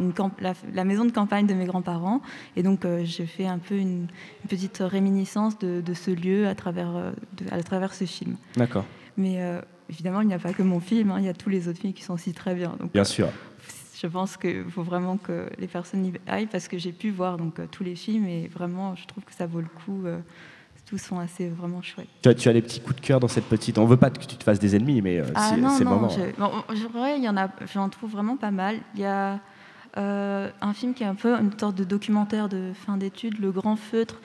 la, 0.75 0.85
maison 0.85 1.07
de 1.07 1.11
campagne 1.11 1.47
de 1.47 1.55
mes 1.55 1.65
grands-parents. 1.65 2.21
Et 2.55 2.63
donc 2.63 2.85
euh, 2.85 3.01
j'ai 3.05 3.25
fait 3.25 3.47
un 3.47 3.57
peu 3.57 3.77
une, 3.77 4.09
petite 4.47 4.83
réminiscence 4.85 5.59
de, 5.59 5.95
ce 5.95 6.11
lieu 6.11 6.47
à 6.47 6.55
travers 6.55 6.95
euh, 6.95 7.13
à 7.51 7.63
travers 7.63 7.95
ce 7.95 8.05
film. 8.05 8.37
D'accord. 8.57 8.85
Mais 9.17 9.41
évidemment 9.89 10.21
il 10.21 10.29
n'y 10.29 10.35
a 10.35 10.39
pas 10.39 10.53
que 10.53 10.63
mon 10.63 10.81
film, 10.81 11.13
hein, 11.13 11.17
il 11.19 11.25
y 11.25 11.31
a 11.31 11.35
tous 11.35 11.49
les 11.49 11.67
autres 11.67 11.79
films 11.79 11.95
qui 11.95 12.03
sont 12.03 12.13
aussi 12.13 12.35
très 12.35 12.55
bien. 12.55 12.77
Donc, 12.79 12.93
bien 12.93 13.05
sûr. 13.05 13.29
Je 13.99 14.07
pense 14.07 14.37
qu'il 14.37 14.65
faut 14.69 14.83
vraiment 14.83 15.17
que 15.17 15.49
les 15.59 15.67
personnes 15.67 16.05
y 16.05 16.13
aillent 16.27 16.47
parce 16.47 16.69
que 16.69 16.77
j'ai 16.77 16.93
pu 16.93 17.11
voir 17.11 17.39
donc 17.39 17.59
tous 17.71 17.85
les 17.85 17.95
films 17.95 18.27
et 18.27 18.49
vraiment 18.49 18.95
je 18.95 19.07
trouve 19.07 19.25
que 19.25 19.33
ça 19.33 19.47
vaut 19.47 19.63
le 19.63 19.69
coup 19.87 20.05
tous 20.87 20.99
sont 20.99 21.19
assez 21.19 21.49
vraiment 21.49 21.83
chouettes. 21.83 22.09
Tu 22.23 22.29
as, 22.29 22.35
tu 22.35 22.49
as 22.49 22.53
des 22.53 22.63
petits 22.63 22.81
coups 22.81 22.97
de 22.97 23.01
cœur 23.01 23.21
dans 23.21 23.29
cette 23.29 23.47
petite. 23.47 23.77
On 23.77 23.87
veut 23.87 23.97
pas 23.97 24.11
que 24.11 24.21
tu 24.21 24.37
te 24.37 24.45
fasses 24.45 24.61
des 24.61 24.77
ennemis, 24.77 25.03
mais 25.03 25.19
euh, 25.19 25.25
ah, 25.35 25.51
c'est 25.51 25.57
non, 25.57 25.79
moment. 25.85 26.09
il 27.17 27.23
y 27.23 27.29
en 27.29 27.37
a. 27.37 27.49
J'en 27.75 27.89
trouve 27.89 28.13
vraiment 28.13 28.37
pas 28.37 28.53
mal. 28.53 28.79
Il 28.95 29.01
y 29.01 29.05
a 29.05 29.41
euh, 29.97 30.49
un 30.61 30.73
film 30.73 30.95
qui 30.95 31.03
est 31.03 31.07
un 31.07 31.17
peu 31.17 31.35
une 31.35 31.51
sorte 31.59 31.75
de 31.75 31.85
documentaire 31.85 32.49
de 32.49 32.73
fin 32.87 32.97
d'études, 32.97 33.39
Le 33.41 33.51
Grand 33.51 33.77
Feutre, 33.77 34.21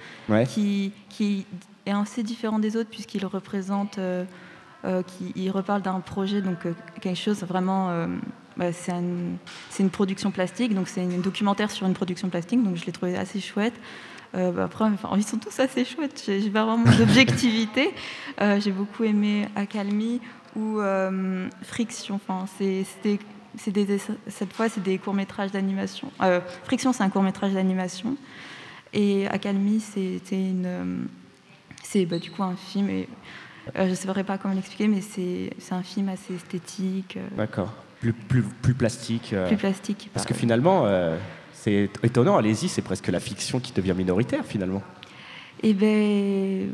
qui, 0.48 0.94
qui 1.10 1.48
est 1.88 1.92
assez 1.92 2.22
différent 2.22 2.60
des 2.60 2.78
autres 2.78 2.90
puisqu'il 2.90 3.26
représente. 3.26 3.98
Euh, 3.98 4.24
qui, 5.04 5.32
il 5.36 5.52
reparle 5.52 5.84
d'un 5.84 6.00
projet, 6.00 6.42
donc 6.42 6.58
quelque 7.02 7.16
chose 7.16 7.44
vraiment. 7.44 8.08
Bah, 8.58 8.74
c'est 8.74 8.92
une 8.92 9.90
production 9.90 10.30
plastique, 10.30 10.76
donc 10.76 10.88
c'est 10.88 11.02
un 11.02 11.20
documentaire 11.20 11.72
sur 11.72 11.88
une 11.88 11.94
production 11.94 12.30
plastique, 12.30 12.64
donc 12.64 12.76
je 12.76 12.86
l'ai 12.86 12.92
trouvé 12.92 13.16
assez 13.16 13.40
chouette. 13.40 13.74
Euh, 14.34 14.52
bah, 14.52 14.64
après, 14.66 14.86
enfin, 14.86 15.10
ils 15.18 15.24
sont 15.24 15.38
tous 15.38 15.60
assez 15.60 15.84
chouettes. 15.86 16.24
J'ai 16.26 16.50
pas 16.50 16.66
vraiment 16.66 16.90
d'objectivité. 16.98 17.92
Euh, 18.40 18.60
j'ai 18.60 18.72
beaucoup 18.72 19.04
aimé 19.04 19.48
Accalmie 19.56 20.20
ou 20.56 20.80
euh, 20.80 21.48
Friction. 21.62 22.16
Enfin, 22.16 22.46
c'est 22.58 22.86
cette 23.56 24.54
fois, 24.54 24.68
c'est 24.68 24.82
des 24.82 24.98
courts 24.98 25.14
métrages 25.14 25.52
d'animation. 25.52 26.12
Friction, 26.64 26.92
c'est 26.92 27.04
un 27.04 27.10
court 27.10 27.22
métrage 27.22 27.52
d'animation. 27.54 28.16
Et 28.94 29.28
Accalmie, 29.28 29.80
c'était 29.80 30.42
une, 30.42 31.08
c'est 31.84 32.06
bah, 32.06 32.18
du 32.18 32.32
coup 32.32 32.42
un 32.42 32.56
film. 32.56 32.90
Et, 32.90 33.08
je 33.76 33.84
ne 33.84 33.96
saurais 33.96 34.24
pas 34.24 34.40
comment 34.40 34.56
l'expliquer, 34.56 34.88
mais 34.88 35.02
c'est 35.02 35.74
un 35.74 35.84
film 35.84 36.10
assez 36.10 36.34
esthétique. 36.34 37.20
D'accord. 37.38 37.74
Plus, 38.00 38.14
plus, 38.14 38.42
plus, 38.42 38.74
plastique. 38.74 39.36
Plus 39.48 39.58
plastique. 39.58 40.10
Parce 40.14 40.26
que 40.26 40.34
finalement, 40.34 40.88
c'est 41.64 41.90
étonnant, 42.04 42.38
allez-y, 42.38 42.68
c'est 42.70 42.82
presque 42.82 43.08
la 43.08 43.20
fiction 43.20 43.60
qui 43.60 43.72
devient 43.72 43.94
minoritaire 43.96 44.46
finalement. 44.46 44.82
Eh 45.62 45.74
bien, 45.74 46.68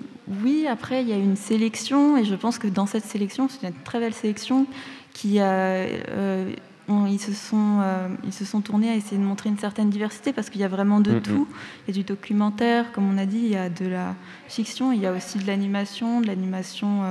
oui, 0.43 0.65
après, 0.69 1.01
il 1.01 1.09
y 1.09 1.13
a 1.13 1.17
une 1.17 1.35
sélection, 1.35 2.15
et 2.17 2.23
je 2.23 2.35
pense 2.35 2.57
que 2.57 2.67
dans 2.67 2.85
cette 2.85 3.03
sélection, 3.03 3.49
c'est 3.49 3.67
une 3.67 3.73
très 3.83 3.99
belle 3.99 4.13
sélection, 4.13 4.65
qui 5.11 5.39
a, 5.41 5.49
euh, 5.49 6.49
ils, 6.89 7.19
se 7.19 7.33
sont, 7.33 7.79
euh, 7.81 8.07
ils 8.23 8.31
se 8.31 8.45
sont 8.45 8.61
tournés 8.61 8.89
à 8.89 8.95
essayer 8.95 9.17
de 9.17 9.23
montrer 9.23 9.49
une 9.49 9.57
certaine 9.57 9.89
diversité, 9.89 10.31
parce 10.31 10.49
qu'il 10.49 10.61
y 10.61 10.63
a 10.63 10.69
vraiment 10.69 11.01
de 11.01 11.19
tout. 11.19 11.49
Il 11.85 11.95
y 11.95 11.99
a 11.99 12.01
du 12.01 12.05
documentaire, 12.05 12.93
comme 12.93 13.11
on 13.11 13.17
a 13.17 13.25
dit, 13.25 13.41
il 13.43 13.49
y 13.49 13.57
a 13.57 13.69
de 13.69 13.87
la 13.87 14.15
fiction, 14.47 14.93
il 14.93 15.01
y 15.01 15.05
a 15.05 15.11
aussi 15.11 15.37
de 15.37 15.47
l'animation, 15.47 16.21
de 16.21 16.27
l'animation... 16.27 17.03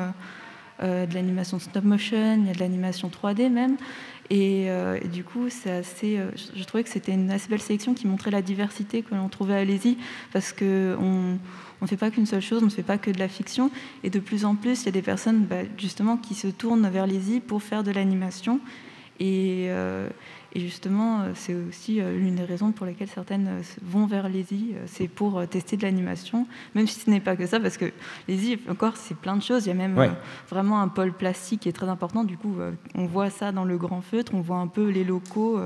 Euh, 0.82 1.06
de 1.06 1.14
l'animation 1.14 1.58
stop 1.58 1.84
motion, 1.84 2.36
il 2.38 2.48
y 2.48 2.50
a 2.50 2.52
de 2.52 2.58
l'animation 2.58 3.08
3D 3.08 3.48
même. 3.48 3.78
Euh, 4.32 4.98
et, 5.02 5.08
du 5.08 5.24
coup, 5.24 5.48
c'est 5.48 5.70
assez, 5.70 6.18
euh, 6.18 6.30
je, 6.54 6.62
trouvais 6.64 6.82
que 6.82 6.90
c'était 6.90 7.12
une 7.12 7.30
assez 7.30 7.48
belle 7.48 7.60
sélection 7.60 7.94
qui 7.94 8.06
montrait 8.06 8.30
la 8.30 8.42
diversité 8.42 9.02
que 9.02 9.14
l'on 9.14 9.28
trouvait 9.28 9.54
à 9.54 9.58
Alési, 9.58 9.98
parce 10.32 10.52
qu'on 10.52 11.38
ne 11.82 11.86
fait 11.86 11.96
pas 11.96 12.10
qu'une 12.10 12.26
seule 12.26 12.42
chose, 12.42 12.62
on 12.62 12.66
ne 12.66 12.70
fait 12.70 12.82
pas 12.82 12.98
que 12.98 13.10
de 13.10 13.18
la 13.18 13.28
fiction. 13.28 13.70
Et 14.02 14.10
de 14.10 14.18
plus 14.18 14.44
en 14.44 14.54
plus, 14.54 14.82
il 14.82 14.86
y 14.86 14.88
a 14.88 14.92
des 14.92 15.02
personnes 15.02 15.44
bah, 15.44 15.62
justement 15.78 16.16
qui 16.16 16.34
se 16.34 16.48
tournent 16.48 16.88
vers 16.88 17.06
l'Alési 17.06 17.40
pour 17.40 17.62
faire 17.62 17.82
de 17.82 17.90
l'animation. 17.90 18.60
Et, 19.20 19.66
euh, 19.68 20.08
et 20.56 20.58
justement, 20.58 21.20
euh, 21.20 21.32
c'est 21.34 21.54
aussi 21.54 22.00
euh, 22.00 22.16
l'une 22.16 22.36
des 22.36 22.44
raisons 22.44 22.72
pour 22.72 22.86
lesquelles 22.86 23.10
certaines 23.10 23.46
euh, 23.46 23.62
vont 23.82 24.06
vers 24.06 24.26
l'ESI, 24.26 24.74
c'est 24.86 25.06
pour 25.06 25.46
tester 25.46 25.76
de 25.76 25.82
l'animation, 25.82 26.46
même 26.74 26.86
si 26.86 26.98
ce 26.98 27.10
n'est 27.10 27.20
pas 27.20 27.36
que 27.36 27.46
ça, 27.46 27.60
parce 27.60 27.76
que 27.76 27.92
l'ESI, 28.26 28.58
encore, 28.70 28.96
c'est 28.96 29.18
plein 29.18 29.36
de 29.36 29.42
choses. 29.42 29.66
Il 29.66 29.68
y 29.68 29.72
a 29.72 29.74
même 29.74 30.16
vraiment 30.48 30.80
un 30.80 30.88
pôle 30.88 31.12
plastique 31.12 31.60
qui 31.60 31.68
est 31.68 31.72
très 31.72 31.90
important. 31.90 32.24
Du 32.24 32.38
coup, 32.38 32.56
on 32.94 33.04
voit 33.04 33.28
ça 33.28 33.52
dans 33.52 33.64
le 33.64 33.76
grand 33.76 34.00
feutre, 34.00 34.32
on 34.34 34.40
voit 34.40 34.56
un 34.56 34.66
peu 34.66 34.88
les 34.88 35.04
locaux 35.04 35.60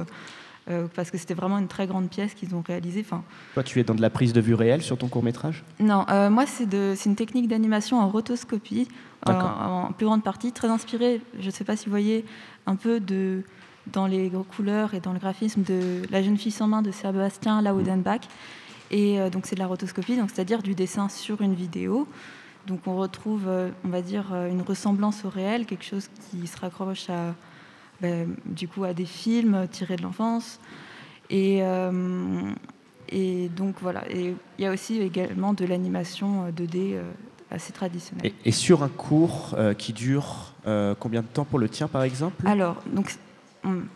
euh, 0.71 0.87
parce 0.95 1.11
que 1.11 1.19
c'était 1.19 1.35
vraiment 1.35 1.59
une 1.59 1.69
très 1.69 1.87
grande 1.87 2.09
pièce 2.09 2.35
qu'ils 2.35 2.55
ont 2.55 2.63
réalisée. 2.65 3.01
Enfin, 3.01 3.25
Toi, 3.55 3.63
tu 3.63 3.81
es 3.81 3.85
dans 3.85 3.95
de 3.95 4.03
la 4.03 4.11
prise 4.11 4.33
de 4.33 4.41
vue 4.41 4.55
réelle 4.55 4.83
sur 4.83 4.99
ton 4.99 5.09
court 5.09 5.23
métrage 5.23 5.65
non, 5.81 6.05
euh, 6.11 6.29
moi 6.31 6.45
c'est 6.47 7.07
une 7.07 7.17
technique 7.17 7.49
d'animation 7.49 7.99
en 7.99 8.09
rotoscopie, 8.09 8.87
en 9.27 9.93
plus 9.93 10.07
grande 10.07 10.23
partie, 10.23 10.53
très 10.53 10.69
inspirée, 10.69 11.21
je 11.39 11.47
ne 11.47 11.51
sais 11.51 11.65
pas 11.65 11.77
si 11.77 11.87
vous 11.87 11.91
voyez, 11.91 12.25
un 12.67 12.77
peu 12.77 13.01
de, 13.01 13.43
dans 13.93 14.07
les 14.07 14.31
couleurs 14.57 14.95
et 14.95 15.01
dans 15.01 15.13
le 15.13 15.19
graphisme 15.19 15.63
de 15.63 16.03
La 16.11 16.23
jeune 16.23 16.37
fille 16.37 16.53
sans 16.53 16.69
main 16.69 16.83
de 16.83 16.91
Sébastien 16.91 17.63
Laudenbach. 17.63 18.23
Et 18.91 19.21
euh, 19.21 19.31
donc 19.31 19.47
c'est 19.47 19.55
de 19.55 19.61
la 19.61 19.67
rotoscopie, 19.67 20.17
donc 20.17 20.31
c'est-à-dire 20.33 20.63
du 20.63 20.75
dessin 20.75 21.09
sur 21.09 21.41
une 21.43 21.55
vidéo. 21.55 22.09
Donc 22.67 22.81
on 22.87 22.97
retrouve, 22.97 23.45
euh, 23.47 23.71
on 23.85 23.89
va 23.89 24.03
dire, 24.03 24.27
euh, 24.33 24.51
une 24.51 24.63
ressemblance 24.63 25.25
au 25.25 25.31
réel, 25.31 25.65
quelque 25.65 25.85
chose 25.85 26.09
qui 26.31 26.47
se 26.47 26.59
raccroche 26.59 27.09
à, 27.09 27.35
ben, 28.01 28.35
du 28.47 28.67
coup, 28.69 28.85
à 28.85 28.93
des 28.93 29.05
films 29.07 29.67
tirés 29.71 29.97
de 29.97 30.03
l'enfance. 30.03 30.59
Et, 31.31 31.59
euh, 31.63 32.41
et 33.09 33.49
donc 33.49 33.77
voilà. 33.81 34.11
Et 34.11 34.35
il 34.59 34.63
y 34.65 34.67
a 34.67 34.73
aussi 34.73 35.01
également 35.01 35.53
de 35.55 35.65
l'animation 35.65 36.47
euh, 36.47 36.51
2D 36.51 36.95
euh, 36.95 37.03
assez 37.51 37.73
traditionnelle. 37.73 38.27
et, 38.45 38.49
et 38.49 38.53
sur 38.53 38.83
un 38.83 38.89
cours 38.89 39.55
euh, 39.57 39.75
qui 39.75 39.93
dure 39.93 40.53
euh, 40.67 40.95
combien 40.99 41.23
de 41.23 41.27
temps 41.27 41.45
pour 41.45 41.59
le 41.59 41.69
tien, 41.69 41.89
par 41.89 42.03
exemple? 42.03 42.47
Alors, 42.47 42.83
donc, 42.93 43.15
hum, 43.65 43.87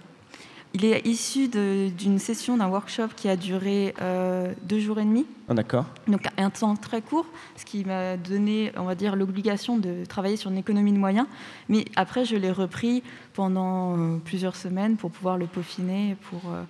il 0.75 0.85
est 0.85 1.07
issu 1.07 1.47
d'une 1.47 2.19
session 2.19 2.57
d'un 2.57 2.67
workshop 2.67 3.09
qui 3.15 3.29
a 3.29 3.37
duré 3.37 3.95
euh, 4.03 4.53
deux 4.65 4.81
jours 4.81 4.99
et 4.99 5.05
demi. 5.05 5.25
Ah, 5.49 5.55
D'accord. 5.55 5.87
Donc 6.09 6.27
un 6.37 6.51
temps 6.51 6.75
très 6.75 7.01
court, 7.01 7.27
ce 7.57 7.65
qui 7.65 7.85
m'a 7.85 8.17
donné, 8.17 8.73
on 8.77 8.83
va 8.83 8.97
dire, 8.97 9.15
l'obligation 9.15 9.79
de 9.79 10.05
travailler 10.05 10.37
sur 10.37 10.51
une 10.51 10.59
économie 10.59 10.93
de 10.93 10.99
moyens. 10.99 11.29
Mais 11.69 11.85
après, 11.95 12.25
je 12.25 12.35
l'ai 12.35 12.51
repris 12.51 13.05
pendant 13.35 13.97
euh, 13.97 14.19
plusieurs 14.25 14.57
semaines 14.57 14.97
pour 14.97 15.13
pouvoir 15.13 15.39
le 15.39 15.47
peaufiner, 15.47 16.17
pour 16.29 16.41
euh, 16.51 16.65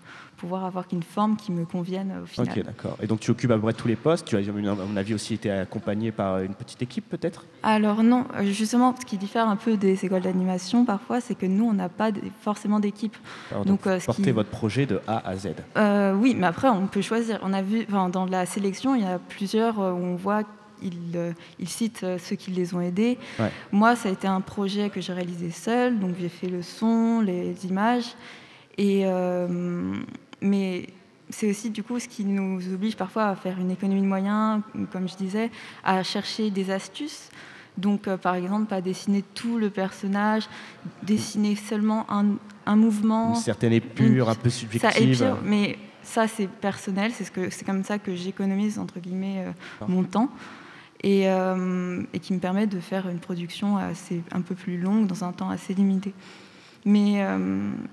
pouvoir 0.44 0.66
avoir 0.66 0.84
une 0.92 1.02
forme 1.02 1.36
qui 1.36 1.50
me 1.52 1.64
convienne 1.64 2.12
euh, 2.14 2.22
au 2.22 2.26
final. 2.26 2.48
Ok, 2.58 2.64
d'accord. 2.64 2.96
Et 3.02 3.06
donc 3.06 3.20
tu 3.20 3.30
occupes 3.30 3.50
à 3.50 3.54
peu 3.54 3.62
près 3.62 3.72
tous 3.72 3.88
les 3.88 3.96
postes. 3.96 4.26
Tu 4.26 4.36
as, 4.36 4.40
à 4.40 4.52
mon 4.52 4.96
avis, 4.96 5.14
aussi 5.14 5.32
été 5.34 5.50
accompagné 5.50 6.12
par 6.12 6.40
une 6.40 6.54
petite 6.54 6.82
équipe, 6.82 7.08
peut-être? 7.08 7.46
Alors 7.62 8.02
non, 8.02 8.26
euh, 8.36 8.44
justement, 8.44 8.94
ce 9.00 9.06
qui 9.06 9.16
diffère 9.16 9.48
un 9.48 9.56
peu 9.56 9.76
des 9.78 10.04
écoles 10.04 10.20
d'animation 10.22 10.84
parfois, 10.84 11.22
c'est 11.22 11.34
que 11.34 11.46
nous, 11.46 11.64
on 11.64 11.72
n'a 11.72 11.88
pas 11.88 12.10
forcément 12.42 12.78
d'équipe. 12.78 13.16
Alors, 13.50 13.64
donc, 13.64 13.86
euh, 13.86 13.98
ce 13.98 14.06
portez 14.06 14.22
qui- 14.22 14.30
votre 14.32 14.50
projet 14.50 14.84
de 14.84 15.00
A 15.06 15.26
à 15.26 15.34
Z. 15.36 15.54
Euh, 15.78 16.14
oui, 16.14 16.34
mais 16.38 16.46
après, 16.46 16.68
on 16.68 16.86
peut 16.86 17.00
choisir. 17.02 17.40
On 17.42 17.52
a 17.54 17.62
vu, 17.62 17.86
dans 18.12 18.26
la 18.26 18.44
sélection, 18.44 18.94
il 18.94 19.02
y 19.02 19.06
a 19.06 19.18
plusieurs 19.18 19.80
euh, 19.80 19.92
où 19.92 19.96
on 19.96 20.16
voit 20.16 20.42
qu'ils 20.80 20.92
euh, 21.16 21.32
ils 21.58 21.68
citent 21.68 22.02
euh, 22.04 22.18
ceux 22.18 22.36
qui 22.36 22.50
les 22.50 22.74
ont 22.74 22.80
aidés. 22.82 23.16
Ouais. 23.38 23.50
Moi, 23.72 23.96
ça 23.96 24.10
a 24.10 24.12
été 24.12 24.26
un 24.26 24.42
projet 24.42 24.90
que 24.90 25.00
j'ai 25.00 25.14
réalisé 25.14 25.50
seul, 25.50 25.98
donc 25.98 26.16
j'ai 26.20 26.28
fait 26.28 26.48
le 26.48 26.60
son, 26.60 27.22
les 27.22 27.54
images. 27.66 28.14
Et, 28.76 29.02
euh, 29.04 29.94
mais 30.44 30.86
c'est 31.30 31.48
aussi 31.50 31.70
du 31.70 31.82
coup 31.82 31.98
ce 31.98 32.06
qui 32.06 32.24
nous 32.24 32.60
oblige 32.72 32.96
parfois 32.96 33.24
à 33.28 33.34
faire 33.36 33.58
une 33.58 33.70
économie 33.70 34.02
de 34.02 34.06
moyens, 34.06 34.60
comme 34.92 35.08
je 35.08 35.16
disais, 35.16 35.50
à 35.82 36.02
chercher 36.02 36.50
des 36.50 36.70
astuces. 36.70 37.30
Donc, 37.76 38.06
euh, 38.06 38.16
par 38.16 38.36
exemple, 38.36 38.66
pas 38.66 38.80
dessiner 38.80 39.24
tout 39.34 39.58
le 39.58 39.68
personnage, 39.68 40.44
dessiner 41.02 41.56
seulement 41.56 42.06
un, 42.08 42.36
un 42.66 42.76
mouvement. 42.76 43.30
Une 43.34 43.40
certaine 43.40 43.72
épure, 43.72 44.26
Une- 44.26 44.30
un 44.30 44.34
peu 44.36 44.48
Ça 44.50 44.58
subjective. 44.60 45.22
épure, 45.22 45.38
mais 45.44 45.76
ça, 46.04 46.28
c'est 46.28 46.46
personnel. 46.48 47.10
C'est 47.12 47.24
ce 47.24 47.32
que- 47.32 47.64
comme 47.64 47.82
ça 47.82 47.98
que 47.98 48.14
j'économise, 48.14 48.78
entre 48.78 49.00
guillemets, 49.00 49.44
euh, 49.46 49.50
Ah. 49.80 49.86
mon 49.88 50.04
temps. 50.04 50.28
Et, 51.02 51.28
euh, 51.28 52.02
et 52.14 52.18
qui 52.20 52.32
me 52.32 52.38
permet 52.38 52.66
de 52.68 52.78
faire 52.80 53.08
une 53.08 53.18
production 53.18 53.76
assez, 53.76 54.22
un 54.30 54.40
peu 54.40 54.54
plus 54.54 54.78
longue 54.78 55.06
dans 55.08 55.24
un 55.24 55.32
temps 55.32 55.50
assez 55.50 55.74
limité. 55.74 56.14
Mais, 56.86 57.22
euh, 57.24 57.38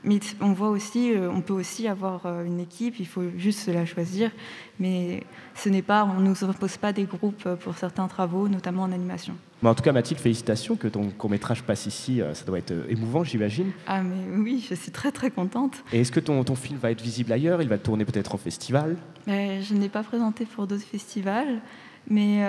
mais 0.03 0.19
on 0.41 0.51
voit 0.51 0.69
aussi, 0.69 1.13
euh, 1.13 1.31
on 1.31 1.39
peut 1.39 1.53
aussi 1.53 1.87
avoir 1.87 2.25
euh, 2.25 2.43
une 2.43 2.59
équipe, 2.59 2.99
il 2.99 3.07
faut 3.07 3.23
juste 3.37 3.59
se 3.59 3.71
la 3.71 3.85
choisir. 3.85 4.31
Mais 4.79 5.23
ce 5.55 5.69
n'est 5.69 5.81
pas, 5.81 6.03
on 6.03 6.19
ne 6.19 6.27
nous 6.27 6.43
impose 6.43 6.75
pas 6.75 6.91
des 6.91 7.05
groupes 7.05 7.47
pour 7.63 7.77
certains 7.77 8.07
travaux, 8.09 8.49
notamment 8.49 8.83
en 8.83 8.91
animation. 8.91 9.33
Mais 9.63 9.69
en 9.69 9.75
tout 9.75 9.83
cas, 9.83 9.93
Mathilde, 9.93 10.19
félicitations 10.19 10.75
que 10.75 10.89
ton 10.89 11.09
court-métrage 11.11 11.63
passe 11.63 11.85
ici. 11.85 12.21
Ça 12.33 12.43
doit 12.45 12.57
être 12.57 12.73
émouvant, 12.89 13.23
j'imagine. 13.23 13.71
Ah, 13.87 14.01
mais 14.03 14.35
oui, 14.37 14.65
je 14.67 14.75
suis 14.75 14.91
très 14.91 15.11
très 15.11 15.31
contente. 15.31 15.83
Et 15.93 16.01
est-ce 16.01 16.11
que 16.11 16.19
ton, 16.19 16.43
ton 16.43 16.55
film 16.55 16.77
va 16.77 16.91
être 16.91 17.01
visible 17.01 17.31
ailleurs? 17.31 17.61
Il 17.61 17.69
va 17.69 17.77
tourner 17.77 18.03
peut-être 18.03 18.35
en 18.35 18.39
festival? 18.39 18.97
Mais 19.27 19.61
je 19.61 19.73
n'ai 19.73 19.87
pas 19.89 20.03
présenté 20.03 20.45
pour 20.45 20.67
d'autres 20.67 20.83
festivals, 20.83 21.61
mais 22.09 22.43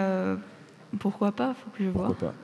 pourquoi 0.99 1.33
pas, 1.33 1.55
faut 1.55 1.71
que 1.77 1.85
je 1.85 1.91
vois. 1.91 2.07
Pourquoi 2.07 2.29
pas? 2.31 2.35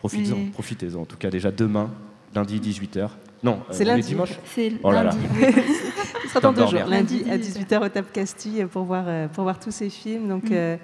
Profitez-en, 0.00 0.36
Mais- 0.36 0.50
profitez-en. 0.50 1.00
En 1.00 1.06
tout 1.06 1.16
cas, 1.16 1.30
déjà 1.30 1.50
demain, 1.50 1.90
lundi 2.34 2.60
18h. 2.60 3.10
Non, 3.46 3.60
euh, 3.70 3.72
C'est 3.72 3.82
est 3.84 3.86
lundi. 3.86 4.08
dimanche 4.08 4.32
C'est 4.44 4.72
Oh 4.82 4.90
lundi, 4.92 5.16
oui. 5.38 5.46
Ce 6.24 6.28
sera 6.28 6.40
dans 6.40 6.52
deux 6.52 6.66
jours, 6.66 6.84
lundi 6.88 7.24
à 7.30 7.38
18. 7.38 7.66
18h 7.72 7.86
au 7.86 7.88
Tap 7.88 8.12
Castille 8.12 8.66
pour 8.70 8.82
voir, 8.84 9.04
euh, 9.06 9.28
pour 9.28 9.44
voir 9.44 9.58
tous 9.60 9.70
ces 9.70 9.88
films. 9.88 10.28
Donc 10.28 10.44
Mm. 10.50 10.52
euh, 10.52 10.76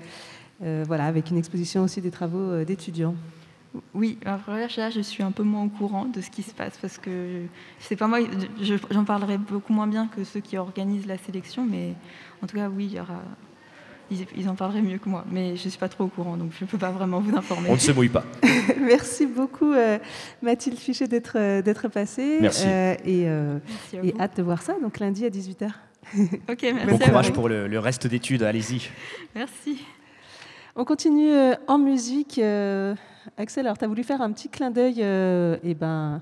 euh, 0.65 0.85
voilà, 0.87 1.07
avec 1.07 1.31
une 1.31 1.39
exposition 1.39 1.83
aussi 1.83 2.01
des 2.01 2.11
travaux 2.13 2.39
euh, 2.39 2.65
d'étudiants. 2.65 3.15
Oui, 3.95 4.19
après 4.25 4.69
là, 4.69 4.91
je 4.91 5.01
suis 5.01 5.23
un 5.23 5.33
peu 5.33 5.43
moins 5.43 5.65
au 5.65 5.69
courant 5.69 6.05
de 6.05 6.21
ce 6.21 6.31
qui 6.31 6.43
se 6.43 6.53
passe 6.53 6.77
parce 6.81 6.99
que 6.99 7.43
c'est 7.81 7.97
pas 7.97 8.07
moi, 8.07 8.19
je- 8.61 8.75
j'en 8.91 9.05
parlerai 9.05 9.39
beaucoup 9.39 9.73
moins 9.73 9.87
bien 9.87 10.09
que 10.15 10.25
ceux 10.25 10.41
qui 10.41 10.57
organisent 10.59 11.07
la 11.07 11.17
sélection, 11.19 11.67
mais 11.69 11.95
en 12.43 12.47
tout 12.47 12.55
cas, 12.57 12.69
oui, 12.69 12.89
il 12.91 12.97
y 12.97 13.01
aura. 13.01 13.21
Ils, 14.13 14.27
ils 14.37 14.49
en 14.49 14.55
parleraient 14.55 14.83
mieux 14.83 14.99
que 14.99 15.09
moi, 15.09 15.25
mais 15.31 15.57
je 15.57 15.69
suis 15.69 15.79
pas 15.79 15.89
trop 15.89 16.05
au 16.05 16.09
courant, 16.09 16.37
donc 16.37 16.51
je 16.59 16.65
peux 16.67 16.77
pas 16.79 16.91
vraiment 16.91 17.21
vous 17.21 17.35
informer. 17.37 17.69
On 17.71 17.75
ne 17.75 17.79
se 17.79 17.93
mouille 17.93 18.09
pas. 18.11 18.25
Merci 18.81 19.27
beaucoup 19.27 19.73
euh, 19.73 19.99
Mathilde 20.43 20.79
Fichet 20.79 21.07
d'être 21.09 21.37
euh, 21.37 21.63
d'être 21.63 21.89
passée. 21.89 22.39
Merci. 22.41 22.65
Euh, 22.67 22.95
et 23.05 23.29
euh, 23.29 23.59
Merci 23.95 24.09
et 24.09 24.21
hâte 24.21 24.37
de 24.37 24.43
voir 24.43 24.61
ça, 24.63 24.75
donc 24.83 24.99
lundi 24.99 25.25
à 25.25 25.31
18h. 25.31 25.71
Ok, 26.51 26.63
merci. 26.63 26.87
Bon 26.87 26.97
à 26.97 27.07
courage 27.09 27.27
vous. 27.29 27.33
pour 27.33 27.49
le, 27.49 27.67
le 27.69 27.79
reste 27.79 28.07
d'études, 28.07 28.43
allez-y. 28.43 28.91
Merci. 29.35 29.85
On 30.77 30.85
continue 30.85 31.33
en 31.69 31.79
musique. 31.79 32.39
euh, 32.39 32.95
Axel, 33.39 33.67
alors 33.67 33.79
tu 33.79 33.85
as 33.85 33.89
voulu 33.89 34.03
faire 34.03 34.21
un 34.21 34.33
petit 34.33 34.49
clin 34.49 34.71
d'œil 34.71 34.97
euh, 35.01 35.57
eh 35.63 35.75
ben, 35.75 36.21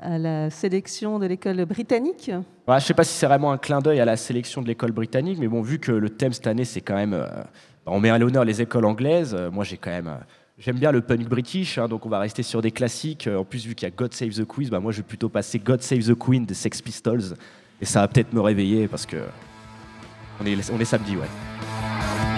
à 0.00 0.18
la 0.18 0.50
sélection 0.50 1.18
de 1.18 1.26
l'école 1.26 1.64
britannique. 1.64 2.30
Je 2.68 2.72
ne 2.72 2.78
sais 2.80 2.94
pas 2.94 3.04
si 3.04 3.14
c'est 3.14 3.26
vraiment 3.26 3.52
un 3.52 3.58
clin 3.58 3.80
d'œil 3.80 4.00
à 4.00 4.04
la 4.04 4.16
sélection 4.16 4.62
de 4.62 4.66
l'école 4.68 4.92
britannique, 4.92 5.38
mais 5.40 5.48
bon, 5.48 5.60
vu 5.62 5.78
que 5.78 5.92
le 5.92 6.10
thème 6.10 6.32
cette 6.32 6.46
année, 6.46 6.64
c'est 6.64 6.80
quand 6.80 6.94
même. 6.96 7.14
euh, 7.14 7.26
on 7.86 7.98
met 8.00 8.10
à 8.10 8.18
l'honneur 8.18 8.44
les 8.44 8.60
écoles 8.62 8.84
anglaises. 8.84 9.34
euh, 9.34 9.50
moi, 9.50 9.64
j'ai 9.64 9.76
quand 9.76 9.90
même. 9.90 10.08
euh, 10.08 10.16
J'aime 10.58 10.76
bien 10.76 10.90
le 10.90 11.00
punk 11.00 11.28
british, 11.28 11.78
hein, 11.78 11.86
donc 11.86 12.04
on 12.04 12.08
va 12.08 12.18
rester 12.18 12.42
sur 12.42 12.60
des 12.60 12.72
classiques. 12.72 13.28
En 13.28 13.44
plus, 13.44 13.64
vu 13.64 13.74
qu'il 13.76 13.86
y 13.86 13.90
a 13.92 13.94
God 13.94 14.12
Save 14.12 14.30
the 14.30 14.44
Quiz, 14.44 14.70
bah, 14.70 14.80
moi, 14.80 14.90
je 14.90 14.96
vais 14.98 15.02
plutôt 15.04 15.28
passer 15.28 15.58
God 15.60 15.82
Save 15.82 16.00
the 16.00 16.14
Queen 16.18 16.44
des 16.44 16.54
Sex 16.54 16.82
Pistols. 16.82 17.34
Et 17.80 17.84
ça 17.84 18.00
va 18.00 18.08
peut-être 18.08 18.32
me 18.32 18.40
réveiller 18.40 18.88
parce 18.88 19.06
que. 19.06 19.18
On 20.40 20.46
est, 20.46 20.70
on 20.72 20.78
est 20.80 20.84
samedi, 20.84 21.16
ouais. 21.16 22.37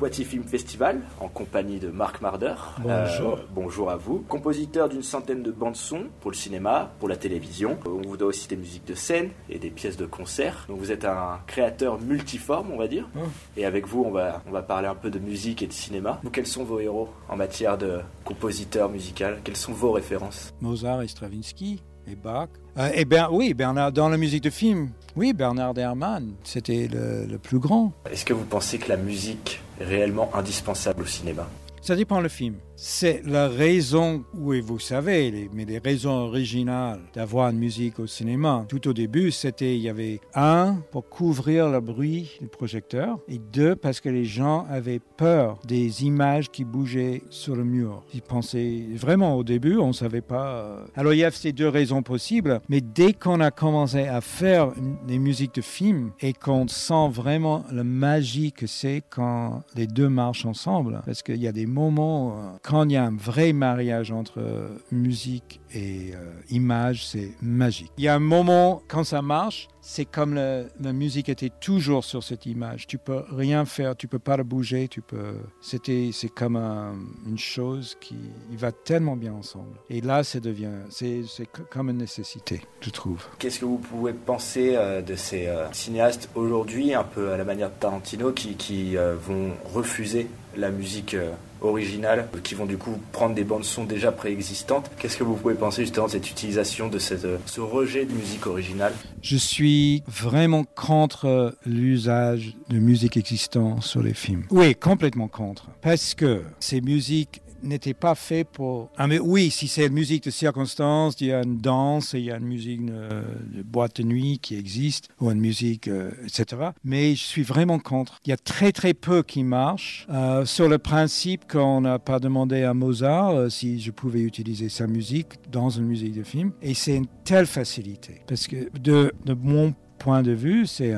Poitiers 0.00 0.24
Film 0.24 0.44
Festival 0.44 1.02
en 1.20 1.28
compagnie 1.28 1.78
de 1.78 1.88
Marc 1.88 2.22
Marder. 2.22 2.54
Bonjour. 2.78 3.34
Euh, 3.34 3.46
bonjour 3.54 3.90
à 3.90 3.96
vous. 3.98 4.24
Compositeur 4.26 4.88
d'une 4.88 5.02
centaine 5.02 5.42
de 5.42 5.50
bandes 5.50 5.76
son 5.76 6.04
pour 6.22 6.30
le 6.30 6.36
cinéma, 6.38 6.90
pour 6.98 7.06
la 7.06 7.16
télévision. 7.16 7.72
Euh, 7.84 7.90
On 8.02 8.08
vous 8.08 8.16
doit 8.16 8.28
aussi 8.28 8.48
des 8.48 8.56
musiques 8.56 8.86
de 8.86 8.94
scène 8.94 9.28
et 9.50 9.58
des 9.58 9.68
pièces 9.68 9.98
de 9.98 10.06
concert. 10.06 10.64
Donc 10.70 10.78
vous 10.78 10.90
êtes 10.90 11.04
un 11.04 11.40
créateur 11.46 12.00
multiforme, 12.00 12.70
on 12.72 12.78
va 12.78 12.88
dire. 12.88 13.10
Oh. 13.14 13.24
Et 13.58 13.66
avec 13.66 13.86
vous, 13.86 14.02
on 14.02 14.10
va, 14.10 14.42
on 14.48 14.52
va 14.52 14.62
parler 14.62 14.88
un 14.88 14.94
peu 14.94 15.10
de 15.10 15.18
musique 15.18 15.60
et 15.60 15.66
de 15.66 15.72
cinéma. 15.74 16.18
Vous, 16.22 16.30
quels 16.30 16.46
sont 16.46 16.64
vos 16.64 16.80
héros 16.80 17.10
en 17.28 17.36
matière 17.36 17.76
de 17.76 18.00
compositeur 18.24 18.88
musical? 18.88 19.40
Quelles 19.44 19.54
sont 19.54 19.74
vos 19.74 19.92
références? 19.92 20.54
Mozart 20.62 21.02
et 21.02 21.08
Stravinsky 21.08 21.82
et 22.10 22.16
Bach. 22.16 22.48
Euh, 22.78 22.90
et 22.94 23.04
ben, 23.04 23.28
oui, 23.30 23.54
Bernard, 23.54 23.92
dans 23.92 24.08
la 24.08 24.16
musique 24.16 24.42
de 24.42 24.50
film, 24.50 24.90
oui, 25.16 25.32
Bernard 25.32 25.76
Herrmann, 25.76 26.32
c'était 26.44 26.88
le, 26.92 27.26
le 27.26 27.38
plus 27.38 27.58
grand. 27.58 27.92
Est-ce 28.10 28.24
que 28.24 28.32
vous 28.32 28.44
pensez 28.44 28.78
que 28.78 28.88
la 28.88 28.96
musique 28.96 29.60
est 29.80 29.84
réellement 29.84 30.30
indispensable 30.34 31.02
au 31.02 31.06
cinéma? 31.06 31.48
Ça 31.82 31.96
dépend 31.96 32.20
le 32.20 32.28
film. 32.28 32.54
C'est 32.82 33.20
la 33.26 33.46
raison, 33.48 34.24
oui, 34.32 34.62
vous 34.62 34.78
savez, 34.78 35.50
mais 35.52 35.66
les 35.66 35.76
raisons 35.76 36.12
originales 36.12 37.00
d'avoir 37.12 37.50
une 37.50 37.58
musique 37.58 37.98
au 38.00 38.06
cinéma. 38.06 38.64
Tout 38.70 38.88
au 38.88 38.94
début, 38.94 39.30
c'était, 39.32 39.76
il 39.76 39.82
y 39.82 39.90
avait 39.90 40.18
un, 40.34 40.78
pour 40.90 41.06
couvrir 41.06 41.68
le 41.68 41.80
bruit 41.80 42.38
du 42.40 42.48
projecteur, 42.48 43.18
et 43.28 43.36
deux, 43.36 43.76
parce 43.76 44.00
que 44.00 44.08
les 44.08 44.24
gens 44.24 44.64
avaient 44.70 44.98
peur 45.18 45.58
des 45.66 46.04
images 46.04 46.50
qui 46.50 46.64
bougeaient 46.64 47.20
sur 47.28 47.54
le 47.54 47.64
mur. 47.64 48.02
Ils 48.14 48.22
pensaient, 48.22 48.86
vraiment 48.94 49.36
au 49.36 49.44
début, 49.44 49.76
on 49.76 49.88
ne 49.88 49.92
savait 49.92 50.22
pas. 50.22 50.48
euh. 50.48 50.84
Alors 50.96 51.12
il 51.12 51.18
y 51.18 51.24
a 51.24 51.30
ces 51.30 51.52
deux 51.52 51.68
raisons 51.68 52.02
possibles, 52.02 52.62
mais 52.70 52.80
dès 52.80 53.12
qu'on 53.12 53.40
a 53.40 53.50
commencé 53.50 54.08
à 54.08 54.22
faire 54.22 54.72
des 55.06 55.18
musiques 55.18 55.56
de 55.56 55.60
films 55.60 56.12
et 56.20 56.32
qu'on 56.32 56.66
sent 56.66 57.10
vraiment 57.10 57.62
la 57.70 57.84
magie 57.84 58.52
que 58.52 58.66
c'est 58.66 59.02
quand 59.10 59.60
les 59.76 59.86
deux 59.86 60.08
marchent 60.08 60.46
ensemble, 60.46 61.02
parce 61.04 61.22
qu'il 61.22 61.42
y 61.42 61.46
a 61.46 61.52
des 61.52 61.66
moments, 61.66 62.38
euh, 62.38 62.56
quand 62.70 62.84
il 62.84 62.92
y 62.92 62.96
a 62.96 63.04
un 63.04 63.16
vrai 63.16 63.52
mariage 63.52 64.12
entre 64.12 64.38
euh, 64.38 64.68
musique 64.92 65.60
et 65.74 66.12
euh, 66.14 66.32
image, 66.50 67.04
c'est 67.04 67.32
magique. 67.42 67.90
Il 67.98 68.04
y 68.04 68.08
a 68.08 68.14
un 68.14 68.20
moment, 68.20 68.80
quand 68.86 69.02
ça 69.02 69.22
marche, 69.22 69.66
c'est 69.80 70.04
comme 70.04 70.34
la 70.34 70.92
musique 70.92 71.28
était 71.28 71.50
toujours 71.60 72.04
sur 72.04 72.22
cette 72.22 72.46
image. 72.46 72.86
Tu 72.86 72.96
peux 72.98 73.22
rien 73.32 73.64
faire, 73.64 73.96
tu 73.96 74.06
peux 74.06 74.18
pas 74.20 74.36
le 74.36 74.44
bouger, 74.44 74.86
tu 74.86 75.00
peux. 75.00 75.34
C'était, 75.60 76.10
c'est 76.12 76.28
comme 76.28 76.54
un- 76.54 76.94
une 77.26 77.38
chose 77.38 77.96
qui 78.00 78.14
va 78.52 78.70
tellement 78.72 79.16
bien 79.16 79.32
ensemble. 79.32 79.76
Et 79.88 80.00
là, 80.00 80.22
ça 80.22 80.38
devient, 80.38 80.70
c'est, 80.90 81.22
c'est 81.26 81.46
co- 81.46 81.62
comme 81.70 81.88
une 81.90 81.98
nécessité, 81.98 82.60
je 82.82 82.90
trouve. 82.90 83.24
Qu'est-ce 83.38 83.58
que 83.58 83.64
vous 83.64 83.78
pouvez 83.78 84.12
penser 84.12 84.74
euh, 84.76 85.02
de 85.02 85.16
ces 85.16 85.48
cinéastes 85.72 86.28
aujourd'hui, 86.36 86.94
un 86.94 87.02
peu 87.04 87.32
à 87.32 87.36
la 87.36 87.44
manière 87.44 87.70
de 87.70 87.74
Tarantino, 87.80 88.30
qui, 88.32 88.94
vont 89.26 89.50
refuser 89.72 90.28
la 90.56 90.70
musique 90.70 91.16
originale, 91.62 92.28
euh, 92.34 92.38
qui 92.42 92.54
vont 92.54 92.66
du 92.66 92.76
coup 92.76 92.98
prendre 93.12 93.34
des 93.34 93.44
bandes 93.44 93.64
son 93.64 93.84
déjà 93.84 94.12
préexistantes 94.12 94.90
Qu'est-ce 94.98 95.16
que 95.16 95.24
vous 95.24 95.34
pouvez 95.34 95.54
penser 95.54 95.82
justement 95.82 96.06
de 96.06 96.12
cette 96.12 96.30
utilisation, 96.30 96.88
de 96.88 96.98
euh, 97.12 97.38
ce 97.46 97.60
rejet 97.60 98.04
de 98.04 98.12
musique 98.12 98.46
originale? 98.46 98.92
Je 99.22 99.36
suis 99.36 100.02
vraiment 100.06 100.64
contre 100.64 101.26
euh, 101.26 101.50
l'usage 101.66 102.54
de 102.68 102.78
musique 102.78 103.16
existante 103.16 103.82
sur 103.82 104.02
les 104.02 104.14
films. 104.14 104.44
Oui, 104.50 104.74
complètement 104.74 105.28
contre. 105.28 105.66
Parce 105.82 106.14
que 106.14 106.42
ces 106.60 106.80
musiques 106.80 107.42
n'étaient 107.62 107.94
pas 107.94 108.14
faites 108.14 108.48
pour... 108.48 108.90
Ah 108.96 109.06
mais 109.06 109.18
oui, 109.18 109.50
si 109.50 109.68
c'est 109.68 109.86
une 109.86 109.92
musique 109.92 110.24
de 110.24 110.30
circonstance, 110.30 111.16
il 111.20 111.28
y 111.28 111.32
a 111.32 111.42
une 111.42 111.58
danse, 111.58 112.12
il 112.14 112.24
y 112.24 112.30
a 112.30 112.36
une 112.36 112.46
musique 112.46 112.80
euh, 112.90 113.22
de 113.52 113.62
boîte 113.62 114.00
de 114.00 114.02
nuit 114.02 114.38
qui 114.40 114.56
existe, 114.56 115.08
ou 115.20 115.30
une 115.30 115.40
musique, 115.40 115.88
euh, 115.88 116.10
etc. 116.24 116.70
Mais 116.84 117.14
je 117.14 117.22
suis 117.22 117.42
vraiment 117.42 117.78
contre. 117.78 118.20
Il 118.24 118.30
y 118.30 118.32
a 118.32 118.36
très 118.36 118.72
très 118.72 118.94
peu 118.94 119.22
qui 119.22 119.44
marchent 119.44 120.06
euh, 120.10 120.44
sur 120.44 120.68
le 120.68 120.78
principe 120.78 121.50
qu'on 121.50 121.82
n'a 121.82 121.98
pas 121.98 122.18
demandé 122.18 122.62
à 122.62 122.74
Mozart 122.74 123.50
si 123.50 123.80
je 123.80 123.90
pouvais 123.90 124.20
utiliser 124.20 124.68
sa 124.68 124.86
musique 124.86 125.50
dans 125.50 125.70
une 125.70 125.84
musique 125.84 126.14
de 126.14 126.22
film. 126.22 126.52
Et 126.62 126.74
c'est 126.74 126.96
une 126.96 127.06
telle 127.24 127.46
facilité. 127.46 128.22
Parce 128.26 128.46
que 128.46 128.70
de, 128.78 129.12
de 129.24 129.34
mon 129.34 129.74
point 130.00 130.22
de 130.22 130.32
vue, 130.32 130.66
c'est 130.66 130.96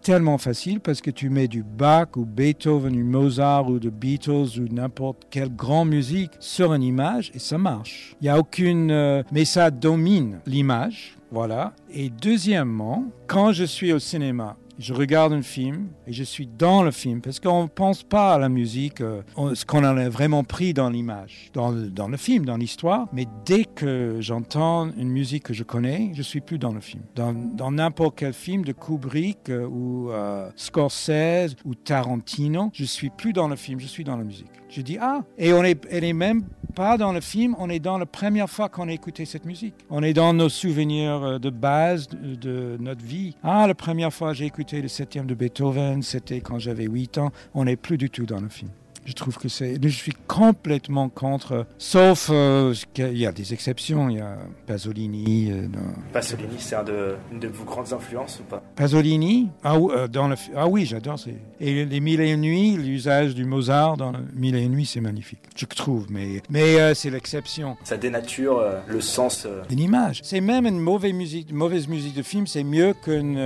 tellement 0.00 0.38
facile 0.38 0.80
parce 0.80 1.00
que 1.00 1.10
tu 1.10 1.28
mets 1.28 1.46
du 1.46 1.62
Bach 1.62 2.16
ou 2.16 2.24
Beethoven 2.24 2.96
ou 2.96 3.04
Mozart 3.04 3.68
ou 3.68 3.78
de 3.78 3.90
Beatles 3.90 4.58
ou 4.58 4.66
n'importe 4.72 5.26
quelle 5.30 5.54
grande 5.54 5.90
musique 5.90 6.32
sur 6.40 6.74
une 6.74 6.82
image 6.82 7.30
et 7.34 7.38
ça 7.38 7.58
marche. 7.58 8.16
Il 8.20 8.26
y 8.26 8.30
a 8.30 8.38
aucune... 8.38 8.90
euh, 8.90 9.22
mais 9.30 9.44
ça 9.44 9.70
domine 9.70 10.40
l'image, 10.46 11.18
voilà. 11.30 11.74
Et 11.92 12.10
deuxièmement, 12.10 13.04
quand 13.28 13.52
je 13.52 13.64
suis 13.64 13.92
au 13.92 13.98
cinéma, 13.98 14.56
je 14.78 14.94
regarde 14.94 15.32
un 15.32 15.42
film 15.42 15.88
et 16.06 16.12
je 16.12 16.24
suis 16.24 16.46
dans 16.46 16.82
le 16.82 16.90
film 16.90 17.20
parce 17.20 17.38
qu'on 17.40 17.64
ne 17.64 17.68
pense 17.68 18.02
pas 18.02 18.34
à 18.34 18.38
la 18.38 18.48
musique, 18.48 19.00
euh, 19.00 19.22
ce 19.54 19.64
qu'on 19.64 19.84
a 19.84 20.08
vraiment 20.08 20.44
pris 20.44 20.72
dans 20.74 20.90
l'image, 20.90 21.50
dans, 21.52 21.70
le- 21.70 22.16
film, 22.16 22.44
dans 22.44 22.56
l'histoire. 22.56 23.06
Mais 23.12 23.26
dès 23.44 23.64
que 23.64 24.16
j'entends 24.20 24.90
une 24.96 25.10
musique 25.10 25.44
que 25.44 25.54
je 25.54 25.62
connais, 25.62 26.10
je 26.14 26.22
suis 26.22 26.40
plus 26.40 26.58
dans 26.58 26.72
le 26.72 26.80
film. 26.80 27.02
Dans 27.14 27.32
dans 27.32 27.70
n'importe 27.70 28.18
quel 28.18 28.32
film 28.32 28.64
de 28.64 28.72
Kubrick 28.72 29.48
euh, 29.50 29.66
ou 29.66 30.10
euh, 30.10 30.50
Scorsese 30.56 31.54
ou 31.64 31.74
Tarantino, 31.74 32.70
je 32.72 32.84
suis 32.84 33.10
plus 33.10 33.32
dans 33.32 33.48
le 33.48 33.56
film, 33.56 33.78
je 33.80 33.86
suis 33.86 34.04
dans 34.04 34.16
la 34.16 34.24
musique. 34.24 34.50
Je 34.72 34.80
dis 34.80 34.96
ah, 34.98 35.22
et 35.36 35.52
on 35.52 35.62
est, 35.62 36.12
même 36.14 36.44
pas 36.74 36.96
dans 36.96 37.12
le 37.12 37.20
film, 37.20 37.54
on 37.58 37.68
est 37.68 37.78
dans 37.78 37.98
la 37.98 38.06
première 38.06 38.48
fois 38.48 38.70
qu'on 38.70 38.88
a 38.88 38.92
écouté 38.92 39.26
cette 39.26 39.44
musique. 39.44 39.74
On 39.90 40.02
est 40.02 40.14
dans 40.14 40.32
nos 40.32 40.48
souvenirs 40.48 41.22
euh, 41.22 41.38
de 41.38 41.50
base 41.50 42.08
de, 42.08 42.78
notre 42.80 43.04
vie. 43.04 43.36
Ah, 43.42 43.66
la 43.66 43.74
première 43.74 44.14
fois 44.14 44.32
j'ai 44.32 44.46
écouté 44.46 44.80
le 44.80 44.88
septième 44.88 45.26
de 45.26 45.34
Beethoven, 45.34 46.02
c'était 46.02 46.40
quand 46.40 46.58
j'avais 46.58 46.86
8 46.86 47.18
ans. 47.18 47.32
On 47.52 47.66
n'est 47.66 47.76
plus 47.76 47.98
du 47.98 48.08
tout 48.08 48.24
dans 48.24 48.40
le 48.40 48.48
film. 48.48 48.70
Je 49.04 49.12
trouve 49.14 49.36
que 49.36 49.48
c'est. 49.48 49.78
Je 49.82 49.88
suis 49.88 50.12
complètement 50.28 51.08
contre, 51.08 51.66
sauf 51.78 52.28
euh, 52.32 52.72
qu'il 52.94 53.18
y 53.18 53.26
a 53.26 53.32
des 53.32 53.52
exceptions. 53.52 54.08
Il 54.08 54.18
y 54.18 54.20
a 54.20 54.38
Pasolini. 54.66 55.50
euh, 55.50 55.66
Pasolini, 56.12 56.54
c'est 56.58 56.76
un 56.76 56.84
de, 56.84 57.16
une 57.32 57.40
de 57.40 57.48
vos 57.48 57.64
grandes 57.64 57.92
influences 57.92 58.38
ou 58.40 58.44
pas? 58.44 58.62
Pasolini, 58.76 59.48
ah, 59.64 59.76
euh, 59.76 60.06
dans 60.08 60.28
le, 60.28 60.36
fi- 60.36 60.50
ah 60.56 60.68
oui, 60.68 60.86
j'adore. 60.86 61.16
Et 61.60 61.84
les 61.84 62.00
Mille 62.00 62.20
et 62.20 62.30
une 62.30 62.40
nuits, 62.42 62.76
l'usage 62.76 63.34
du 63.34 63.44
Mozart 63.44 63.96
dans 63.96 64.12
le 64.12 64.18
Mille 64.34 64.54
et 64.56 64.62
une 64.62 64.72
nuits, 64.72 64.86
c'est 64.86 65.00
magnifique, 65.00 65.40
je 65.56 65.66
trouve. 65.66 66.06
Mais, 66.10 66.40
mais 66.48 66.80
euh, 66.80 66.94
c'est 66.94 67.10
l'exception. 67.10 67.76
Ça 67.84 67.96
dénature 67.96 68.62
le 68.86 69.00
sens. 69.00 69.44
euh, 69.46 69.62
Une 69.70 69.80
image. 69.80 70.20
C'est 70.22 70.40
même 70.40 70.66
une 70.66 70.78
mauvaise 70.78 71.12
musique, 71.12 71.50
une 71.50 71.56
mauvaise 71.56 71.88
musique 71.88 72.14
de 72.14 72.22
film, 72.22 72.46
c'est 72.46 72.64
mieux 72.64 72.94
qu'une 73.04 73.36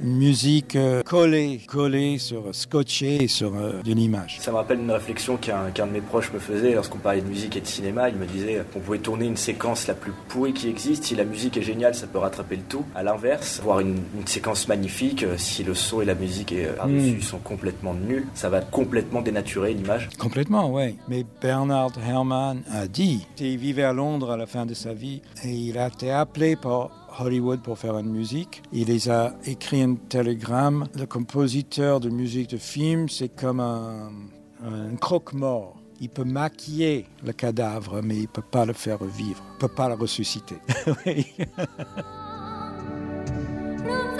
une 0.00 0.16
musique 0.16 0.76
collée, 1.04 1.60
collée 1.66 2.18
sur, 2.18 2.54
scotchée 2.54 3.28
sur 3.28 3.52
une 3.86 3.98
image. 3.98 4.38
Ça 4.40 4.50
me 4.50 4.56
rappelle 4.56 4.80
une 4.80 4.95
réflexion 4.96 5.36
qu'un 5.36 5.70
de 5.70 5.92
mes 5.92 6.00
proches 6.00 6.32
me 6.32 6.38
faisait 6.38 6.74
lorsqu'on 6.74 6.98
parlait 6.98 7.20
de 7.20 7.28
musique 7.28 7.56
et 7.56 7.60
de 7.60 7.66
cinéma. 7.66 8.08
Il 8.08 8.16
me 8.16 8.26
disait 8.26 8.62
qu'on 8.72 8.80
pouvait 8.80 8.98
tourner 8.98 9.26
une 9.26 9.36
séquence 9.36 9.86
la 9.86 9.94
plus 9.94 10.12
pourrie 10.28 10.52
qui 10.52 10.68
existe. 10.68 11.04
Si 11.04 11.14
la 11.14 11.24
musique 11.24 11.56
est 11.56 11.62
géniale, 11.62 11.94
ça 11.94 12.06
peut 12.06 12.18
rattraper 12.18 12.56
le 12.56 12.62
tout. 12.62 12.84
À 12.94 13.02
l'inverse, 13.02 13.60
voir 13.62 13.80
une, 13.80 13.96
une 14.18 14.26
séquence 14.26 14.68
magnifique, 14.68 15.22
euh, 15.22 15.36
si 15.38 15.64
le 15.64 15.74
son 15.74 16.00
et 16.02 16.04
la 16.04 16.14
musique 16.14 16.52
euh, 16.52 16.74
par-dessus 16.74 17.16
Mm. 17.16 17.22
sont 17.22 17.38
complètement 17.38 17.94
nuls, 17.94 18.26
ça 18.34 18.48
va 18.48 18.60
complètement 18.60 19.20
dénaturer 19.22 19.74
l'image. 19.74 20.08
Complètement, 20.18 20.72
oui. 20.72 20.96
Mais 21.08 21.24
Bernard 21.40 21.92
Herrmann 22.06 22.62
a 22.72 22.86
dit, 22.88 23.26
il 23.38 23.58
vivait 23.58 23.84
à 23.84 23.92
Londres 23.92 24.30
à 24.30 24.36
la 24.36 24.46
fin 24.46 24.66
de 24.66 24.74
sa 24.74 24.92
vie 24.92 25.22
et 25.44 25.50
il 25.50 25.78
a 25.78 25.88
été 25.88 26.10
appelé 26.10 26.56
par 26.56 26.90
Hollywood 27.18 27.60
pour 27.62 27.78
faire 27.78 27.96
une 27.98 28.10
musique. 28.10 28.62
Il 28.72 28.88
les 28.88 29.08
a 29.08 29.34
écrit 29.46 29.82
un 29.82 29.94
télégramme. 29.94 30.86
Le 30.98 31.06
compositeur 31.06 32.00
de 32.00 32.10
musique 32.10 32.50
de 32.50 32.56
film, 32.58 33.08
c'est 33.08 33.28
comme 33.28 33.60
un, 33.60 34.10
un 34.64 34.96
croque-mort. 34.96 35.76
Il 36.00 36.10
peut 36.10 36.24
maquiller 36.24 37.06
le 37.24 37.32
cadavre, 37.32 38.02
mais 38.02 38.16
il 38.16 38.22
ne 38.22 38.26
peut 38.26 38.42
pas 38.42 38.66
le 38.66 38.74
faire 38.74 38.98
revivre. 38.98 39.42
Il 39.52 39.54
ne 39.54 39.60
peut 39.60 39.74
pas 39.74 39.88
le 39.88 39.94
ressusciter. 39.94 40.58
Oui. 41.06 41.26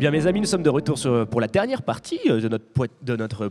bien, 0.00 0.10
mes 0.10 0.26
amis, 0.26 0.40
nous 0.40 0.46
sommes 0.46 0.62
de 0.62 0.70
retour 0.70 0.98
pour 1.30 1.42
la 1.42 1.46
dernière 1.46 1.82
partie 1.82 2.18
euh, 2.30 2.40
de 2.40 3.16
notre, 3.16 3.48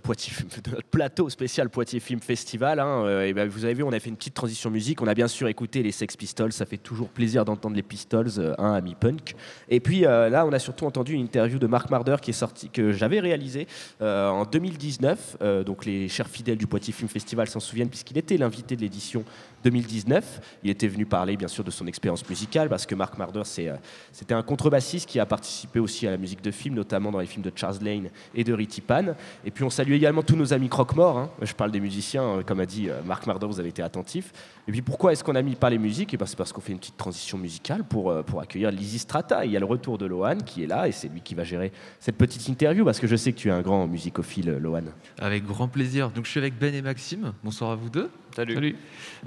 plateau 0.89 1.30
spécial 1.30 1.69
Poitiers 1.69 1.99
Film 1.99 2.19
Festival. 2.21 2.80
hein. 2.80 3.03
Euh, 3.05 3.31
ben, 3.34 3.47
vous 3.47 3.65
avez 3.65 3.76
vu, 3.76 3.84
on 3.84 3.91
a 3.91 3.99
fait 3.99 4.09
une 4.09 4.15
petite 4.15 4.34
transition 4.34 4.71
musique. 4.71 4.99
On 5.03 5.07
a 5.07 5.13
bien 5.13 5.27
sûr 5.27 5.47
écouté 5.47 5.84
les 5.84 5.91
Sex 5.91 6.17
Pistols. 6.17 6.51
Ça 6.51 6.65
fait 6.65 6.77
toujours 6.77 7.09
plaisir 7.09 7.45
d'entendre 7.45 7.76
les 7.76 7.84
Pistols, 7.84 8.31
euh, 8.39 8.55
un 8.57 8.73
ami 8.73 8.95
punk. 8.95 9.35
Et 9.69 9.80
puis 9.80 10.01
là, 10.01 10.43
on 10.47 10.51
a 10.51 10.57
surtout 10.57 10.88
entendu 10.88 11.13
une 11.13 11.21
interview 11.21 11.59
de 11.59 11.67
Marc 11.67 11.91
Marder 11.91 12.15
qui 12.19 12.31
est 12.31 12.34
sortie, 12.34 12.69
que 12.69 12.93
j'avais 12.93 13.19
réalisée 13.19 13.67
en 14.01 14.43
2019. 14.43 15.38
Euh, 15.41 15.63
donc 15.63 15.85
les 15.85 16.09
chers 16.09 16.27
fidèles 16.27 16.57
du 16.57 16.65
Poitiers 16.65 16.93
Film 16.93 17.09
Festival 17.09 17.47
s'en 17.47 17.59
souviennent 17.59 17.89
puisqu'il 17.89 18.17
était 18.17 18.38
l'invité 18.38 18.76
de 18.76 18.81
l'édition 18.81 19.23
2019. 19.63 20.59
Il 20.63 20.69
était 20.69 20.88
venu 20.88 21.05
parler 21.05 21.38
bien 21.38 21.47
sûr 21.47 21.63
de 21.63 21.71
son 21.71 21.85
expérience 21.85 22.27
musicale 22.27 22.69
parce 22.69 22.85
que 22.85 22.95
Marc 22.95 23.17
Marder, 23.17 23.43
c'était 23.43 24.34
un 24.34 24.41
contrebassiste 24.41 25.07
qui 25.07 25.19
a 25.19 25.26
participé 25.26 25.80
aussi 25.80 26.07
à 26.07 26.11
la 26.11 26.17
musique 26.17 26.38
de 26.41 26.51
films, 26.51 26.75
notamment 26.75 27.11
dans 27.11 27.19
les 27.19 27.25
films 27.25 27.43
de 27.43 27.51
Charles 27.55 27.77
Lane 27.81 28.09
et 28.35 28.43
de 28.43 28.53
Ritty 28.53 28.81
Pan. 28.81 29.15
Et 29.45 29.51
puis 29.51 29.63
on 29.63 29.69
salue 29.69 29.91
également 29.93 30.23
tous 30.23 30.35
nos 30.35 30.53
amis 30.53 30.69
croque-morts. 30.69 31.17
hein. 31.17 31.29
Je 31.41 31.53
parle 31.53 31.71
des 31.71 31.79
musiciens, 31.79 32.23
euh, 32.23 32.43
comme 32.43 32.59
a 32.59 32.65
dit 32.65 32.89
euh, 32.89 33.01
Marc 33.05 33.27
Marder, 33.27 33.47
vous 33.47 33.59
avez 33.59 33.69
été 33.69 33.81
attentifs. 33.81 34.31
Et 34.67 34.71
puis 34.71 34.81
pourquoi 34.81 35.11
est-ce 35.11 35.23
qu'on 35.23 35.35
a 35.35 35.41
mis 35.41 35.55
pas 35.55 35.69
les 35.69 35.77
musiques? 35.77 36.13
Et 36.13 36.17
ben, 36.17 36.25
C'est 36.25 36.37
parce 36.37 36.53
qu'on 36.53 36.61
fait 36.61 36.71
une 36.73 36.79
petite 36.79 36.97
transition 36.97 37.37
musicale 37.37 37.83
pour, 37.83 38.11
euh, 38.11 38.23
pour 38.23 38.41
accueillir 38.41 38.71
Lizzy 38.71 38.99
Strata. 38.99 39.45
Il 39.45 39.51
y 39.51 39.57
a 39.57 39.59
le 39.59 39.65
retour 39.65 39.97
de 39.97 40.05
Lohan 40.05 40.37
qui 40.45 40.63
est 40.63 40.67
là 40.67 40.87
et 40.87 40.91
c'est 40.91 41.07
lui 41.07 41.21
qui 41.21 41.35
va 41.35 41.43
gérer 41.43 41.71
cette 41.99 42.17
petite 42.17 42.47
interview 42.47 42.85
parce 42.85 42.99
que 42.99 43.07
je 43.07 43.15
sais 43.15 43.31
que 43.33 43.37
tu 43.37 43.49
es 43.49 43.51
un 43.51 43.61
grand 43.61 43.87
musicophile, 43.87 44.57
Lohan. 44.61 44.83
Avec 45.17 45.45
grand 45.45 45.67
plaisir. 45.67 46.11
Donc 46.11 46.25
je 46.25 46.31
suis 46.31 46.39
avec 46.39 46.57
Ben 46.57 46.73
et 46.73 46.81
Maxime. 46.81 47.33
Bonsoir 47.43 47.71
à 47.71 47.75
vous 47.75 47.89
deux. 47.89 48.09
Salut. 48.35 48.75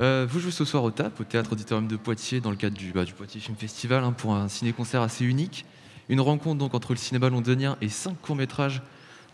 Euh, 0.01 0.27
vous 0.29 0.39
jouez 0.39 0.53
ce 0.53 0.65
soir 0.65 0.85
au 0.85 0.91
TAP, 0.91 1.21
au 1.21 1.25
Théâtre 1.25 1.53
Auditorium 1.53 1.89
de 1.89 1.97
Poitiers, 1.97 2.41
dans 2.41 2.51
le 2.51 2.57
cadre 2.57 2.77
du, 2.77 2.93
bah, 2.93 3.05
du 3.05 3.13
Poitiers 3.13 3.41
Film 3.41 3.57
Festival, 3.57 4.05
hein, 4.05 4.13
pour 4.13 4.35
un 4.35 4.49
ciné-concert 4.49 5.03
assez 5.03 5.25
unique. 5.25 5.67
Une 6.13 6.21
rencontre 6.21 6.59
donc 6.59 6.75
entre 6.75 6.93
le 6.93 6.99
cinéma 6.99 7.31
londonien 7.31 7.79
et 7.81 7.89
cinq 7.89 8.21
courts-métrages 8.21 8.83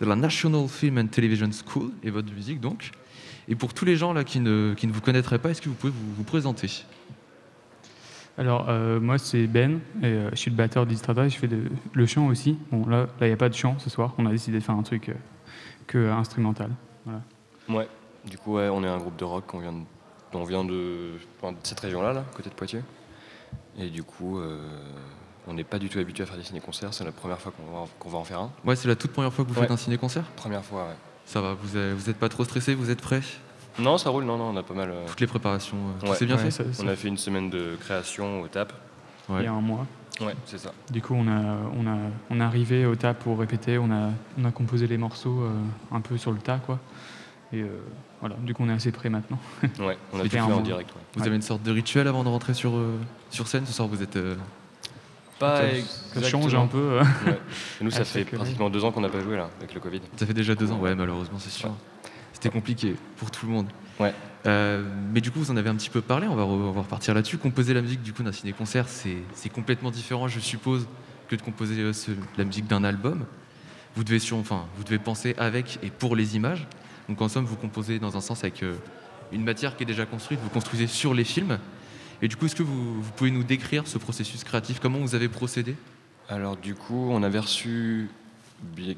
de 0.00 0.06
la 0.06 0.14
National 0.14 0.68
Film 0.68 0.98
and 0.98 1.08
Television 1.08 1.50
School, 1.50 1.90
et 2.04 2.10
votre 2.10 2.32
musique 2.32 2.60
donc. 2.60 2.92
Et 3.48 3.56
pour 3.56 3.74
tous 3.74 3.84
les 3.84 3.96
gens 3.96 4.12
là 4.12 4.22
qui 4.22 4.38
ne, 4.38 4.74
qui 4.76 4.86
ne 4.86 4.92
vous 4.92 5.00
connaîtraient 5.00 5.40
pas, 5.40 5.50
est-ce 5.50 5.60
que 5.60 5.68
vous 5.68 5.74
pouvez 5.74 5.92
vous, 5.92 6.14
vous 6.14 6.22
présenter? 6.22 6.84
Alors, 8.36 8.66
euh, 8.68 9.00
moi, 9.00 9.18
c'est 9.18 9.48
Ben, 9.48 9.80
et 10.02 10.06
euh, 10.06 10.30
je 10.30 10.36
suis 10.36 10.52
le 10.52 10.56
batteur 10.56 10.86
d'Istrata 10.86 11.24
et 11.26 11.30
je 11.30 11.36
fais 11.36 11.48
de- 11.48 11.64
le 11.94 12.06
chant 12.06 12.28
aussi. 12.28 12.56
Bon, 12.70 12.86
là, 12.86 13.08
il 13.22 13.26
n'y 13.26 13.32
a 13.32 13.36
pas 13.36 13.48
de 13.48 13.54
chant 13.54 13.76
ce 13.80 13.90
soir. 13.90 14.14
On 14.16 14.26
a 14.26 14.30
décidé 14.30 14.60
de 14.60 14.62
faire 14.62 14.76
un 14.76 14.84
truc 14.84 15.08
euh, 15.08 15.14
que 15.88 16.10
instrumental. 16.10 16.70
Voilà. 17.04 17.22
Ouais, 17.68 17.88
du 18.24 18.38
coup, 18.38 18.54
ouais, 18.54 18.68
on 18.68 18.84
est 18.84 18.88
un 18.88 18.98
groupe 18.98 19.16
de 19.16 19.24
rock, 19.24 19.52
on 19.52 19.58
vient 19.58 19.72
de, 19.72 19.82
on 20.32 20.44
vient 20.44 20.64
de, 20.64 21.14
cette 21.64 21.80
région-là, 21.80 22.12
là, 22.12 22.24
côté 22.36 22.50
de 22.50 22.54
Poitiers. 22.54 22.82
Et 23.76 23.90
du 23.90 24.04
coup, 24.04 24.38
euh, 24.38 24.60
on 25.48 25.54
n'est 25.54 25.64
pas 25.64 25.78
du 25.78 25.88
tout 25.88 25.98
habitué 25.98 26.22
à 26.22 26.26
faire 26.26 26.36
des 26.36 26.42
ciné-concerts, 26.44 26.92
c'est 26.94 27.04
la 27.04 27.12
première 27.12 27.38
fois 27.40 27.52
qu'on 28.00 28.08
va, 28.10 28.18
en 28.18 28.24
faire 28.24 28.40
un. 28.40 28.50
Ouais, 28.64 28.76
c'est 28.76 28.88
la 28.88 28.96
toute 28.96 29.12
première 29.12 29.32
fois 29.32 29.44
que 29.44 29.50
vous 29.50 29.56
Ouais. 29.56 29.62
faites 29.62 29.70
un 29.70 29.76
ciné-concert 29.76 30.24
Première 30.36 30.64
fois, 30.64 30.84
ouais. 30.88 30.96
Ça 31.26 31.40
va, 31.40 31.54
vous 31.54 31.76
êtes, 31.76 31.94
vous 31.94 32.10
êtes 32.10 32.16
pas 32.18 32.28
trop 32.28 32.44
stressé, 32.44 32.74
vous 32.74 32.90
êtes 32.90 33.00
prêts? 33.00 33.20
Non, 33.78 33.96
ça 33.98 34.10
roule, 34.10 34.24
non, 34.24 34.36
non, 34.36 34.50
on 34.52 34.56
a 34.56 34.62
pas 34.62 34.74
mal. 34.74 34.90
euh, 34.90 35.06
Toutes 35.06 35.20
les 35.20 35.26
préparations, 35.26 35.76
euh, 36.02 36.08
ouais. 36.08 36.14
s'est 36.16 36.26
bien 36.26 36.36
Ouais, 36.36 36.50
fait 36.50 36.64
On 36.82 36.88
a 36.88 36.96
fait 36.96 37.08
une 37.08 37.16
semaine 37.18 37.48
de 37.50 37.76
création 37.80 38.40
au 38.42 38.48
TAP. 38.48 38.72
Il 39.30 39.42
y 39.42 39.46
a 39.46 39.52
un 39.52 39.60
mois. 39.60 39.86
Ouais, 40.20 40.34
c'est 40.46 40.58
ça. 40.58 40.72
Du 40.90 41.00
coup, 41.00 41.14
on, 41.14 41.28
a, 41.28 41.56
on, 41.76 41.86
a, 41.86 41.96
on 42.30 42.40
est 42.40 42.42
arrivé 42.42 42.86
au 42.86 42.96
tas 42.96 43.14
pour 43.14 43.38
répéter. 43.38 43.78
On 43.78 43.90
a, 43.92 44.10
on 44.36 44.44
a 44.44 44.50
composé 44.50 44.86
les 44.88 44.96
morceaux 44.98 45.42
euh, 45.42 45.52
un 45.92 46.00
peu 46.00 46.16
sur 46.18 46.32
le 46.32 46.38
tas, 46.38 46.58
quoi. 46.58 46.80
Et 47.52 47.60
euh, 47.62 47.68
voilà, 48.20 48.34
du 48.36 48.52
coup, 48.52 48.64
on 48.64 48.68
est 48.68 48.72
assez 48.72 48.90
prêt 48.90 49.10
maintenant. 49.10 49.38
Ouais, 49.78 49.96
on 50.12 50.18
a 50.18 50.22
tout 50.24 50.28
fait 50.30 50.38
un 50.38 50.46
en 50.46 50.60
direct, 50.60 50.90
ouais. 50.90 51.00
Vous 51.14 51.24
avez 51.26 51.36
une 51.36 51.42
sorte 51.42 51.62
de 51.62 51.70
rituel 51.70 52.08
avant 52.08 52.24
de 52.24 52.28
rentrer 52.28 52.52
sur, 52.54 52.74
euh, 52.74 52.98
sur 53.30 53.46
scène? 53.46 53.64
Ce 53.64 53.72
soir, 53.72 53.86
vous 53.86 54.02
êtes. 54.02 54.16
euh, 54.16 54.34
Pas 55.38 55.62
Ça- 56.14 56.22
change 56.28 56.54
un 56.54 56.66
peu, 56.66 56.78
euh. 56.78 57.02
Ouais. 57.26 57.38
Nous, 57.80 57.90
ça 57.92 58.04
fait 58.04 58.20
chaque- 58.20 58.34
pratiquement 58.34 58.70
deux 58.70 58.84
ans 58.84 58.90
qu'on 58.92 59.00
n'a 59.00 59.08
pas 59.08 59.20
joué 59.20 59.36
là, 59.36 59.48
avec 59.58 59.74
le 59.74 59.80
Covid. 59.80 60.00
Ça 60.16 60.26
fait 60.26 60.34
déjà 60.34 60.54
deux 60.54 60.70
ans, 60.72 60.78
ouais, 60.80 60.94
malheureusement, 60.94 61.38
c'est 61.38 61.50
sûr. 61.50 61.74
C'était 62.32 62.50
compliqué 62.50 62.94
pour 63.16 63.30
tout 63.30 63.46
le 63.46 63.52
monde. 63.52 63.66
Ouais. 64.00 64.14
Euh, 64.46 64.84
mais 65.12 65.20
du 65.20 65.30
coup, 65.30 65.40
vous 65.40 65.50
en 65.50 65.56
avez 65.56 65.68
un 65.70 65.74
petit 65.74 65.90
peu 65.90 66.00
parlé, 66.00 66.26
on 66.28 66.36
va, 66.36 66.44
on 66.44 66.70
va 66.72 66.80
repartir 66.82 67.14
là-dessus. 67.14 67.38
Composer 67.38 67.74
la 67.74 67.82
musique 67.82 68.02
du 68.02 68.12
coup 68.12 68.22
d'un 68.22 68.32
ciné-concert, 68.32 68.88
c'est 68.88 69.16
c'est 69.34 69.48
complètement 69.48 69.90
différent, 69.90 70.28
je 70.28 70.38
suppose, 70.40 70.86
que 71.28 71.34
de 71.36 71.42
composer 71.42 71.80
euh, 71.80 71.92
ce- 71.92 72.12
la 72.36 72.44
musique 72.44 72.66
d'un 72.66 72.84
album. 72.84 73.24
Vous 73.96 74.04
devez, 74.04 74.20
sur, 74.20 74.36
enfin, 74.36 74.66
vous 74.76 74.84
devez 74.84 74.98
penser 75.00 75.34
avec 75.38 75.78
et 75.82 75.90
pour 75.90 76.14
les 76.14 76.36
images. 76.36 76.66
Donc 77.08 77.20
en 77.22 77.28
somme, 77.28 77.44
vous 77.46 77.56
composez 77.56 77.98
dans 77.98 78.16
un 78.16 78.20
sens 78.20 78.44
avec 78.44 78.62
euh, 78.62 78.74
une 79.32 79.42
matière 79.42 79.76
qui 79.76 79.82
est 79.82 79.86
déjà 79.86 80.06
construite, 80.06 80.38
vous 80.42 80.50
construisez 80.50 80.86
sur 80.86 81.14
les 81.14 81.24
films. 81.24 81.58
Et 82.22 82.28
du 82.28 82.36
coup, 82.36 82.46
est-ce 82.46 82.56
que 82.56 82.62
vous, 82.62 83.00
vous 83.00 83.12
pouvez 83.12 83.30
nous 83.30 83.44
décrire 83.44 83.86
ce 83.86 83.98
processus 83.98 84.44
créatif? 84.44 84.80
Comment 84.80 84.98
vous 84.98 85.14
avez 85.14 85.28
procédé? 85.28 85.76
Alors 86.28 86.56
du 86.56 86.74
coup, 86.74 87.08
on 87.10 87.22
avait 87.22 87.38
reçu 87.38 88.08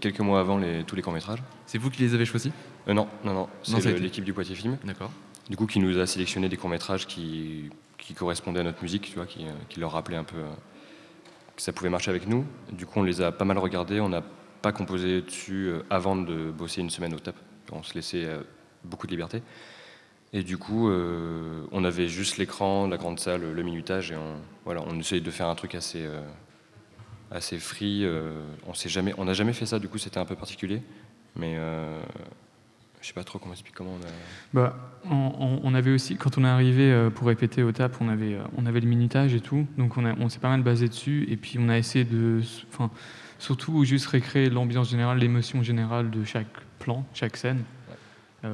quelques 0.00 0.20
mois 0.20 0.40
avant 0.40 0.58
les, 0.58 0.84
tous 0.84 0.96
les 0.96 1.02
courts-métrages. 1.02 1.42
C'est 1.66 1.78
vous 1.78 1.90
qui 1.90 2.02
les 2.02 2.14
avez 2.14 2.24
choisis? 2.24 2.52
Euh, 2.88 2.94
Non, 2.94 3.08
non, 3.24 3.34
non. 3.34 3.48
C'est 3.62 3.98
l'équipe 3.98 4.24
du 4.24 4.32
Poitiers 4.32 4.54
Film. 4.54 4.78
D'accord. 4.84 5.10
Du 5.48 5.56
coup, 5.56 5.66
qui 5.66 5.80
nous 5.80 5.98
a 5.98 6.06
sélectionné 6.06 6.48
des 6.48 6.56
courts-métrages 6.56 7.06
qui, 7.06 7.70
qui 7.98 8.14
correspondaient 8.14 8.60
à 8.60 8.64
notre 8.64 8.82
musique, 8.82 9.02
tu 9.02 9.16
vois, 9.16 9.26
qui, 9.26 9.44
euh, 9.44 9.50
qui 9.68 9.80
leur 9.80 9.92
rappelaient 9.92 10.16
un 10.16 10.24
peu 10.24 10.36
euh, 10.38 10.48
que 11.56 11.62
ça 11.62 11.72
pouvait 11.72 11.90
marcher 11.90 12.10
avec 12.10 12.26
nous. 12.26 12.46
Du 12.72 12.86
coup, 12.86 13.00
on 13.00 13.02
les 13.02 13.20
a 13.20 13.32
pas 13.32 13.44
mal 13.44 13.58
regardés. 13.58 14.00
On 14.00 14.08
n'a 14.08 14.22
pas 14.62 14.72
composé 14.72 15.20
dessus 15.20 15.70
avant 15.90 16.16
de 16.16 16.50
bosser 16.50 16.80
une 16.80 16.90
semaine 16.90 17.14
au 17.14 17.18
TAP. 17.18 17.34
On 17.72 17.82
se 17.82 17.94
laissait 17.94 18.28
beaucoup 18.84 19.06
de 19.06 19.12
liberté. 19.12 19.42
Et 20.32 20.42
du 20.44 20.58
coup, 20.58 20.88
euh, 20.88 21.66
on 21.72 21.84
avait 21.84 22.08
juste 22.08 22.38
l'écran, 22.38 22.86
la 22.86 22.96
grande 22.96 23.18
salle, 23.18 23.42
le 23.52 23.62
minutage, 23.62 24.12
et 24.12 24.16
on, 24.16 24.36
voilà, 24.64 24.82
on 24.86 24.98
essayait 24.98 25.20
de 25.20 25.30
faire 25.30 25.48
un 25.48 25.56
truc 25.56 25.74
assez, 25.74 26.04
euh, 26.04 26.20
assez 27.32 27.58
free. 27.58 28.04
euh, 28.04 28.40
on 28.66 28.72
jamais, 28.74 29.12
on 29.18 29.24
n'a 29.24 29.32
jamais 29.32 29.52
fait 29.52 29.66
ça. 29.66 29.80
Du 29.80 29.88
coup, 29.88 29.98
c'était 29.98 30.18
un 30.18 30.24
peu 30.24 30.36
particulier, 30.36 30.82
mais 31.34 31.56
je 33.00 33.06
sais 33.06 33.12
pas 33.12 33.24
trop 33.24 33.40
comment 33.40 33.54
expliquer 33.54 33.76
comment 33.76 33.94
on 34.00 34.06
a. 34.06 34.10
Bah, 34.52 34.76
on, 35.10 35.74
avait 35.74 35.90
aussi, 35.90 36.16
quand 36.16 36.38
on 36.38 36.44
est 36.44 36.48
arrivé 36.48 37.08
pour 37.12 37.26
répéter 37.26 37.64
au 37.64 37.72
TAP, 37.72 37.96
on 38.00 38.08
avait, 38.08 38.38
on 38.56 38.66
avait 38.66 38.80
le 38.80 38.88
minutage 38.88 39.34
et 39.34 39.40
tout, 39.40 39.66
donc 39.78 39.96
on, 39.96 40.04
a- 40.04 40.14
on 40.20 40.28
s'est 40.28 40.38
pas 40.38 40.48
mal 40.50 40.62
basé 40.62 40.86
dessus, 40.88 41.26
et 41.28 41.36
puis 41.36 41.58
on 41.58 41.68
a 41.70 41.76
essayé 41.76 42.04
de, 42.04 42.40
enfin, 42.72 42.88
surtout 43.40 43.84
juste 43.84 44.06
récréer 44.06 44.48
l'ambiance 44.48 44.90
générale, 44.90 45.18
l'émotion 45.18 45.64
générale 45.64 46.10
de 46.10 46.22
chaque 46.22 46.46
plan, 46.78 47.04
chaque 47.14 47.36
scène. 47.36 47.64
A- 48.44 48.48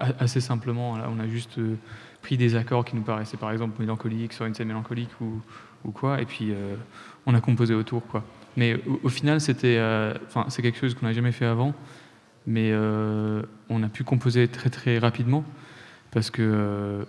assez 0.00 0.40
simplement, 0.40 0.92
on 0.92 1.18
a 1.20 1.28
juste 1.28 1.58
euh, 1.58 1.76
pris 2.22 2.36
des 2.36 2.56
accords 2.56 2.84
qui 2.84 2.96
nous 2.96 3.02
paraissaient 3.02 3.36
par 3.36 3.52
exemple 3.52 3.80
mélancoliques 3.80 4.32
sur 4.32 4.44
une 4.44 4.54
scène 4.54 4.68
mélancolique 4.68 5.20
ou, 5.20 5.40
ou 5.84 5.90
quoi, 5.92 6.20
et 6.20 6.24
puis 6.24 6.48
euh, 6.50 6.74
on 7.26 7.34
a 7.34 7.40
composé 7.40 7.74
autour, 7.74 8.06
quoi. 8.06 8.24
Mais 8.56 8.80
au, 9.02 9.10
final, 9.10 9.40
c'était, 9.40 9.76
euh, 9.76 10.14
enfin, 10.26 10.46
c'est 10.48 10.62
quelque 10.62 10.78
chose 10.78 10.94
qu'on 10.94 11.06
n'a 11.06 11.12
jamais 11.12 11.32
fait 11.32 11.44
avant 11.44 11.74
mais 12.48 12.72
on 12.72 13.82
a 13.82 13.88
pu 13.88 14.04
composer 14.04 14.46
très 14.46 14.70
très 14.70 14.98
rapidement 14.98 15.42
parce 16.12 16.30
que 16.30 17.04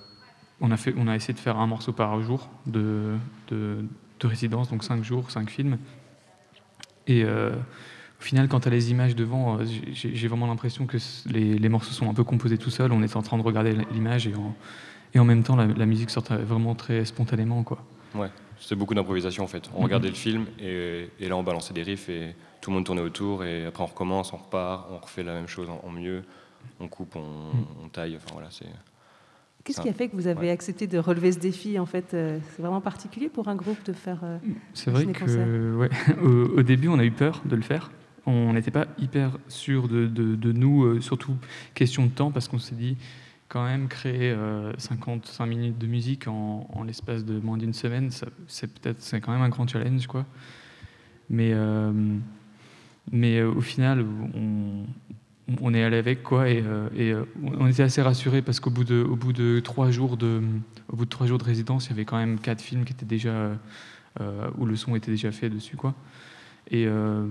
on, 0.60 0.72
a 0.72 0.78
fait, 0.78 0.96
on 0.98 1.08
a 1.08 1.16
essayé 1.16 1.36
de 1.36 1.40
faire 1.40 1.60
un 1.60 1.68
morceau 1.68 1.94
par 1.94 2.20
jour 2.24 2.50
de, 2.66 3.14
de, 3.50 3.86
de 4.20 4.28
résidence, 4.28 4.72
donc 4.72 4.84
cinq 4.84 5.04
jours, 5.04 5.30
cinq 5.30 5.52
films. 5.52 5.78
Et 7.06 7.24
au 8.20 8.24
final, 8.24 8.48
quand 8.48 8.62
tu 8.62 8.68
as 8.68 8.72
les 8.72 8.92
images 8.92 9.16
devant, 9.16 9.60
euh, 9.60 9.66
j'ai 9.94 10.28
vraiment 10.28 10.48
l'impression 10.48 10.86
que 10.86 10.98
les, 11.30 11.58
les 11.60 11.70
morceaux 11.70 11.92
sont 11.94 12.10
un 12.10 12.14
peu 12.14 12.24
composés 12.24 12.58
tout 12.58 12.70
seuls. 12.72 12.92
On 12.92 13.04
est 13.04 13.16
en 13.16 13.22
train 13.22 13.38
de 13.38 13.44
regarder 13.44 13.76
l'image 13.92 14.28
et 14.28 14.36
en, 14.36 14.56
et 15.14 15.20
en 15.20 15.26
même 15.26 15.44
temps, 15.44 15.56
la, 15.56 15.68
la 15.68 15.86
musique 15.86 16.10
sort 16.10 16.24
vraiment 16.24 16.74
très 16.76 17.06
spontanément. 17.06 17.64
Quoi. 17.64 17.78
Ouais, 18.16 18.30
c'était 18.60 18.76
beaucoup 18.76 18.96
d'improvisation 18.96 19.44
en 19.44 19.48
fait. 19.48 19.70
On 19.74 19.78
Mhm. 19.80 19.84
regardait 19.84 20.10
le 20.10 20.16
film 20.16 20.46
et, 20.60 21.10
et 21.20 21.30
là 21.30 21.38
on 21.38 21.44
balançait 21.44 21.74
des 21.74 21.84
riffs 21.84 22.10
et 22.10 22.36
tout 22.62 22.72
le 22.72 22.76
monde 22.76 22.86
tournait 22.86 23.02
autour 23.02 23.44
et 23.44 23.66
après 23.66 23.84
on 23.84 23.88
recommence, 23.88 24.34
on 24.34 24.38
repart, 24.38 24.88
on 24.92 24.98
refait 24.98 25.24
la 25.24 25.34
même 25.36 25.48
chose 25.48 25.70
en, 25.70 25.80
en 25.88 25.92
mieux, 25.92 26.24
on 26.80 26.88
coupe, 26.88 27.16
on, 27.16 27.20
Mhm. 27.20 27.66
on 27.86 27.90
taille, 27.90 28.16
enfin 28.16 28.30
voilà, 28.34 28.48
c'est... 28.50 28.66
Qu'est-ce 29.64 29.82
qui 29.82 29.90
a 29.90 29.94
fait 29.94 30.08
que 30.08 30.16
vous 30.16 30.28
avez 30.28 30.48
ouais. 30.48 30.50
accepté 30.52 30.88
de 30.88 30.98
relever 30.98 31.34
ce 31.34 31.40
défi 31.40 31.78
En 31.78 31.86
fait, 31.86 32.14
euh, 32.14 32.40
c'est 32.56 32.62
vraiment 32.62 32.80
particulier 32.80 33.28
pour 33.28 33.50
un 33.50 33.56
groupe 33.56 33.84
de 33.86 33.92
faire. 33.92 34.20
euh, 34.24 34.38
C'est 34.74 34.90
vrai 34.92 35.06
que 35.08 35.76
ouais, 35.76 35.90
au, 36.24 36.60
au 36.60 36.64
début, 36.64 36.88
on 36.88 36.98
a 37.00 37.04
eu 37.04 37.12
peur 37.12 37.42
de 37.44 37.54
le 37.56 37.62
faire. 37.62 37.92
On 38.28 38.54
n'était 38.54 38.72
pas 38.72 38.86
hyper 39.00 39.38
sûr 39.48 39.88
de, 39.88 40.52
nous, 40.52 40.84
euh, 40.84 41.02
surtout 41.02 41.36
question 41.74 42.06
de 42.06 42.12
temps, 42.12 42.32
parce 42.32 42.48
qu'on 42.48 42.60
s'est 42.60 42.76
dit 42.76 42.98
quand 43.48 43.64
même 43.64 43.88
créer 43.88 44.32
euh, 44.32 44.74
55 44.78 45.46
minutes 45.46 45.78
de 45.78 45.88
musique 45.88 46.28
en, 46.28 46.84
l'espace 46.86 47.26
de 47.26 47.40
moins 47.40 47.58
d'une 47.58 47.74
semaine, 47.74 48.12
c'est 48.48 48.68
peut-être 48.68 49.02
c'est 49.02 49.22
quand 49.22 49.32
même 49.32 49.42
un 49.42 49.50
grand 49.50 49.68
challenge, 49.68 50.06
quoi. 50.06 50.26
Mais 51.30 51.52
euh, 51.54 51.92
mais 53.12 53.40
euh, 53.40 53.52
au 53.52 53.62
final, 53.62 54.06
on, 55.62 55.74
est 55.74 55.84
allé 55.84 55.98
avec 55.98 56.24
quoi 56.24 56.50
et, 56.50 56.62
euh, 56.62 56.90
euh, 56.98 57.26
on 57.42 57.68
était 57.68 57.84
assez 57.84 58.02
rassurés 58.02 58.42
parce 58.42 58.60
qu'au 58.60 58.70
bout 58.70 58.84
de 58.84 59.02
au 59.02 59.16
bout 59.16 59.34
de 59.34 59.62
trois 59.62 59.92
jours 59.92 60.18
de 60.18 60.42
au 60.90 60.96
bout 60.98 61.06
de 61.06 61.10
trois 61.10 61.26
jours 61.28 61.38
de 61.38 61.44
résidence, 61.44 61.86
il 61.86 61.90
y 61.92 61.94
avait 61.94 62.06
quand 62.06 62.18
même 62.18 62.40
quatre 62.40 62.62
films 62.62 62.84
qui 62.84 62.94
étaient 62.94 63.06
déjà 63.06 63.58
euh, 64.20 64.50
où 64.58 64.66
le 64.66 64.76
son 64.76 64.96
était 64.96 65.12
déjà 65.12 65.32
fait 65.32 65.50
dessus 65.50 65.78
quoi. 65.78 65.94
Et 66.70 66.86
euh, 66.86 67.28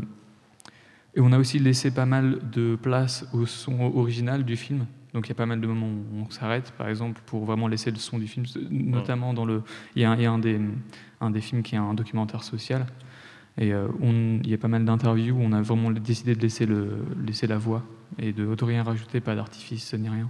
et 1.16 1.20
on 1.20 1.32
a 1.32 1.38
aussi 1.38 1.58
laissé 1.58 1.90
pas 1.90 2.06
mal 2.06 2.38
de 2.52 2.76
place 2.76 3.26
au 3.32 3.46
son 3.46 3.80
original 3.80 4.44
du 4.44 4.56
film. 4.56 4.86
Donc 5.14 5.26
il 5.26 5.30
y 5.30 5.32
a 5.32 5.34
pas 5.34 5.46
mal 5.46 5.62
de 5.62 5.66
moments 5.66 5.88
où 5.88 6.26
on 6.26 6.30
s'arrête, 6.30 6.72
par 6.76 6.88
exemple, 6.90 7.22
pour 7.24 7.46
vraiment 7.46 7.68
laisser 7.68 7.90
le 7.90 7.96
son 7.96 8.18
du 8.18 8.26
film, 8.26 8.44
notamment 8.70 9.32
dans 9.32 9.46
le. 9.46 9.62
Il 9.94 10.02
y 10.02 10.04
a, 10.04 10.10
un, 10.10 10.38
des, 10.38 10.60
un 11.22 11.30
des 11.30 11.40
films 11.40 11.62
qui 11.62 11.74
est 11.74 11.78
un 11.78 11.94
documentaire 11.94 12.42
social. 12.42 12.84
Et 13.58 13.72
euh, 13.72 13.88
il 14.02 14.50
y 14.50 14.52
a 14.52 14.58
pas 14.58 14.68
mal 14.68 14.84
d'interviews 14.84 15.34
où 15.34 15.40
on 15.40 15.52
a 15.52 15.62
vraiment 15.62 15.90
décidé 15.90 16.34
de 16.34 16.42
laisser, 16.42 16.66
le, 16.66 17.06
laisser 17.26 17.46
la 17.46 17.56
voix 17.56 17.82
et 18.18 18.34
de, 18.34 18.54
de 18.54 18.64
rien 18.64 18.82
rajouter, 18.82 19.20
pas 19.20 19.34
d'artifice 19.34 19.94
ni 19.94 20.10
rien. 20.10 20.28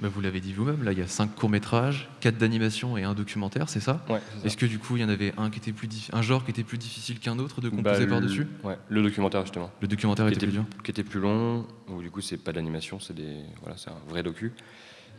Bah, 0.00 0.08
vous 0.08 0.20
l'avez 0.20 0.40
dit 0.40 0.52
vous-même, 0.52 0.82
là 0.82 0.92
il 0.92 0.98
y 0.98 1.02
a 1.02 1.06
cinq 1.06 1.34
courts-métrages, 1.36 2.10
quatre 2.20 2.36
d'animation 2.36 2.96
et 2.98 3.04
un 3.04 3.14
documentaire, 3.14 3.68
c'est 3.68 3.78
ça 3.80 4.04
Ouais. 4.08 4.20
Est-ce 4.44 4.56
que 4.56 4.66
du 4.66 4.78
coup 4.80 4.96
il 4.96 5.02
y 5.02 5.04
en 5.04 5.08
avait 5.08 5.32
un 5.38 5.50
qui 5.50 5.60
était 5.60 5.72
plus 5.72 5.88
un 6.12 6.20
genre 6.20 6.44
qui 6.44 6.50
était 6.50 6.64
plus 6.64 6.78
difficile 6.78 7.20
qu'un 7.20 7.38
autre 7.38 7.60
de 7.60 7.68
Bah, 7.68 7.76
composer 7.76 8.04
le- 8.04 8.10
par-dessus? 8.10 8.46
Ouais, 8.64 8.76
le 8.88 9.02
documentaire 9.02 9.42
justement. 9.42 9.70
Le 9.80 9.86
documentaire 9.86 10.26
qui 10.26 10.34
était 10.34 10.46
plus 10.46 10.52
dur 10.52 10.64
Qui 10.82 10.90
était 10.90 11.04
plus 11.04 11.20
long, 11.20 11.66
où 11.88 12.02
du 12.02 12.10
coup 12.10 12.20
c'est 12.20 12.36
pas 12.38 12.50
de 12.50 12.56
l'animation, 12.56 12.98
c'est 12.98 13.14
des 13.14 13.42
voilà, 13.60 13.76
c'est 13.76 13.90
un 13.90 14.00
vrai 14.08 14.22
docu. 14.24 14.52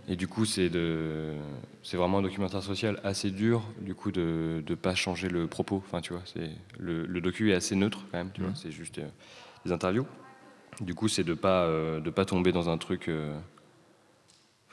Et 0.10 0.18
du 0.18 0.28
coup 0.28 0.44
c'est 0.44 0.70
de 0.70 1.36
c'est 1.82 1.96
vraiment 1.96 2.18
un 2.20 2.22
documentaire 2.24 2.62
social 2.62 3.00
assez 3.06 3.32
dur, 3.32 3.64
du 3.82 3.96
coup 3.96 4.12
de 4.12 4.62
de 4.66 4.76
pas 4.76 4.94
changer 4.94 5.30
le 5.30 5.48
propos. 5.48 5.82
Enfin 5.88 6.02
tu 6.02 6.12
vois, 6.12 6.22
c'est 6.26 6.52
le, 6.78 7.06
le 7.06 7.22
docu 7.22 7.52
est 7.52 7.56
assez 7.56 7.76
neutre 7.78 8.06
quand 8.12 8.18
même, 8.18 8.32
tu 8.34 8.42
vois, 8.42 8.50
Mhm. 8.50 8.56
c'est 8.58 8.72
juste 8.72 9.00
euh, 9.00 9.08
des 9.66 9.72
interviews. 9.72 10.06
Du 10.82 10.94
coup 10.94 11.08
c'est 11.08 11.24
de 11.24 11.34
pas 11.34 11.64
euh, 11.64 12.02
de 12.02 12.10
pas 12.10 12.26
tomber 12.26 12.52
dans 12.52 12.70
un 12.70 12.78
truc. 12.78 13.08
euh, 13.08 13.40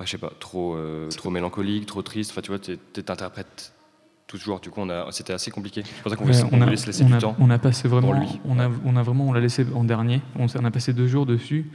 je 0.05 0.11
sais 0.11 0.19
pas, 0.19 0.33
trop, 0.41 0.75
euh, 0.77 1.09
trop 1.09 1.31
mélancolique, 1.31 1.87
trop 1.87 2.03
triste. 2.03 2.31
Enfin, 2.33 2.41
tu 2.43 2.49
vois, 2.51 2.59
t'es- 2.59 2.77
t'interprètes 3.03 3.73
toujours. 4.27 4.61
Du 4.61 4.71
coup, 4.71 4.81
on 4.81 4.89
a, 4.89 5.11
c'était 5.13 5.33
assez 5.33 5.51
compliqué. 5.51 5.83
C'est 5.85 6.03
pour 6.03 6.11
ça 6.11 6.17
qu'on 6.17 6.27
Ouais, 6.27 6.43
on 6.53 6.59
on, 6.63 6.63
a, 6.63 6.77
se 6.77 6.87
laisser 6.87 7.03
on 7.05 7.09
du 7.09 7.15
a- 7.15 7.19
temps. 7.19 7.37
on 7.39 7.51
a 7.51 7.59
passé 7.59 7.89
vraiment, 7.89 8.13
lui. 8.13 8.41
on 8.47 8.59
a, 8.59 8.69
on 8.85 8.97
a 8.97 9.03
vraiment, 9.03 9.29
on 9.29 9.33
l'a 9.33 9.41
laissé 9.41 9.67
en 9.75 9.85
dernier. 9.85 10.21
On, 10.39 10.47
a 10.65 10.71
passé 10.71 10.93
deux 10.93 11.07
jours 11.07 11.27
dessus. 11.27 11.71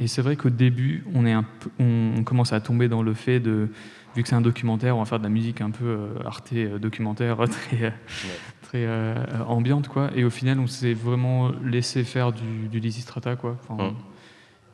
Et 0.00 0.06
c'est 0.06 0.22
vrai 0.22 0.36
qu'au 0.36 0.50
début, 0.50 1.04
on 1.14 1.26
est 1.26 1.32
un 1.32 1.42
peu, 1.42 1.70
on, 1.80 2.22
commence 2.22 2.52
à 2.52 2.60
tomber 2.60 2.88
dans 2.88 3.02
le 3.02 3.14
fait 3.14 3.40
de, 3.40 3.68
vu 4.14 4.22
que 4.22 4.28
c'est 4.28 4.36
un 4.36 4.40
documentaire, 4.40 4.96
on 4.96 5.00
va 5.00 5.06
faire 5.06 5.18
de 5.18 5.24
la 5.24 5.28
musique 5.30 5.60
un 5.60 5.70
peu 5.72 5.84
euh, 5.86 6.08
arte 6.24 6.52
euh, 6.52 6.78
documentaire, 6.78 7.36
très, 7.50 7.82
euh, 7.86 7.90
très 8.62 8.84
euh, 8.86 9.16
ambiante, 9.48 9.88
quoi. 9.88 10.10
Et 10.14 10.22
au 10.22 10.30
final, 10.30 10.60
on 10.60 10.68
s'est 10.68 10.94
vraiment 10.94 11.50
laissé 11.64 12.04
faire 12.04 12.32
du, 12.32 12.68
du 12.70 12.78
Lysistrata, 12.78 13.34
quoi. 13.34 13.56
Enfin, 13.68 13.82
Hum. 13.86 13.94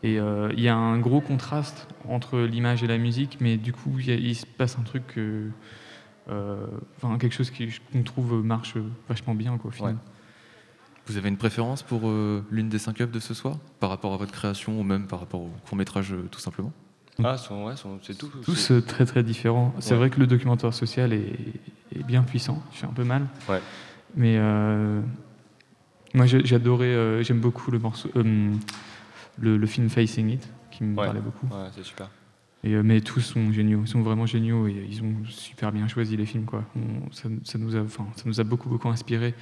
Et 0.04 0.18
euh, 0.20 0.52
il 0.54 0.60
y 0.60 0.68
a 0.68 0.76
un 0.76 0.98
gros 0.98 1.22
contraste 1.22 1.88
entre 2.06 2.38
l'image 2.40 2.84
et 2.84 2.86
la 2.86 2.98
musique, 2.98 3.38
mais 3.40 3.56
du 3.56 3.72
coup, 3.72 3.94
il 3.98 4.06
y 4.06 4.10
a- 4.12 4.16
il 4.16 4.34
se 4.36 4.44
passe 4.44 4.76
un 4.78 4.82
truc, 4.82 5.02
euh, 5.16 5.48
euh, 6.28 6.66
enfin 6.98 7.16
quelque 7.16 7.32
chose 7.34 7.50
qu'on 7.50 8.02
trouve 8.02 8.44
marche 8.44 8.74
vachement 9.08 9.34
bien, 9.34 9.56
quoi, 9.56 9.68
au 9.68 9.72
final. 9.72 9.96
Vous 11.06 11.16
avez 11.16 11.30
une 11.30 11.38
préférence 11.38 11.82
pour 11.82 12.02
euh, 12.08 12.44
l'une 12.50 12.68
des 12.68 12.78
cinq 12.78 13.00
œuvres 13.00 13.12
de 13.12 13.18
ce 13.18 13.32
soir 13.32 13.56
par 13.80 13.88
rapport 13.88 14.12
à 14.12 14.18
votre 14.18 14.32
création 14.32 14.78
ou 14.78 14.82
même 14.82 15.06
par 15.06 15.20
rapport 15.20 15.40
au 15.40 15.50
court-métrage 15.66 16.12
euh, 16.12 16.28
tout 16.30 16.40
simplement? 16.40 16.72
Ah, 17.22 17.38
sont- 17.38 17.64
ouais, 17.64 17.76
sont- 17.76 17.98
c'est 18.02 18.16
tout. 18.18 18.28
Tous 18.42 18.72
euh, 18.72 18.82
très 18.82 19.06
très 19.06 19.22
différents. 19.22 19.74
C'est 19.78 19.92
Ouais. 19.92 19.98
vrai 20.00 20.10
que 20.10 20.20
le 20.20 20.26
documentaire 20.26 20.74
social 20.74 21.14
est, 21.14 21.32
est 21.96 22.02
bien 22.02 22.22
puissant, 22.24 22.62
il 22.72 22.76
fait 22.76 22.86
un 22.86 22.92
peu 22.92 23.04
mal. 23.04 23.26
Ouais. 23.48 23.60
Mais 24.16 24.36
euh, 24.38 25.00
moi 26.12 26.26
j'adorais, 26.26 26.86
euh, 26.86 27.22
j'aime 27.22 27.40
beaucoup 27.40 27.70
le 27.70 27.78
morceau, 27.78 28.10
euh, 28.16 28.52
le, 29.38 29.56
le 29.56 29.66
film 29.66 29.88
Facing 29.88 30.30
It, 30.30 30.48
qui 30.70 30.84
me 30.84 30.96
Ouais. 30.98 31.04
parlait 31.06 31.20
beaucoup. 31.20 31.46
Ouais, 31.46 31.68
c'est 31.74 31.84
super. 31.84 32.10
Et, 32.62 32.74
euh, 32.74 32.82
mais 32.82 33.00
tous 33.00 33.20
sont 33.20 33.52
géniaux, 33.52 33.82
ils 33.84 33.88
sont 33.88 34.00
vraiment 34.02 34.24
géniaux 34.26 34.66
et 34.66 34.86
ils 34.88 35.02
ont 35.02 35.14
super 35.26 35.70
bien 35.70 35.86
choisi 35.88 36.16
les 36.16 36.24
films. 36.26 36.46
Quoi. 36.46 36.64
On- 36.76 37.12
ça, 37.12 37.28
ça 37.44 37.58
nous 37.58 37.76
a, 37.76 37.80
enfin, 37.80 38.06
ça 38.16 38.22
nous 38.26 38.40
a 38.40 38.44
beaucoup 38.44 38.68
beaucoup 38.70 38.88
inspiré 38.88 39.34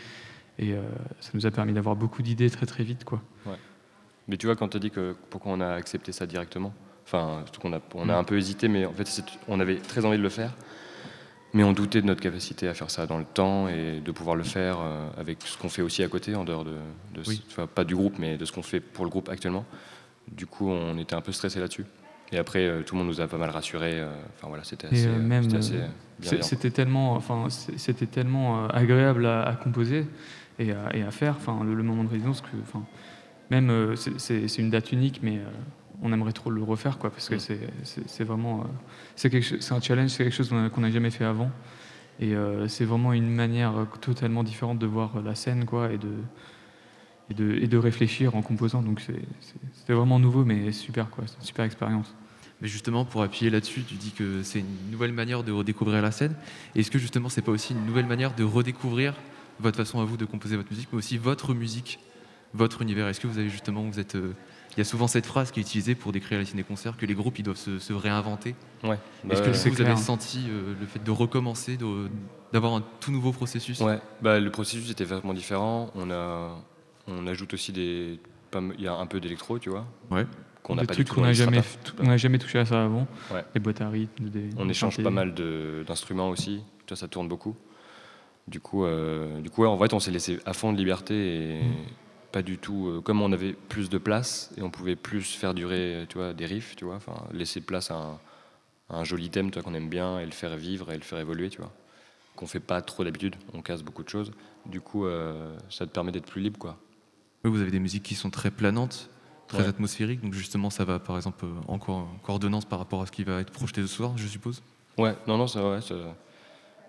et 0.58 0.72
euh, 0.72 0.82
ça 1.20 1.30
nous 1.34 1.46
a 1.46 1.50
permis 1.52 1.72
d'avoir 1.72 1.94
beaucoup 1.94 2.22
d'idées 2.22 2.50
très 2.50 2.66
très 2.66 2.82
vite. 2.84 3.04
Quoi. 3.04 3.22
Ouais. 3.46 3.56
Mais 4.28 4.36
tu 4.36 4.46
vois, 4.46 4.56
quand 4.56 4.68
tu 4.68 4.76
as 4.76 4.80
dit 4.80 4.90
que 4.90 5.14
pourquoi 5.30 5.52
on 5.52 5.60
a 5.60 5.68
accepté 5.72 6.10
ça 6.10 6.26
directement, 6.26 6.74
enfin, 7.04 7.44
qu'on 7.60 7.72
a, 7.72 7.80
on 7.94 8.08
a 8.08 8.14
Mm. 8.16 8.18
un 8.20 8.24
peu 8.24 8.36
hésité, 8.38 8.66
mais 8.68 8.86
en 8.86 8.92
fait, 8.92 9.22
on 9.46 9.60
avait 9.60 9.76
très 9.76 10.04
envie 10.04 10.18
de 10.18 10.22
le 10.22 10.28
faire, 10.28 10.56
mais 11.54 11.64
on 11.64 11.72
doutait 11.72 12.00
de 12.00 12.06
notre 12.06 12.20
capacité 12.20 12.68
à 12.68 12.74
faire 12.74 12.90
ça 12.90 13.06
dans 13.06 13.18
le 13.18 13.24
temps 13.24 13.68
et 13.68 14.00
de 14.00 14.12
pouvoir 14.12 14.36
le 14.36 14.42
faire 14.44 14.78
euh, 14.80 15.08
avec 15.18 15.38
ce 15.44 15.58
qu'on 15.58 15.68
fait 15.68 15.82
aussi 15.82 16.02
à 16.02 16.08
côté, 16.08 16.34
en 16.34 16.44
dehors 16.44 16.64
de, 16.64 16.70
de- 17.14 17.22
Oui. 17.28 17.42
enfin, 17.48 17.66
pas 17.66 17.84
du 17.84 17.94
groupe, 17.94 18.18
mais 18.18 18.36
de 18.38 18.44
ce 18.44 18.52
qu'on 18.52 18.62
fait 18.62 18.80
pour 18.80 19.04
le 19.04 19.10
groupe 19.10 19.28
actuellement. 19.28 19.64
Du 20.30 20.46
coup, 20.46 20.68
on 20.70 20.96
était 20.98 21.14
un 21.14 21.20
peu 21.20 21.32
stressé 21.32 21.60
là-dessus. 21.60 21.84
Et 22.30 22.38
après, 22.38 22.66
euh, 22.66 22.82
tout 22.82 22.94
le 22.94 23.00
monde 23.00 23.08
nous 23.08 23.20
a 23.20 23.26
pas 23.26 23.36
mal 23.36 23.50
rassurés. 23.50 24.00
euh, 24.00 24.10
Enfin 24.36 24.48
voilà, 24.48 24.64
c'était 24.64 24.86
assez, 24.86 25.06
c'était 26.42 26.70
tellement, 26.70 27.12
enfin, 27.14 27.48
c'était 27.50 28.06
tellement 28.06 28.66
agréable 28.68 29.26
à, 29.26 29.42
à 29.42 29.54
composer 29.56 30.06
et 30.58 30.72
à, 30.72 30.94
et 30.96 31.02
à 31.02 31.10
faire. 31.10 31.34
Enfin, 31.36 31.62
le, 31.64 31.74
le 31.74 31.82
moment 31.82 32.04
de 32.04 32.08
résidence 32.08 32.40
que, 32.40 32.48
enfin, 32.62 32.82
même 33.50 33.94
c'est- 33.96 34.58
une 34.58 34.70
date 34.70 34.92
unique, 34.92 35.20
mais 35.22 35.40
on 36.02 36.12
aimerait 36.12 36.32
trop 36.32 36.50
le 36.50 36.62
refaire, 36.62 36.98
quoi, 36.98 37.10
parce 37.10 37.28
que 37.28 37.36
Mm. 37.36 37.58
c'est 38.06 38.24
vraiment, 38.24 38.60
euh, 38.60 38.64
c'est 39.16 39.72
un 39.72 39.80
challenge, 39.80 40.10
c'est 40.10 40.24
quelque 40.24 40.34
chose 40.34 40.48
qu'on 40.50 40.80
n'a 40.80 40.90
jamais 40.90 41.10
fait 41.10 41.24
avant, 41.24 41.50
et 42.20 42.34
euh, 42.34 42.68
c'est 42.68 42.84
vraiment 42.84 43.12
une 43.12 43.30
manière 43.30 43.76
euh, 43.76 43.84
totalement 44.00 44.42
différente 44.42 44.78
de 44.78 44.86
voir 44.86 45.22
la 45.22 45.34
scène, 45.34 45.64
quoi, 45.64 45.92
et 45.92 45.98
de 45.98 46.10
et 47.30 47.34
de, 47.34 47.54
et 47.54 47.68
de 47.68 47.78
réfléchir 47.78 48.34
en 48.34 48.42
composant. 48.42 48.82
Donc 48.82 49.00
c'était 49.00 49.92
vraiment 49.92 50.18
nouveau, 50.18 50.44
mais 50.44 50.72
super, 50.72 51.08
quoi. 51.08 51.24
C'est 51.26 51.36
une 51.36 51.44
super 51.44 51.64
expérience. 51.64 52.12
Mais 52.60 52.68
justement, 52.68 53.04
pour 53.04 53.22
appuyer 53.22 53.48
là-dessus, 53.50 53.82
tu 53.84 53.94
dis 53.94 54.10
que 54.10 54.42
c'est 54.42 54.58
une 54.58 54.90
nouvelle 54.90 55.12
manière 55.12 55.42
de 55.42 55.52
redécouvrir 55.52 56.02
la 56.02 56.10
scène. 56.10 56.34
Est-ce 56.74 56.90
que 56.90 56.98
justement, 56.98 57.28
c'est 57.28 57.40
pas 57.42 57.52
aussi 57.52 57.72
une 57.72 57.86
nouvelle 57.86 58.06
manière 58.06 58.34
de 58.34 58.44
redécouvrir 58.44 59.14
votre 59.60 59.76
façon 59.76 60.00
à 60.00 60.04
vous 60.04 60.16
de 60.16 60.24
composer 60.24 60.56
votre 60.56 60.70
musique, 60.70 60.88
mais 60.92 60.98
aussi 60.98 61.16
votre 61.16 61.54
musique, 61.54 62.00
votre 62.54 62.82
univers? 62.82 63.06
Est-ce 63.08 63.20
que 63.20 63.28
vous 63.28 63.38
avez 63.38 63.48
justement, 63.48 63.82
vous 63.82 64.00
êtes, 64.00 64.16
il 64.72 64.78
y 64.78 64.80
a 64.80 64.84
souvent 64.84 65.06
cette 65.06 65.26
phrase 65.26 65.50
qui 65.50 65.60
est 65.60 65.62
utilisée 65.62 65.94
pour 65.94 66.12
décrire 66.12 66.38
les 66.38 66.44
ciné-concerts 66.46 66.96
que 66.96 67.04
les 67.06 67.14
groupes 67.14 67.38
ils 67.38 67.42
doivent 67.42 67.56
se, 67.56 67.78
se 67.78 67.92
réinventer. 67.92 68.54
Ouais. 68.82 68.98
Est-ce 69.30 69.40
Bah, 69.40 69.46
que 69.48 69.52
c'est 69.52 69.68
vous 69.70 69.76
clair. 69.76 69.88
avez 69.90 69.96
senti 70.00 70.46
euh, 70.48 70.74
le 70.80 70.86
fait 70.86 71.02
de 71.02 71.10
recommencer, 71.10 71.78
d'avoir 72.52 72.74
un 72.74 72.82
tout 73.00 73.12
nouveau 73.12 73.32
processus? 73.32 73.80
Ouais, 73.80 73.98
bah, 74.22 74.40
le 74.40 74.50
processus 74.50 74.90
était 74.90 75.04
vraiment 75.04 75.34
différent. 75.34 75.90
On, 75.94 76.10
a, 76.10 76.56
on 77.06 77.26
ajoute 77.26 77.54
aussi 77.54 77.72
des. 77.72 78.18
Il 78.54 78.80
y 78.84 78.86
a 78.86 78.94
un 78.94 79.06
peu 79.06 79.18
d'électro, 79.20 79.58
tu 79.58 79.70
vois. 79.70 79.86
Ouais. 80.10 80.26
Qu'on 80.62 80.74
n'a 80.76 80.84
pas 80.84 80.94
trucs 80.94 81.08
qu'on 81.08 81.22
n'a 81.22 81.32
jamais, 81.32 81.60
on 82.00 82.38
touché 82.38 82.58
à 82.58 82.64
ça 82.66 82.84
avant. 82.84 83.06
Ouais. 83.32 83.42
Les 83.54 83.60
boîtes 83.60 83.80
à 83.80 83.88
rythme, 83.88 84.28
des, 84.28 84.50
On 84.58 84.66
des 84.66 84.70
échange 84.72 84.92
synthés. 84.92 85.02
pas 85.02 85.10
mal 85.10 85.34
d'instruments 85.86 86.28
aussi. 86.28 86.62
Vois, 86.88 86.96
ça 86.96 87.08
tourne 87.08 87.28
beaucoup. 87.28 87.56
Du 88.46 88.60
coup, 88.60 88.84
euh, 88.84 89.40
du 89.40 89.50
coup 89.50 89.62
ouais, 89.62 89.68
en 89.68 89.78
fait, 89.78 89.92
on 89.94 90.00
s'est 90.00 90.10
laissé 90.10 90.38
à 90.44 90.52
fond 90.52 90.72
de 90.72 90.78
liberté 90.78 91.14
et 91.14 91.62
Mm. 91.62 91.72
Pas 92.32 92.42
du 92.42 92.58
tout. 92.58 92.88
euh, 92.88 93.00
comme 93.00 93.22
on 93.22 93.30
avait 93.32 93.52
plus 93.52 93.88
de 93.90 93.98
place 93.98 94.50
et 94.56 94.62
on 94.62 94.70
pouvait 94.70 94.96
plus 94.96 95.34
faire 95.34 95.54
durer, 95.54 96.06
tu 96.08 96.18
vois, 96.18 96.32
des 96.32 96.46
riffs, 96.46 96.74
tu 96.76 96.84
vois, 96.84 96.96
enfin, 96.96 97.14
laisser 97.32 97.60
place 97.60 97.90
à 97.90 97.94
un, 97.96 98.20
à 98.88 98.96
un 98.98 99.04
joli 99.04 99.30
thème, 99.30 99.50
qu'on 99.50 99.74
aime 99.74 99.88
bien 99.88 100.18
et 100.18 100.24
le 100.24 100.32
faire 100.32 100.56
vivre 100.56 100.90
et 100.92 100.96
le 100.96 101.02
faire 101.02 101.18
évoluer, 101.18 101.50
tu 101.50 101.58
vois, 101.58 101.72
qu'on 102.36 102.46
fait 102.46 102.60
pas 102.60 102.80
trop 102.82 103.04
d'habitude. 103.04 103.36
On 103.52 103.62
casse 103.62 103.82
beaucoup 103.82 104.02
de 104.02 104.08
choses. 104.08 104.32
Du 104.66 104.80
coup, 104.80 105.06
euh, 105.06 105.56
ça 105.70 105.86
te 105.86 105.92
permet 105.92 106.12
d'être 106.12 106.26
plus 106.26 106.40
libre, 106.42 106.58
quoi. 106.58 106.78
Oui, 107.44 107.50
vous 107.50 107.60
avez 107.60 107.70
des 107.72 107.80
musiques 107.80 108.04
qui 108.04 108.14
sont 108.14 108.30
très 108.30 108.50
planantes, 108.50 109.10
très 109.48 109.62
Ouais. 109.62 109.66
atmosphériques. 109.68 110.20
Donc 110.22 110.32
justement, 110.34 110.70
ça 110.70 110.84
va 110.84 110.98
par 111.00 111.16
exemple 111.16 111.44
euh, 111.44 111.54
en, 111.68 111.78
co- 111.78 111.92
en 111.92 112.06
coordonnance 112.22 112.64
par 112.64 112.78
rapport 112.78 113.02
à 113.02 113.06
ce 113.06 113.12
qui 113.12 113.24
va 113.24 113.40
être 113.40 113.50
projeté 113.52 113.82
ce 113.82 113.88
soir, 113.88 114.16
je 114.16 114.26
suppose? 114.26 114.62
Ouais, 114.98 115.16
non, 115.26 115.36
non, 115.38 115.46
ça, 115.48 115.68
ouais, 115.68 115.80
ça- 115.80 115.94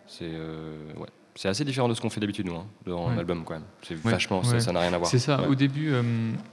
c'est 0.07 0.25
euh, 0.31 0.93
ouais. 0.97 1.07
C'est 1.35 1.47
assez 1.49 1.65
différent 1.65 1.89
de 1.89 1.95
ce 1.95 2.01
qu'on 2.01 2.11
fait 2.11 2.19
d'habitude, 2.19 2.45
nous, 2.45 2.55
hein, 2.55 2.67
dans 2.85 3.09
Ouais. 3.09 3.15
l'album, 3.15 3.43
quand 3.43 3.55
même. 3.55 3.63
C'est 3.81 3.95
Ouais, 4.05 4.11
vachement, 4.11 4.43
ça- 4.43 4.53
ouais. 4.53 4.59
ça 4.59 4.71
n'a 4.71 4.81
rien 4.81 4.93
à 4.93 4.97
voir. 4.99 5.09
C'est 5.09 5.17
ça. 5.17 5.41
Au 5.49 5.55
début, 5.55 5.89
euh, 5.91 6.03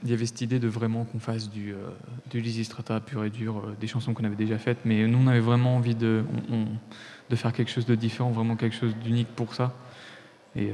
il 0.02 0.10
y 0.10 0.14
avait 0.14 0.24
cette 0.24 0.40
idée 0.40 0.58
de 0.58 0.68
vraiment 0.68 1.04
qu'on 1.04 1.18
fasse 1.18 1.50
du, 1.50 1.74
euh, 1.74 1.88
du 2.30 2.40
Lysistrata 2.40 2.98
pur 3.00 3.22
et 3.24 3.30
dur, 3.30 3.58
euh, 3.58 3.76
des 3.78 3.86
chansons 3.86 4.14
qu'on 4.14 4.24
avait 4.24 4.36
déjà 4.36 4.56
faites. 4.58 4.78
Mais 4.86 5.06
nous, 5.06 5.18
on 5.18 5.26
avait 5.26 5.40
vraiment 5.40 5.76
envie 5.76 5.94
de, 5.94 6.24
on- 6.50 6.54
on- 6.54 6.68
de 7.28 7.36
faire 7.36 7.52
quelque 7.52 7.70
chose 7.70 7.84
de 7.84 7.94
différent, 7.94 8.30
vraiment 8.30 8.56
quelque 8.56 8.74
chose 8.74 8.96
d'unique 8.96 9.28
pour 9.36 9.54
ça. 9.54 9.74
Et, 10.56 10.72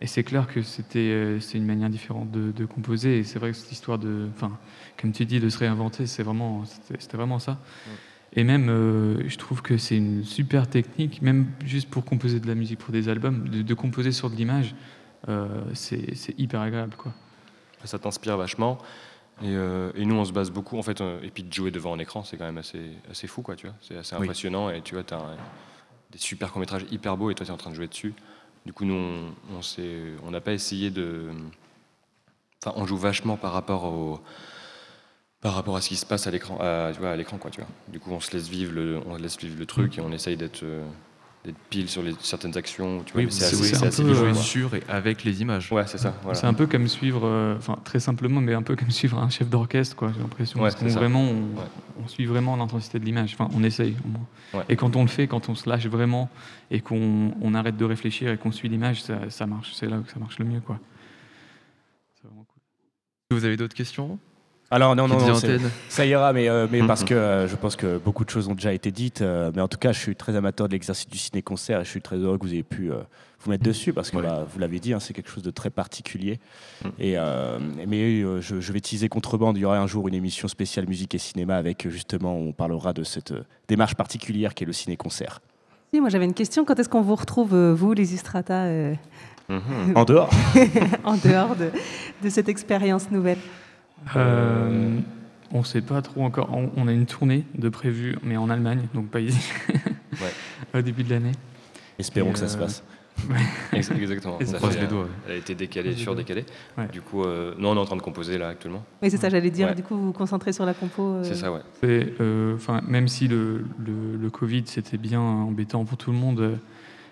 et 0.00 0.06
c'est 0.06 0.22
clair 0.22 0.46
que 0.46 0.62
c'était, 0.62 1.38
c'est 1.40 1.58
une 1.58 1.66
manière 1.66 1.90
différente 1.90 2.30
de, 2.30 2.52
de 2.52 2.64
composer. 2.66 3.18
Et 3.18 3.24
c'est 3.24 3.38
vrai 3.40 3.50
que 3.50 3.56
cette 3.56 3.72
histoire 3.72 3.98
de, 3.98 4.28
enfin, 4.34 4.56
comme 4.98 5.10
tu 5.12 5.26
dis, 5.26 5.40
de 5.40 5.48
se 5.50 5.58
réinventer, 5.58 6.06
c'est 6.06 6.22
vraiment, 6.22 6.64
c'était 6.64 7.16
vraiment 7.16 7.38
ça. 7.40 7.58
Et 8.34 8.44
même, 8.44 8.68
euh, 8.68 9.28
je 9.28 9.36
trouve 9.38 9.62
que 9.62 9.76
c'est 9.78 9.96
une 9.96 10.22
super 10.24 10.68
technique, 10.68 11.22
même 11.22 11.46
juste 11.64 11.88
pour 11.88 12.04
composer 12.04 12.40
de 12.40 12.46
la 12.46 12.54
musique 12.54 12.78
pour 12.78 12.92
des 12.92 13.08
albums, 13.08 13.48
de, 13.48 13.62
de 13.62 13.74
composer 13.74 14.12
sur 14.12 14.28
de 14.30 14.36
l'image, 14.36 14.74
euh, 15.28 15.48
c'est 15.74 16.38
hyper 16.38 16.60
agréable. 16.60 16.94
Quoi. 16.96 17.12
Ça 17.84 17.98
t'inspire 17.98 18.36
vachement. 18.36 18.78
Et, 19.42 19.46
euh, 19.54 19.92
et 19.94 20.04
nous, 20.04 20.14
on 20.16 20.24
se 20.24 20.32
base 20.32 20.50
beaucoup, 20.50 20.78
en 20.78 20.82
fait, 20.82 21.00
euh, 21.00 21.20
et 21.22 21.30
puis 21.30 21.42
de 21.44 21.52
jouer 21.52 21.70
devant 21.70 21.94
un 21.94 21.98
écran, 21.98 22.22
c'est 22.24 22.36
quand 22.36 22.44
même 22.44 22.58
assez, 22.58 22.90
assez 23.10 23.26
fou, 23.28 23.42
quoi, 23.42 23.56
tu 23.56 23.66
vois. 23.66 23.76
C'est 23.80 23.96
assez 23.96 24.14
Oui. 24.16 24.22
impressionnant, 24.22 24.68
et 24.68 24.82
tu 24.82 24.94
vois, 24.94 25.04
tu 25.04 25.14
as 25.14 25.36
des 26.10 26.18
super 26.18 26.50
courts-métrages 26.52 26.84
hyper 26.90 27.16
beaux, 27.16 27.30
et 27.30 27.34
toi, 27.34 27.46
tu 27.46 27.50
es 27.50 27.54
en 27.54 27.58
train 27.58 27.70
de 27.70 27.76
jouer 27.76 27.86
dessus. 27.88 28.14
Du 28.66 28.72
coup, 28.72 28.84
nous, 28.84 28.94
on 28.94 29.56
on 29.56 29.62
s'est- 29.62 30.12
on 30.24 30.30
n'a 30.32 30.40
pas 30.40 30.52
essayé 30.52 30.90
de... 30.90 31.28
Enfin, 32.62 32.74
on 32.76 32.84
joue 32.84 32.96
vachement 32.96 33.36
par 33.36 33.52
rapport 33.52 33.84
au 33.84 34.20
par 35.40 35.54
rapport 35.54 35.76
à 35.76 35.80
ce 35.80 35.88
qui 35.88 35.96
se 35.96 36.04
passe 36.06 36.26
à 36.26 36.30
l'écran, 36.30 36.58
à, 36.60 36.90
tu 36.92 36.98
vois, 37.00 37.10
à 37.10 37.16
l'écran, 37.16 37.38
quoi, 37.38 37.50
tu 37.50 37.60
vois. 37.60 37.70
Du 37.88 38.00
coup, 38.00 38.10
on 38.10 38.20
se 38.20 38.32
laisse 38.32 38.48
vivre 38.48 38.72
le, 38.72 39.00
on 39.06 39.16
laisse 39.16 39.38
vivre 39.38 39.56
le 39.58 39.66
truc 39.66 39.96
et 39.98 40.00
on 40.00 40.10
essaye 40.10 40.36
d'être, 40.36 40.64
euh, 40.64 40.84
d'être 41.44 41.56
pile 41.70 41.88
sur 41.88 42.02
les, 42.02 42.12
certaines 42.18 42.56
actions. 42.58 43.04
Tu 43.04 43.12
vois, 43.12 43.22
Oui, 43.22 43.28
c'est 43.30 43.44
c'est- 43.44 43.54
assez, 43.54 43.56
c'est 43.64 43.74
c'est 43.76 43.84
un 43.84 43.88
assez 43.88 44.02
peu, 44.02 44.14
quoi. 44.14 44.34
sur 44.34 44.74
et 44.74 44.82
avec 44.88 45.22
les 45.22 45.40
images. 45.40 45.70
Ouais, 45.70 45.86
c'est 45.86 45.98
ça. 45.98 46.12
voilà. 46.22 46.36
C'est 46.36 46.48
un 46.48 46.54
peu 46.54 46.66
comme 46.66 46.88
suivre, 46.88 47.20
euh, 47.24 47.56
enfin 47.56 47.78
très 47.84 48.00
simplement, 48.00 48.40
mais 48.40 48.52
un 48.54 48.62
peu 48.62 48.74
comme 48.74 48.90
suivre 48.90 49.16
un 49.18 49.28
chef 49.30 49.48
d'orchestre, 49.48 49.94
quoi. 49.94 50.10
J'ai 50.12 50.20
l'impression. 50.20 50.58
Ouais, 50.58 50.64
Parce 50.70 50.74
qu'on 50.74 50.86
c'est 50.88 50.94
ça. 50.94 50.98
vraiment, 50.98 51.22
on, 51.22 51.56
Ouais. 51.56 51.66
on 52.04 52.08
suit 52.08 52.26
vraiment 52.26 52.56
l'intensité 52.56 52.98
de 52.98 53.04
l'image. 53.04 53.34
Enfin, 53.38 53.48
on 53.54 53.62
essaye. 53.62 53.94
au 54.04 54.08
moins. 54.08 54.26
Ouais. 54.54 54.64
Et 54.68 54.74
quand 54.74 54.96
on 54.96 55.02
le 55.02 55.08
fait, 55.08 55.28
quand 55.28 55.48
on 55.48 55.54
se 55.54 55.68
lâche 55.68 55.86
vraiment 55.86 56.28
et 56.72 56.80
qu'on 56.80 57.32
on 57.40 57.54
arrête 57.54 57.76
de 57.76 57.84
réfléchir 57.84 58.32
et 58.32 58.36
qu'on 58.38 58.50
suit 58.50 58.68
l'image, 58.68 59.02
ça, 59.04 59.30
ça 59.30 59.46
marche. 59.46 59.72
C'est 59.74 59.86
là 59.86 59.98
que 60.04 60.10
ça 60.10 60.18
marche 60.18 60.40
le 60.40 60.46
mieux, 60.46 60.60
quoi. 60.60 60.80
Vous 63.30 63.44
avez 63.44 63.56
d'autres 63.56 63.74
questions? 63.76 64.18
Alors 64.70 64.94
non, 64.94 65.08
non, 65.08 65.16
non, 65.18 65.34
ça 65.88 66.04
ira, 66.04 66.32
mais, 66.34 66.48
euh, 66.50 66.66
mais 66.70 66.86
parce 66.86 67.00
Mhm. 67.02 67.08
que 67.08 67.14
euh, 67.14 67.48
je 67.48 67.56
pense 67.56 67.74
que 67.74 67.96
beaucoup 67.96 68.24
de 68.26 68.30
choses 68.30 68.48
ont 68.48 68.54
déjà 68.54 68.72
été 68.74 68.90
dites. 68.90 69.22
euh, 69.22 69.50
mais 69.54 69.62
en 69.62 69.68
tout 69.68 69.78
cas, 69.78 69.92
je 69.92 69.98
suis 69.98 70.14
très 70.14 70.36
amateur 70.36 70.68
de 70.68 70.72
l'exercice 70.72 71.08
du 71.08 71.16
ciné-concert 71.16 71.80
et 71.80 71.84
je 71.84 71.88
suis 71.90 72.02
très 72.02 72.16
heureux 72.16 72.36
que 72.36 72.44
vous 72.44 72.52
ayez 72.52 72.62
pu 72.62 72.92
euh, 72.92 72.96
vous 73.40 73.50
mettre 73.50 73.64
dessus 73.64 73.94
parce 73.94 74.10
que 74.10 74.18
bah, 74.18 74.44
vous 74.46 74.58
l'avez 74.58 74.78
dit, 74.78 74.92
hein, 74.92 75.00
c'est 75.00 75.14
quelque 75.14 75.30
chose 75.30 75.42
de 75.42 75.50
très 75.50 75.70
particulier. 75.70 76.38
Et, 76.98 77.14
euh, 77.16 77.58
mais 77.86 78.20
euh, 78.22 78.42
je, 78.42 78.60
je 78.60 78.72
vais 78.74 78.80
teaser 78.80 79.08
Contrebande. 79.08 79.56
Il 79.56 79.60
y 79.60 79.64
aura 79.64 79.78
un 79.78 79.86
jour 79.86 80.06
une 80.06 80.14
émission 80.14 80.48
spéciale 80.48 80.86
musique 80.86 81.14
et 81.14 81.18
cinéma 81.18 81.56
avec 81.56 81.88
justement, 81.88 82.36
on 82.36 82.52
parlera 82.52 82.92
de 82.92 83.04
cette 83.04 83.32
démarche 83.68 83.94
particulière 83.94 84.52
qui 84.52 84.64
est 84.64 84.66
le 84.66 84.74
ciné-concert. 84.74 85.40
Si, 85.94 86.00
moi 86.02 86.10
j'avais 86.10 86.26
une 86.26 86.34
question. 86.34 86.66
Quand 86.66 86.78
est-ce 86.78 86.90
qu'on 86.90 87.00
vous 87.00 87.14
retrouve, 87.16 87.56
vous, 87.72 87.94
les 87.94 88.12
Istrata, 88.12 88.64
euh, 88.64 88.94
Mhm. 89.48 89.96
En 89.96 90.04
dehors 90.04 90.28
en 91.04 91.16
dehors 91.16 91.56
de, 91.56 91.70
de 92.22 92.28
cette 92.28 92.50
expérience 92.50 93.10
nouvelle 93.10 93.38
Euh, 94.16 94.98
on 95.52 95.64
sait 95.64 95.80
pas 95.82 96.02
trop 96.02 96.24
encore. 96.24 96.50
On, 96.52 96.70
on 96.76 96.88
a 96.88 96.92
une 96.92 97.06
tournée 97.06 97.44
de 97.56 97.68
prévue, 97.68 98.16
mais 98.22 98.36
en 98.36 98.50
Allemagne, 98.50 98.86
donc 98.94 99.08
pas 99.08 99.20
ici. 99.20 99.50
Au 100.74 100.80
début 100.82 101.02
de 101.04 101.10
l'année. 101.10 101.32
Espérons 101.98 102.30
Et, 102.30 102.32
que 102.34 102.38
ça 102.38 102.48
se 102.48 102.58
euh. 102.58 102.66
Ex- 103.72 103.90
Exactement. 103.90 104.38
Et 104.38 104.46
Ça 104.46 104.58
fait, 104.60 104.70
fait- 104.70 104.92
euh, 104.92 105.04
Elle 105.26 105.32
a 105.32 105.36
été 105.36 105.54
décalée, 105.54 105.90
les 105.90 105.96
surdécalée. 105.96 106.42
doigts. 106.76 106.84
Ouais. 106.84 106.90
Du 106.92 107.00
coup, 107.00 107.24
euh, 107.24 107.54
non, 107.58 107.70
on 107.70 107.74
est 107.76 107.78
en 107.78 107.84
train 107.84 107.96
de 107.96 108.02
composer 108.02 108.38
là 108.38 108.48
actuellement. 108.48 108.84
Oui, 109.02 109.10
c'est 109.10 109.16
ça, 109.16 109.28
j'allais 109.28 109.50
dire. 109.50 109.68
Ouais. 109.68 109.74
Du 109.74 109.82
coup, 109.82 109.96
vous 109.96 110.06
vous 110.06 110.12
concentrez 110.12 110.52
sur 110.52 110.64
la 110.64 110.74
compo. 110.74 111.02
euh, 111.14 111.24
C'est 111.24 111.34
ça, 111.34 111.50
ouais. 111.52 111.60
Et, 111.82 112.14
euh, 112.20 112.54
enfin, 112.54 112.80
même 112.86 113.08
si 113.08 113.26
le, 113.26 113.64
le, 113.78 114.16
le 114.20 114.30
Covid 114.30 114.62
c'était 114.66 114.98
bien 114.98 115.20
embêtant 115.20 115.84
pour 115.84 115.96
tout 115.98 116.12
le 116.12 116.18
monde, 116.18 116.58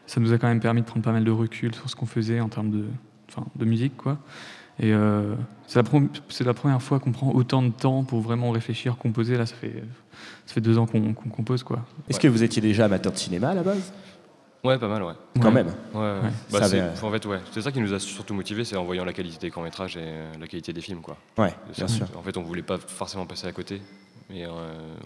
ça 0.07 0.21
nous 0.21 0.33
a 0.33 0.39
quand 0.39 0.47
même 0.49 0.61
permis 0.61 0.83
de 0.83 0.87
prendre 0.87 1.05
pas 1.05 1.13
mal 1.13 1.25
de 1.25 1.31
recul 1.33 1.75
sur 1.75 1.91
ce 1.91 1.97
qu'on 1.97 2.07
faisait 2.07 2.39
en 2.41 2.49
termes 2.49 2.71
de, 2.71 2.85
enfin, 3.29 3.45
de 3.57 3.65
musique, 3.65 3.97
quoi. 3.97 4.19
Et 4.79 4.93
euh, 4.93 5.35
c'est 5.67 5.79
la, 6.45 6.55
première 6.55 6.83
fois 6.83 7.01
qu'on 7.01 7.13
prend 7.13 7.33
autant 7.33 7.63
de 7.63 7.71
temps 7.71 8.05
pour 8.05 8.21
vraiment 8.21 8.51
réfléchir, 8.51 8.97
composer. 8.97 9.39
Là, 9.39 9.47
ça 9.47 9.55
fait, 9.55 9.83
ça 10.45 10.55
fait 10.55 10.61
deux 10.61 10.77
ans 10.79 10.87
qu'on 10.87 11.15
compose, 11.15 11.63
quoi. 11.63 11.81
Est-ce 12.09 12.21
que 12.21 12.29
vous 12.29 12.43
étiez 12.43 12.61
déjà 12.61 12.85
amateur 12.85 13.13
de 13.13 13.19
cinéma 13.19 13.51
à 13.51 13.55
la 13.55 13.63
base? 13.63 13.93
Ouais, 14.65 14.79
pas 14.79 14.89
mal, 14.89 15.03
ouais. 15.03 15.13
Quand 15.41 15.53
même. 15.53 15.69
Ouais, 15.95 16.01
ouais. 16.01 16.31
Bah, 16.51 16.65
avait- 16.65 16.83
En 17.03 17.11
fait, 17.11 17.25
ouais. 17.27 17.39
C'est 17.53 17.63
ça 17.63 17.71
qui 17.71 17.81
nous 17.81 17.95
a 17.95 18.01
surtout 18.01 18.35
motivés, 18.35 18.65
c'est 18.65 18.77
en 18.77 18.85
voyant 18.85 19.05
la 19.05 19.13
qualité 19.13 19.39
des 19.39 19.51
courts-métrages 19.51 19.97
et 19.97 20.03
euh, 20.03 20.33
la 20.41 20.47
qualité 20.49 20.73
des 20.73 20.81
films, 20.81 21.01
quoi. 21.03 21.17
Ouais, 21.39 21.55
bien 21.77 21.87
sûr. 21.87 22.07
En 22.17 22.23
fait, 22.23 22.37
on 22.37 22.43
voulait 22.43 22.63
pas 22.63 22.79
forcément 22.79 23.27
passer 23.27 23.47
à 23.47 23.53
côté. 23.53 23.81
Mais 24.29 24.45
euh, 24.45 24.51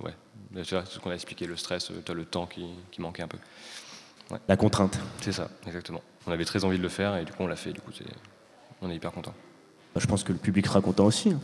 ouais. 0.03 0.15
C'est 0.65 0.85
ce 0.85 0.99
qu'on 0.99 1.11
a 1.11 1.15
expliqué, 1.15 1.47
le 1.47 1.57
stress, 1.57 1.91
euh, 1.91 2.15
le 2.15 2.25
temps 2.25 2.47
qui, 2.47 2.67
qui 2.91 3.01
manquait 3.01 3.23
un 3.23 3.29
peu. 3.29 3.39
Ouais. 4.31 4.39
La 4.49 4.57
contrainte. 4.57 4.99
C'est 5.21 5.33
ça, 5.33 5.49
exactement. 5.67 6.01
On 6.27 6.33
avait 6.33 6.45
très 6.45 6.65
envie 6.65 6.79
de 6.79 6.83
le 6.83 6.89
faire 6.89 7.17
et 7.17 7.25
du 7.25 7.33
coup, 7.33 7.43
on 7.43 7.47
l'a 7.47 7.57
fait. 7.57 7.73
Du 7.73 7.81
coup, 7.81 7.93
on 8.83 8.91
est 8.91 8.97
hyper 8.97 9.13
content. 9.13 9.35
Bah, 9.95 10.01
Je 10.01 10.07
pense 10.07 10.23
que 10.25 10.33
le 10.33 10.39
public 10.39 10.67
sera 10.67 10.81
content 10.81 11.05
aussi. 11.07 11.31
hein. 11.31 11.41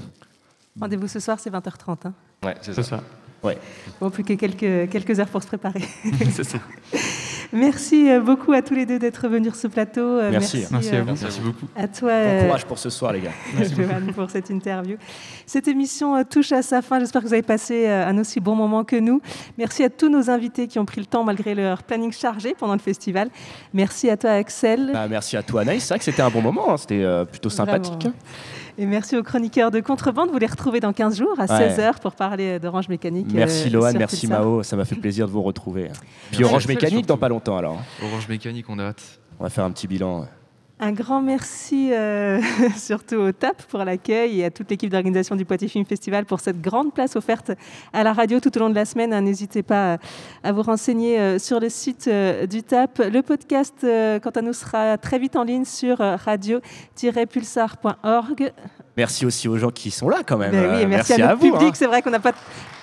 Rendez-vous 0.81 1.09
ce 1.09 1.21
soir, 1.21 1.39
c'est 1.41 1.51
20h30. 1.51 1.97
hein. 2.07 2.13
Ouais, 2.45 2.55
c'est 2.63 2.75
ça. 2.75 2.83
ça. 2.83 3.03
Ouais. 3.43 3.59
Bon, 4.01 4.11
plus 4.11 4.25
que 4.25 4.35
quelques, 4.35 4.91
quelques 4.91 5.19
heures 5.21 5.29
pour 5.29 5.43
se 5.43 5.47
préparer. 5.47 5.83
c'est 6.33 6.45
ça. 6.45 6.59
Merci 7.53 8.11
euh, 8.11 8.21
beaucoup 8.21 8.53
à 8.53 8.63
tous 8.63 8.75
les 8.75 8.87
deux 8.87 8.99
d'être 8.99 9.29
venus 9.29 9.53
sur 9.53 9.57
ce 9.57 9.67
plateau. 9.69 10.01
Euh, 10.01 10.31
Merci. 10.31 10.65
Merci 10.71 10.91
à 10.91 10.95
euh, 10.99 11.03
vous. 11.03 11.15
Merci 11.21 11.41
beaucoup. 11.41 11.67
À 11.77 11.89
toi, 11.89 12.11
Bon 12.25 12.47
courage 12.47 12.65
pour 12.67 12.79
ce 12.79 12.91
soir, 12.91 13.13
les 13.13 13.21
gars. 13.21 13.31
Johan, 13.77 14.13
pour 14.15 14.31
cette 14.31 14.51
interview. 14.51 14.97
Cette 15.47 15.69
émission 15.69 16.23
touche 16.25 16.53
à 16.53 16.63
sa 16.63 16.83
fin. 16.83 16.99
J'espère 17.01 17.23
que 17.23 17.27
vous 17.27 17.33
avez 17.33 17.43
passé 17.43 17.87
un 17.89 18.17
aussi 18.19 18.41
bon 18.41 18.55
moment 18.55 18.85
que 18.85 18.97
nous. 18.97 19.21
Merci 19.59 19.85
à 19.85 19.91
tous 19.91 20.09
nos 20.09 20.31
invités 20.31 20.67
qui 20.67 20.79
ont 20.79 20.85
pris 20.85 21.01
le 21.01 21.07
temps 21.07 21.25
malgré 21.25 21.55
leur 21.55 21.83
planning 21.83 22.13
chargé 22.13 22.55
pendant 22.59 22.75
le 22.75 22.81
festival. 22.81 23.29
Merci 23.73 24.11
à 24.11 24.17
toi, 24.17 24.31
Axel. 24.31 24.91
Bah, 24.93 25.07
merci 25.09 25.37
à 25.37 25.43
toi, 25.43 25.63
Anaïs. 25.63 25.83
C'est 25.85 25.95
vrai 25.95 25.99
que 25.99 26.05
c'était 26.05 26.23
un 26.23 26.31
bon 26.31 26.43
moment. 26.43 26.73
hein. 26.73 26.77
C'était 26.77 27.05
plutôt 27.31 27.51
sympathique. 27.51 27.95
Vraiment. 27.95 28.15
Et 28.79 28.85
merci 28.87 29.17
aux 29.17 29.23
chroniqueurs 29.23 29.71
de 29.71 29.81
Contrebande. 29.81 30.31
Vous 30.31 30.39
les 30.39 30.47
retrouvez 30.47 30.81
dans 30.81 30.93
15 30.93 31.17
jours 31.17 31.35
à 31.39 31.45
Ouais. 31.47 31.69
16h 31.71 31.99
pour 32.01 32.13
parler 32.15 32.59
d'Orange 32.59 32.89
Mécanique. 32.89 33.29
Merci 33.33 33.69
euh, 33.69 33.71
Lohan, 33.71 33.91
sur 33.91 33.99
merci 33.99 34.27
Pulsar. 34.27 34.45
Mao. 34.45 34.63
Ça 34.63 34.77
m'a 34.77 34.85
fait 34.85 34.97
plaisir 34.97 35.27
de 35.27 35.33
vous 35.33 35.43
retrouver. 35.43 35.85
Puis 36.31 36.41
Merci. 36.41 36.45
Orange 36.45 36.67
Mécanique 36.69 37.07
dans 37.07 37.17
pas 37.17 37.29
longtemps 37.29 37.57
alors. 37.57 37.81
Orange 38.03 38.29
Mécanique, 38.29 38.67
on 38.69 38.79
a 38.79 38.85
hâte. 38.85 39.21
On 39.41 39.45
va 39.45 39.51
faire 39.51 39.65
un 39.65 39.71
petit 39.71 39.87
bilan. 39.87 40.27
Un 40.79 40.93
grand 40.93 41.23
merci 41.23 41.89
euh, 41.95 42.39
surtout 42.77 43.15
au 43.17 43.33
TAP 43.33 43.63
pour 43.63 43.83
l'accueil 43.83 44.41
et 44.41 44.45
à 44.45 44.51
toute 44.51 44.69
l'équipe 44.71 44.91
d'organisation 44.91 45.35
du 45.35 45.47
Poitiers 45.47 45.69
Film 45.69 45.87
Festival 45.87 46.27
pour 46.27 46.39
cette 46.41 46.61
grande 46.61 46.93
place 46.93 47.17
offerte 47.17 47.51
à 47.95 48.03
la 48.05 48.13
radio 48.13 48.41
tout 48.41 48.55
au 48.57 48.59
long 48.61 48.69
de 48.69 48.75
la 48.75 48.85
semaine. 48.85 49.15
Hein, 49.15 49.23
N'hésitez 49.23 49.63
pas 49.63 49.95
à- 49.95 49.99
à 50.45 50.53
vous 50.53 50.61
renseigner 50.61 51.19
euh, 51.19 51.39
sur 51.39 51.61
le 51.61 51.71
site 51.71 52.09
euh, 52.09 52.45
du 52.47 52.63
TAP. 52.63 52.99
Le 53.11 53.23
podcast, 53.23 53.75
quant 53.81 54.31
à 54.31 54.43
nous, 54.43 54.53
sera 54.53 54.99
très 54.99 55.19
vite 55.19 55.35
en 55.37 55.45
ligne 55.45 55.65
sur 55.65 55.97
radio-pulsar.org. 55.97 58.53
Merci 58.99 59.25
aussi 59.27 59.49
aux 59.49 59.57
gens 59.57 59.71
qui 59.71 59.91
sont 59.91 60.09
là 60.11 60.19
quand 60.27 60.37
même. 60.39 60.51
Ben 60.53 60.75
oui, 60.75 60.83
et 60.83 60.87
merci, 60.87 61.15
à 61.15 61.19
notre 61.19 61.37
vous. 61.41 61.53
public. 61.53 61.69
hein. 61.69 61.73
C'est 61.75 61.87
vrai 61.87 62.03
qu'on 62.03 62.11
n'a 62.11 62.21
pas, 62.21 62.33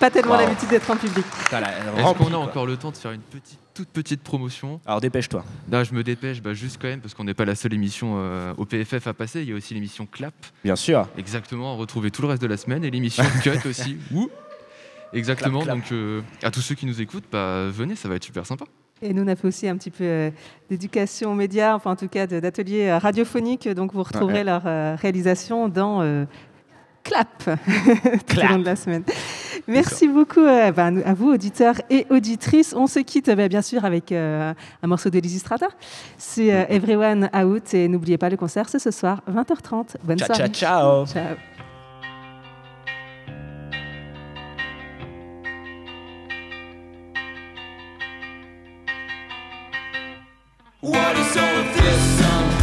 pas 0.00 0.10
tellement 0.10 0.34
Wow. 0.34 0.40
l'habitude 0.40 0.68
d'être 0.68 0.90
en 0.90 0.96
public. 0.96 1.24
Est-ce 1.52 2.14
qu'on 2.14 2.34
a 2.34 2.38
encore 2.38 2.66
le 2.66 2.76
temps 2.76 2.90
de 2.90 2.96
faire 2.96 3.12
une 3.12 3.20
petite, 3.20 3.58
toute 3.74 3.88
petite 3.88 4.22
promotion 4.22 4.80
Alors 4.86 5.00
dépêche-toi. 5.00 5.44
Là, 5.70 5.82
je 5.84 5.92
me 5.94 6.02
dépêche, 6.04 6.40
bah, 6.40 6.54
juste 6.54 6.78
quand 6.80 6.88
même, 6.88 7.00
parce 7.00 7.12
qu'on 7.14 7.24
n'est 7.24 7.34
pas 7.34 7.44
la 7.44 7.54
seule 7.56 7.74
émission 7.74 8.14
euh, 8.16 8.54
au 8.56 8.64
PFF 8.64 9.06
à 9.08 9.12
passer. 9.14 9.42
Il 9.42 9.48
y 9.48 9.52
a 9.52 9.56
aussi 9.56 9.74
l'émission 9.74 10.06
Clap. 10.06 10.32
Bien 10.62 10.76
sûr. 10.76 11.08
Exactement, 11.18 11.76
retrouver 11.76 12.10
tout 12.10 12.22
le 12.22 12.28
reste 12.28 12.40
de 12.42 12.46
la 12.46 12.56
semaine 12.56 12.84
et 12.84 12.90
l'émission 12.90 13.24
Cut 13.42 13.68
aussi. 13.68 13.96
Ouh. 14.12 14.30
Exactement, 15.12 15.60
Clap, 15.62 15.76
clap. 15.76 15.76
donc 15.78 15.92
euh, 15.92 16.22
à 16.42 16.50
tous 16.50 16.60
ceux 16.60 16.74
qui 16.74 16.86
nous 16.86 17.00
écoutent, 17.00 17.24
bah, 17.30 17.68
venez, 17.70 17.94
ça 17.96 18.08
va 18.08 18.14
être 18.16 18.24
super 18.24 18.46
sympa. 18.46 18.64
Et 19.02 19.12
nous, 19.12 19.22
on 19.24 19.28
a 19.28 19.36
fait 19.36 19.46
aussi 19.48 19.68
un 19.68 19.76
petit 19.76 19.90
peu 19.90 20.04
euh, 20.04 20.30
d'éducation 20.70 21.32
aux 21.32 21.34
médias, 21.34 21.74
enfin 21.74 21.90
en 21.90 21.96
tout 21.96 22.08
cas 22.08 22.26
d'ateliers 22.26 22.92
radiophoniques. 22.96 23.68
Donc 23.68 23.92
vous 23.92 24.02
retrouverez 24.02 24.34
Ouais. 24.38 24.44
leur 24.44 24.62
euh, 24.66 24.96
réalisation 25.00 25.68
dans 25.68 26.00
Clap 27.04 27.44
tout 28.26 28.38
au 28.38 28.48
long 28.48 28.58
de 28.58 28.64
la 28.64 28.76
semaine. 28.76 29.04
Merci 29.68 30.08
beaucoup 30.08 30.40
euh, 30.40 30.72
bah, 30.72 30.90
à 31.04 31.14
vous, 31.14 31.32
auditeurs 31.32 31.76
et 31.90 32.06
auditrices. 32.10 32.74
On 32.76 32.86
se 32.86 32.98
quitte 32.98 33.30
bah, 33.30 33.48
bien 33.48 33.62
sûr 33.62 33.84
avec 33.84 34.10
euh, 34.10 34.52
un 34.82 34.86
morceau 34.86 35.10
de 35.10 35.20
Strata. 35.28 35.68
C'est 36.18 36.52
euh, 36.52 36.64
Everyone 36.68 37.28
Out. 37.34 37.74
Et 37.74 37.88
n'oubliez 37.88 38.18
pas, 38.18 38.30
le 38.30 38.36
concert, 38.36 38.68
c'est 38.68 38.78
ce 38.78 38.90
soir, 38.90 39.20
20h30. 39.30 39.96
Bonne 40.02 40.18
Ciao, 40.18 40.34
soirée. 40.34 40.50
ciao, 40.50 41.06
ciao. 41.06 41.06
Ciao. 41.06 41.36
What 50.80 51.16
is 51.16 51.36
all 51.36 51.60
of 51.60 51.74
this 51.74 52.53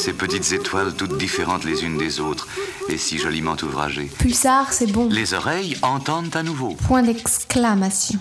ces 0.00 0.12
petites 0.14 0.52
étoiles 0.52 0.94
toutes 0.94 1.18
différentes 1.18 1.64
les 1.64 1.84
unes 1.84 1.98
des 1.98 2.20
autres 2.20 2.48
et 2.88 2.96
si 2.96 3.18
joliment 3.18 3.54
ouvragées. 3.62 4.10
Pulsar, 4.18 4.72
c'est 4.72 4.90
bon. 4.90 5.10
Les 5.10 5.34
oreilles 5.34 5.76
entendent 5.82 6.34
à 6.34 6.42
nouveau. 6.42 6.74
Point 6.86 7.02
d'exclamation. 7.02 8.18